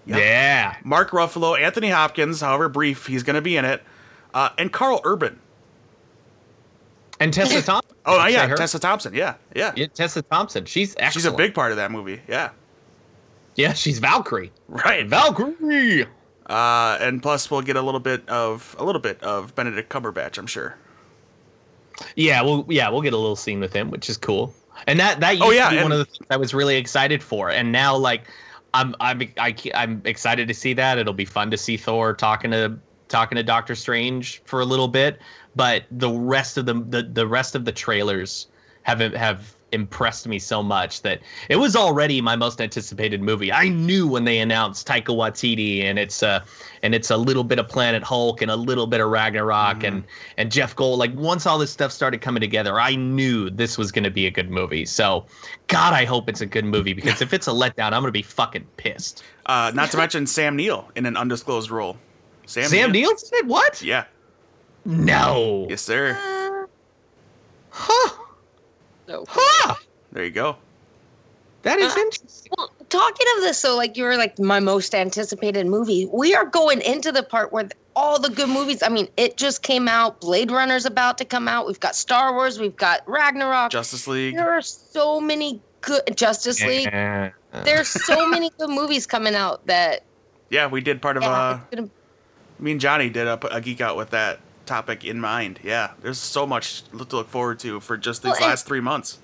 Yeah. 0.05 0.17
Yeah. 0.17 0.75
Mark 0.83 1.09
Ruffalo, 1.09 1.59
Anthony 1.59 1.89
Hopkins, 1.89 2.41
however 2.41 2.69
brief 2.69 3.07
he's 3.07 3.23
going 3.23 3.33
to 3.35 3.41
be 3.41 3.57
in 3.57 3.65
it, 3.65 3.81
uh, 4.33 4.49
and 4.57 4.71
Karl 4.71 5.01
Urban. 5.03 5.39
And 7.19 7.33
Tessa 7.33 7.61
Thompson. 7.65 7.95
Oh, 8.05 8.25
yeah. 8.27 8.47
Tessa 8.55 8.79
Thompson. 8.79 9.13
Yeah, 9.13 9.35
yeah. 9.55 9.73
Yeah, 9.75 9.87
Tessa 9.87 10.21
Thompson. 10.21 10.65
She's 10.65 10.91
excellent. 10.97 11.13
She's 11.13 11.25
a 11.25 11.31
big 11.31 11.53
part 11.53 11.71
of 11.71 11.77
that 11.77 11.91
movie. 11.91 12.21
Yeah, 12.27 12.51
Yeah, 13.55 13.73
she's 13.73 13.99
Valkyrie. 13.99 14.51
right. 14.67 15.07
Valkyrie. 15.07 16.05
Uh, 16.45 16.97
and 17.01 17.21
plus, 17.21 17.51
we'll 17.51 17.61
get 17.61 17.75
a 17.75 17.81
little 17.81 17.99
bit 17.99 18.27
of 18.29 18.75
a 18.79 18.85
little 18.85 19.01
bit 19.01 19.21
of 19.21 19.53
Benedict 19.55 19.89
Cumberbatch. 19.91 20.37
I'm 20.37 20.47
sure. 20.47 20.77
Yeah, 22.15 22.41
well, 22.43 22.65
yeah, 22.69 22.87
we'll 22.89 23.01
get 23.01 23.13
a 23.13 23.17
little 23.17 23.35
scene 23.35 23.59
with 23.59 23.73
him, 23.73 23.89
which 23.89 24.09
is 24.09 24.15
cool. 24.17 24.53
And 24.85 24.97
that 24.99 25.19
that 25.19 25.31
used 25.31 25.43
Oh, 25.43 25.49
yeah, 25.49 25.69
to 25.71 25.75
be 25.77 25.83
one 25.83 25.91
of 25.91 25.97
the 25.97 26.05
things 26.05 26.25
I 26.29 26.37
was 26.37 26.53
really 26.53 26.77
excited 26.77 27.21
for. 27.21 27.49
And 27.49 27.71
now, 27.71 27.97
like, 27.97 28.21
I'm 28.73 28.95
I'm 29.01 29.21
I, 29.37 29.51
ca- 29.51 29.73
I'm 29.73 30.01
excited 30.05 30.47
to 30.47 30.53
see 30.53 30.71
that. 30.73 30.99
It'll 30.99 31.11
be 31.13 31.25
fun 31.25 31.51
to 31.51 31.57
see 31.57 31.75
Thor 31.75 32.13
talking 32.13 32.51
to 32.51 32.77
talking 33.07 33.35
to 33.35 33.43
Doctor 33.43 33.75
Strange 33.75 34.41
for 34.45 34.61
a 34.61 34.65
little 34.65 34.87
bit. 34.87 35.19
But 35.55 35.83
the 35.91 36.11
rest 36.11 36.57
of 36.57 36.65
the 36.65 36.73
the, 36.73 37.03
the 37.03 37.27
rest 37.27 37.55
of 37.55 37.65
the 37.65 37.71
trailers 37.71 38.47
have 38.83 38.99
have 39.13 39.57
impressed 39.71 40.27
me 40.27 40.39
so 40.39 40.63
much 40.63 41.01
that 41.01 41.19
it 41.49 41.57
was 41.57 41.75
already 41.75 42.21
my 42.21 42.35
most 42.35 42.61
anticipated 42.61 43.21
movie. 43.21 43.51
I 43.51 43.67
knew 43.67 44.07
when 44.07 44.23
they 44.23 44.39
announced 44.39 44.87
Taika 44.87 45.07
Waititi 45.07 45.83
and 45.83 45.99
it's 45.99 46.23
uh 46.23 46.43
and 46.83 46.95
it's 46.95 47.09
a 47.09 47.17
little 47.17 47.43
bit 47.43 47.59
of 47.59 47.67
Planet 47.67 48.03
Hulk 48.03 48.41
and 48.41 48.49
a 48.49 48.55
little 48.55 48.87
bit 48.87 49.01
of 49.01 49.09
Ragnarok 49.09 49.83
and 49.83 50.03
and 50.37 50.51
Jeff 50.51 50.75
Gold. 50.75 50.99
Like 50.99 51.13
once 51.15 51.45
all 51.45 51.57
this 51.57 51.71
stuff 51.71 51.91
started 51.91 52.21
coming 52.21 52.41
together, 52.41 52.79
I 52.79 52.95
knew 52.95 53.49
this 53.49 53.77
was 53.77 53.91
going 53.91 54.05
to 54.05 54.11
be 54.11 54.25
a 54.25 54.31
good 54.31 54.49
movie. 54.49 54.85
So, 54.85 55.25
God, 55.67 55.93
I 55.93 56.05
hope 56.05 56.29
it's 56.29 56.41
a 56.41 56.45
good 56.45 56.65
movie 56.65 56.93
because 56.93 57.21
if 57.21 57.33
it's 57.33 57.47
a 57.47 57.51
letdown, 57.51 57.87
I'm 57.87 58.01
going 58.01 58.05
to 58.05 58.11
be 58.11 58.21
fucking 58.21 58.65
pissed. 58.77 59.23
Uh, 59.45 59.71
not 59.73 59.91
to 59.91 59.97
mention 59.97 60.27
Sam 60.27 60.55
Neill 60.55 60.89
in 60.95 61.05
an 61.05 61.17
undisclosed 61.17 61.71
role. 61.71 61.97
Sam, 62.47 62.69
Sam 62.69 62.91
Neill 62.91 63.11
did 63.31 63.47
what? 63.47 63.81
Yeah. 63.81 64.05
No. 64.85 65.67
Yes, 65.69 65.81
sir. 65.81 66.17
Uh, 66.17 66.65
Huh. 67.69 68.09
so 69.07 69.17
cool. 69.17 69.25
Huh. 69.29 69.75
There 70.11 70.23
you 70.23 70.31
go. 70.31 70.55
That 71.63 71.77
is 71.79 71.93
Uh, 71.95 71.99
interesting. 71.99 72.51
Well, 72.57 72.71
talking 72.89 73.27
of 73.35 73.43
this, 73.43 73.59
so 73.59 73.75
like 73.75 73.97
you 73.97 74.05
were 74.05 74.15
like 74.17 74.39
my 74.39 74.59
most 74.59 74.95
anticipated 74.95 75.67
movie. 75.67 76.09
We 76.11 76.33
are 76.33 76.45
going 76.45 76.81
into 76.81 77.11
the 77.11 77.21
part 77.23 77.51
where 77.51 77.67
all 77.95 78.17
the 78.19 78.29
good 78.29 78.49
movies. 78.49 78.81
I 78.81 78.89
mean, 78.89 79.09
it 79.17 79.37
just 79.37 79.61
came 79.61 79.87
out. 79.87 80.21
Blade 80.21 80.49
Runner's 80.49 80.85
about 80.85 81.17
to 81.19 81.25
come 81.25 81.47
out. 81.47 81.67
We've 81.67 81.79
got 81.79 81.95
Star 81.95 82.33
Wars. 82.33 82.57
We've 82.59 82.75
got 82.75 83.01
Ragnarok. 83.07 83.69
Justice 83.71 84.07
League. 84.07 84.35
there 84.37 84.51
are 84.51 84.61
so 84.61 85.19
many 85.19 85.61
good 85.81 86.01
Justice 86.15 86.63
League. 86.63 86.85
Yeah. 86.85 87.31
There's 87.63 87.89
so 88.05 88.27
many 88.27 88.49
good 88.57 88.69
movies 88.69 89.05
coming 89.05 89.35
out 89.35 89.65
that 89.67 90.03
Yeah, 90.49 90.67
we 90.67 90.79
did 90.81 91.01
part 91.01 91.17
of 91.17 91.23
yeah, 91.23 91.29
uh, 91.31 91.59
it's 91.69 91.75
gonna- 91.75 91.89
me 92.59 92.71
and 92.71 92.81
Johnny 92.81 93.09
did 93.09 93.27
a, 93.27 93.55
a 93.55 93.61
geek 93.61 93.81
out 93.81 93.95
with 93.97 94.09
that 94.11 94.39
topic 94.65 95.05
in 95.05 95.19
mind. 95.19 95.59
Yeah, 95.63 95.91
there's 96.01 96.17
so 96.17 96.45
much 96.45 96.83
to 96.89 96.97
look 97.15 97.29
forward 97.29 97.59
to 97.59 97.79
for 97.79 97.97
just 97.97 98.23
these 98.23 98.31
Well, 98.31 98.37
and- 98.41 98.45
last 98.49 98.65
three 98.67 98.81
months. 98.81 99.19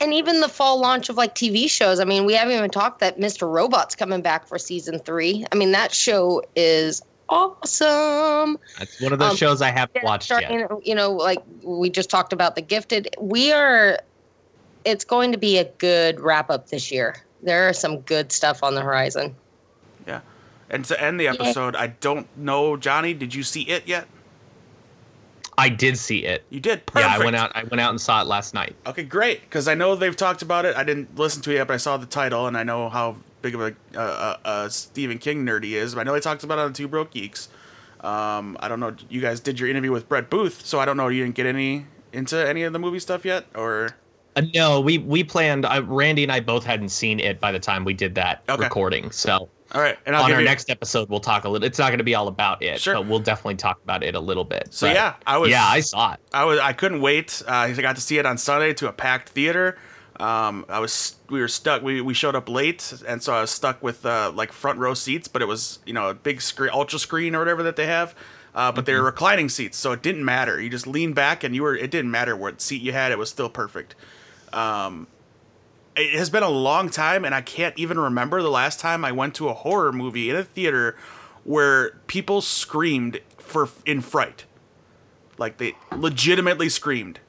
and 0.00 0.14
even 0.14 0.40
the 0.40 0.48
fall 0.48 0.80
launch 0.80 1.08
of 1.08 1.16
like 1.16 1.34
TV 1.34 1.68
shows. 1.68 1.98
I 2.00 2.04
mean, 2.04 2.24
we 2.24 2.34
haven't 2.34 2.54
even 2.56 2.70
talked 2.70 3.00
that 3.00 3.18
Mr. 3.18 3.50
Robot's 3.52 3.94
coming 3.96 4.22
back 4.22 4.46
for 4.46 4.58
season 4.58 4.98
three. 5.00 5.44
I 5.52 5.56
mean, 5.56 5.72
that 5.72 5.92
show 5.92 6.42
is 6.56 7.02
awesome. 7.28 8.58
That's 8.78 9.00
one 9.00 9.12
of 9.12 9.18
those 9.18 9.32
Um, 9.32 9.36
shows 9.36 9.60
I 9.62 9.70
haven't 9.70 9.96
Yeah, 9.96 10.04
watched 10.04 10.30
yet. 10.30 10.44
starting, 10.44 10.66
You 10.84 10.94
know, 10.94 11.12
like 11.12 11.42
we 11.62 11.90
just 11.90 12.10
talked 12.10 12.32
about 12.32 12.54
the 12.54 12.62
gifted. 12.62 13.08
We 13.20 13.52
are. 13.52 13.98
It's 14.84 15.04
going 15.04 15.32
to 15.32 15.38
be 15.38 15.58
a 15.58 15.64
good 15.64 16.20
wrap 16.20 16.48
up 16.50 16.68
this 16.68 16.90
year. 16.90 17.16
There 17.42 17.68
are 17.68 17.72
some 17.72 17.98
good 18.00 18.32
stuff 18.32 18.62
on 18.62 18.74
the 18.74 18.80
horizon. 18.80 19.34
Yeah. 20.68 20.74
And 20.76 20.84
to 20.86 21.02
end 21.02 21.18
the 21.18 21.28
episode, 21.28 21.74
I 21.76 21.88
don't 21.88 22.26
know, 22.36 22.76
Johnny, 22.76 23.14
did 23.14 23.34
you 23.34 23.42
see 23.42 23.62
it 23.62 23.86
yet? 23.86 24.06
I 25.56 25.68
did 25.68 25.98
see 25.98 26.24
it. 26.24 26.44
You 26.50 26.60
did. 26.60 26.86
Perfect. 26.86 27.08
Yeah, 27.10 27.16
I 27.16 27.24
went 27.24 27.34
out. 27.34 27.50
I 27.56 27.64
went 27.64 27.80
out 27.80 27.90
and 27.90 28.00
saw 28.00 28.20
it 28.22 28.28
last 28.28 28.54
night. 28.54 28.76
Okay, 28.86 29.02
great. 29.02 29.40
Because 29.40 29.66
I 29.66 29.74
know 29.74 29.96
they've 29.96 30.16
talked 30.16 30.40
about 30.42 30.64
it. 30.64 30.76
I 30.76 30.84
didn't 30.84 31.18
listen 31.18 31.42
to 31.42 31.50
it 31.50 31.54
yet, 31.54 31.66
but 31.66 31.74
I 31.74 31.78
saw 31.78 31.96
the 31.96 32.06
title, 32.06 32.46
and 32.46 32.56
I 32.56 32.62
know 32.62 32.88
how 32.88 33.16
big 33.42 33.56
of 33.56 33.60
a, 33.60 33.74
uh, 33.96 33.98
uh, 33.98 34.36
uh, 34.44 34.68
Stephen 34.68 35.18
King 35.18 35.44
nerd 35.44 35.64
he 35.64 35.76
is. 35.76 35.94
But 35.96 36.02
I 36.02 36.04
know 36.04 36.12
they 36.12 36.20
talked 36.20 36.44
about 36.44 36.58
it 36.58 36.62
on 36.62 36.72
Two 36.74 36.86
Broke 36.86 37.10
Geeks. 37.10 37.48
Um, 38.02 38.56
I 38.60 38.68
don't 38.68 38.78
know. 38.78 38.94
You 39.08 39.20
guys 39.20 39.40
did 39.40 39.58
your 39.58 39.68
interview 39.68 39.90
with 39.90 40.08
Brett 40.08 40.30
Booth, 40.30 40.64
so 40.64 40.78
I 40.78 40.84
don't 40.84 40.96
know. 40.96 41.08
You 41.08 41.24
didn't 41.24 41.34
get 41.34 41.46
any 41.46 41.86
into 42.12 42.36
any 42.48 42.62
of 42.62 42.72
the 42.72 42.78
movie 42.78 43.00
stuff 43.00 43.24
yet, 43.24 43.46
or 43.56 43.96
Uh, 44.36 44.42
no, 44.54 44.80
we 44.80 44.98
we 44.98 45.24
planned. 45.24 45.64
Uh, 45.64 45.82
Randy 45.84 46.22
and 46.22 46.30
I 46.30 46.38
both 46.38 46.64
hadn't 46.64 46.90
seen 46.90 47.18
it 47.18 47.40
by 47.40 47.50
the 47.50 47.58
time 47.58 47.84
we 47.84 47.94
did 47.94 48.14
that 48.14 48.44
Okay. 48.48 48.62
recording. 48.62 49.10
So 49.10 49.48
All 49.72 49.80
right, 49.82 49.98
and 50.06 50.16
I'll 50.16 50.24
on 50.24 50.32
our 50.32 50.40
you, 50.40 50.46
next 50.46 50.70
episode, 50.70 51.10
we'll 51.10 51.20
talk 51.20 51.44
a 51.44 51.48
little. 51.48 51.66
It's 51.66 51.78
not 51.78 51.88
going 51.88 51.98
to 51.98 52.04
be 52.04 52.14
all 52.14 52.28
about 52.28 52.62
it, 52.62 52.80
Sure. 52.80 52.94
but 52.94 53.06
we'll 53.06 53.18
definitely 53.18 53.56
talk 53.56 53.82
about 53.82 54.02
it 54.02 54.14
a 54.14 54.20
little 54.20 54.44
bit. 54.44 54.68
So 54.72 54.86
But 54.88 54.94
yeah, 54.96 55.14
I 55.26 55.36
was. 55.36 55.50
yeah, 55.50 55.66
I 55.66 55.80
saw 55.80 56.14
it. 56.14 56.20
I 56.32 56.44
was. 56.44 56.58
I 56.58 56.72
couldn't 56.72 57.02
wait. 57.02 57.42
Uh, 57.46 57.52
I 57.52 57.72
got 57.74 57.96
to 57.96 58.00
see 58.02 58.16
it 58.18 58.24
on 58.24 58.38
Sunday 58.38 58.72
to 58.74 58.88
a 58.88 58.92
packed 58.92 59.28
theater. 59.30 59.78
Um, 60.18 60.64
I 60.70 60.78
was. 60.80 61.16
We 61.28 61.40
were 61.40 61.48
stuck. 61.48 61.82
We, 61.82 62.00
we 62.00 62.14
showed 62.14 62.34
up 62.34 62.48
late, 62.48 62.94
and 63.06 63.22
so 63.22 63.34
I 63.34 63.42
was 63.42 63.50
stuck 63.50 63.82
with 63.82 64.06
uh, 64.06 64.32
like 64.34 64.52
front 64.52 64.78
row 64.78 64.94
seats. 64.94 65.28
But 65.28 65.42
it 65.42 65.46
was 65.48 65.80
you 65.84 65.92
know 65.92 66.08
a 66.08 66.14
big 66.14 66.40
screen, 66.40 66.70
ultra 66.72 66.98
screen 66.98 67.34
or 67.34 67.40
whatever 67.40 67.62
that 67.64 67.76
they 67.76 67.86
have. 67.86 68.14
Uh, 68.54 68.72
but 68.72 68.86
they 68.86 68.94
were 68.94 69.02
reclining 69.04 69.50
seats, 69.50 69.76
so 69.76 69.92
it 69.92 70.02
didn't 70.02 70.24
matter. 70.24 70.58
You 70.60 70.70
just 70.70 70.86
leaned 70.86 71.14
back, 71.14 71.44
and 71.44 71.54
you 71.54 71.62
were. 71.62 71.76
It 71.76 71.90
didn't 71.90 72.10
matter 72.10 72.34
what 72.34 72.62
seat 72.62 72.80
you 72.80 72.92
had. 72.92 73.12
It 73.12 73.18
was 73.18 73.28
still 73.28 73.50
perfect. 73.50 73.94
Um, 74.52 75.06
it 75.98 76.18
has 76.18 76.30
been 76.30 76.42
a 76.42 76.48
long 76.48 76.88
time, 76.88 77.24
and 77.24 77.34
I 77.34 77.40
can't 77.40 77.78
even 77.78 77.98
remember 77.98 78.42
the 78.42 78.50
last 78.50 78.80
time 78.80 79.04
I 79.04 79.12
went 79.12 79.34
to 79.36 79.48
a 79.48 79.54
horror 79.54 79.92
movie 79.92 80.30
in 80.30 80.36
a 80.36 80.44
theater 80.44 80.96
where 81.44 81.90
people 82.06 82.40
screamed 82.40 83.20
for 83.38 83.68
in 83.84 84.00
fright. 84.00 84.44
Like 85.38 85.58
they 85.58 85.74
legitimately 85.96 86.68
screamed. 86.68 87.20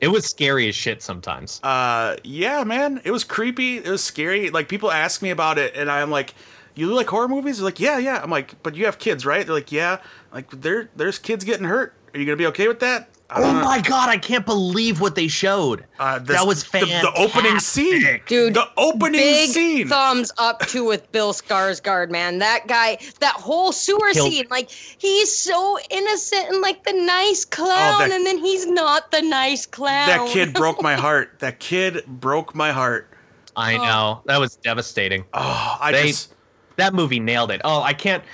It 0.00 0.08
was 0.08 0.26
scary 0.26 0.68
as 0.68 0.74
shit 0.74 1.02
sometimes. 1.02 1.60
Uh, 1.62 2.16
yeah, 2.24 2.62
man, 2.64 3.00
it 3.04 3.10
was 3.10 3.24
creepy. 3.24 3.78
It 3.78 3.88
was 3.88 4.04
scary. 4.04 4.50
Like 4.50 4.68
people 4.68 4.90
ask 4.90 5.22
me 5.22 5.30
about 5.30 5.56
it, 5.56 5.74
and 5.74 5.90
I'm 5.90 6.10
like, 6.10 6.34
"You 6.74 6.92
like 6.92 7.06
horror 7.06 7.28
movies?" 7.28 7.56
They're 7.56 7.64
like, 7.64 7.80
"Yeah, 7.80 7.96
yeah." 7.96 8.20
I'm 8.22 8.28
like, 8.28 8.62
"But 8.62 8.74
you 8.74 8.84
have 8.84 8.98
kids, 8.98 9.24
right?" 9.24 9.46
They're 9.46 9.54
like, 9.54 9.72
"Yeah." 9.72 9.98
Like 10.30 10.50
there, 10.50 10.90
there's 10.94 11.18
kids 11.18 11.44
getting 11.44 11.64
hurt. 11.66 11.94
Are 12.12 12.18
you 12.18 12.26
gonna 12.26 12.36
be 12.36 12.46
okay 12.48 12.68
with 12.68 12.80
that? 12.80 13.08
I 13.30 13.38
oh 13.38 13.42
don't 13.42 13.54
know. 13.56 13.64
my 13.64 13.80
god, 13.80 14.10
I 14.10 14.18
can't 14.18 14.44
believe 14.44 15.00
what 15.00 15.14
they 15.14 15.28
showed. 15.28 15.84
Uh, 15.98 16.18
this- 16.18 16.36
that 16.36 16.46
was 16.46 16.62
the, 16.62 16.68
fantastic. 16.80 17.14
the 17.14 17.20
opening 17.20 17.58
scene, 17.58 18.20
Dude, 18.26 18.54
The 18.54 18.68
opening 18.76 19.12
Big 19.20 19.50
scene. 19.50 19.88
thumbs 19.88 20.30
up 20.38 20.60
to 20.68 20.84
with 20.84 21.10
Bill 21.10 21.32
Skarsgård, 21.32 22.10
man. 22.10 22.38
That 22.38 22.66
guy, 22.68 22.98
that 23.20 23.32
whole 23.34 23.72
sewer 23.72 24.12
Killed 24.12 24.30
scene, 24.30 24.44
like 24.50 24.70
he's 24.70 25.34
so 25.34 25.78
innocent 25.90 26.48
and 26.50 26.60
like 26.60 26.84
the 26.84 26.92
nice 26.92 27.44
clown, 27.46 27.94
Oh, 27.94 27.98
that- 28.06 28.12
and 28.12 28.26
then 28.26 28.38
he's 28.38 28.66
not 28.66 29.10
the 29.10 29.22
nice 29.22 29.64
clown. 29.66 30.06
that 30.08 30.28
kid 30.28 30.52
broke 30.52 30.82
my 30.82 30.94
heart. 31.06 31.38
That 31.38 31.58
kid 31.60 32.04
broke 32.06 32.54
my 32.54 32.72
heart. 32.72 33.08
I 33.56 33.76
know 33.78 34.20
that 34.26 34.38
was 34.38 34.56
devastating. 34.56 35.24
Oh, 35.32 35.78
I 35.80 35.92
They- 35.92 36.08
just. 36.08 36.34
That 36.76 36.92
movie 36.92 37.20
nailed 37.20 37.52
it. 37.52 37.60
Oh, 37.64 37.80
I 37.82 37.92
can't. 37.94 38.24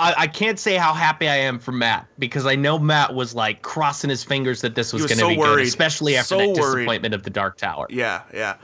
I, 0.00 0.14
I 0.18 0.26
can't 0.26 0.58
say 0.58 0.74
how 0.74 0.92
happy 0.92 1.28
I 1.28 1.36
am 1.36 1.58
for 1.58 1.70
Matt 1.72 2.06
because 2.18 2.46
I 2.46 2.56
know 2.56 2.78
Matt 2.78 3.14
was 3.14 3.34
like 3.34 3.62
crossing 3.62 4.10
his 4.10 4.24
fingers 4.24 4.60
that 4.62 4.74
this 4.74 4.92
was, 4.92 5.02
was 5.02 5.10
going 5.12 5.18
to 5.18 5.24
so 5.24 5.28
be 5.30 5.36
worried. 5.38 5.62
good, 5.62 5.68
especially 5.68 6.16
after 6.16 6.28
So 6.34 6.38
that 6.38 6.48
worried. 6.60 6.82
disappointment 6.82 7.14
of 7.14 7.22
the 7.22 7.30
Dark 7.30 7.56
Tower. 7.56 7.86
Yeah, 7.90 8.22
yeah. 8.32 8.56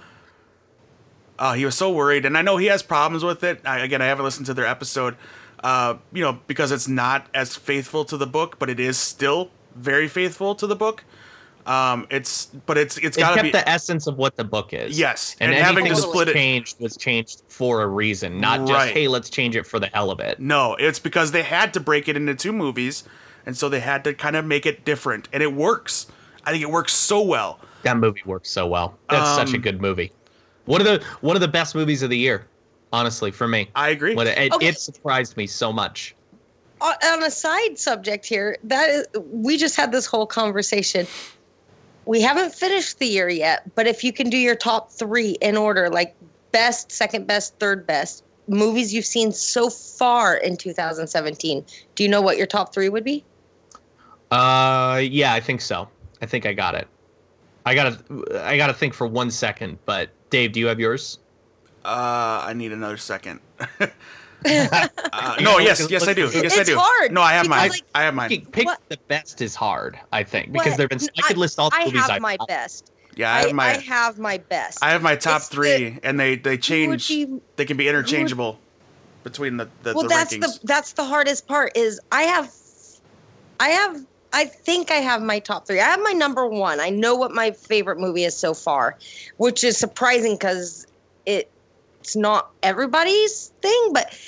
Uh, 1.39 1.55
he 1.55 1.65
was 1.65 1.75
so 1.75 1.91
worried, 1.91 2.27
and 2.27 2.37
I 2.37 2.43
know 2.43 2.57
he 2.59 2.67
has 2.67 2.83
problems 2.83 3.25
with 3.25 3.43
it. 3.45 3.61
I, 3.65 3.79
again, 3.79 4.03
I 4.03 4.07
haven't 4.07 4.25
listened 4.25 4.47
to 4.47 4.55
their 4.55 4.67
episode, 4.67 5.17
uh, 5.65 5.95
you 6.13 6.23
know, 6.23 6.39
because 6.47 6.71
it's 6.71 6.87
not 6.89 7.29
as 7.33 7.57
faithful 7.57 8.05
to 8.07 8.17
the 8.19 8.27
book, 8.27 8.59
but 8.59 8.69
it 8.69 8.79
is 8.79 8.99
still 8.99 9.51
very 9.75 10.09
faithful 10.09 10.55
to 10.57 10.67
the 10.67 10.77
book. 10.77 11.05
Um, 11.71 12.07
it's, 12.11 12.47
but 12.67 12.77
it's 12.77 12.99
it's 12.99 13.17
It 13.17 13.21
got 13.21 13.31
to 13.31 13.35
kept 13.37 13.45
be. 13.45 13.51
the 13.53 13.69
essence 13.69 14.07
of 14.09 14.17
what 14.19 14.37
the 14.37 14.43
book 14.45 14.73
is. 14.73 14.99
Yes, 14.99 15.37
and, 15.39 15.53
and 15.53 15.63
having 15.63 15.87
anything 15.87 15.97
to 15.97 16.03
split 16.03 16.27
was 16.27 16.29
it- 16.29 16.35
changed 16.35 16.81
was 16.81 16.97
changed 16.97 17.43
for 17.49 17.83
a 17.83 17.87
reason, 17.87 18.41
not 18.41 18.67
just 18.67 18.91
hey, 18.91 19.07
let's 19.07 19.31
change 19.31 19.55
it 19.55 19.65
for 19.67 19.79
the 19.79 19.87
hell 19.89 20.11
of 20.11 20.19
it. 20.19 20.41
no, 20.41 20.75
it's 20.81 20.99
because 20.99 21.31
they 21.33 21.43
had 21.43 21.73
to 21.75 21.81
break 21.81 22.09
it 22.09 22.17
into 22.17 22.35
two 22.35 22.53
movies, 22.53 23.05
and 23.47 23.57
so 23.57 23.69
they 23.69 23.81
had 23.81 24.03
to 24.05 24.13
kind 24.15 24.35
of 24.35 24.45
make 24.45 24.67
it 24.67 24.85
different, 24.85 25.29
and 25.33 25.43
it 25.45 25.53
works. 25.55 26.07
I 26.45 26.51
think 26.51 26.63
it 26.63 26.71
works 26.71 26.93
so 26.93 27.21
well. 27.23 27.61
That 27.83 27.97
movie 27.99 28.23
works 28.27 28.51
so 28.51 28.67
well. 28.67 28.99
That's 29.09 29.29
such 29.37 29.53
a 29.53 29.57
Um, 29.57 29.63
good 29.63 29.81
movie. 29.81 30.11
One 30.65 30.81
of 30.81 30.87
the 30.87 31.05
one 31.21 31.37
of 31.37 31.41
the 31.41 31.49
best 31.49 31.75
movies 31.77 32.03
of 32.03 32.11
the 32.11 32.19
year, 32.19 32.47
honestly, 32.93 33.31
for 33.31 33.47
me. 33.47 33.71
I 33.77 33.91
agree. 33.91 34.15
What 34.17 34.27
it, 34.27 34.53
Okay. 34.53 34.67
it 34.69 34.79
surprised 34.79 35.37
me 35.37 35.47
so 35.47 35.73
much. 35.73 36.15
on 36.81 36.95
on 37.05 37.23
a 37.23 37.31
side 37.31 37.79
subject 37.79 38.27
here, 38.27 38.57
that 38.65 38.89
is, 38.91 39.07
we 39.31 39.57
just 39.57 39.77
had 39.77 39.93
this 39.93 40.07
whole 40.07 40.27
conversation. 40.27 41.07
We 42.11 42.21
haven't 42.21 42.53
finished 42.53 42.99
the 42.99 43.07
year 43.07 43.29
yet, 43.29 43.73
but 43.77 43.87
if 43.87 44.03
you 44.03 44.13
can 44.13 44.31
do 44.31 44.37
your 44.37 44.57
top 44.57 44.91
three 44.91 45.37
in 45.41 45.57
order, 45.57 45.89
like 45.89 46.17
best, 46.51 46.91
second 46.91 47.29
best, 47.29 47.57
third 47.61 47.87
best 47.87 48.25
movies 48.49 48.93
you've 48.93 49.05
seen 49.05 49.31
so 49.31 49.71
far 49.71 50.37
in 50.37 50.57
2017, 50.57 51.65
do 51.95 52.03
you 52.03 52.09
know 52.09 52.21
what 52.21 52.37
your 52.37 52.49
top 52.49 52.75
three 52.75 52.89
would 52.89 53.05
be? 53.05 53.25
Uh, 54.33 55.01
yeah, 55.01 55.33
I 55.35 55.39
think 55.39 55.61
so. 55.61 55.89
I 56.21 56.27
think 56.27 56.47
I 56.47 56.53
got 56.53 56.75
it. 56.75 56.89
I 57.65 57.77
gotta 57.77 58.03
I 58.43 58.57
gotta 58.57 58.75
think 58.75 58.93
for 58.93 59.07
one 59.07 59.31
second. 59.31 59.79
But 59.85 60.11
Dave, 60.31 60.51
do 60.51 60.59
you 60.59 60.67
have 60.67 60.81
yours? 60.81 61.21
Uh, 61.85 62.43
I 62.45 62.55
need 62.55 62.73
another 62.73 62.97
second. 62.97 63.39
uh, 64.45 65.37
no, 65.41 65.59
yes, 65.59 65.91
yes, 65.91 66.07
I 66.09 66.15
do. 66.15 66.23
Yes, 66.33 66.57
I 66.57 66.61
It's 66.61 66.71
do. 66.71 66.77
hard 66.79 67.13
No, 67.13 67.21
I 67.23 67.33
have 67.33 67.49
mine. 67.49 67.69
like- 67.71 67.83
I 67.95 68.03
have 68.03 68.15
mine. 68.15 68.29
Pick, 68.29 68.51
pick 68.53 68.67
What? 68.67 68.81
the 68.89 68.97
best 69.09 69.41
is 69.43 69.55
hard. 69.55 69.99
I 70.13 70.23
think 70.23 70.53
because 70.53 70.73
What? 70.73 70.77
there've 70.79 70.91
been. 70.91 71.01
I 71.19 71.29
could 71.29 71.37
list 71.39 71.59
all 71.59 71.71
the 71.71 71.77
I 71.77 71.85
movies 71.87 72.01
have 72.01 72.11
I 72.11 72.19
my 72.19 72.37
best. 72.49 72.93
Yeah, 73.17 73.33
I 73.33 73.39
I, 73.39 73.41
have 73.43 73.53
my. 73.53 73.65
I 73.67 73.79
have 73.79 74.19
my 74.19 74.39
best. 74.39 74.79
I 74.83 74.91
have 74.91 75.03
my 75.03 75.17
top 75.17 75.39
It's 75.41 75.49
the- 75.49 75.57
three, 75.57 75.99
and 76.03 76.19
they 76.19 76.37
they 76.37 76.57
change. 76.57 77.09
be- 77.09 77.41
they 77.57 77.65
can 77.65 77.77
be 77.77 77.89
interchangeable 77.89 78.59
between 79.25 79.57
the 79.59 79.69
the, 79.83 79.93
well 79.95 80.05
the 80.05 80.09
that's 80.09 80.35
rankings. 80.35 80.61
the 80.61 80.67
that's 80.67 80.93
the 80.95 81.05
hardest 81.05 81.47
part 81.47 81.77
is 81.77 82.01
i 82.11 82.23
have 82.23 82.51
i 83.61 83.69
have 83.69 84.01
i 84.33 84.47
think 84.47 84.91
i 84.91 84.95
have 84.95 85.21
my 85.21 85.39
top 85.39 85.67
three 85.67 85.79
i 85.79 85.85
have 85.85 86.01
my 86.03 86.13
number 86.13 86.47
one 86.47 86.81
i 86.81 86.89
know 86.89 87.15
what 87.15 87.31
my 87.31 87.51
favorite 87.51 87.99
movie 87.99 88.25
is 88.25 88.35
so 88.35 88.55
far 88.55 88.97
which 89.37 89.63
is 89.63 89.77
surprising 89.77 90.33
because 90.37 90.87
it 91.27 91.51
it's 92.01 92.17
not 92.17 92.51
everybody's 92.63 93.53
thing 93.63 93.93
but 93.93 94.19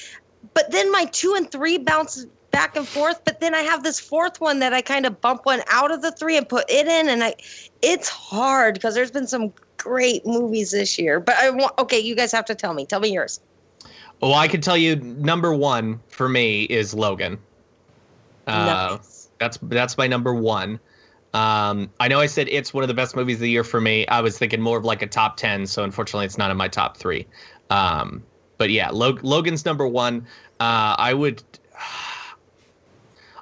but 0.54 0.70
then 0.70 0.90
my 0.92 1.04
two 1.06 1.34
and 1.34 1.50
three 1.50 1.78
bounce 1.78 2.26
back 2.50 2.76
and 2.76 2.86
forth 2.86 3.24
but 3.24 3.40
then 3.40 3.54
i 3.54 3.60
have 3.60 3.82
this 3.82 3.98
fourth 3.98 4.40
one 4.40 4.58
that 4.58 4.72
i 4.74 4.82
kind 4.82 5.06
of 5.06 5.20
bump 5.20 5.44
one 5.44 5.60
out 5.70 5.90
of 5.90 6.02
the 6.02 6.12
three 6.12 6.36
and 6.36 6.48
put 6.48 6.64
it 6.68 6.86
in 6.86 7.08
and 7.08 7.24
i 7.24 7.34
it's 7.80 8.08
hard 8.08 8.74
because 8.74 8.94
there's 8.94 9.10
been 9.10 9.26
some 9.26 9.52
great 9.78 10.24
movies 10.26 10.70
this 10.70 10.98
year 10.98 11.18
but 11.18 11.34
i 11.36 11.48
want 11.50 11.72
okay 11.78 11.98
you 11.98 12.14
guys 12.14 12.30
have 12.30 12.44
to 12.44 12.54
tell 12.54 12.74
me 12.74 12.84
tell 12.84 13.00
me 13.00 13.10
yours 13.12 13.40
Well, 14.22 14.34
I 14.34 14.46
can 14.46 14.60
tell 14.60 14.76
you 14.76 14.96
number 14.96 15.52
one 15.52 15.98
for 16.06 16.28
me 16.28 16.62
is 16.62 16.94
Logan. 16.94 17.38
Uh, 18.46 18.98
Nice. 18.98 19.28
That's 19.40 19.58
that's 19.62 19.98
my 19.98 20.06
number 20.06 20.32
one. 20.32 20.78
Um, 21.34 21.90
I 21.98 22.06
know 22.06 22.20
I 22.20 22.26
said 22.26 22.46
it's 22.48 22.72
one 22.72 22.84
of 22.84 22.88
the 22.88 22.94
best 22.94 23.16
movies 23.16 23.36
of 23.36 23.40
the 23.40 23.50
year 23.50 23.64
for 23.64 23.80
me. 23.80 24.06
I 24.06 24.20
was 24.20 24.38
thinking 24.38 24.60
more 24.60 24.78
of 24.78 24.84
like 24.84 25.02
a 25.02 25.08
top 25.08 25.36
ten, 25.36 25.66
so 25.66 25.82
unfortunately, 25.82 26.26
it's 26.26 26.38
not 26.38 26.52
in 26.52 26.56
my 26.56 26.68
top 26.68 26.96
three. 26.96 27.26
Um, 27.72 28.22
but 28.58 28.70
yeah, 28.70 28.90
Log- 28.90 29.24
Logan's 29.24 29.64
number 29.64 29.88
one. 29.88 30.26
Uh, 30.60 30.94
I 30.98 31.14
would, 31.14 31.42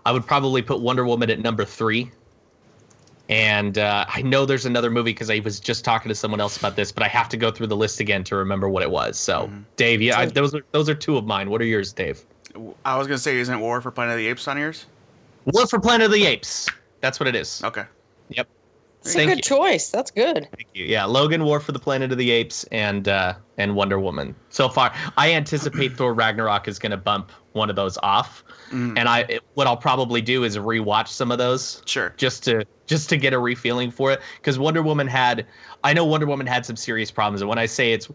I 0.07 0.13
would 0.13 0.27
probably 0.27 0.63
put 0.63 0.81
Wonder 0.81 1.05
Woman 1.05 1.31
at 1.31 1.41
number 1.41 1.65
three. 1.65 2.11
And 3.29 3.79
uh, 3.79 4.07
I 4.09 4.23
know 4.23 4.45
there's 4.45 4.67
another 4.67 4.91
movie 4.91 5.13
because 5.13 5.31
I 5.31 5.39
was 5.41 5.61
just 5.61 5.85
talking 5.85 6.09
to 6.09 6.17
someone 6.17 6.41
else 6.41 6.57
about 6.57 6.75
this, 6.75 6.91
but 6.91 7.05
I 7.05 7.09
have 7.09 7.29
to 7.29 7.37
go 7.37 7.51
through 7.53 7.69
the 7.69 7.77
list 7.77 8.01
again 8.01 8.25
to 8.25 8.35
remember 8.35 8.69
what 8.69 8.83
it 8.83 8.91
was. 8.91 9.19
So, 9.19 9.49
Dave, 9.77 10.03
yeah, 10.03 10.19
I, 10.19 10.27
those 10.27 10.53
are 10.53 10.63
those 10.73 10.89
are 10.89 10.97
two 10.97 11.17
of 11.17 11.27
mine. 11.27 11.49
What 11.49 11.61
are 11.61 11.67
yours, 11.67 11.93
Dave? 11.93 12.25
I 12.85 12.99
was 12.99 13.07
gonna 13.07 13.19
say, 13.19 13.37
isn't 13.39 13.61
War 13.61 13.81
for 13.81 13.93
Planet 13.93 14.15
of 14.15 14.19
the 14.19 14.27
Apes 14.27 14.49
on 14.49 14.59
yours? 14.59 14.87
War 15.45 15.65
for 15.69 15.79
Planet 15.79 16.07
of 16.07 16.13
the 16.13 16.27
Apes. 16.27 16.69
That's 17.01 17.21
what 17.21 17.29
it 17.29 17.37
is. 17.37 17.63
Okay. 17.63 17.85
Yep. 18.31 18.49
It's 19.03 19.15
a 19.17 19.25
good 19.25 19.39
you. 19.39 19.43
choice. 19.43 19.91
That's 19.91 20.11
good. 20.11 20.47
Thank 20.57 20.69
you. 20.75 20.85
Yeah, 20.85 21.05
Logan 21.07 21.45
War 21.45 21.59
for 21.61 21.73
the 21.73 21.79
Planet 21.79 22.13
of 22.13 22.19
the 22.19 22.31
Apes 22.31 22.65
and 22.65 23.09
uh, 23.09 23.35
and 23.57 23.75
Wonder 23.75 23.99
Woman. 23.99 24.35
So 24.51 24.69
far, 24.69 24.93
I 25.17 25.33
anticipate 25.33 25.97
Thor 25.97 26.13
Ragnarok 26.13 26.69
is 26.69 26.79
going 26.79 26.91
to 26.91 26.97
bump 26.99 27.33
one 27.53 27.71
of 27.71 27.77
those 27.77 27.97
off, 28.03 28.45
Mm. 28.71 28.97
and 28.99 29.09
I 29.09 29.21
it- 29.21 29.43
what 29.55 29.67
I'll 29.67 29.77
probably 29.77 30.21
do 30.23 30.45
is 30.45 30.57
rewatch 30.57 31.09
some 31.09 31.33
of 31.33 31.39
those 31.39 31.83
Sure. 31.87 32.15
just 32.19 32.45
to 32.45 32.65
just 32.87 33.09
to 33.09 33.17
get 33.17 33.33
a 33.33 33.37
refeeling 33.39 33.93
for 33.93 34.13
it 34.13 34.21
because 34.37 34.59
Wonder 34.59 34.83
Woman 34.83 35.07
had 35.09 35.47
I 35.83 35.93
know 35.93 36.05
Wonder 36.05 36.27
Woman 36.27 36.47
had 36.47 36.65
some 36.67 36.77
serious 36.77 37.11
problems, 37.11 37.41
and 37.41 37.49
when 37.49 37.59
I 37.59 37.67
say 37.67 37.93
it's 37.93 38.09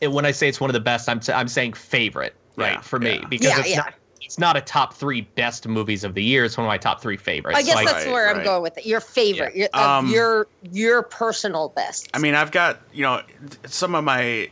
it, 0.00 0.12
when 0.12 0.24
I 0.24 0.30
say 0.30 0.48
it's 0.48 0.60
one 0.60 0.70
of 0.70 0.74
the 0.74 0.80
best, 0.80 1.08
I'm 1.08 1.20
I'm 1.34 1.48
saying 1.48 1.72
favorite 1.74 2.34
right 2.56 2.74
Yeah, 2.74 2.80
for 2.80 2.98
me 3.00 3.18
yeah. 3.20 3.26
because 3.28 3.48
Yeah, 3.48 3.58
it's 3.60 3.70
yeah. 3.70 3.76
not 3.78 3.94
it's 4.22 4.38
not 4.38 4.56
a 4.56 4.60
top 4.60 4.94
three 4.94 5.22
best 5.22 5.66
movies 5.66 6.04
of 6.04 6.14
the 6.14 6.22
year. 6.22 6.44
It's 6.44 6.56
one 6.56 6.66
of 6.66 6.68
my 6.68 6.78
top 6.78 7.00
three 7.00 7.16
favorites. 7.16 7.58
I 7.58 7.62
guess 7.62 7.78
So 7.78 7.84
that's 7.84 8.04
Right, 8.06 8.12
where 8.12 8.28
I'm 8.28 8.44
going 8.44 8.62
with 8.62 8.78
it. 8.78 8.86
Your 8.86 9.00
favorite, 9.00 9.56
your, 9.56 9.68
uh, 9.72 9.98
Um, 9.98 10.10
your 10.10 10.46
your 10.70 11.02
personal 11.02 11.70
best. 11.70 12.08
I 12.14 12.18
mean, 12.18 12.34
I've 12.34 12.50
got 12.50 12.80
you 12.92 13.02
know 13.02 13.22
some 13.66 13.94
of 13.94 14.04
my 14.04 14.50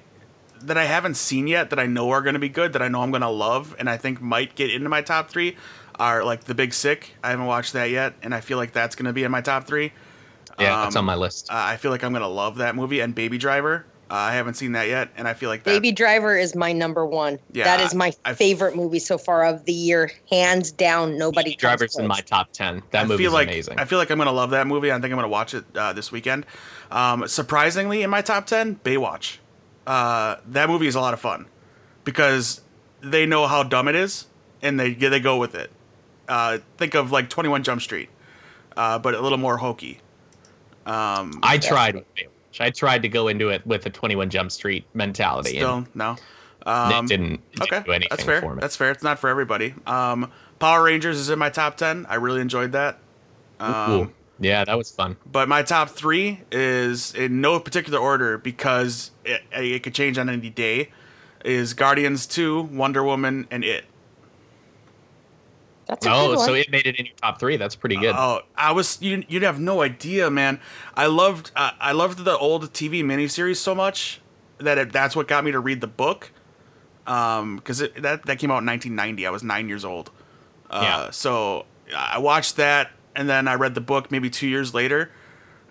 that 0.62 0.78
I 0.78 0.84
haven't 0.84 1.14
seen 1.14 1.46
yet 1.46 1.70
that 1.70 1.78
I 1.78 1.86
know 1.86 2.10
are 2.10 2.22
gonna 2.22 2.38
be 2.38 2.48
good 2.48 2.72
that 2.72 2.82
I 2.82 2.88
know 2.88 3.02
I'm 3.02 3.10
gonna 3.10 3.30
love 3.30 3.76
and 3.78 3.90
I 3.90 3.96
think 3.96 4.20
might 4.20 4.54
get 4.54 4.70
into 4.70 4.88
my 4.88 5.02
top 5.02 5.28
three 5.28 5.56
are 5.98 6.24
like 6.24 6.44
The 6.44 6.54
Big 6.54 6.72
Sick. 6.74 7.14
I 7.22 7.30
haven't 7.30 7.46
watched 7.46 7.72
that 7.74 7.90
yet, 7.90 8.14
and 8.22 8.34
I 8.34 8.40
feel 8.40 8.58
like 8.58 8.72
that's 8.72 8.94
gonna 8.96 9.12
be 9.12 9.24
in 9.24 9.30
my 9.30 9.40
top 9.40 9.66
three. 9.66 9.92
yeah, 10.58 10.84
that's 10.84 10.96
um, 10.96 11.00
on 11.00 11.04
my 11.04 11.14
list. 11.14 11.50
Uh, 11.50 11.54
I 11.56 11.76
feel 11.76 11.90
like 11.90 12.02
I'm 12.02 12.12
gonna 12.12 12.28
love 12.28 12.56
that 12.56 12.74
movie 12.74 13.00
and 13.00 13.14
Baby 13.14 13.38
Driver. 13.38 13.86
Uh, 14.08 14.14
I 14.14 14.34
haven't 14.34 14.54
seen 14.54 14.72
that 14.72 14.86
yet, 14.86 15.08
and 15.16 15.26
I 15.26 15.34
feel 15.34 15.48
like 15.48 15.64
that. 15.64 15.70
Baby 15.70 15.90
Driver 15.90 16.38
is 16.38 16.54
my 16.54 16.72
number 16.72 17.04
one. 17.04 17.40
Yeah, 17.52 17.64
that 17.64 17.80
is 17.80 17.92
my 17.94 18.12
I've- 18.24 18.36
favorite 18.36 18.76
movie 18.76 19.00
so 19.00 19.18
far 19.18 19.44
of 19.44 19.64
the 19.64 19.72
year, 19.72 20.12
hands 20.30 20.70
down. 20.70 21.18
Nobody. 21.18 21.50
Baby 21.50 21.56
comes 21.56 21.60
Driver's 21.60 21.98
in 21.98 22.06
my 22.06 22.20
top 22.20 22.52
ten. 22.52 22.82
That 22.92 23.04
I 23.04 23.08
movie's 23.08 23.24
feel 23.26 23.32
like 23.32 23.48
amazing. 23.48 23.78
I 23.80 23.84
feel 23.84 23.98
like 23.98 24.10
I'm 24.10 24.18
gonna 24.18 24.30
love 24.30 24.50
that 24.50 24.66
movie. 24.68 24.92
I 24.92 24.94
think 25.00 25.06
I'm 25.06 25.16
gonna 25.16 25.26
watch 25.28 25.54
it 25.54 25.64
uh, 25.76 25.92
this 25.92 26.12
weekend. 26.12 26.46
Um, 26.92 27.26
surprisingly, 27.26 28.02
in 28.02 28.10
my 28.10 28.22
top 28.22 28.46
ten, 28.46 28.76
Baywatch. 28.84 29.38
Uh, 29.88 30.36
that 30.46 30.68
movie 30.68 30.86
is 30.86 30.94
a 30.94 31.00
lot 31.00 31.12
of 31.14 31.20
fun 31.20 31.46
because 32.04 32.60
they 33.00 33.26
know 33.26 33.46
how 33.48 33.62
dumb 33.64 33.88
it 33.88 33.96
is, 33.96 34.26
and 34.62 34.78
they 34.78 34.94
they 34.94 35.18
go 35.20 35.36
with 35.36 35.54
it. 35.56 35.70
Uh, 36.28 36.58
think 36.76 36.94
of 36.94 37.10
like 37.12 37.28
21 37.28 37.62
Jump 37.62 37.80
Street, 37.80 38.08
uh, 38.76 38.98
but 38.98 39.14
a 39.14 39.20
little 39.20 39.38
more 39.38 39.58
hokey. 39.58 40.00
Um, 40.84 41.38
I 41.42 41.58
tried 41.58 41.96
with 41.96 42.04
I 42.60 42.70
tried 42.70 43.02
to 43.02 43.08
go 43.08 43.28
into 43.28 43.48
it 43.48 43.66
with 43.66 43.86
a 43.86 43.90
Twenty 43.90 44.16
One 44.16 44.30
Jump 44.30 44.50
Street 44.52 44.84
mentality, 44.94 45.50
still 45.56 45.86
no. 45.94 46.16
Um, 46.64 47.04
it 47.04 47.08
didn't, 47.08 47.32
it 47.34 47.40
didn't 47.60 47.62
Okay, 47.62 47.82
do 47.84 47.92
anything 47.92 48.08
that's 48.10 48.24
fair. 48.24 48.40
for 48.40 48.54
me. 48.54 48.60
That's 48.60 48.74
fair. 48.74 48.90
It's 48.90 49.02
not 49.02 49.18
for 49.20 49.28
everybody. 49.30 49.74
Um, 49.86 50.32
Power 50.58 50.82
Rangers 50.82 51.16
is 51.18 51.30
in 51.30 51.38
my 51.38 51.48
top 51.50 51.76
ten. 51.76 52.06
I 52.08 52.16
really 52.16 52.40
enjoyed 52.40 52.72
that. 52.72 52.98
Um, 53.60 54.12
yeah, 54.40 54.64
that 54.64 54.76
was 54.76 54.90
fun. 54.90 55.16
But 55.24 55.48
my 55.48 55.62
top 55.62 55.90
three 55.90 56.40
is 56.50 57.14
in 57.14 57.40
no 57.40 57.60
particular 57.60 57.98
order 57.98 58.36
because 58.36 59.12
it, 59.24 59.42
it 59.52 59.82
could 59.82 59.94
change 59.94 60.18
on 60.18 60.28
any 60.28 60.50
day. 60.50 60.90
Is 61.44 61.74
Guardians 61.74 62.26
Two, 62.26 62.62
Wonder 62.62 63.04
Woman, 63.04 63.46
and 63.50 63.62
It. 63.62 63.84
That's 65.86 66.04
a 66.06 66.10
Oh, 66.12 66.28
good 66.28 66.36
one. 66.38 66.46
so 66.46 66.54
it 66.54 66.70
made 66.70 66.86
it 66.86 66.96
in 66.96 67.06
your 67.06 67.14
top 67.16 67.38
three. 67.38 67.56
That's 67.56 67.76
pretty 67.76 67.96
good. 67.96 68.14
Oh, 68.16 68.40
I 68.56 68.72
was 68.72 69.00
you. 69.00 69.24
You'd 69.28 69.42
have 69.44 69.60
no 69.60 69.82
idea, 69.82 70.30
man. 70.30 70.60
I 70.94 71.06
loved 71.06 71.52
uh, 71.56 71.70
I 71.80 71.92
loved 71.92 72.24
the 72.24 72.36
old 72.36 72.72
TV 72.72 73.02
miniseries 73.04 73.56
so 73.56 73.74
much 73.74 74.20
that 74.58 74.78
it, 74.78 74.92
that's 74.92 75.14
what 75.14 75.28
got 75.28 75.44
me 75.44 75.52
to 75.52 75.60
read 75.60 75.80
the 75.80 75.86
book. 75.86 76.32
Um, 77.06 77.56
because 77.56 77.78
that 77.78 78.26
that 78.26 78.38
came 78.38 78.50
out 78.50 78.58
in 78.62 78.66
1990. 78.66 79.26
I 79.26 79.30
was 79.30 79.42
nine 79.44 79.68
years 79.68 79.84
old. 79.84 80.10
Uh, 80.68 80.80
Yeah. 80.82 81.10
So 81.10 81.66
I 81.96 82.18
watched 82.18 82.56
that, 82.56 82.90
and 83.14 83.28
then 83.28 83.46
I 83.46 83.54
read 83.54 83.74
the 83.76 83.80
book 83.80 84.10
maybe 84.10 84.28
two 84.28 84.48
years 84.48 84.74
later. 84.74 85.10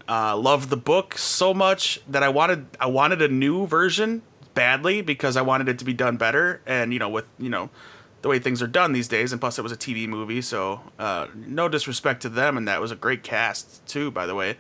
Uh, 0.07 0.37
loved 0.37 0.69
the 0.69 0.77
book 0.77 1.17
so 1.17 1.53
much 1.53 1.99
that 2.07 2.23
I 2.23 2.29
wanted 2.29 2.67
I 2.79 2.85
wanted 2.85 3.21
a 3.21 3.27
new 3.27 3.65
version 3.67 4.21
badly 4.53 5.01
because 5.01 5.35
I 5.35 5.41
wanted 5.41 5.67
it 5.67 5.77
to 5.79 5.83
be 5.85 5.93
done 5.93 6.15
better. 6.15 6.61
And 6.65 6.93
you 6.93 6.99
know, 6.99 7.09
with 7.09 7.25
you 7.37 7.49
know 7.49 7.69
the 8.25 8.29
way 8.29 8.39
things 8.39 8.59
are 8.59 8.67
done 8.67 8.91
these 8.91 9.07
days, 9.07 9.31
and 9.31 9.39
plus 9.39 9.59
it 9.59 9.61
was 9.61 9.71
a 9.71 9.77
TV 9.77 10.07
movie, 10.07 10.41
so 10.41 10.81
uh, 10.97 11.27
no 11.35 11.69
disrespect 11.69 12.23
to 12.23 12.27
them, 12.27 12.57
and 12.57 12.67
that 12.67 12.81
was 12.81 12.89
a 12.89 12.95
great 12.95 13.21
cast 13.21 13.85
too, 13.85 14.09
by 14.09 14.25
the 14.25 14.33
way, 14.33 14.57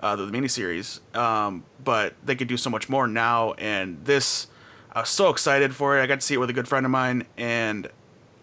uh, 0.00 0.16
the, 0.16 0.26
the 0.26 0.32
miniseries. 0.36 0.98
Um, 1.16 1.62
but 1.84 2.14
they 2.24 2.34
could 2.34 2.48
do 2.48 2.56
so 2.56 2.70
much 2.70 2.88
more 2.88 3.06
now, 3.06 3.52
and 3.52 4.04
this 4.04 4.48
I 4.90 5.02
was 5.02 5.10
so 5.10 5.28
excited 5.28 5.76
for 5.76 5.96
it. 5.96 6.02
I 6.02 6.08
got 6.08 6.22
to 6.22 6.26
see 6.26 6.34
it 6.34 6.38
with 6.38 6.50
a 6.50 6.52
good 6.52 6.66
friend 6.66 6.84
of 6.84 6.90
mine, 6.90 7.24
and 7.36 7.86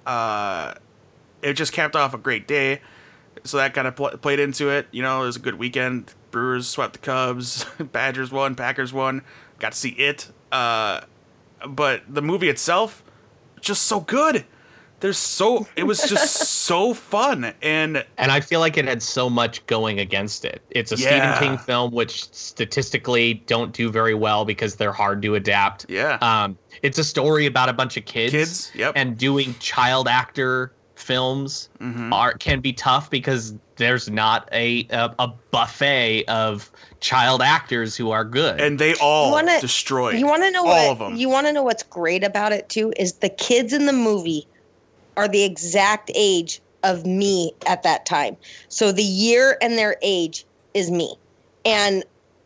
uh, 0.06 0.76
it 1.42 1.56
just 1.56 1.74
capped 1.74 1.98
off 1.98 2.14
a 2.14 2.18
great 2.18 2.48
day. 2.48 2.80
So 3.44 3.58
that 3.58 3.74
kind 3.74 3.90
of 3.90 3.98
pl- 3.98 4.18
played 4.20 4.40
into 4.40 4.70
it. 4.70 4.88
You 4.92 5.02
know, 5.02 5.24
it 5.24 5.26
was 5.26 5.36
a 5.36 5.40
good 5.40 5.56
weekend. 5.56 6.14
Brewers 6.32 6.70
swept 6.70 6.94
the 6.94 7.00
Cubs. 7.00 7.66
Badgers 7.92 8.32
won. 8.32 8.56
Packers 8.56 8.94
won. 8.94 9.24
Got 9.60 9.74
to 9.74 9.78
see 9.78 9.90
it. 9.90 10.32
Uh, 10.50 11.02
but 11.68 12.04
the 12.08 12.22
movie 12.22 12.48
itself, 12.48 13.04
just 13.60 13.82
so 13.82 14.00
good. 14.00 14.46
There's 15.02 15.18
so 15.18 15.68
it 15.76 15.84
was 15.84 16.02
just 16.08 16.36
so 16.66 16.94
fun 16.94 17.54
and 17.62 18.06
and 18.18 18.32
I 18.32 18.40
feel 18.40 18.60
like 18.60 18.78
it 18.78 18.86
had 18.86 19.02
so 19.04 19.30
much 19.30 19.66
going 19.68 20.00
against 20.00 20.46
it. 20.46 20.62
It's 20.70 20.92
a 20.92 20.96
Yeah. 20.98 21.36
Stephen 21.36 21.50
King 21.50 21.58
film, 21.66 21.92
which 21.92 22.32
statistically 22.34 23.36
don't 23.48 23.74
do 23.74 23.90
very 23.92 24.14
well 24.14 24.46
because 24.46 24.76
they're 24.76 24.92
hard 24.94 25.22
to 25.24 25.36
adapt. 25.36 25.86
yeah, 25.90 26.18
Um, 26.22 26.58
it's 26.84 26.98
a 26.98 27.04
story 27.04 27.46
about 27.46 27.68
a 27.70 27.74
bunch 27.74 27.98
of 27.98 28.06
kids. 28.06 28.32
Kids, 28.32 28.72
yep. 28.76 28.94
And 28.96 29.18
doing 29.18 29.56
child 29.60 30.08
actor 30.08 30.72
films 30.96 31.70
Mhm. 31.82 32.14
are 32.14 32.34
can 32.34 32.60
be 32.62 32.72
tough 32.74 33.10
because 33.10 33.56
there's 33.78 34.08
not 34.10 34.48
a 34.52 34.86
a, 34.92 35.10
a 35.18 35.28
buffet 35.50 36.26
of 36.28 36.70
child 37.00 37.42
actors 37.42 37.96
who 37.98 38.12
are 38.12 38.24
good. 38.24 38.62
and 38.62 38.78
they 38.78 38.94
all 38.96 39.26
You 39.28 39.32
wanna- 39.32 39.62
destroyed. 39.62 40.20
You 40.20 40.28
want 40.28 40.44
to 40.44 40.52
know 40.52 40.62
all 40.68 40.68
what? 40.90 40.92
of 40.92 41.00
them. 41.00 41.16
You 41.16 41.28
want 41.30 41.48
to 41.48 41.54
know 41.54 41.64
what's 41.64 41.82
great 41.82 42.24
about 42.24 42.52
it 42.52 42.70
too 42.70 42.94
is 42.98 43.14
the 43.14 43.30
kids 43.30 43.74
in 43.74 43.88
the 43.88 43.94
movie 43.94 44.48
are 45.18 45.28
the 45.28 45.44
exact 45.44 46.12
age 46.16 46.62
of 46.84 47.06
me 47.06 47.54
at 47.68 47.84
that 47.84 48.06
time. 48.06 48.38
So 48.70 48.92
the 48.92 49.04
year 49.04 49.58
and 49.62 49.78
their 49.78 49.98
age 50.02 50.46
is 50.74 50.90
me, 50.90 51.16
and 51.66 52.04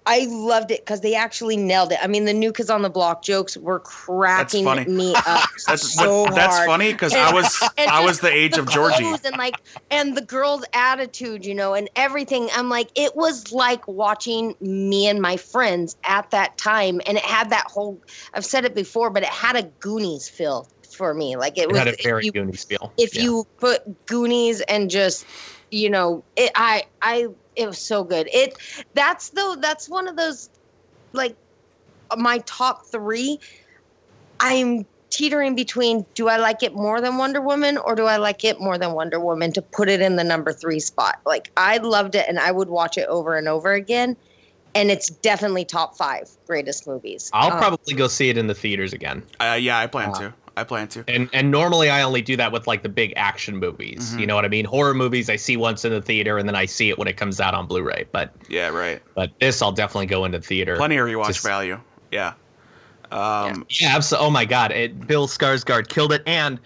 I 0.08 0.28
loved 0.30 0.70
it 0.70 0.82
because 0.82 1.02
they 1.02 1.16
actually 1.16 1.58
nailed 1.58 1.92
it. 1.92 2.00
I 2.02 2.08
mean, 2.08 2.26
the 2.26 2.34
new 2.34 2.52
kids 2.52 2.70
on 2.70 2.84
the 2.84 2.90
block 2.90 3.24
jokes 3.24 3.58
were 3.58 3.80
cracking 3.80 4.66
me 4.96 5.16
up 5.16 5.50
that's 5.68 5.94
so 5.94 6.24
what, 6.24 6.36
that's 6.36 6.56
hard. 6.56 6.68
funny 6.68 6.92
because 6.92 7.14
I 7.14 7.34
was 7.34 7.64
I 7.78 8.06
was 8.06 8.20
the 8.20 8.32
age 8.32 8.58
of 8.58 8.70
Georgie. 8.70 9.04
and 9.04 9.38
like 9.38 9.56
and 9.90 10.16
the 10.16 10.22
girl's 10.22 10.64
attitude, 10.74 11.44
you 11.46 11.56
know, 11.56 11.74
and 11.74 11.90
everything. 11.96 12.50
I'm 12.54 12.70
like, 12.70 12.90
it 12.96 13.16
was 13.16 13.52
like 13.52 13.88
watching 13.88 14.56
me 14.62 15.08
and 15.08 15.22
my 15.22 15.38
friends 15.38 15.98
at 16.04 16.30
that 16.32 16.58
time, 16.58 17.02
and 17.08 17.18
it 17.18 17.26
had 17.26 17.50
that 17.50 17.66
whole. 17.68 18.00
I've 18.34 18.46
said 18.46 18.64
it 18.66 18.76
before, 18.76 19.10
but 19.10 19.24
it 19.24 19.30
had 19.30 19.56
a 19.56 19.64
Goonies 19.80 20.30
feel 20.30 20.68
for 20.96 21.14
me. 21.14 21.36
Like 21.36 21.58
it, 21.58 21.64
it 21.64 21.70
was. 21.70 21.78
had 21.78 21.88
a 21.90 21.94
if 21.94 22.04
very 22.04 22.26
you, 22.26 22.32
Goonies 22.32 22.64
feel. 22.64 22.94
if 22.98 23.16
Yeah. 23.16 23.24
you 23.24 23.46
put 23.60 23.82
Goonies 24.08 24.62
and 24.62 24.90
just, 24.90 25.26
you 25.72 25.90
know, 25.90 26.24
it. 26.36 26.52
I 26.56 26.84
I 27.02 27.28
it 27.56 27.68
was 27.68 27.78
so 27.78 28.04
good. 28.04 28.28
It 28.34 28.56
that's 28.94 29.30
though 29.32 29.56
that's 29.60 29.90
one 29.90 30.08
of 30.08 30.16
those, 30.16 30.50
like, 31.14 31.36
my 32.18 32.40
top 32.46 32.86
three. 32.92 33.40
I'm 34.40 34.86
teetering 35.12 35.56
between 35.56 36.06
do 36.14 36.28
I 36.28 36.38
like 36.38 36.62
it 36.62 36.74
more 36.74 37.00
than 37.00 37.18
Wonder 37.18 37.40
Woman 37.42 37.78
or 37.78 37.96
do 37.96 38.06
I 38.06 38.18
like 38.18 38.44
it 38.44 38.60
more 38.60 38.78
than 38.78 38.92
Wonder 38.92 39.20
Woman 39.20 39.54
to 39.54 39.62
put 39.62 39.88
it 39.88 40.02
in 40.02 40.18
the 40.18 40.24
number 40.26 40.52
three 40.52 40.80
spot. 40.80 41.16
Like 41.26 41.52
I 41.56 41.78
loved 41.78 42.16
it 42.16 42.26
and 42.28 42.38
I 42.38 42.52
would 42.52 42.68
watch 42.70 42.98
it 42.98 43.08
over 43.08 43.38
and 43.38 43.48
over 43.48 43.72
again. 43.72 44.18
And 44.74 44.92
it's 44.92 45.08
definitely 45.10 45.64
top 45.64 45.96
five 45.98 46.30
greatest 46.48 46.86
movies. 46.86 47.30
I'll 47.32 47.54
Um, 47.54 47.58
probably 47.58 47.94
go 47.94 48.10
see 48.10 48.30
it 48.30 48.38
in 48.38 48.48
the 48.48 48.54
theaters 48.54 48.92
again. 48.92 49.24
Uh, 49.40 49.58
yeah, 49.60 49.80
I 49.80 49.88
plan 49.88 50.10
Uh, 50.10 50.20
to. 50.20 50.34
I 50.58 50.64
plan 50.64 50.88
to. 50.90 51.04
And 51.08 51.30
and 51.34 51.52
normally 51.52 51.90
I 51.90 52.02
only 52.02 52.22
do 52.22 52.38
that 52.38 52.52
with 52.52 52.66
like 52.68 52.82
the 52.84 52.90
big 52.90 53.14
action 53.18 53.58
movies. 53.58 54.14
Mhm. 54.14 54.20
You 54.22 54.28
know 54.28 54.36
what 54.36 54.46
I 54.46 54.48
mean? 54.48 54.66
Horror 54.66 54.94
movies 54.94 55.30
I 55.30 55.36
see 55.36 55.58
once 55.58 55.84
in 55.84 55.92
the 55.92 56.02
theater 56.02 56.38
and 56.38 56.48
then 56.48 56.56
I 56.56 56.66
see 56.66 56.90
it 56.90 56.98
when 56.98 57.08
it 57.08 57.18
comes 57.18 57.42
out 57.42 57.54
on 57.54 57.68
Blu-ray. 57.68 58.06
But 58.12 58.34
Yeah, 58.48 58.70
right. 58.70 59.02
but 59.16 59.32
this 59.40 59.62
I'll 59.62 59.72
definitely 59.74 60.06
go 60.06 60.24
into 60.26 60.40
theater. 60.40 60.78
Plenty 60.78 60.98
of 60.98 61.08
rewatch 61.08 61.28
Just- 61.28 61.44
value. 61.44 61.80
Yeah. 62.12 62.34
Um, 63.12 63.66
Yeah, 63.70 63.96
absolutely. 63.96 64.28
Oh 64.28 64.32
my 64.32 64.46
god, 64.46 64.72
it, 64.72 65.06
Bill 65.08 65.28
Skarsgård 65.28 65.90
killed 65.90 66.12
it. 66.14 66.24
And 66.26 66.60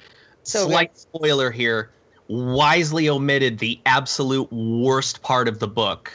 So 0.43 0.65
good. 0.65 0.71
slight 0.71 0.97
spoiler 0.97 1.51
here, 1.51 1.89
wisely 2.27 3.09
omitted 3.09 3.57
the 3.59 3.79
absolute 3.85 4.51
worst 4.51 5.21
part 5.23 5.47
of 5.47 5.59
the 5.59 5.67
book, 5.67 6.11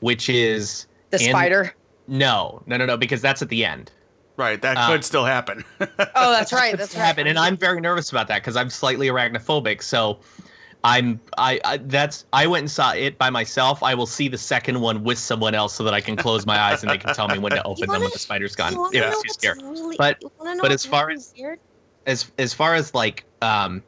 which 0.00 0.28
is 0.28 0.86
the 1.10 1.22
in- 1.22 1.30
spider. 1.30 1.74
no, 2.08 2.62
no, 2.66 2.76
no, 2.78 2.86
no, 2.86 2.96
because 2.96 3.20
that's 3.20 3.42
at 3.42 3.50
the 3.50 3.64
end. 3.64 3.90
Right. 4.42 4.60
That 4.60 4.76
Uh, 4.76 4.88
could 4.88 5.04
still 5.04 5.24
happen. 5.24 5.64
Oh, 6.14 6.30
that's 6.32 6.52
right. 6.52 6.76
That's 6.76 6.94
right. 6.94 7.04
happen, 7.04 7.26
and 7.26 7.38
I'm 7.38 7.56
very 7.56 7.80
nervous 7.80 8.10
about 8.10 8.28
that 8.28 8.42
because 8.42 8.56
I'm 8.56 8.68
slightly 8.70 9.08
arachnophobic. 9.08 9.82
So 9.82 10.20
I'm 10.84 11.20
I, 11.38 11.60
I 11.64 11.76
that's 11.78 12.26
I 12.32 12.46
went 12.46 12.62
and 12.62 12.70
saw 12.70 12.92
it 12.92 13.16
by 13.18 13.30
myself. 13.30 13.82
I 13.82 13.94
will 13.94 14.06
see 14.06 14.28
the 14.28 14.38
second 14.38 14.80
one 14.80 15.04
with 15.04 15.18
someone 15.18 15.54
else 15.54 15.72
so 15.74 15.84
that 15.84 15.94
I 15.94 16.00
can 16.00 16.16
close 16.16 16.44
my 16.44 16.58
eyes 16.58 16.82
and 16.82 16.90
they 16.90 16.98
can 16.98 17.14
tell 17.14 17.28
me 17.28 17.38
when 17.38 17.52
to 17.52 17.62
open 17.64 17.82
them 17.82 17.88
wanna- 17.90 18.00
when 18.04 18.10
the 18.12 18.18
spider's 18.18 18.54
gone. 18.56 18.72
You 18.72 18.80
wanna 18.80 18.96
It 18.98 19.00
know 19.00 19.08
was 19.10 19.22
too 19.22 19.28
scary. 19.32 19.58
really- 19.62 19.96
But- 19.96 20.18
you 20.22 20.30
wanna 20.38 20.56
know 20.56 20.62
but 20.62 20.72
as 20.72 20.84
far 20.84 21.06
really 21.06 21.18
as- 21.18 21.32
weird? 21.38 21.58
As 22.06 22.30
as 22.38 22.52
far 22.52 22.74
as 22.74 22.94
like 22.94 23.24
um 23.42 23.80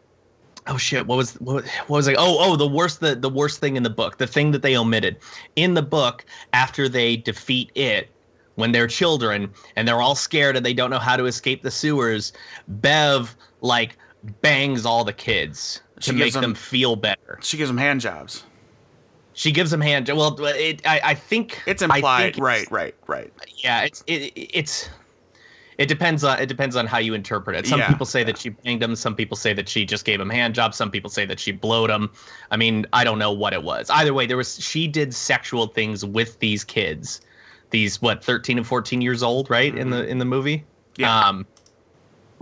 oh 0.69 0.77
shit 0.77 1.05
what 1.09 1.17
was 1.19 1.35
what, 1.41 1.65
what 1.89 1.97
was 1.97 2.07
like 2.07 2.17
oh 2.19 2.37
oh 2.39 2.55
the 2.57 2.67
worst 2.69 3.01
the 3.01 3.17
the 3.17 3.29
worst 3.29 3.59
thing 3.61 3.77
in 3.77 3.83
the 3.83 3.91
book 3.91 4.19
the 4.19 4.27
thing 4.27 4.53
that 4.53 4.63
they 4.63 4.77
omitted 4.77 5.17
in 5.57 5.75
the 5.75 5.83
book 5.83 6.25
after 6.53 6.89
they 6.89 7.17
defeat 7.17 7.71
it 7.75 8.09
when 8.57 8.73
they're 8.73 8.87
children 8.87 9.51
and 9.77 9.87
they're 9.87 10.01
all 10.03 10.15
scared 10.15 10.57
and 10.57 10.65
they 10.65 10.75
don't 10.75 10.91
know 10.91 10.99
how 10.99 11.17
to 11.17 11.27
escape 11.27 11.63
the 11.63 11.71
sewers 11.71 12.33
bev 12.69 13.37
like 13.61 13.97
bangs 14.43 14.87
all 14.87 15.05
the 15.05 15.13
kids 15.13 15.81
She 16.01 16.13
to 16.13 16.17
make 16.17 16.33
them- 16.33 16.43
them 16.43 16.55
feel 16.55 16.97
better 16.97 17.39
she 17.43 17.57
gives 17.57 17.69
them 17.69 17.79
hand 17.79 18.01
jobs. 18.01 18.45
she 19.33 19.51
gives 19.53 19.71
them 19.71 19.81
hand 19.81 20.09
well 20.09 20.37
it 20.47 20.87
i, 20.87 21.01
I 21.05 21.15
think 21.15 21.61
It's 21.67 21.83
I 21.83 21.87
implied. 21.97 22.23
think 22.23 22.37
it's- 22.39 22.71
right, 22.71 22.95
right, 23.07 23.33
right. 23.39 23.53
yeah 23.59 23.83
it's 23.83 24.03
it, 24.07 24.33
it's 24.37 24.89
it 25.77 25.87
depends 25.87 26.23
on 26.23 26.39
it 26.39 26.47
depends 26.47 26.77
on 26.77 26.87
how 26.87 26.99
you 26.99 27.15
interpret 27.15 27.57
it 27.57 27.67
some 27.67 27.81
Yeah, 27.81 27.89
people 27.89 28.07
say 28.07 28.21
yeah. 28.21 28.27
that 28.27 28.39
she 28.39 28.51
banged 28.51 28.81
him 28.83 28.95
some 28.95 29.17
people 29.17 29.37
say 29.37 29.53
that 29.55 29.69
she 29.69 29.85
just 29.85 30.05
gave 30.05 30.21
him 30.21 30.31
hand 30.31 30.55
jobs 30.55 30.77
some 30.77 30.91
people 30.91 31.11
say 31.11 31.27
that 31.27 31.41
she 31.41 31.51
blowed 31.51 31.91
him 31.91 32.09
i 32.53 32.57
mean 32.57 32.87
i 32.93 33.03
don't 33.03 33.19
know 33.19 33.33
what 33.33 33.53
it 33.53 33.63
was 33.65 33.91
either 33.91 34.15
way 34.15 34.25
there 34.25 34.37
was 34.37 34.63
she 34.65 34.87
did 34.87 35.13
sexual 35.13 35.67
things 35.67 36.05
with 36.05 36.39
these 36.39 36.63
kids 36.63 37.21
these 37.75 38.01
what 38.01 38.25
13 38.25 38.57
and 38.59 38.66
14 38.66 39.01
years 39.03 39.22
old 39.22 39.51
right 39.51 39.77
in 39.77 39.91
the 39.91 40.07
in 40.07 40.18
the 40.18 40.25
movie 40.25 40.59
Mm-hmm. 40.59 41.03
Yeah. 41.03 41.29
um 41.29 41.47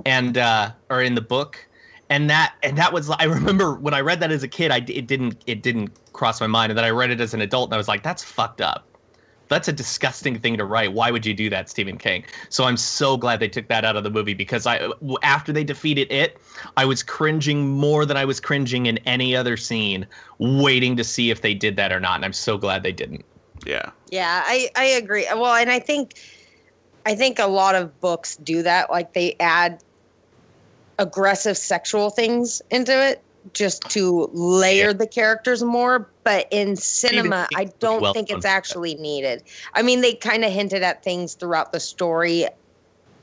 and 0.04 0.36
uh 0.36 0.72
or 0.90 1.00
in 1.00 1.14
the 1.14 1.22
book 1.22 1.56
and 2.10 2.28
that 2.28 2.52
and 2.62 2.76
that 2.76 2.92
was 2.92 3.08
i 3.08 3.24
remember 3.24 3.74
when 3.74 3.94
i 3.94 4.00
read 4.00 4.20
that 4.20 4.30
as 4.30 4.42
a 4.42 4.48
kid 4.48 4.70
i 4.70 4.76
it 5.00 5.06
didn't 5.06 5.42
it 5.46 5.62
didn't 5.62 5.88
cross 6.12 6.38
my 6.38 6.46
mind 6.46 6.70
and 6.70 6.76
then 6.76 6.84
i 6.84 6.90
read 6.90 7.10
it 7.10 7.18
as 7.20 7.32
an 7.32 7.40
adult 7.40 7.68
and 7.68 7.74
i 7.74 7.78
was 7.78 7.88
like 7.88 8.02
that's 8.02 8.22
fucked 8.22 8.60
up 8.60 8.84
that's 9.48 9.68
a 9.68 9.72
disgusting 9.72 10.38
thing 10.38 10.56
to 10.56 10.64
write. 10.64 10.94
Why 10.94 11.10
would 11.10 11.26
you 11.26 11.34
do 11.34 11.50
that, 11.50 11.68
Stephen 11.68 11.98
King? 11.98 12.24
So 12.48 12.64
I'm 12.64 12.78
so 12.78 13.18
glad 13.18 13.38
they 13.38 13.48
took 13.48 13.68
that 13.68 13.84
out 13.84 13.96
of 13.96 14.02
the 14.02 14.08
movie 14.10 14.32
because 14.32 14.66
I 14.66 14.88
after 15.22 15.52
they 15.52 15.62
defeated 15.62 16.10
it, 16.10 16.38
I 16.78 16.86
was 16.86 17.02
cringing 17.02 17.68
more 17.68 18.06
than 18.06 18.16
I 18.16 18.24
was 18.24 18.40
cringing 18.40 18.86
in 18.86 18.96
any 19.04 19.36
other 19.36 19.58
scene, 19.58 20.06
waiting 20.38 20.96
to 20.96 21.04
see 21.04 21.30
if 21.30 21.42
they 21.42 21.52
did 21.52 21.76
that 21.76 21.92
or 21.92 22.00
not. 22.00 22.16
And 22.16 22.24
I'm 22.24 22.32
so 22.32 22.56
glad 22.56 22.82
they 22.82 22.92
didn't. 22.92 23.26
Yeah. 23.64 23.90
Yeah, 24.10 24.42
I 24.44 24.70
I 24.76 24.84
agree. 24.84 25.26
Well, 25.32 25.54
and 25.54 25.70
I 25.70 25.78
think 25.78 26.14
I 27.06 27.14
think 27.14 27.38
a 27.38 27.46
lot 27.46 27.74
of 27.74 28.00
books 28.00 28.36
do 28.36 28.62
that. 28.62 28.90
Like 28.90 29.12
they 29.14 29.36
add 29.40 29.82
aggressive 30.98 31.56
sexual 31.56 32.10
things 32.10 32.62
into 32.70 32.92
it 32.92 33.22
just 33.54 33.82
to 33.90 34.30
layer 34.32 34.88
Yeah. 34.88 34.92
the 34.92 35.06
characters 35.06 35.62
more. 35.62 36.08
But 36.24 36.46
in 36.50 36.76
cinema, 36.76 37.48
I 37.56 37.64
don't 37.80 38.00
well 38.02 38.12
think 38.12 38.30
it's 38.30 38.44
actually 38.44 38.94
needed. 38.94 39.42
I 39.74 39.82
mean, 39.82 40.00
they 40.00 40.14
kind 40.14 40.44
of 40.44 40.52
hinted 40.52 40.82
at 40.82 41.02
things 41.02 41.34
throughout 41.34 41.72
the 41.72 41.80
story 41.80 42.46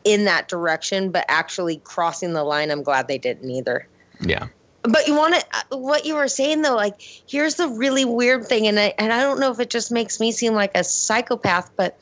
in 0.03 0.25
that 0.25 0.47
direction, 0.47 1.11
but 1.11 1.25
actually 1.27 1.77
crossing 1.83 2.33
the 2.33 2.43
line, 2.43 2.71
I'm 2.71 2.83
glad 2.83 3.07
they 3.07 3.17
didn't 3.17 3.49
either. 3.49 3.87
Yeah. 4.21 4.47
But 4.83 5.07
you 5.07 5.15
want 5.15 5.35
to 5.35 5.77
what 5.77 6.05
you 6.05 6.15
were 6.15 6.27
saying 6.27 6.61
though, 6.61 6.75
like 6.75 6.95
here's 7.27 7.55
the 7.55 7.67
really 7.67 8.05
weird 8.05 8.45
thing, 8.47 8.67
and 8.67 8.79
I 8.79 8.93
and 8.97 9.11
I 9.11 9.21
don't 9.21 9.39
know 9.39 9.51
if 9.51 9.59
it 9.59 9.69
just 9.69 9.91
makes 9.91 10.19
me 10.19 10.31
seem 10.31 10.53
like 10.53 10.71
a 10.75 10.83
psychopath, 10.83 11.69
but 11.75 11.99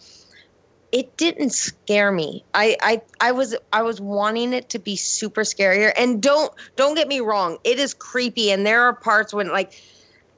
it 0.92 1.18
didn't 1.18 1.50
scare 1.52 2.12
me. 2.12 2.44
I 2.54 2.78
I 2.82 3.02
I 3.20 3.32
was 3.32 3.56
I 3.74 3.82
was 3.82 4.00
wanting 4.00 4.54
it 4.54 4.70
to 4.70 4.80
be 4.80 4.96
super 4.96 5.42
scarier. 5.42 5.92
And 5.98 6.22
don't 6.22 6.52
don't 6.76 6.96
get 6.96 7.08
me 7.08 7.20
wrong, 7.20 7.58
it 7.64 7.80
is 7.80 7.94
creepy, 7.94 8.52
and 8.52 8.66
there 8.66 8.84
are 8.84 8.94
parts 8.94 9.34
when 9.34 9.50
like 9.50 9.74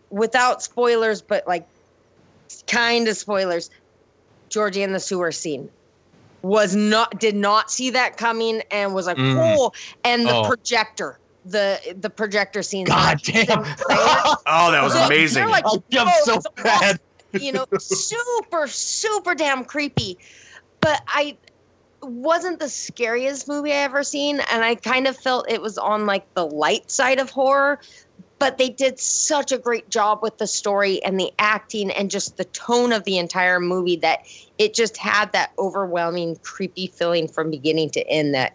without 0.09 0.63
spoilers, 0.63 1.21
but 1.21 1.45
like 1.47 1.67
kind 2.67 3.07
of 3.07 3.17
spoilers, 3.17 3.69
Georgie 4.49 4.81
in 4.81 4.93
the 4.93 4.99
sewer 4.99 5.31
scene 5.31 5.69
was 6.41 6.75
not 6.75 7.19
did 7.19 7.35
not 7.35 7.69
see 7.69 7.89
that 7.89 8.15
coming 8.17 8.61
and 8.71 8.93
was 8.93 9.07
like 9.07 9.17
Mm. 9.17 9.35
oh 9.37 9.71
and 10.05 10.25
the 10.25 10.33
Oh. 10.33 10.47
projector 10.47 11.19
the 11.45 11.95
the 11.99 12.09
projector 12.09 12.61
scene 12.61 12.85
God 12.85 13.21
damn. 13.23 13.47
Oh, 14.51 14.71
that 14.71 14.83
was 14.83 14.93
So 14.93 15.03
amazing. 15.03 15.47
Like, 15.47 15.65
I 15.65 15.77
jumped 15.89 16.15
so 16.23 16.33
that's 16.33 16.45
awesome." 16.45 16.63
bad. 16.63 16.99
you 17.33 17.51
know, 17.51 17.65
super, 17.77 18.67
super 18.67 19.35
damn 19.35 19.63
creepy. 19.63 20.17
But 20.81 21.01
I 21.07 21.37
wasn't 22.01 22.59
the 22.59 22.69
scariest 22.69 23.47
movie 23.47 23.71
I 23.71 23.77
ever 23.77 24.03
seen, 24.03 24.41
and 24.51 24.63
I 24.63 24.75
kind 24.75 25.07
of 25.07 25.17
felt 25.17 25.49
it 25.49 25.61
was 25.61 25.77
on 25.77 26.05
like 26.05 26.31
the 26.33 26.45
light 26.45 26.89
side 26.89 27.19
of 27.19 27.29
horror. 27.29 27.79
But 28.39 28.57
they 28.57 28.69
did 28.69 28.99
such 28.99 29.51
a 29.51 29.57
great 29.57 29.89
job 29.89 30.19
with 30.21 30.37
the 30.37 30.47
story 30.47 31.03
and 31.03 31.19
the 31.19 31.29
acting 31.39 31.91
and 31.91 32.09
just 32.09 32.37
the 32.37 32.45
tone 32.45 32.93
of 32.93 33.03
the 33.03 33.17
entire 33.17 33.59
movie 33.59 33.97
that 33.97 34.19
it 34.57 34.73
just 34.73 34.95
had 34.95 35.33
that 35.33 35.51
overwhelming, 35.59 36.37
creepy 36.37 36.87
feeling 36.87 37.27
from 37.27 37.51
beginning 37.51 37.89
to 37.91 38.07
end. 38.07 38.33
That 38.33 38.53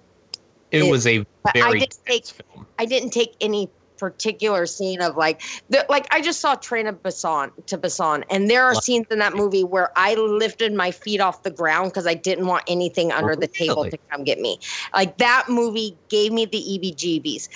It 0.74 0.82
It- 0.82 0.90
was 0.90 1.06
a 1.06 1.18
but 1.44 1.56
I 1.56 1.60
very 1.60 1.80
didn't 1.80 1.98
take 2.06 2.26
film. 2.26 2.66
I 2.78 2.84
didn't 2.84 3.10
take 3.10 3.34
any 3.40 3.70
particular 3.96 4.66
scene 4.66 5.00
of 5.00 5.16
like 5.16 5.40
the 5.70 5.86
like 5.88 6.06
I 6.12 6.20
just 6.20 6.40
saw 6.40 6.56
Train 6.56 6.88
of 6.88 7.00
Busan 7.02 7.52
to 7.66 7.78
Busan 7.78 8.24
and 8.28 8.50
there 8.50 8.64
are 8.64 8.74
scenes 8.74 9.06
in 9.10 9.20
that 9.20 9.34
movie 9.34 9.62
where 9.62 9.90
I 9.96 10.14
lifted 10.16 10.74
my 10.74 10.90
feet 10.90 11.20
off 11.20 11.44
the 11.44 11.50
ground 11.50 11.92
because 11.92 12.06
I 12.06 12.14
didn't 12.14 12.46
want 12.48 12.64
anything 12.66 13.12
under 13.12 13.36
the 13.36 13.46
table 13.46 13.76
Really? 13.84 13.90
to 13.90 13.98
come 14.10 14.24
get 14.24 14.40
me. 14.40 14.58
Like 14.94 15.18
that 15.18 15.44
movie 15.48 15.96
gave 16.08 16.32
me 16.32 16.44
the 16.44 16.58
EBGBs. 16.58 17.48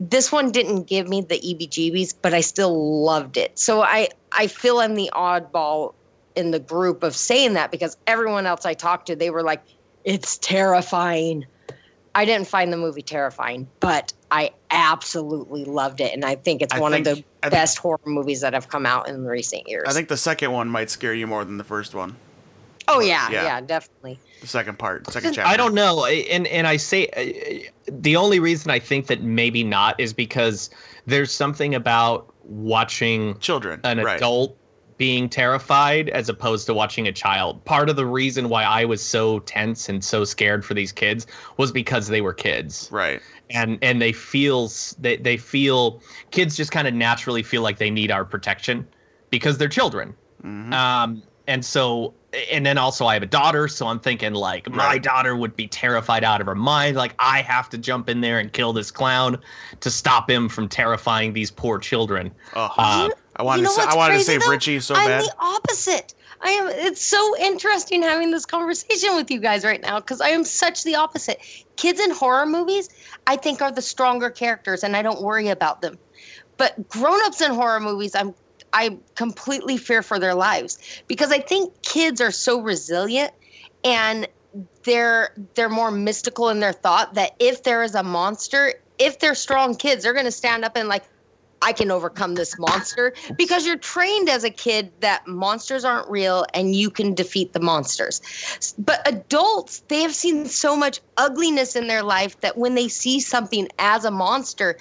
This 0.00 0.32
one 0.32 0.50
didn't 0.50 0.84
give 0.84 1.06
me 1.08 1.20
the 1.20 1.38
EBGBs, 1.38 2.14
but 2.22 2.32
I 2.32 2.40
still 2.40 3.02
loved 3.04 3.36
it. 3.36 3.58
So 3.58 3.82
I 3.82 4.08
I 4.32 4.46
feel 4.46 4.78
I'm 4.78 4.94
the 4.94 5.10
oddball 5.14 5.92
in 6.34 6.50
the 6.50 6.58
group 6.60 7.02
of 7.02 7.14
saying 7.14 7.52
that 7.54 7.70
because 7.70 7.96
everyone 8.06 8.46
else 8.46 8.64
I 8.64 8.72
talked 8.74 9.06
to 9.08 9.16
they 9.16 9.28
were 9.30 9.42
like 9.42 9.62
it's 10.04 10.38
terrifying. 10.38 11.44
I 12.14 12.24
didn't 12.24 12.46
find 12.46 12.72
the 12.72 12.76
movie 12.76 13.02
terrifying, 13.02 13.66
but 13.80 14.12
I 14.30 14.50
absolutely 14.70 15.64
loved 15.64 16.00
it, 16.00 16.12
and 16.12 16.24
I 16.24 16.36
think 16.36 16.62
it's 16.62 16.72
I 16.74 16.78
one 16.80 16.92
think- 16.92 17.06
of 17.06 17.12
I 17.12 17.14
the 17.16 17.22
think- 17.42 17.52
best 17.52 17.78
horror 17.78 18.00
movies 18.06 18.40
that 18.40 18.52
have 18.54 18.68
come 18.68 18.86
out 18.86 19.08
in 19.08 19.24
recent 19.24 19.68
years. 19.68 19.84
I 19.88 19.92
think 19.92 20.08
the 20.08 20.16
second 20.16 20.52
one 20.52 20.68
might 20.68 20.90
scare 20.90 21.14
you 21.14 21.26
more 21.26 21.44
than 21.44 21.56
the 21.58 21.64
first 21.64 21.94
one. 21.94 22.16
Oh 22.86 23.00
yeah, 23.00 23.30
Yeah. 23.30 23.44
yeah, 23.44 23.60
definitely. 23.62 24.18
The 24.42 24.46
second 24.46 24.78
part, 24.78 25.10
second 25.10 25.32
chapter. 25.32 25.48
I 25.50 25.56
don't 25.56 25.72
know, 25.74 26.04
and 26.04 26.46
and 26.48 26.66
I 26.66 26.76
say 26.76 27.08
uh, 27.16 27.70
the 27.90 28.14
only 28.16 28.40
reason 28.40 28.70
I 28.70 28.78
think 28.78 29.06
that 29.06 29.22
maybe 29.22 29.64
not 29.64 29.98
is 29.98 30.12
because 30.12 30.68
there's 31.06 31.32
something 31.32 31.74
about 31.74 32.30
watching 32.44 33.38
Children. 33.38 33.80
an 33.84 34.02
right. 34.02 34.16
adult 34.18 34.56
being 34.96 35.28
terrified 35.28 36.08
as 36.10 36.28
opposed 36.28 36.66
to 36.66 36.74
watching 36.74 37.08
a 37.08 37.12
child. 37.12 37.64
Part 37.64 37.88
of 37.88 37.96
the 37.96 38.06
reason 38.06 38.48
why 38.48 38.62
I 38.64 38.84
was 38.84 39.02
so 39.02 39.40
tense 39.40 39.88
and 39.88 40.04
so 40.04 40.24
scared 40.24 40.64
for 40.64 40.74
these 40.74 40.92
kids 40.92 41.26
was 41.56 41.72
because 41.72 42.08
they 42.08 42.20
were 42.20 42.32
kids. 42.34 42.88
Right. 42.92 43.20
And 43.50 43.78
and 43.82 44.00
they 44.00 44.12
feel 44.12 44.70
they 44.98 45.16
they 45.16 45.36
feel 45.36 46.00
kids 46.30 46.56
just 46.56 46.70
kind 46.70 46.86
of 46.86 46.94
naturally 46.94 47.42
feel 47.42 47.62
like 47.62 47.78
they 47.78 47.90
need 47.90 48.10
our 48.10 48.24
protection 48.24 48.86
because 49.30 49.58
they're 49.58 49.68
children. 49.68 50.14
Mhm. 50.44 50.72
Um 50.72 51.22
and 51.46 51.64
so 51.64 52.14
and 52.50 52.64
then 52.64 52.78
also 52.78 53.06
I 53.06 53.14
have 53.14 53.22
a 53.22 53.26
daughter, 53.26 53.68
so 53.68 53.86
I'm 53.86 54.00
thinking 54.00 54.32
like 54.32 54.68
my 54.70 54.86
Right. 54.86 55.02
daughter 55.02 55.36
would 55.36 55.54
be 55.56 55.66
terrified 55.68 56.24
out 56.24 56.40
of 56.40 56.46
her 56.46 56.54
mind. 56.54 56.96
Like 56.96 57.14
I 57.18 57.42
have 57.42 57.68
to 57.70 57.78
jump 57.78 58.08
in 58.08 58.20
there 58.20 58.38
and 58.38 58.52
kill 58.52 58.72
this 58.72 58.90
clown 58.90 59.38
to 59.80 59.90
stop 59.90 60.30
him 60.30 60.48
from 60.48 60.68
terrifying 60.68 61.32
these 61.32 61.50
poor 61.50 61.78
children. 61.78 62.32
Oh, 62.54 62.70
Uh, 62.78 63.08
I 63.36 63.42
wanted 63.42 63.62
you 63.62 63.68
know 63.68 63.74
to. 63.74 63.82
Say, 63.82 63.88
I 63.88 63.96
wanted 63.96 64.14
to 64.14 64.20
save 64.20 64.42
though? 64.42 64.50
Richie 64.50 64.80
so 64.80 64.94
I'm 64.94 65.06
bad. 65.06 65.24
the 65.24 65.34
opposite. 65.38 66.14
I 66.40 66.50
am. 66.50 66.68
It's 66.68 67.02
so 67.02 67.36
interesting 67.38 68.02
having 68.02 68.30
this 68.30 68.46
conversation 68.46 69.16
with 69.16 69.30
you 69.30 69.40
guys 69.40 69.64
right 69.64 69.80
now 69.82 70.00
because 70.00 70.20
I 70.20 70.28
am 70.28 70.44
such 70.44 70.84
the 70.84 70.94
opposite. 70.94 71.40
Kids 71.76 72.00
in 72.00 72.10
horror 72.10 72.46
movies, 72.46 72.88
I 73.26 73.36
think, 73.36 73.62
are 73.62 73.72
the 73.72 73.82
stronger 73.82 74.30
characters, 74.30 74.84
and 74.84 74.96
I 74.96 75.02
don't 75.02 75.22
worry 75.22 75.48
about 75.48 75.80
them. 75.80 75.98
But 76.56 76.88
grown-ups 76.88 77.40
in 77.40 77.50
horror 77.50 77.80
movies, 77.80 78.14
I'm 78.14 78.34
I 78.74 78.98
completely 79.14 79.76
fear 79.76 80.02
for 80.02 80.18
their 80.18 80.34
lives 80.34 80.78
because 81.06 81.30
I 81.30 81.38
think 81.38 81.80
kids 81.82 82.20
are 82.20 82.32
so 82.32 82.60
resilient 82.60 83.32
and 83.84 84.26
they're 84.82 85.32
they're 85.54 85.68
more 85.68 85.90
mystical 85.90 86.48
in 86.50 86.60
their 86.60 86.72
thought 86.72 87.14
that 87.14 87.34
if 87.38 87.62
there 87.62 87.82
is 87.82 87.94
a 87.94 88.02
monster, 88.02 88.74
if 88.98 89.20
they're 89.20 89.34
strong 89.34 89.74
kids, 89.74 90.02
they're 90.02 90.12
going 90.12 90.24
to 90.26 90.32
stand 90.32 90.64
up 90.64 90.76
and 90.76 90.88
like 90.88 91.04
I 91.64 91.72
can 91.72 91.90
overcome 91.90 92.34
this 92.34 92.58
monster 92.58 93.14
because 93.38 93.66
you're 93.66 93.78
trained 93.78 94.28
as 94.28 94.44
a 94.44 94.50
kid 94.50 94.92
that 95.00 95.26
monsters 95.26 95.84
aren't 95.84 96.08
real 96.10 96.44
and 96.52 96.74
you 96.76 96.90
can 96.90 97.14
defeat 97.14 97.54
the 97.54 97.60
monsters. 97.60 98.20
But 98.78 99.00
adults, 99.06 99.82
they 99.88 100.02
have 100.02 100.14
seen 100.14 100.44
so 100.46 100.76
much 100.76 101.00
ugliness 101.16 101.74
in 101.74 101.86
their 101.86 102.02
life 102.02 102.38
that 102.40 102.58
when 102.58 102.74
they 102.74 102.88
see 102.88 103.18
something 103.18 103.66
as 103.78 104.04
a 104.04 104.10
monster, 104.10 104.76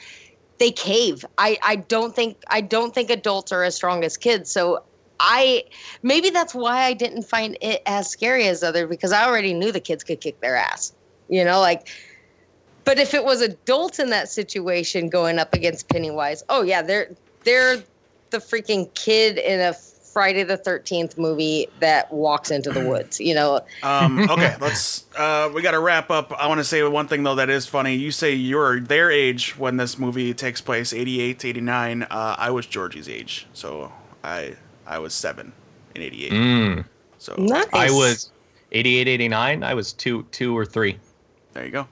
they 0.59 0.71
cave. 0.71 1.25
I, 1.37 1.57
I 1.63 1.77
don't 1.77 2.13
think 2.13 2.37
I 2.49 2.59
don't 2.61 2.93
think 2.93 3.09
adults 3.09 3.51
are 3.53 3.63
as 3.63 3.75
strong 3.75 4.03
as 4.03 4.17
kids. 4.17 4.51
So 4.51 4.83
I 5.19 5.63
maybe 6.03 6.29
that's 6.29 6.53
why 6.53 6.83
I 6.83 6.93
didn't 6.93 7.23
find 7.23 7.57
it 7.61 7.81
as 7.85 8.09
scary 8.09 8.47
as 8.47 8.61
other 8.61 8.87
because 8.87 9.13
I 9.13 9.25
already 9.25 9.53
knew 9.53 9.71
the 9.71 9.79
kids 9.79 10.03
could 10.03 10.19
kick 10.19 10.41
their 10.41 10.57
ass. 10.57 10.93
You 11.29 11.45
know, 11.45 11.61
like 11.61 11.87
but 12.85 12.99
if 12.99 13.13
it 13.13 13.23
was 13.23 13.41
adults 13.41 13.99
in 13.99 14.09
that 14.09 14.29
situation 14.29 15.09
going 15.09 15.39
up 15.39 15.53
against 15.53 15.89
Pennywise, 15.89 16.43
oh 16.49 16.61
yeah, 16.61 16.81
they're 16.81 17.09
they're 17.43 17.77
the 18.29 18.37
freaking 18.39 18.93
kid 18.93 19.37
in 19.37 19.59
a 19.59 19.73
Friday 19.73 20.43
the 20.43 20.57
Thirteenth 20.57 21.17
movie 21.17 21.67
that 21.79 22.11
walks 22.13 22.51
into 22.51 22.69
the 22.71 22.87
woods. 22.87 23.19
You 23.19 23.33
know, 23.33 23.61
Um, 23.81 24.19
okay, 24.29 24.55
let's. 24.61 25.05
Uh, 25.17 25.49
we 25.53 25.61
got 25.61 25.71
to 25.71 25.79
wrap 25.79 26.11
up. 26.11 26.31
I 26.37 26.47
want 26.47 26.59
to 26.59 26.63
say 26.63 26.83
one 26.83 27.07
thing 27.07 27.23
though 27.23 27.35
that 27.35 27.49
is 27.49 27.65
funny. 27.65 27.95
You 27.95 28.11
say 28.11 28.33
you're 28.33 28.79
their 28.79 29.09
age 29.11 29.57
when 29.57 29.77
this 29.77 29.97
movie 29.97 30.33
takes 30.33 30.61
place, 30.61 30.93
88 30.93 31.43
89. 31.43 32.03
Uh, 32.03 32.35
I 32.37 32.51
was 32.51 32.65
Georgie's 32.67 33.09
age, 33.09 33.47
so 33.53 33.91
I 34.23 34.55
I 34.85 34.99
was 34.99 35.13
seven 35.13 35.53
in 35.95 36.01
88. 36.01 36.31
Mm. 36.31 36.85
So 37.17 37.35
nice. 37.37 37.65
I 37.73 37.89
was 37.89 38.31
88, 38.73 39.07
89. 39.07 39.63
I 39.63 39.73
was 39.73 39.93
two, 39.93 40.23
two 40.31 40.57
or 40.57 40.65
three. 40.65 40.99
there 41.53 41.65
you 41.65 41.71
go. 41.71 41.87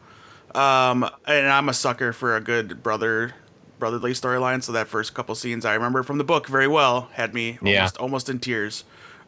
Um, 0.56 1.10
and 1.26 1.48
I'm 1.48 1.70
a 1.70 1.74
sucker 1.74 2.14
for 2.14 2.36
a 2.36 2.42
good 2.42 2.84
brother 2.84 3.34
brotherly 3.80 4.12
storyline. 4.14 4.62
So 4.64 4.72
that 4.74 4.88
first 4.88 5.14
couple 5.14 5.34
scenes 5.36 5.66
I 5.66 5.74
remember 5.74 6.04
from 6.04 6.18
the 6.18 6.24
book 6.24 6.48
very 6.48 6.68
well 6.68 7.10
had 7.14 7.34
me 7.34 7.58
Yeah. 7.62 7.80
almost 7.80 7.98
almost 7.98 8.30
in 8.30 8.40
tears. 8.40 8.84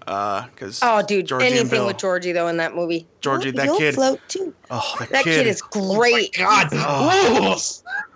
Uh, 0.05 0.47
because 0.53 0.81
Oh, 0.83 1.01
dude, 1.01 1.25
Georgie 1.27 1.45
anything 1.45 1.69
Bill. 1.69 1.87
with 1.87 1.97
Georgie 1.97 2.33
though 2.33 2.49
in 2.49 2.57
that 2.57 2.75
movie. 2.75 3.07
Georgie, 3.21 3.47
You'll- 3.47 3.55
that 3.55 3.65
you'll 3.67 3.77
kid- 3.77 3.95
float 3.95 4.19
too. 4.27 4.53
Oh, 4.69 4.95
that, 4.99 5.09
That 5.11 5.23
kid, 5.23 5.47
is 5.47 5.61
great. 5.61 6.35
God. 6.37 6.67
Oh. 6.73 7.57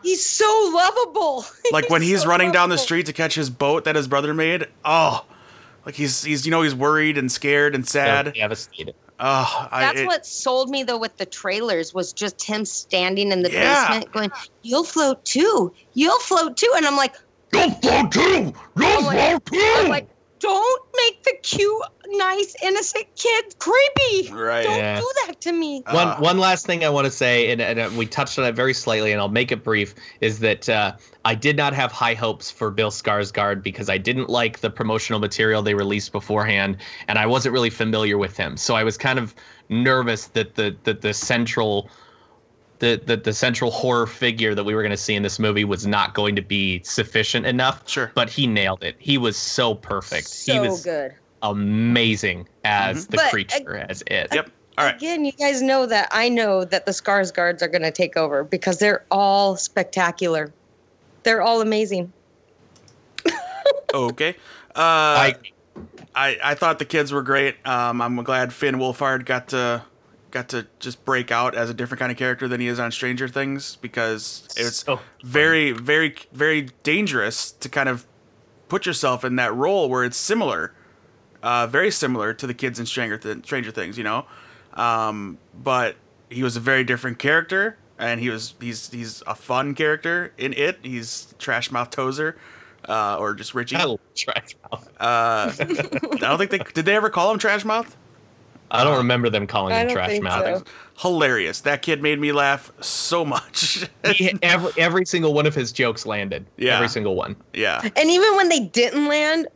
He's 0.04 0.24
so 0.24 0.72
lovable. 0.76 1.46
like 1.72 1.90
when 1.90 2.02
he's 2.02 2.24
so 2.24 2.28
running 2.28 2.52
down 2.52 2.68
the 2.70 2.78
street 2.78 3.06
to 3.06 3.14
catch 3.14 3.36
his 3.36 3.50
boat 3.50 3.86
that 3.86 3.96
his 3.96 4.08
brother 4.10 4.34
made. 4.34 4.68
Oh, 4.84 5.24
like 5.86 5.96
he's 5.96 6.24
he's 6.26 6.46
you 6.46 6.52
know 6.52 6.62
he's 6.62 6.76
worried 6.76 7.18
and 7.18 7.32
scared 7.32 7.74
and 7.74 7.88
sad. 7.88 8.34
Devastated. 8.34 8.94
Oh, 9.19 9.68
I, 9.72 9.81
That's 9.81 9.99
it- 10.02 10.06
what 10.06 10.26
sold 10.26 10.69
me 10.69 10.84
though 10.84 10.98
with 10.98 11.18
the 11.18 11.26
trailers 11.26 11.94
was 11.94 12.14
just 12.14 12.44
him 12.44 12.65
standing 12.65 13.31
in 13.31 13.41
the 13.41 13.52
Yeah. 13.52 13.88
basement 13.88 14.11
going, 14.11 14.31
"You'll 14.61 14.84
float 14.84 15.26
too. 15.26 15.73
You'll 15.94 16.19
float 16.19 16.56
too." 16.57 16.72
And 16.76 16.85
I'm 16.85 16.95
like, 16.95 17.15
You'll 17.53 17.72
float 17.72 18.11
too. 18.11 18.53
You'll 18.77 18.98
I'm 18.99 19.06
like, 19.06 19.44
I'm 19.53 19.88
like, 19.89 20.10
don't 20.40 20.82
make 20.96 21.24
the 21.24 21.34
cute, 21.44 21.82
nice, 22.10 22.56
innocent 22.64 23.06
kid 23.16 23.46
creepy. 23.60 24.32
Right. 24.34 24.64
Don't 24.64 24.78
Yeah. 24.78 25.00
do 25.00 25.12
that 25.26 25.42
to 25.42 25.52
me. 25.52 25.84
One 25.92 26.08
Uh, 26.08 26.18
one 26.20 26.38
last 26.38 26.66
thing 26.66 26.84
I 26.84 26.90
want 26.90 27.06
to 27.06 27.12
say, 27.12 27.52
and, 27.52 27.62
and 27.62 27.80
uh, 27.80 27.90
we 27.96 28.06
touched 28.06 28.38
on 28.40 28.46
it 28.46 28.56
very 28.56 28.74
slightly, 28.74 29.12
and 29.12 29.22
I'll 29.22 29.30
make 29.30 29.52
it 29.52 29.64
brief, 29.64 29.96
is 30.22 30.40
that 30.40 30.70
uh, 30.70 30.94
I 31.26 31.36
did 31.36 31.58
not 31.58 31.74
have 31.74 31.92
high 31.92 32.14
hopes 32.14 32.52
for 32.52 32.72
Bill 32.72 32.92
Skarsgård 32.92 33.64
because 33.64 33.90
I 33.90 33.98
didn't 33.98 34.30
like 34.30 34.60
the 34.60 34.70
promotional 34.70 35.20
material 35.20 35.62
they 35.62 35.74
released 35.74 36.12
beforehand, 36.12 36.78
and 37.08 37.18
I 37.18 37.26
wasn't 37.26 37.54
really 37.54 37.70
familiar 37.70 38.18
with 38.18 38.38
him. 38.38 38.58
So 38.58 38.76
I 38.76 38.84
was 38.84 38.98
kind 38.98 39.20
of 39.20 39.34
nervous 39.70 40.28
that 40.28 40.56
the 40.56 40.76
that 40.84 41.02
the 41.02 41.14
central 41.14 41.90
the, 42.80 43.02
the 43.06 43.18
the 43.18 43.34
central 43.34 43.72
horror 43.72 44.06
figure 44.08 44.54
that 44.56 44.64
we 44.64 44.76
were 44.76 44.82
going 44.82 44.91
to 44.91 44.98
see 44.98 45.16
in 45.16 45.24
this 45.24 45.40
movie 45.40 45.64
was 45.64 45.86
not 45.88 46.14
going 46.14 46.36
to 46.36 46.41
be 46.41 46.82
sufficient 46.84 47.45
enough. 47.45 47.88
Sure. 47.90 48.12
But 48.16 48.30
he 48.30 48.48
nailed 48.48 48.84
it. 48.84 48.95
He 48.99 49.18
was 49.18 49.36
so 49.38 49.74
perfect. 49.76 50.28
So 50.28 50.54
he 50.54 50.60
was 50.60 50.84
good. 50.84 51.14
amazing 51.41 52.48
as 52.64 53.08
the 53.08 53.18
But, 53.18 53.32
creature, 53.32 53.86
as 53.90 54.04
it. 54.08 54.28
Yep. 54.34 54.52
All 54.78 54.86
right. 54.86 54.95
Again, 54.95 55.26
you 55.26 55.32
guys 55.32 55.62
know 55.64 55.88
that 55.88 56.08
I 56.12 56.30
know 56.30 56.64
that 56.64 56.86
the 56.86 56.91
Skarsgårds 56.91 57.64
are 57.64 57.68
going 57.68 57.82
to 57.82 57.91
take 57.91 58.16
over 58.16 58.44
because 58.44 58.78
they're 58.78 59.04
all 59.10 59.56
spectacular. 59.58 60.54
They're 61.24 61.41
all 61.41 61.62
amazing. 61.62 62.12
Okay. 63.94 64.36
Uh, 64.76 64.80
I, 64.80 65.36
I, 66.14 66.38
I 66.44 66.56
thought 66.56 66.78
the 66.78 66.86
kids 66.86 67.12
were 67.14 67.24
great. 67.24 67.56
Um, 67.66 68.02
I'm 68.02 68.18
glad 68.24 68.52
Finn 68.54 68.76
Wolfhard 68.76 69.26
got 69.26 69.48
to 69.49 69.84
got 70.32 70.49
to 70.49 70.68
just 70.80 71.04
break 71.06 71.32
out 71.32 71.56
as 71.56 71.70
a 71.70 71.74
different 71.74 71.99
kind 71.99 72.12
of 72.12 72.18
character 72.18 72.48
than 72.48 72.60
he 72.60 72.68
is 72.68 72.80
on 72.80 72.91
Stranger 72.91 73.28
Things 73.28 73.78
because 73.78 74.48
it's 74.58 74.84
So 74.86 74.99
very, 75.24 75.72
very, 75.72 76.16
very 76.34 76.70
dangerous 76.84 77.52
to 77.52 77.70
kind 77.70 77.90
of 77.90 78.06
put 78.68 78.86
yourself 78.86 79.24
in 79.24 79.36
that 79.38 79.54
role 79.56 79.90
where 79.90 80.04
it's 80.04 80.18
similar, 80.18 80.74
uh, 81.41 81.68
very 81.68 81.91
similar 81.91 82.34
to 82.34 82.45
the 82.48 82.54
kids 82.54 82.80
in 82.80 82.86
Stranger, 82.86 83.18
Th- 83.18 83.44
Stranger 83.45 83.72
Things, 83.72 83.98
you 83.98 84.04
know. 84.04 84.26
Um, 84.74 85.38
but 85.64 85.95
he 86.30 86.44
was 86.44 86.56
a 86.56 86.60
very 86.60 86.84
different 86.84 87.18
character, 87.20 87.78
and 87.98 88.20
he 88.20 88.30
was 88.30 88.54
he's 88.60 88.90
he's 88.91 89.24
a 89.26 89.34
fun 89.36 89.74
character 89.74 90.34
in 90.38 90.54
it. 90.54 90.80
He's 90.84 91.34
Trash 91.40 91.72
Mouth 91.72 91.90
Tozier, 91.90 92.36
uh, 92.88 93.18
or 93.18 93.34
just 93.34 93.56
Richie. 93.56 93.76
I 93.78 93.84
Uh, 93.84 93.88
love 93.88 93.99
Trash 94.16 94.56
Mouth. 94.72 94.90
I 94.99 95.54
don't 96.20 96.38
think 96.38 96.52
they 96.52 96.60
did. 96.60 96.86
They 96.86 96.95
ever 96.95 97.10
call 97.10 97.32
him 97.32 97.40
Trash 97.40 97.64
Mouth? 97.66 97.95
I 98.72 98.84
don't 98.84 98.98
remember 98.98 99.30
them 99.30 99.48
calling 99.48 99.73
him 99.76 99.88
don't 99.88 99.95
Trash 99.95 100.10
think 100.10 100.23
Mouth. 100.23 100.60
so. 100.60 100.64
Hilarious. 101.10 101.61
That 101.61 101.81
kid 101.81 102.02
made 102.02 102.19
me 102.19 102.31
laugh 102.31 102.72
so 102.81 103.23
much. 103.23 103.88
He, 104.14 104.34
every 104.41 104.72
every 104.77 105.06
single 105.06 105.34
one 105.34 105.45
of 105.45 105.53
his 105.56 105.72
jokes 105.72 106.06
landed. 106.06 106.45
Yeah. 106.57 106.76
Every 106.76 106.89
single 106.89 107.15
one. 107.15 107.35
yeah. 107.53 107.81
And 107.95 108.10
even 108.10 108.35
when 108.35 108.49
they 108.49 108.60
didn't 108.61 109.07
land, 109.07 109.48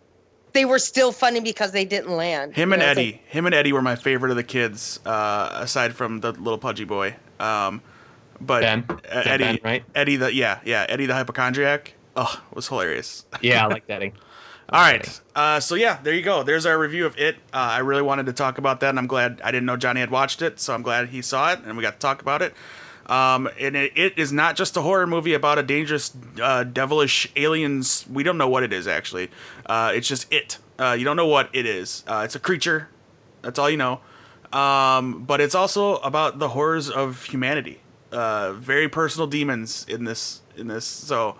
they 0.53 0.65
were 0.65 0.79
still 0.79 1.11
funny 1.11 1.39
because 1.39 1.71
they 1.71 1.85
didn't 1.85 2.11
land. 2.15 2.53
Him 2.55 2.69
You 2.69 2.73
and 2.75 2.81
know, 2.81 2.87
Eddie. 2.87 3.11
like- 3.13 3.25
him 3.27 3.45
and 3.45 3.55
Eddie 3.55 3.73
were 3.73 3.81
my 3.81 3.95
favorite 3.95 4.29
of 4.29 4.35
the 4.35 4.43
kids, 4.43 4.99
uh, 5.05 5.49
aside 5.53 5.95
from 5.95 6.19
the 6.19 6.31
little 6.33 6.57
pudgy 6.57 6.83
boy. 6.83 7.15
Um, 7.39 7.81
but 8.39 8.61
Ben? 8.61 8.85
uh, 8.89 8.95
Eddie, 9.25 9.43
Ben, 9.43 9.59
right? 9.63 9.83
Eddie 9.95 10.15
the 10.17 10.33
yeah 10.33 10.59
yeah 10.65 10.85
Eddie 10.89 11.05
the 11.05 11.13
hypochondriac. 11.15 11.93
Oh, 12.15 12.41
was 12.53 12.67
hilarious. 12.67 13.25
Yeah, 13.41 13.65
I 13.65 13.67
like 13.73 13.83
Eddie. 13.89 14.13
All 14.71 14.79
right. 14.79 15.21
Uh, 15.35 15.59
so 15.59 15.75
yeah, 15.75 15.99
there 16.01 16.13
you 16.13 16.21
go. 16.21 16.43
There's 16.43 16.65
our 16.65 16.79
review 16.79 17.05
of 17.05 17.17
it. 17.17 17.35
Uh, 17.53 17.57
I 17.57 17.79
really 17.79 18.01
wanted 18.01 18.25
to 18.27 18.33
talk 18.33 18.57
about 18.57 18.79
that, 18.79 18.89
and 18.89 18.99
I'm 18.99 19.07
glad 19.07 19.41
I 19.43 19.51
didn't 19.51 19.65
know 19.65 19.75
Johnny 19.75 19.99
had 19.99 20.09
watched 20.09 20.41
it, 20.41 20.61
so 20.61 20.73
I'm 20.73 20.81
glad 20.81 21.09
he 21.09 21.21
saw 21.21 21.51
it, 21.51 21.59
and 21.65 21.75
we 21.75 21.83
got 21.83 21.93
to 21.93 21.99
talk 21.99 22.21
about 22.21 22.41
it. 22.41 22.53
Um, 23.07 23.49
and 23.59 23.75
it, 23.75 23.91
it 23.97 24.17
is 24.17 24.31
not 24.31 24.55
just 24.55 24.77
a 24.77 24.81
horror 24.81 25.05
movie 25.05 25.33
about 25.33 25.59
a 25.59 25.63
dangerous, 25.63 26.15
uh, 26.41 26.63
devilish 26.63 27.29
aliens. 27.35 28.05
We 28.09 28.23
don't 28.23 28.37
know 28.37 28.47
what 28.47 28.63
it 28.63 28.71
is 28.71 28.87
actually. 28.87 29.29
Uh, 29.65 29.91
it's 29.93 30.07
just 30.07 30.31
it. 30.31 30.57
Uh, 30.79 30.95
you 30.97 31.03
don't 31.03 31.17
know 31.17 31.27
what 31.27 31.49
it 31.51 31.65
is. 31.65 32.05
Uh, 32.07 32.21
it's 32.23 32.35
a 32.35 32.39
creature. 32.39 32.87
That's 33.41 33.59
all 33.59 33.69
you 33.69 33.75
know. 33.75 33.99
Um, 34.53 35.25
but 35.25 35.41
it's 35.41 35.55
also 35.55 35.97
about 35.97 36.39
the 36.39 36.49
horrors 36.49 36.89
of 36.89 37.25
humanity. 37.25 37.81
Uh, 38.11 38.53
very 38.53 38.87
personal 38.87 39.27
demons 39.27 39.85
in 39.89 40.05
this. 40.05 40.41
In 40.55 40.67
this, 40.67 40.85
so 40.85 41.35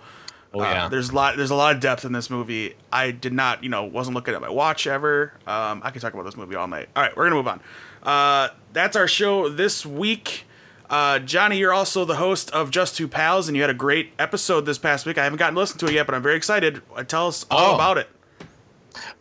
Oh 0.54 0.60
uh, 0.60 0.64
yeah. 0.64 0.88
there's 0.88 1.10
a 1.10 1.14
lot. 1.14 1.36
There's 1.36 1.50
a 1.50 1.54
lot 1.54 1.74
of 1.74 1.80
depth 1.80 2.04
in 2.04 2.12
this 2.12 2.28
movie. 2.28 2.74
I 2.92 3.10
did 3.10 3.32
not, 3.32 3.62
you 3.62 3.70
know, 3.70 3.84
wasn't 3.84 4.14
looking 4.14 4.34
at 4.34 4.40
my 4.40 4.50
watch 4.50 4.86
ever. 4.86 5.32
Um, 5.46 5.80
I 5.84 5.90
could 5.90 6.02
talk 6.02 6.12
about 6.12 6.24
this 6.24 6.36
movie 6.36 6.54
all 6.56 6.68
night. 6.68 6.88
All 6.94 7.02
right, 7.02 7.16
we're 7.16 7.24
gonna 7.24 7.36
move 7.36 7.48
on. 7.48 7.60
Uh, 8.02 8.48
that's 8.72 8.96
our 8.96 9.08
show 9.08 9.48
this 9.48 9.86
week. 9.86 10.44
Uh, 10.90 11.18
Johnny, 11.20 11.56
you're 11.56 11.72
also 11.72 12.04
the 12.04 12.16
host 12.16 12.50
of 12.50 12.70
Just 12.70 12.96
Two 12.96 13.08
Pals, 13.08 13.48
and 13.48 13.56
you 13.56 13.62
had 13.62 13.70
a 13.70 13.74
great 13.74 14.12
episode 14.18 14.66
this 14.66 14.76
past 14.76 15.06
week. 15.06 15.16
I 15.16 15.24
haven't 15.24 15.38
gotten 15.38 15.54
to 15.54 15.60
listen 15.60 15.78
to 15.78 15.86
it 15.86 15.92
yet, 15.94 16.04
but 16.04 16.14
I'm 16.14 16.22
very 16.22 16.36
excited. 16.36 16.82
Uh, 16.94 17.02
Tell 17.02 17.28
us 17.28 17.46
all 17.50 17.72
Oh. 17.72 17.74
about 17.74 17.96
it. 17.96 18.08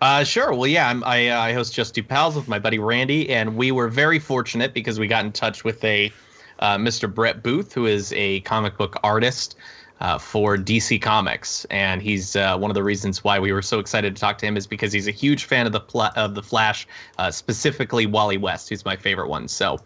Uh, 0.01 0.23
sure. 0.25 0.53
Well, 0.53 0.67
yeah, 0.67 0.89
I'm, 0.89 1.01
I 1.05 1.29
uh, 1.29 1.39
I 1.39 1.53
host 1.53 1.73
Just 1.73 1.95
Two 1.95 2.03
Pals 2.03 2.35
with 2.35 2.47
my 2.49 2.59
buddy 2.59 2.77
Randy, 2.79 3.29
and 3.29 3.55
we 3.55 3.71
were 3.71 3.87
very 3.87 4.19
fortunate 4.19 4.73
because 4.73 4.99
we 4.99 5.07
got 5.07 5.23
in 5.23 5.31
touch 5.31 5.63
with 5.63 5.81
a 5.85 6.11
uh, 6.59 6.77
Mr. 6.77 7.11
Brett 7.13 7.41
Booth, 7.41 7.71
who 7.73 7.85
is 7.85 8.11
a 8.13 8.41
comic 8.41 8.77
book 8.77 8.97
artist 9.03 9.55
uh, 10.01 10.17
for 10.17 10.57
DC 10.57 11.01
Comics, 11.01 11.65
and 11.65 12.01
he's 12.01 12.35
uh, 12.35 12.57
one 12.57 12.71
of 12.71 12.75
the 12.75 12.83
reasons 12.83 13.23
why 13.23 13.39
we 13.39 13.51
were 13.51 13.61
so 13.61 13.79
excited 13.79 14.15
to 14.15 14.19
talk 14.19 14.37
to 14.39 14.45
him 14.45 14.57
is 14.57 14.67
because 14.67 14.91
he's 14.91 15.07
a 15.07 15.11
huge 15.11 15.45
fan 15.45 15.65
of 15.65 15.71
the 15.71 15.79
pla- 15.79 16.11
of 16.15 16.35
the 16.35 16.43
Flash, 16.43 16.87
uh, 17.19 17.29
specifically 17.29 18.07
Wally 18.07 18.37
West, 18.37 18.69
who's 18.69 18.83
my 18.83 18.95
favorite 18.95 19.29
one. 19.29 19.47
So 19.47 19.79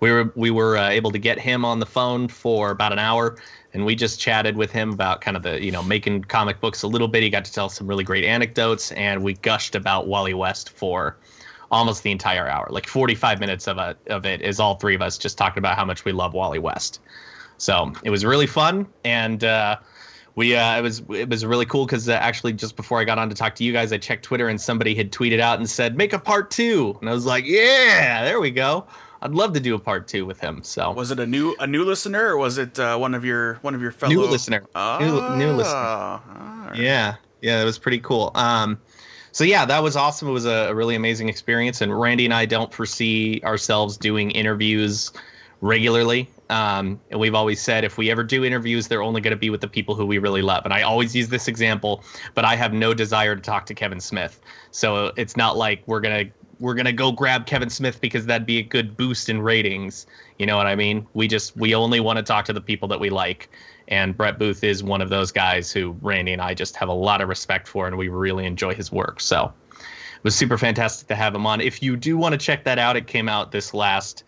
we 0.00 0.10
were 0.12 0.32
we 0.36 0.50
were 0.50 0.78
uh, 0.78 0.88
able 0.88 1.10
to 1.10 1.18
get 1.18 1.38
him 1.38 1.64
on 1.64 1.80
the 1.80 1.86
phone 1.86 2.28
for 2.28 2.70
about 2.70 2.92
an 2.92 2.98
hour 2.98 3.36
and 3.74 3.84
we 3.84 3.94
just 3.94 4.18
chatted 4.18 4.56
with 4.56 4.70
him 4.70 4.92
about 4.92 5.20
kind 5.20 5.36
of 5.36 5.42
the 5.42 5.62
you 5.62 5.70
know 5.70 5.82
making 5.82 6.24
comic 6.24 6.60
books 6.60 6.82
a 6.82 6.88
little 6.88 7.08
bit. 7.08 7.22
He 7.22 7.30
got 7.30 7.44
to 7.44 7.52
tell 7.52 7.68
some 7.68 7.86
really 7.86 8.04
great 8.04 8.24
anecdotes 8.24 8.92
and 8.92 9.22
we 9.22 9.34
gushed 9.34 9.74
about 9.74 10.06
wally 10.06 10.34
west 10.34 10.70
for 10.70 11.16
almost 11.70 12.04
the 12.04 12.12
entire 12.12 12.48
hour. 12.48 12.68
Like 12.70 12.86
45 12.86 13.40
minutes 13.40 13.66
of, 13.66 13.78
a, 13.78 13.96
of 14.06 14.24
it 14.24 14.40
is 14.40 14.60
all 14.60 14.76
three 14.76 14.94
of 14.94 15.02
us 15.02 15.18
just 15.18 15.36
talking 15.36 15.58
about 15.58 15.76
how 15.76 15.84
much 15.84 16.04
we 16.04 16.12
love 16.12 16.32
wally 16.32 16.60
west 16.60 17.00
so 17.58 17.92
it 18.02 18.10
was 18.10 18.24
really 18.24 18.46
fun 18.46 18.86
and 19.04 19.44
uh, 19.44 19.76
we 20.36 20.54
uh, 20.54 20.78
it 20.78 20.82
was 20.82 21.02
it 21.08 21.28
was 21.28 21.44
really 21.44 21.66
cool 21.66 21.86
because 21.86 22.08
uh, 22.08 22.12
actually 22.12 22.52
just 22.52 22.76
before 22.76 23.00
I 23.00 23.04
got 23.04 23.18
on 23.18 23.28
to 23.30 23.34
talk 23.34 23.54
to 23.56 23.64
you 23.64 23.72
guys, 23.72 23.92
I 23.92 23.98
checked 23.98 24.22
Twitter 24.24 24.48
and 24.48 24.60
somebody 24.60 24.94
had 24.94 25.10
tweeted 25.10 25.40
out 25.40 25.58
and 25.58 25.68
said 25.68 25.96
make 25.96 26.12
a 26.12 26.18
part 26.18 26.50
two, 26.50 26.96
and 27.00 27.08
I 27.08 27.12
was 27.14 27.26
like, 27.26 27.44
yeah, 27.46 28.22
there 28.22 28.38
we 28.38 28.50
go. 28.50 28.86
I'd 29.22 29.32
love 29.32 29.54
to 29.54 29.60
do 29.60 29.74
a 29.74 29.78
part 29.78 30.06
two 30.06 30.26
with 30.26 30.38
him. 30.38 30.62
So 30.62 30.92
Was 30.92 31.10
it 31.10 31.18
a 31.18 31.26
new 31.26 31.56
a 31.58 31.66
new 31.66 31.84
listener, 31.84 32.28
or 32.28 32.36
was 32.36 32.58
it 32.58 32.78
uh, 32.78 32.98
one 32.98 33.14
of 33.14 33.24
your 33.24 33.54
one 33.56 33.74
of 33.74 33.80
your 33.80 33.90
fellow 33.90 34.12
New 34.12 34.26
listener. 34.26 34.62
New- 35.00 35.36
new 35.38 35.52
listener. 35.52 35.74
Ah, 35.74 36.64
all 36.64 36.70
right. 36.70 36.78
Yeah, 36.78 37.16
yeah, 37.40 37.62
it 37.62 37.64
was 37.64 37.78
pretty 37.78 38.00
cool. 38.00 38.30
Um, 38.34 38.78
so 39.32 39.42
yeah, 39.42 39.64
that 39.64 39.82
was 39.82 39.96
awesome. 39.96 40.28
It 40.28 40.32
was 40.32 40.44
a, 40.44 40.68
a 40.68 40.74
really 40.74 40.96
amazing 40.96 41.30
experience, 41.30 41.80
and 41.80 41.98
Randy 41.98 42.26
and 42.26 42.34
I 42.34 42.44
don't 42.44 42.72
foresee 42.72 43.40
ourselves 43.42 43.96
doing 43.96 44.32
interviews 44.32 45.12
regularly. 45.62 46.28
Um, 46.48 47.00
and 47.10 47.18
we've 47.18 47.34
always 47.34 47.60
said 47.60 47.84
if 47.84 47.98
we 47.98 48.10
ever 48.10 48.22
do 48.22 48.44
interviews, 48.44 48.88
they're 48.88 49.02
only 49.02 49.20
going 49.20 49.32
to 49.32 49.36
be 49.36 49.50
with 49.50 49.60
the 49.60 49.68
people 49.68 49.94
who 49.94 50.06
we 50.06 50.18
really 50.18 50.42
love. 50.42 50.64
And 50.64 50.72
I 50.72 50.82
always 50.82 51.14
use 51.14 51.28
this 51.28 51.48
example, 51.48 52.04
but 52.34 52.44
I 52.44 52.54
have 52.54 52.72
no 52.72 52.94
desire 52.94 53.34
to 53.34 53.42
talk 53.42 53.66
to 53.66 53.74
Kevin 53.74 54.00
Smith. 54.00 54.40
So 54.70 55.12
it's 55.16 55.36
not 55.36 55.56
like 55.56 55.82
we're 55.86 56.00
gonna 56.00 56.24
we're 56.60 56.74
gonna 56.74 56.92
go 56.92 57.12
grab 57.12 57.46
Kevin 57.46 57.68
Smith 57.68 58.00
because 58.00 58.26
that'd 58.26 58.46
be 58.46 58.58
a 58.58 58.62
good 58.62 58.96
boost 58.96 59.28
in 59.28 59.42
ratings. 59.42 60.06
You 60.38 60.46
know 60.46 60.56
what 60.56 60.66
I 60.66 60.76
mean? 60.76 61.06
We 61.14 61.26
just 61.26 61.56
we 61.56 61.74
only 61.74 62.00
want 62.00 62.18
to 62.18 62.22
talk 62.22 62.44
to 62.46 62.52
the 62.52 62.60
people 62.60 62.88
that 62.88 63.00
we 63.00 63.10
like. 63.10 63.50
And 63.88 64.16
Brett 64.16 64.38
Booth 64.38 64.64
is 64.64 64.82
one 64.82 65.00
of 65.00 65.10
those 65.10 65.30
guys 65.30 65.70
who 65.72 65.96
Randy 66.00 66.32
and 66.32 66.42
I 66.42 66.54
just 66.54 66.76
have 66.76 66.88
a 66.88 66.94
lot 66.94 67.20
of 67.20 67.28
respect 67.28 67.68
for, 67.68 67.86
and 67.86 67.96
we 67.96 68.08
really 68.08 68.44
enjoy 68.44 68.74
his 68.74 68.90
work. 68.90 69.20
So 69.20 69.52
it 69.70 70.24
was 70.24 70.34
super 70.34 70.58
fantastic 70.58 71.08
to 71.08 71.14
have 71.14 71.34
him 71.34 71.46
on. 71.46 71.60
If 71.60 71.82
you 71.82 71.96
do 71.96 72.16
want 72.16 72.32
to 72.32 72.38
check 72.38 72.64
that 72.64 72.78
out, 72.78 72.96
it 72.96 73.06
came 73.06 73.28
out 73.28 73.52
this 73.52 73.72
last 73.74 74.24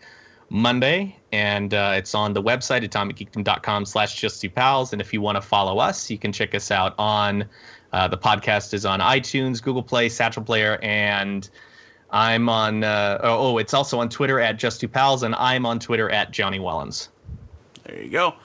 Monday, 0.49 1.18
and 1.31 1.73
uh, 1.73 1.93
it's 1.95 2.15
on 2.15 2.33
the 2.33 2.41
website 2.41 2.87
atomicgeekdom.com 2.87 3.85
slash 3.85 4.19
just 4.19 4.41
two 4.41 4.49
pals. 4.49 4.93
And 4.93 5.01
if 5.01 5.13
you 5.13 5.21
want 5.21 5.35
to 5.35 5.41
follow 5.41 5.79
us, 5.79 6.09
you 6.09 6.17
can 6.17 6.31
check 6.31 6.55
us 6.55 6.71
out 6.71 6.95
on 6.97 7.45
uh, 7.93 8.07
the 8.07 8.17
podcast 8.17 8.73
is 8.73 8.85
on 8.85 8.99
iTunes, 8.99 9.61
Google 9.61 9.83
Play, 9.83 10.09
Satchel 10.09 10.43
Player, 10.43 10.79
and 10.81 11.49
I'm 12.11 12.49
on. 12.49 12.83
Uh, 12.83 13.19
oh, 13.23 13.53
oh, 13.53 13.57
it's 13.57 13.73
also 13.73 13.99
on 13.99 14.09
Twitter 14.09 14.39
at 14.39 14.57
just 14.57 14.79
two 14.81 14.87
pals, 14.87 15.23
and 15.23 15.35
I'm 15.35 15.65
on 15.65 15.79
Twitter 15.79 16.09
at 16.09 16.31
Johnny 16.31 16.59
Wellens. 16.59 17.09
There 17.85 18.01
you 18.01 18.09
go. 18.09 18.35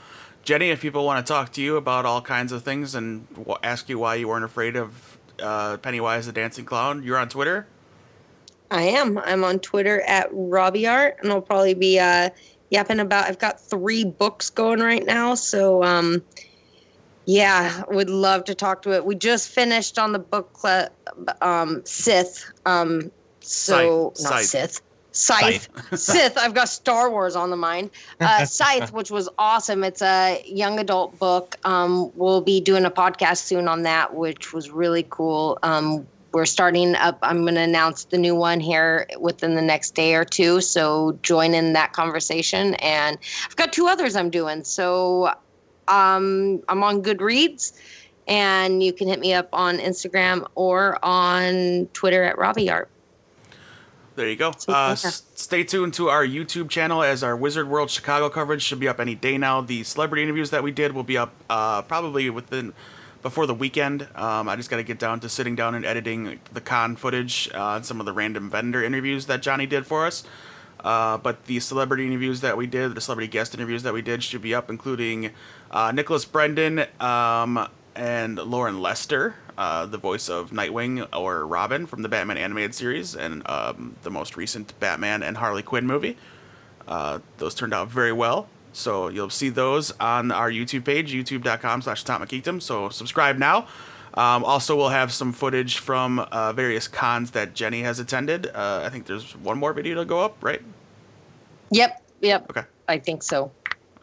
Jenny, 0.43 0.71
if 0.71 0.83
people 0.83 1.05
want 1.07 1.27
to 1.27 1.33
talk 1.33 1.53
to 1.53 1.63
you 1.63 1.77
about 1.77 2.05
all 2.05 2.21
kinds 2.21 2.53
of 2.53 2.63
things 2.63 2.95
and 2.95 3.27
ask 3.63 3.89
you 3.89 3.99
why 3.99 4.17
you 4.17 4.29
weren't 4.29 4.45
afraid 4.45 4.77
of 4.77 5.19
Pennywise 5.39 6.27
the 6.27 6.33
Dancing 6.33 6.65
Clown, 6.65 7.03
you're 7.03 7.19
on 7.19 7.29
Twitter. 7.29 7.67
I 8.71 8.83
am. 8.83 9.19
I'm 9.19 9.45
on 9.45 9.61
Twitter 9.61 10.01
at 10.03 10.29
Robbie 10.33 10.87
Art, 10.87 11.19
and 11.23 11.31
I'll 11.31 11.41
probably 11.41 11.75
be 11.75 11.99
uh, 11.99 12.31
yapping 12.71 13.01
about. 13.01 13.27
I've 13.27 13.39
got 13.39 13.61
three 13.61 14.05
books 14.05 14.51
going 14.51 14.81
right 14.81 15.05
now, 15.05 15.35
so 15.35 15.83
um, 15.83 16.23
yeah, 17.27 17.83
would 17.89 18.11
love 18.11 18.45
to 18.45 18.55
talk 18.55 18.83
to 18.83 18.93
it. 18.93 19.05
We 19.05 19.15
just 19.15 19.49
finished 19.49 19.99
on 19.99 20.13
the 20.13 20.19
book 20.19 20.53
club, 20.53 20.91
um, 21.41 21.83
Sith. 21.85 22.51
Um, 22.67 23.11
so 23.41 24.13
Scythe. 24.15 24.25
not 24.25 24.43
Scythe. 24.43 24.49
Sith. 24.49 24.81
Scythe, 25.13 25.69
Sith. 25.99 26.37
I've 26.37 26.55
got 26.55 26.69
Star 26.69 27.11
Wars 27.11 27.37
on 27.37 27.51
the 27.51 27.57
mind. 27.57 27.91
Uh, 28.21 28.45
Scythe, 28.45 28.93
which 28.93 29.11
was 29.11 29.29
awesome. 29.39 29.85
It's 29.85 30.03
a 30.03 30.43
young 30.47 30.79
adult 30.79 31.19
book. 31.19 31.57
Um, 31.65 32.11
we'll 32.17 32.41
be 32.41 32.61
doing 32.61 32.85
a 32.85 32.91
podcast 32.91 33.39
soon 33.39 33.69
on 33.69 33.83
that, 33.83 34.15
which 34.15 34.53
was 34.53 34.71
really 34.71 35.07
cool. 35.09 35.59
Um, 35.63 36.07
we're 36.35 36.45
starting 36.45 36.97
up. 36.97 37.19
I'm 37.23 37.43
going 37.43 37.55
to 37.55 37.61
announce 37.61 38.05
the 38.05 38.19
new 38.19 38.35
one 38.35 38.61
here 38.61 39.07
within 39.19 39.55
the 39.55 39.63
next 39.63 39.95
day 39.95 40.15
or 40.15 40.25
two. 40.25 40.61
So 40.61 41.19
join 41.23 41.55
in 41.55 41.73
that 41.75 41.93
conversation. 41.93 42.75
And 42.75 43.17
I've 43.47 43.57
got 43.57 43.73
two 43.73 43.87
others 43.87 44.17
I'm 44.17 44.31
doing. 44.31 44.65
So 44.65 45.33
um, 45.89 46.63
I'm 46.69 46.83
on 46.83 47.03
Goodreads, 47.03 47.79
and 48.27 48.83
you 48.83 48.93
can 48.93 49.09
hit 49.09 49.21
me 49.21 49.33
up 49.33 49.49
on 49.53 49.79
Instagram 49.79 50.47
or 50.55 50.99
on 51.05 51.89
Twitter 51.93 52.25
at 52.25 52.37
Robbie 52.37 52.71
Art. 52.71 52.89
There 54.17 54.29
you 54.29 54.37
go. 54.37 54.53
Uh, 54.69 54.91
s- 54.93 55.25
stay 55.35 55.65
tuned 55.65 55.95
to 55.95 56.09
our 56.09 56.25
YouTube 56.25 56.71
channel 56.71 57.03
as 57.03 57.25
our 57.25 57.37
Wizard 57.37 57.69
World 57.69 57.91
Chicago 57.91 58.29
coverage 58.29 58.63
should 58.63 58.79
be 58.79 58.87
up 58.89 59.01
any 59.01 59.15
day 59.17 59.39
now. 59.39 59.61
The 59.61 59.83
celebrity 59.83 60.23
interviews 60.23 60.51
that 60.51 60.63
we 60.63 60.71
did 60.71 60.93
will 60.93 61.03
be 61.03 61.19
up 61.19 61.35
uh, 61.51 61.83
probably 61.83 62.31
within 62.31 62.73
before 63.25 63.47
the 63.47 63.55
weekend. 63.55 64.07
Um, 64.15 64.51
I 64.51 64.55
just 64.55 64.69
got 64.69 64.77
to 64.77 64.83
get 64.83 64.99
down 64.99 65.19
to 65.21 65.31
sitting 65.31 65.57
down 65.57 65.75
and 65.75 65.85
editing 65.85 66.39
the 66.53 66.61
con 66.61 66.95
footage 66.95 67.49
uh, 67.55 67.77
and 67.77 67.87
some 67.87 67.99
of 67.99 68.05
the 68.05 68.13
random 68.13 68.51
vendor 68.51 68.85
interviews 68.85 69.25
that 69.27 69.41
Johnny 69.41 69.67
did 69.67 69.87
for 69.87 70.07
us. 70.07 70.25
Uh, 70.81 71.17
but 71.17 71.47
the 71.47 71.59
celebrity 71.59 72.07
interviews 72.07 72.43
that 72.43 72.59
we 72.59 72.67
did, 72.67 72.95
the 72.95 73.01
celebrity 73.01 73.27
guest 73.27 73.55
interviews 73.55 73.83
that 73.83 73.95
we 73.95 74.03
did, 74.03 74.23
should 74.23 74.43
be 74.43 74.55
up, 74.55 74.69
including 74.69 75.31
uh, 75.71 75.91
Nicholas 75.91 76.27
Brendon 76.27 76.85
um, 77.01 77.67
and 77.97 78.37
Loren 78.37 78.83
Lester, 78.83 79.37
uh, 79.57 79.87
the 79.87 79.97
voice 79.97 80.29
of 80.29 80.51
Nightwing 80.51 81.09
or 81.17 81.47
Robin 81.47 81.87
from 81.87 82.03
the 82.03 82.11
Batman 82.11 82.37
animated 82.37 82.75
series 82.75 83.17
and 83.17 83.43
um, 83.49 83.97
the 84.03 84.11
most 84.11 84.37
recent 84.37 84.79
Batman 84.81 85.23
and 85.23 85.39
Harley 85.39 85.63
Quinn 85.63 85.87
movie. 85.87 86.19
Uh, 86.87 87.21
those 87.39 87.55
turned 87.55 87.73
out 87.73 87.89
very 87.89 88.13
well. 88.13 88.51
So 88.75 89.09
you'll 89.09 89.31
see 89.31 89.49
those 89.49 89.93
on 90.01 90.31
our 90.31 90.51
YouTube 90.51 90.85
page, 90.85 91.15
youtube.com 91.15 91.83
slash 91.83 92.05
Geekdom. 92.05 92.61
So 92.61 92.89
subscribe 92.89 93.39
now. 93.39 93.67
Um, 94.15 94.45
also, 94.45 94.77
we'll 94.77 94.91
have 94.91 95.13
some 95.13 95.33
footage 95.33 95.79
from 95.79 96.21
uh, 96.21 96.53
various 96.53 96.87
cons 96.87 97.33
that 97.33 97.55
Jenny 97.55 97.83
has 97.83 97.99
attended. 97.99 98.47
Uh, 98.55 98.83
I 98.85 98.89
think 98.89 99.07
there's 99.07 99.35
one 99.37 99.59
more 99.59 99.73
video 99.73 99.97
to 99.97 100.05
go 100.05 100.21
up, 100.21 100.37
right? 100.41 100.63
Yep, 101.71 102.03
yep. 102.21 102.49
Okay. 102.51 102.63
I 102.89 102.99
think 102.99 103.23
so. 103.23 103.51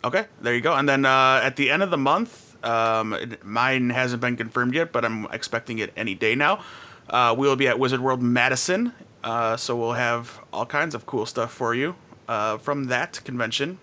Okay, 0.04 0.26
there 0.42 0.54
you 0.54 0.62
go. 0.62 0.74
And 0.74 0.90
then 0.90 1.06
uh, 1.06 1.40
at 1.44 1.56
the 1.56 1.70
end 1.70 1.84
of 1.84 1.92
the 1.92 1.98
month, 1.98 2.58
um, 2.66 3.16
mine 3.44 3.92
hasn't 3.92 4.22
been 4.22 4.36
confirmed 4.36 4.74
yet, 4.74 4.92
but 4.92 5.06
I'm 5.06 5.26
expecting 5.32 5.80
it 5.80 5.94
any 5.96 6.16
day 6.16 6.36
now. 6.36 6.64
Uh, 7.10 7.34
we 7.38 7.48
will 7.48 7.56
be 7.56 7.68
at 7.68 7.80
Wizard 7.80 8.02
World 8.02 8.22
Madison, 8.22 8.94
uh, 9.24 9.56
so 9.58 9.76
we'll 9.78 9.94
have 9.94 10.40
all 10.52 10.66
kinds 10.66 10.96
of 10.96 11.06
cool 11.06 11.26
stuff 11.26 11.54
for 11.54 11.74
you 11.74 11.96
uh, 12.28 12.58
from 12.58 12.86
that 12.86 13.22
convention. 13.24 13.80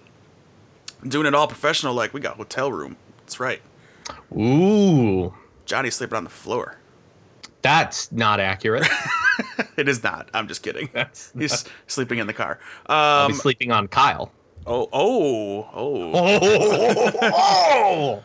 Doing 1.07 1.27
it 1.27 1.35
all 1.35 1.47
professional, 1.47 1.95
like 1.95 2.13
we 2.13 2.21
got 2.21 2.37
hotel 2.37 2.73
room. 2.73 2.97
That's 3.21 3.39
right. 3.41 3.63
Ooh, 4.37 5.33
Johnny's 5.67 5.95
sleeping 5.97 6.17
on 6.17 6.25
the 6.25 6.31
floor. 6.31 6.77
that's 7.63 8.11
not 8.13 8.41
accurate. 8.41 8.87
It 9.77 9.89
is 9.89 10.03
not. 10.03 10.29
I'm 10.35 10.49
just 10.49 10.65
kidding. 10.65 10.89
That's 10.93 11.31
He's 11.39 11.65
sleeping 11.87 12.19
in 12.19 12.27
the 12.27 12.33
car. 12.33 12.59
I'll 12.87 13.27
Um, 13.27 13.31
be 13.31 13.37
sleeping 13.39 13.71
on 13.71 13.87
Kyle. 13.87 14.33
oh, 14.67 14.89
oh, 14.93 15.69
oh. 15.73 16.13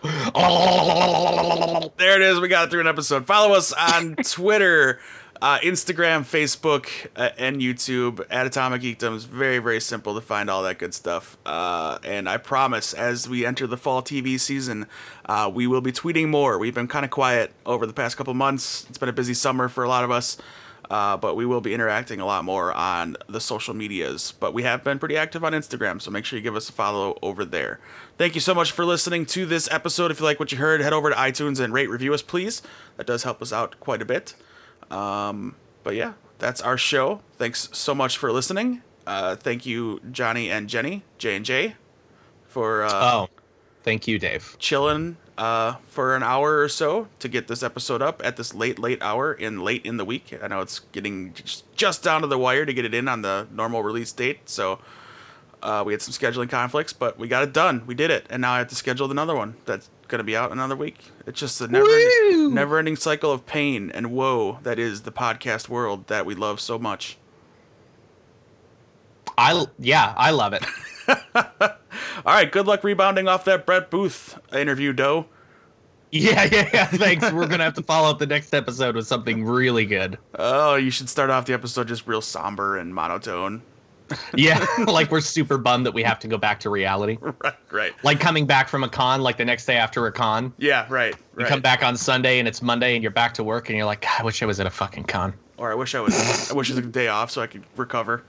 Oh, 0.36 1.92
There 1.98 2.16
it 2.16 2.24
is. 2.24 2.40
We 2.40 2.48
got 2.48 2.72
through 2.72 2.82
an 2.82 2.88
episode. 2.88 3.28
Follow 3.28 3.54
us 3.54 3.72
on 3.74 4.16
Twitter, 4.16 5.00
uh, 5.44 5.60
Instagram, 5.60 6.22
Facebook, 6.22 6.88
uh, 7.18 7.32
and 7.38 7.58
YouTube 7.58 8.26
at 8.30 8.48
Atomic 8.48 8.82
Geekdoms. 8.82 9.28
Very, 9.28 9.60
very 9.60 9.82
simple 9.82 10.16
to 10.16 10.22
find 10.22 10.50
all 10.50 10.64
that 10.64 10.80
good 10.80 10.94
stuff. 10.94 11.38
Uh, 11.46 11.98
and 12.02 12.30
I 12.30 12.38
promise, 12.38 12.94
as 12.94 13.28
we 13.28 13.46
enter 13.46 13.68
the 13.68 13.76
fall 13.76 14.02
TV 14.02 14.40
season, 14.40 14.88
uh, 15.26 15.52
we 15.54 15.68
will 15.68 15.82
be 15.82 15.92
tweeting 15.92 16.30
more. 16.30 16.58
We've 16.58 16.74
been 16.74 16.88
kind 16.88 17.04
of 17.04 17.12
quiet 17.12 17.52
over 17.66 17.86
the 17.86 17.92
past 17.92 18.16
couple 18.16 18.34
months. 18.34 18.86
It's 18.88 18.98
been 18.98 19.10
a 19.10 19.14
busy 19.14 19.34
summer 19.34 19.68
for 19.68 19.84
a 19.84 19.90
lot 19.90 20.06
of 20.06 20.12
us. 20.12 20.38
Uh, 20.90 21.18
but 21.18 21.36
we 21.36 21.46
will 21.46 21.62
be 21.62 21.74
interacting 21.74 22.22
a 22.22 22.26
lot 22.26 22.46
more 22.46 22.72
on 22.72 23.18
the 23.28 23.42
social 23.42 23.74
medias. 23.74 24.34
But 24.40 24.54
we 24.54 24.64
have 24.64 24.82
been 24.82 24.98
pretty 24.98 25.18
active 25.18 25.44
on 25.44 25.52
Instagram, 25.52 26.02
so 26.02 26.10
make 26.10 26.24
sure 26.24 26.40
you 26.40 26.44
give 26.44 26.56
us 26.56 26.70
a 26.70 26.74
follow 26.74 27.18
over 27.22 27.44
there. 27.44 27.82
Thank 28.18 28.36
you 28.36 28.42
so 28.42 28.54
much 28.54 28.72
for 28.72 28.86
listening 28.86 29.26
to 29.28 29.46
this 29.46 29.70
episode. 29.72 30.10
If 30.10 30.20
you 30.20 30.26
like 30.26 30.40
what 30.40 30.54
you 30.54 30.58
heard, 30.58 30.80
head 30.80 30.94
over 30.94 31.10
to 31.10 31.16
iTunes 31.16 31.60
and 31.60 31.74
rate 31.74 31.90
review 31.90 32.14
us, 32.14 32.22
please. 32.22 32.62
That 32.96 33.08
does 33.08 33.24
help 33.24 33.42
us 33.42 33.52
out 33.52 33.78
quite 33.82 34.02
a 34.02 34.06
bit. 34.06 34.36
Um, 34.92 35.56
but 35.84 35.96
yeah, 35.96 36.14
that's 36.40 36.62
our 36.62 36.78
show. 36.78 37.22
Thanks 37.38 37.70
so 37.74 37.94
much 37.94 38.18
for 38.18 38.32
listening. 38.32 38.82
Uh, 39.06 39.36
thank 39.36 39.66
you, 39.66 40.00
Johnny 40.12 40.50
and 40.50 40.70
Jenny, 40.70 41.04
J 41.18 41.36
and 41.36 41.46
J, 41.46 41.76
for 42.48 42.84
uh, 42.84 42.90
oh, 42.92 43.30
thank 43.84 44.08
you, 44.08 44.18
Dave. 44.18 44.56
chilling 44.60 45.18
uh, 45.38 45.76
for 45.88 46.16
an 46.16 46.24
hour 46.24 46.60
or 46.60 46.70
so 46.70 47.08
to 47.20 47.28
get 47.28 47.48
this 47.48 47.64
episode 47.64 48.02
up 48.02 48.22
at 48.24 48.38
this 48.38 48.54
late, 48.54 48.80
late 48.80 49.02
hour 49.02 49.34
in 49.34 49.62
late 49.62 49.86
in 49.86 49.98
the 49.98 50.06
week. 50.06 50.38
I 50.42 50.48
know 50.48 50.62
it's 50.62 50.80
getting 50.80 51.34
just, 51.34 51.72
just 51.76 52.04
down 52.04 52.22
to 52.22 52.28
the 52.28 52.38
wire 52.38 52.66
to 52.66 52.74
get 52.74 52.86
it 52.86 52.94
in 52.94 53.08
on 53.08 53.24
the 53.24 53.48
normal 53.52 53.84
release 53.84 54.12
date. 54.12 54.48
So 54.48 54.80
uh, 55.64 55.82
we 55.86 55.94
had 55.94 56.02
some 56.02 56.14
scheduling 56.14 56.50
conflicts, 56.50 56.92
but 56.92 57.18
we 57.18 57.28
got 57.28 57.42
it 57.42 57.54
done. 57.54 57.84
We 57.86 57.96
did 57.96 58.12
it, 58.12 58.28
and 58.30 58.42
now 58.42 58.52
I 58.52 58.58
have 58.60 58.68
to 58.68 58.76
schedule 58.76 59.10
another 59.10 59.34
one 59.34 59.56
that's 59.66 59.90
gonna 60.10 60.24
be 60.24 60.36
out 60.36 60.52
another 60.52 60.76
week. 60.76 61.12
It's 61.26 61.40
just 61.40 61.62
a 61.62 61.68
never, 61.68 61.88
never 62.50 62.78
ending 62.78 62.98
cycle 62.98 63.32
of 63.32 63.46
pain 63.46 63.90
and 63.90 64.12
woe 64.12 64.60
that 64.64 64.78
is 64.78 65.04
the 65.04 65.12
podcast 65.12 65.70
world 65.70 66.08
that 66.08 66.26
we 66.26 66.36
love 66.36 66.60
so 66.60 66.78
much. 66.78 67.18
I 69.38 69.66
yeah, 69.80 70.14
I 70.18 70.32
love 70.32 70.54
it. 70.54 70.66
All 71.36 72.34
right, 72.34 72.52
good 72.52 72.68
luck 72.68 72.84
rebounding 72.84 73.30
off 73.30 73.46
that 73.46 73.66
Brett 73.66 73.90
Booth 73.90 74.38
interview, 74.54 74.92
Doe. 74.92 75.28
Yeah, 76.12 76.44
yeah, 76.44 76.70
yeah. 76.74 76.86
Thanks. 76.88 77.32
We're 77.32 77.48
gonna 77.48 77.64
have 77.64 77.74
to 77.76 77.84
follow 77.84 78.10
up 78.10 78.20
the 78.20 78.28
next 78.28 78.54
episode 78.54 78.96
with 78.96 79.08
something 79.08 79.46
really 79.46 79.86
good. 79.86 80.20
Oh, 80.36 80.76
you 80.76 80.92
should 80.92 81.08
start 81.10 81.30
off 81.30 81.46
the 81.46 81.54
episode 81.54 81.88
just 81.88 82.06
real 82.06 82.22
somber 82.22 82.78
and 82.78 82.94
monotone. 82.94 83.64
Yeah, 84.36 84.66
like 84.88 85.12
we're 85.12 85.22
super 85.22 85.58
bummed 85.58 85.86
that 85.86 85.94
we 85.94 86.04
have 86.04 86.20
to 86.20 86.28
go 86.28 86.38
back 86.38 86.60
to 86.62 86.70
reality. 86.70 87.18
right, 87.22 87.54
right. 87.72 87.94
Like 88.04 88.20
coming 88.20 88.46
back 88.46 88.68
from 88.68 88.84
a 88.84 88.90
con, 88.90 89.22
like 89.22 89.38
the 89.38 89.46
next 89.46 89.66
day 89.66 89.78
after 89.78 90.06
a 90.08 90.12
con. 90.12 90.54
Yeah, 90.58 90.86
right, 90.90 91.16
You 91.38 91.46
come 91.46 91.62
back 91.62 91.84
on 91.84 91.96
Sunday 91.98 92.40
and 92.40 92.48
it's 92.48 92.62
Monday 92.62 92.96
and 92.96 93.04
you're 93.04 93.12
back 93.12 93.34
to 93.36 93.44
work 93.44 93.70
and 93.70 93.78
you're 93.78 93.86
like, 93.86 94.02
God, 94.02 94.20
I 94.20 94.24
wish 94.24 94.42
I 94.42 94.46
was 94.46 94.60
at 94.60 94.68
a 94.68 94.72
fucking 94.72 95.06
con. 95.06 95.34
Or 95.58 95.72
I 95.72 95.76
wish 95.76 95.96
I 95.96 96.00
was. 96.00 96.52
I 96.52 96.54
wish 96.56 96.72
I 96.72 96.76
took 96.76 96.86
a 96.86 96.88
day 96.88 97.08
off 97.08 97.32
so 97.32 97.42
I 97.42 97.48
could 97.48 97.64
recover. 97.78 98.24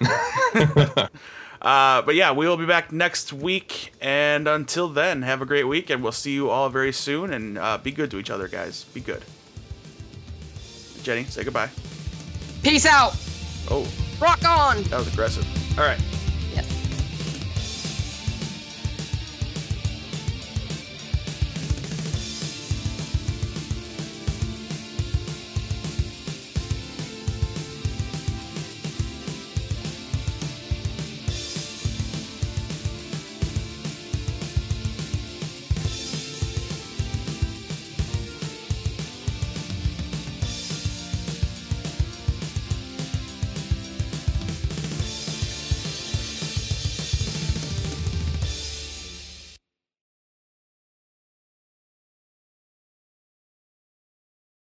uh, 0.02 1.08
but 2.02 2.14
yeah, 2.14 2.32
we 2.32 2.46
will 2.46 2.56
be 2.56 2.66
back 2.66 2.92
next 2.92 3.32
week, 3.32 3.92
and 4.00 4.46
until 4.48 4.88
then, 4.88 5.22
have 5.22 5.42
a 5.42 5.46
great 5.46 5.64
week, 5.64 5.90
and 5.90 6.02
we'll 6.02 6.12
see 6.12 6.32
you 6.32 6.50
all 6.50 6.68
very 6.68 6.92
soon. 6.92 7.32
And 7.32 7.58
uh, 7.58 7.78
be 7.78 7.90
good 7.90 8.10
to 8.12 8.18
each 8.18 8.30
other, 8.30 8.48
guys. 8.48 8.84
Be 8.84 9.00
good. 9.00 9.24
Jenny, 11.02 11.24
say 11.24 11.42
goodbye. 11.44 11.70
Peace 12.62 12.86
out. 12.86 13.16
Oh, 13.68 13.86
Rock 14.22 14.44
on. 14.44 14.84
that 14.84 14.98
was 14.98 15.08
aggressive. 15.12 15.44
All 15.76 15.84
right. 15.84 15.98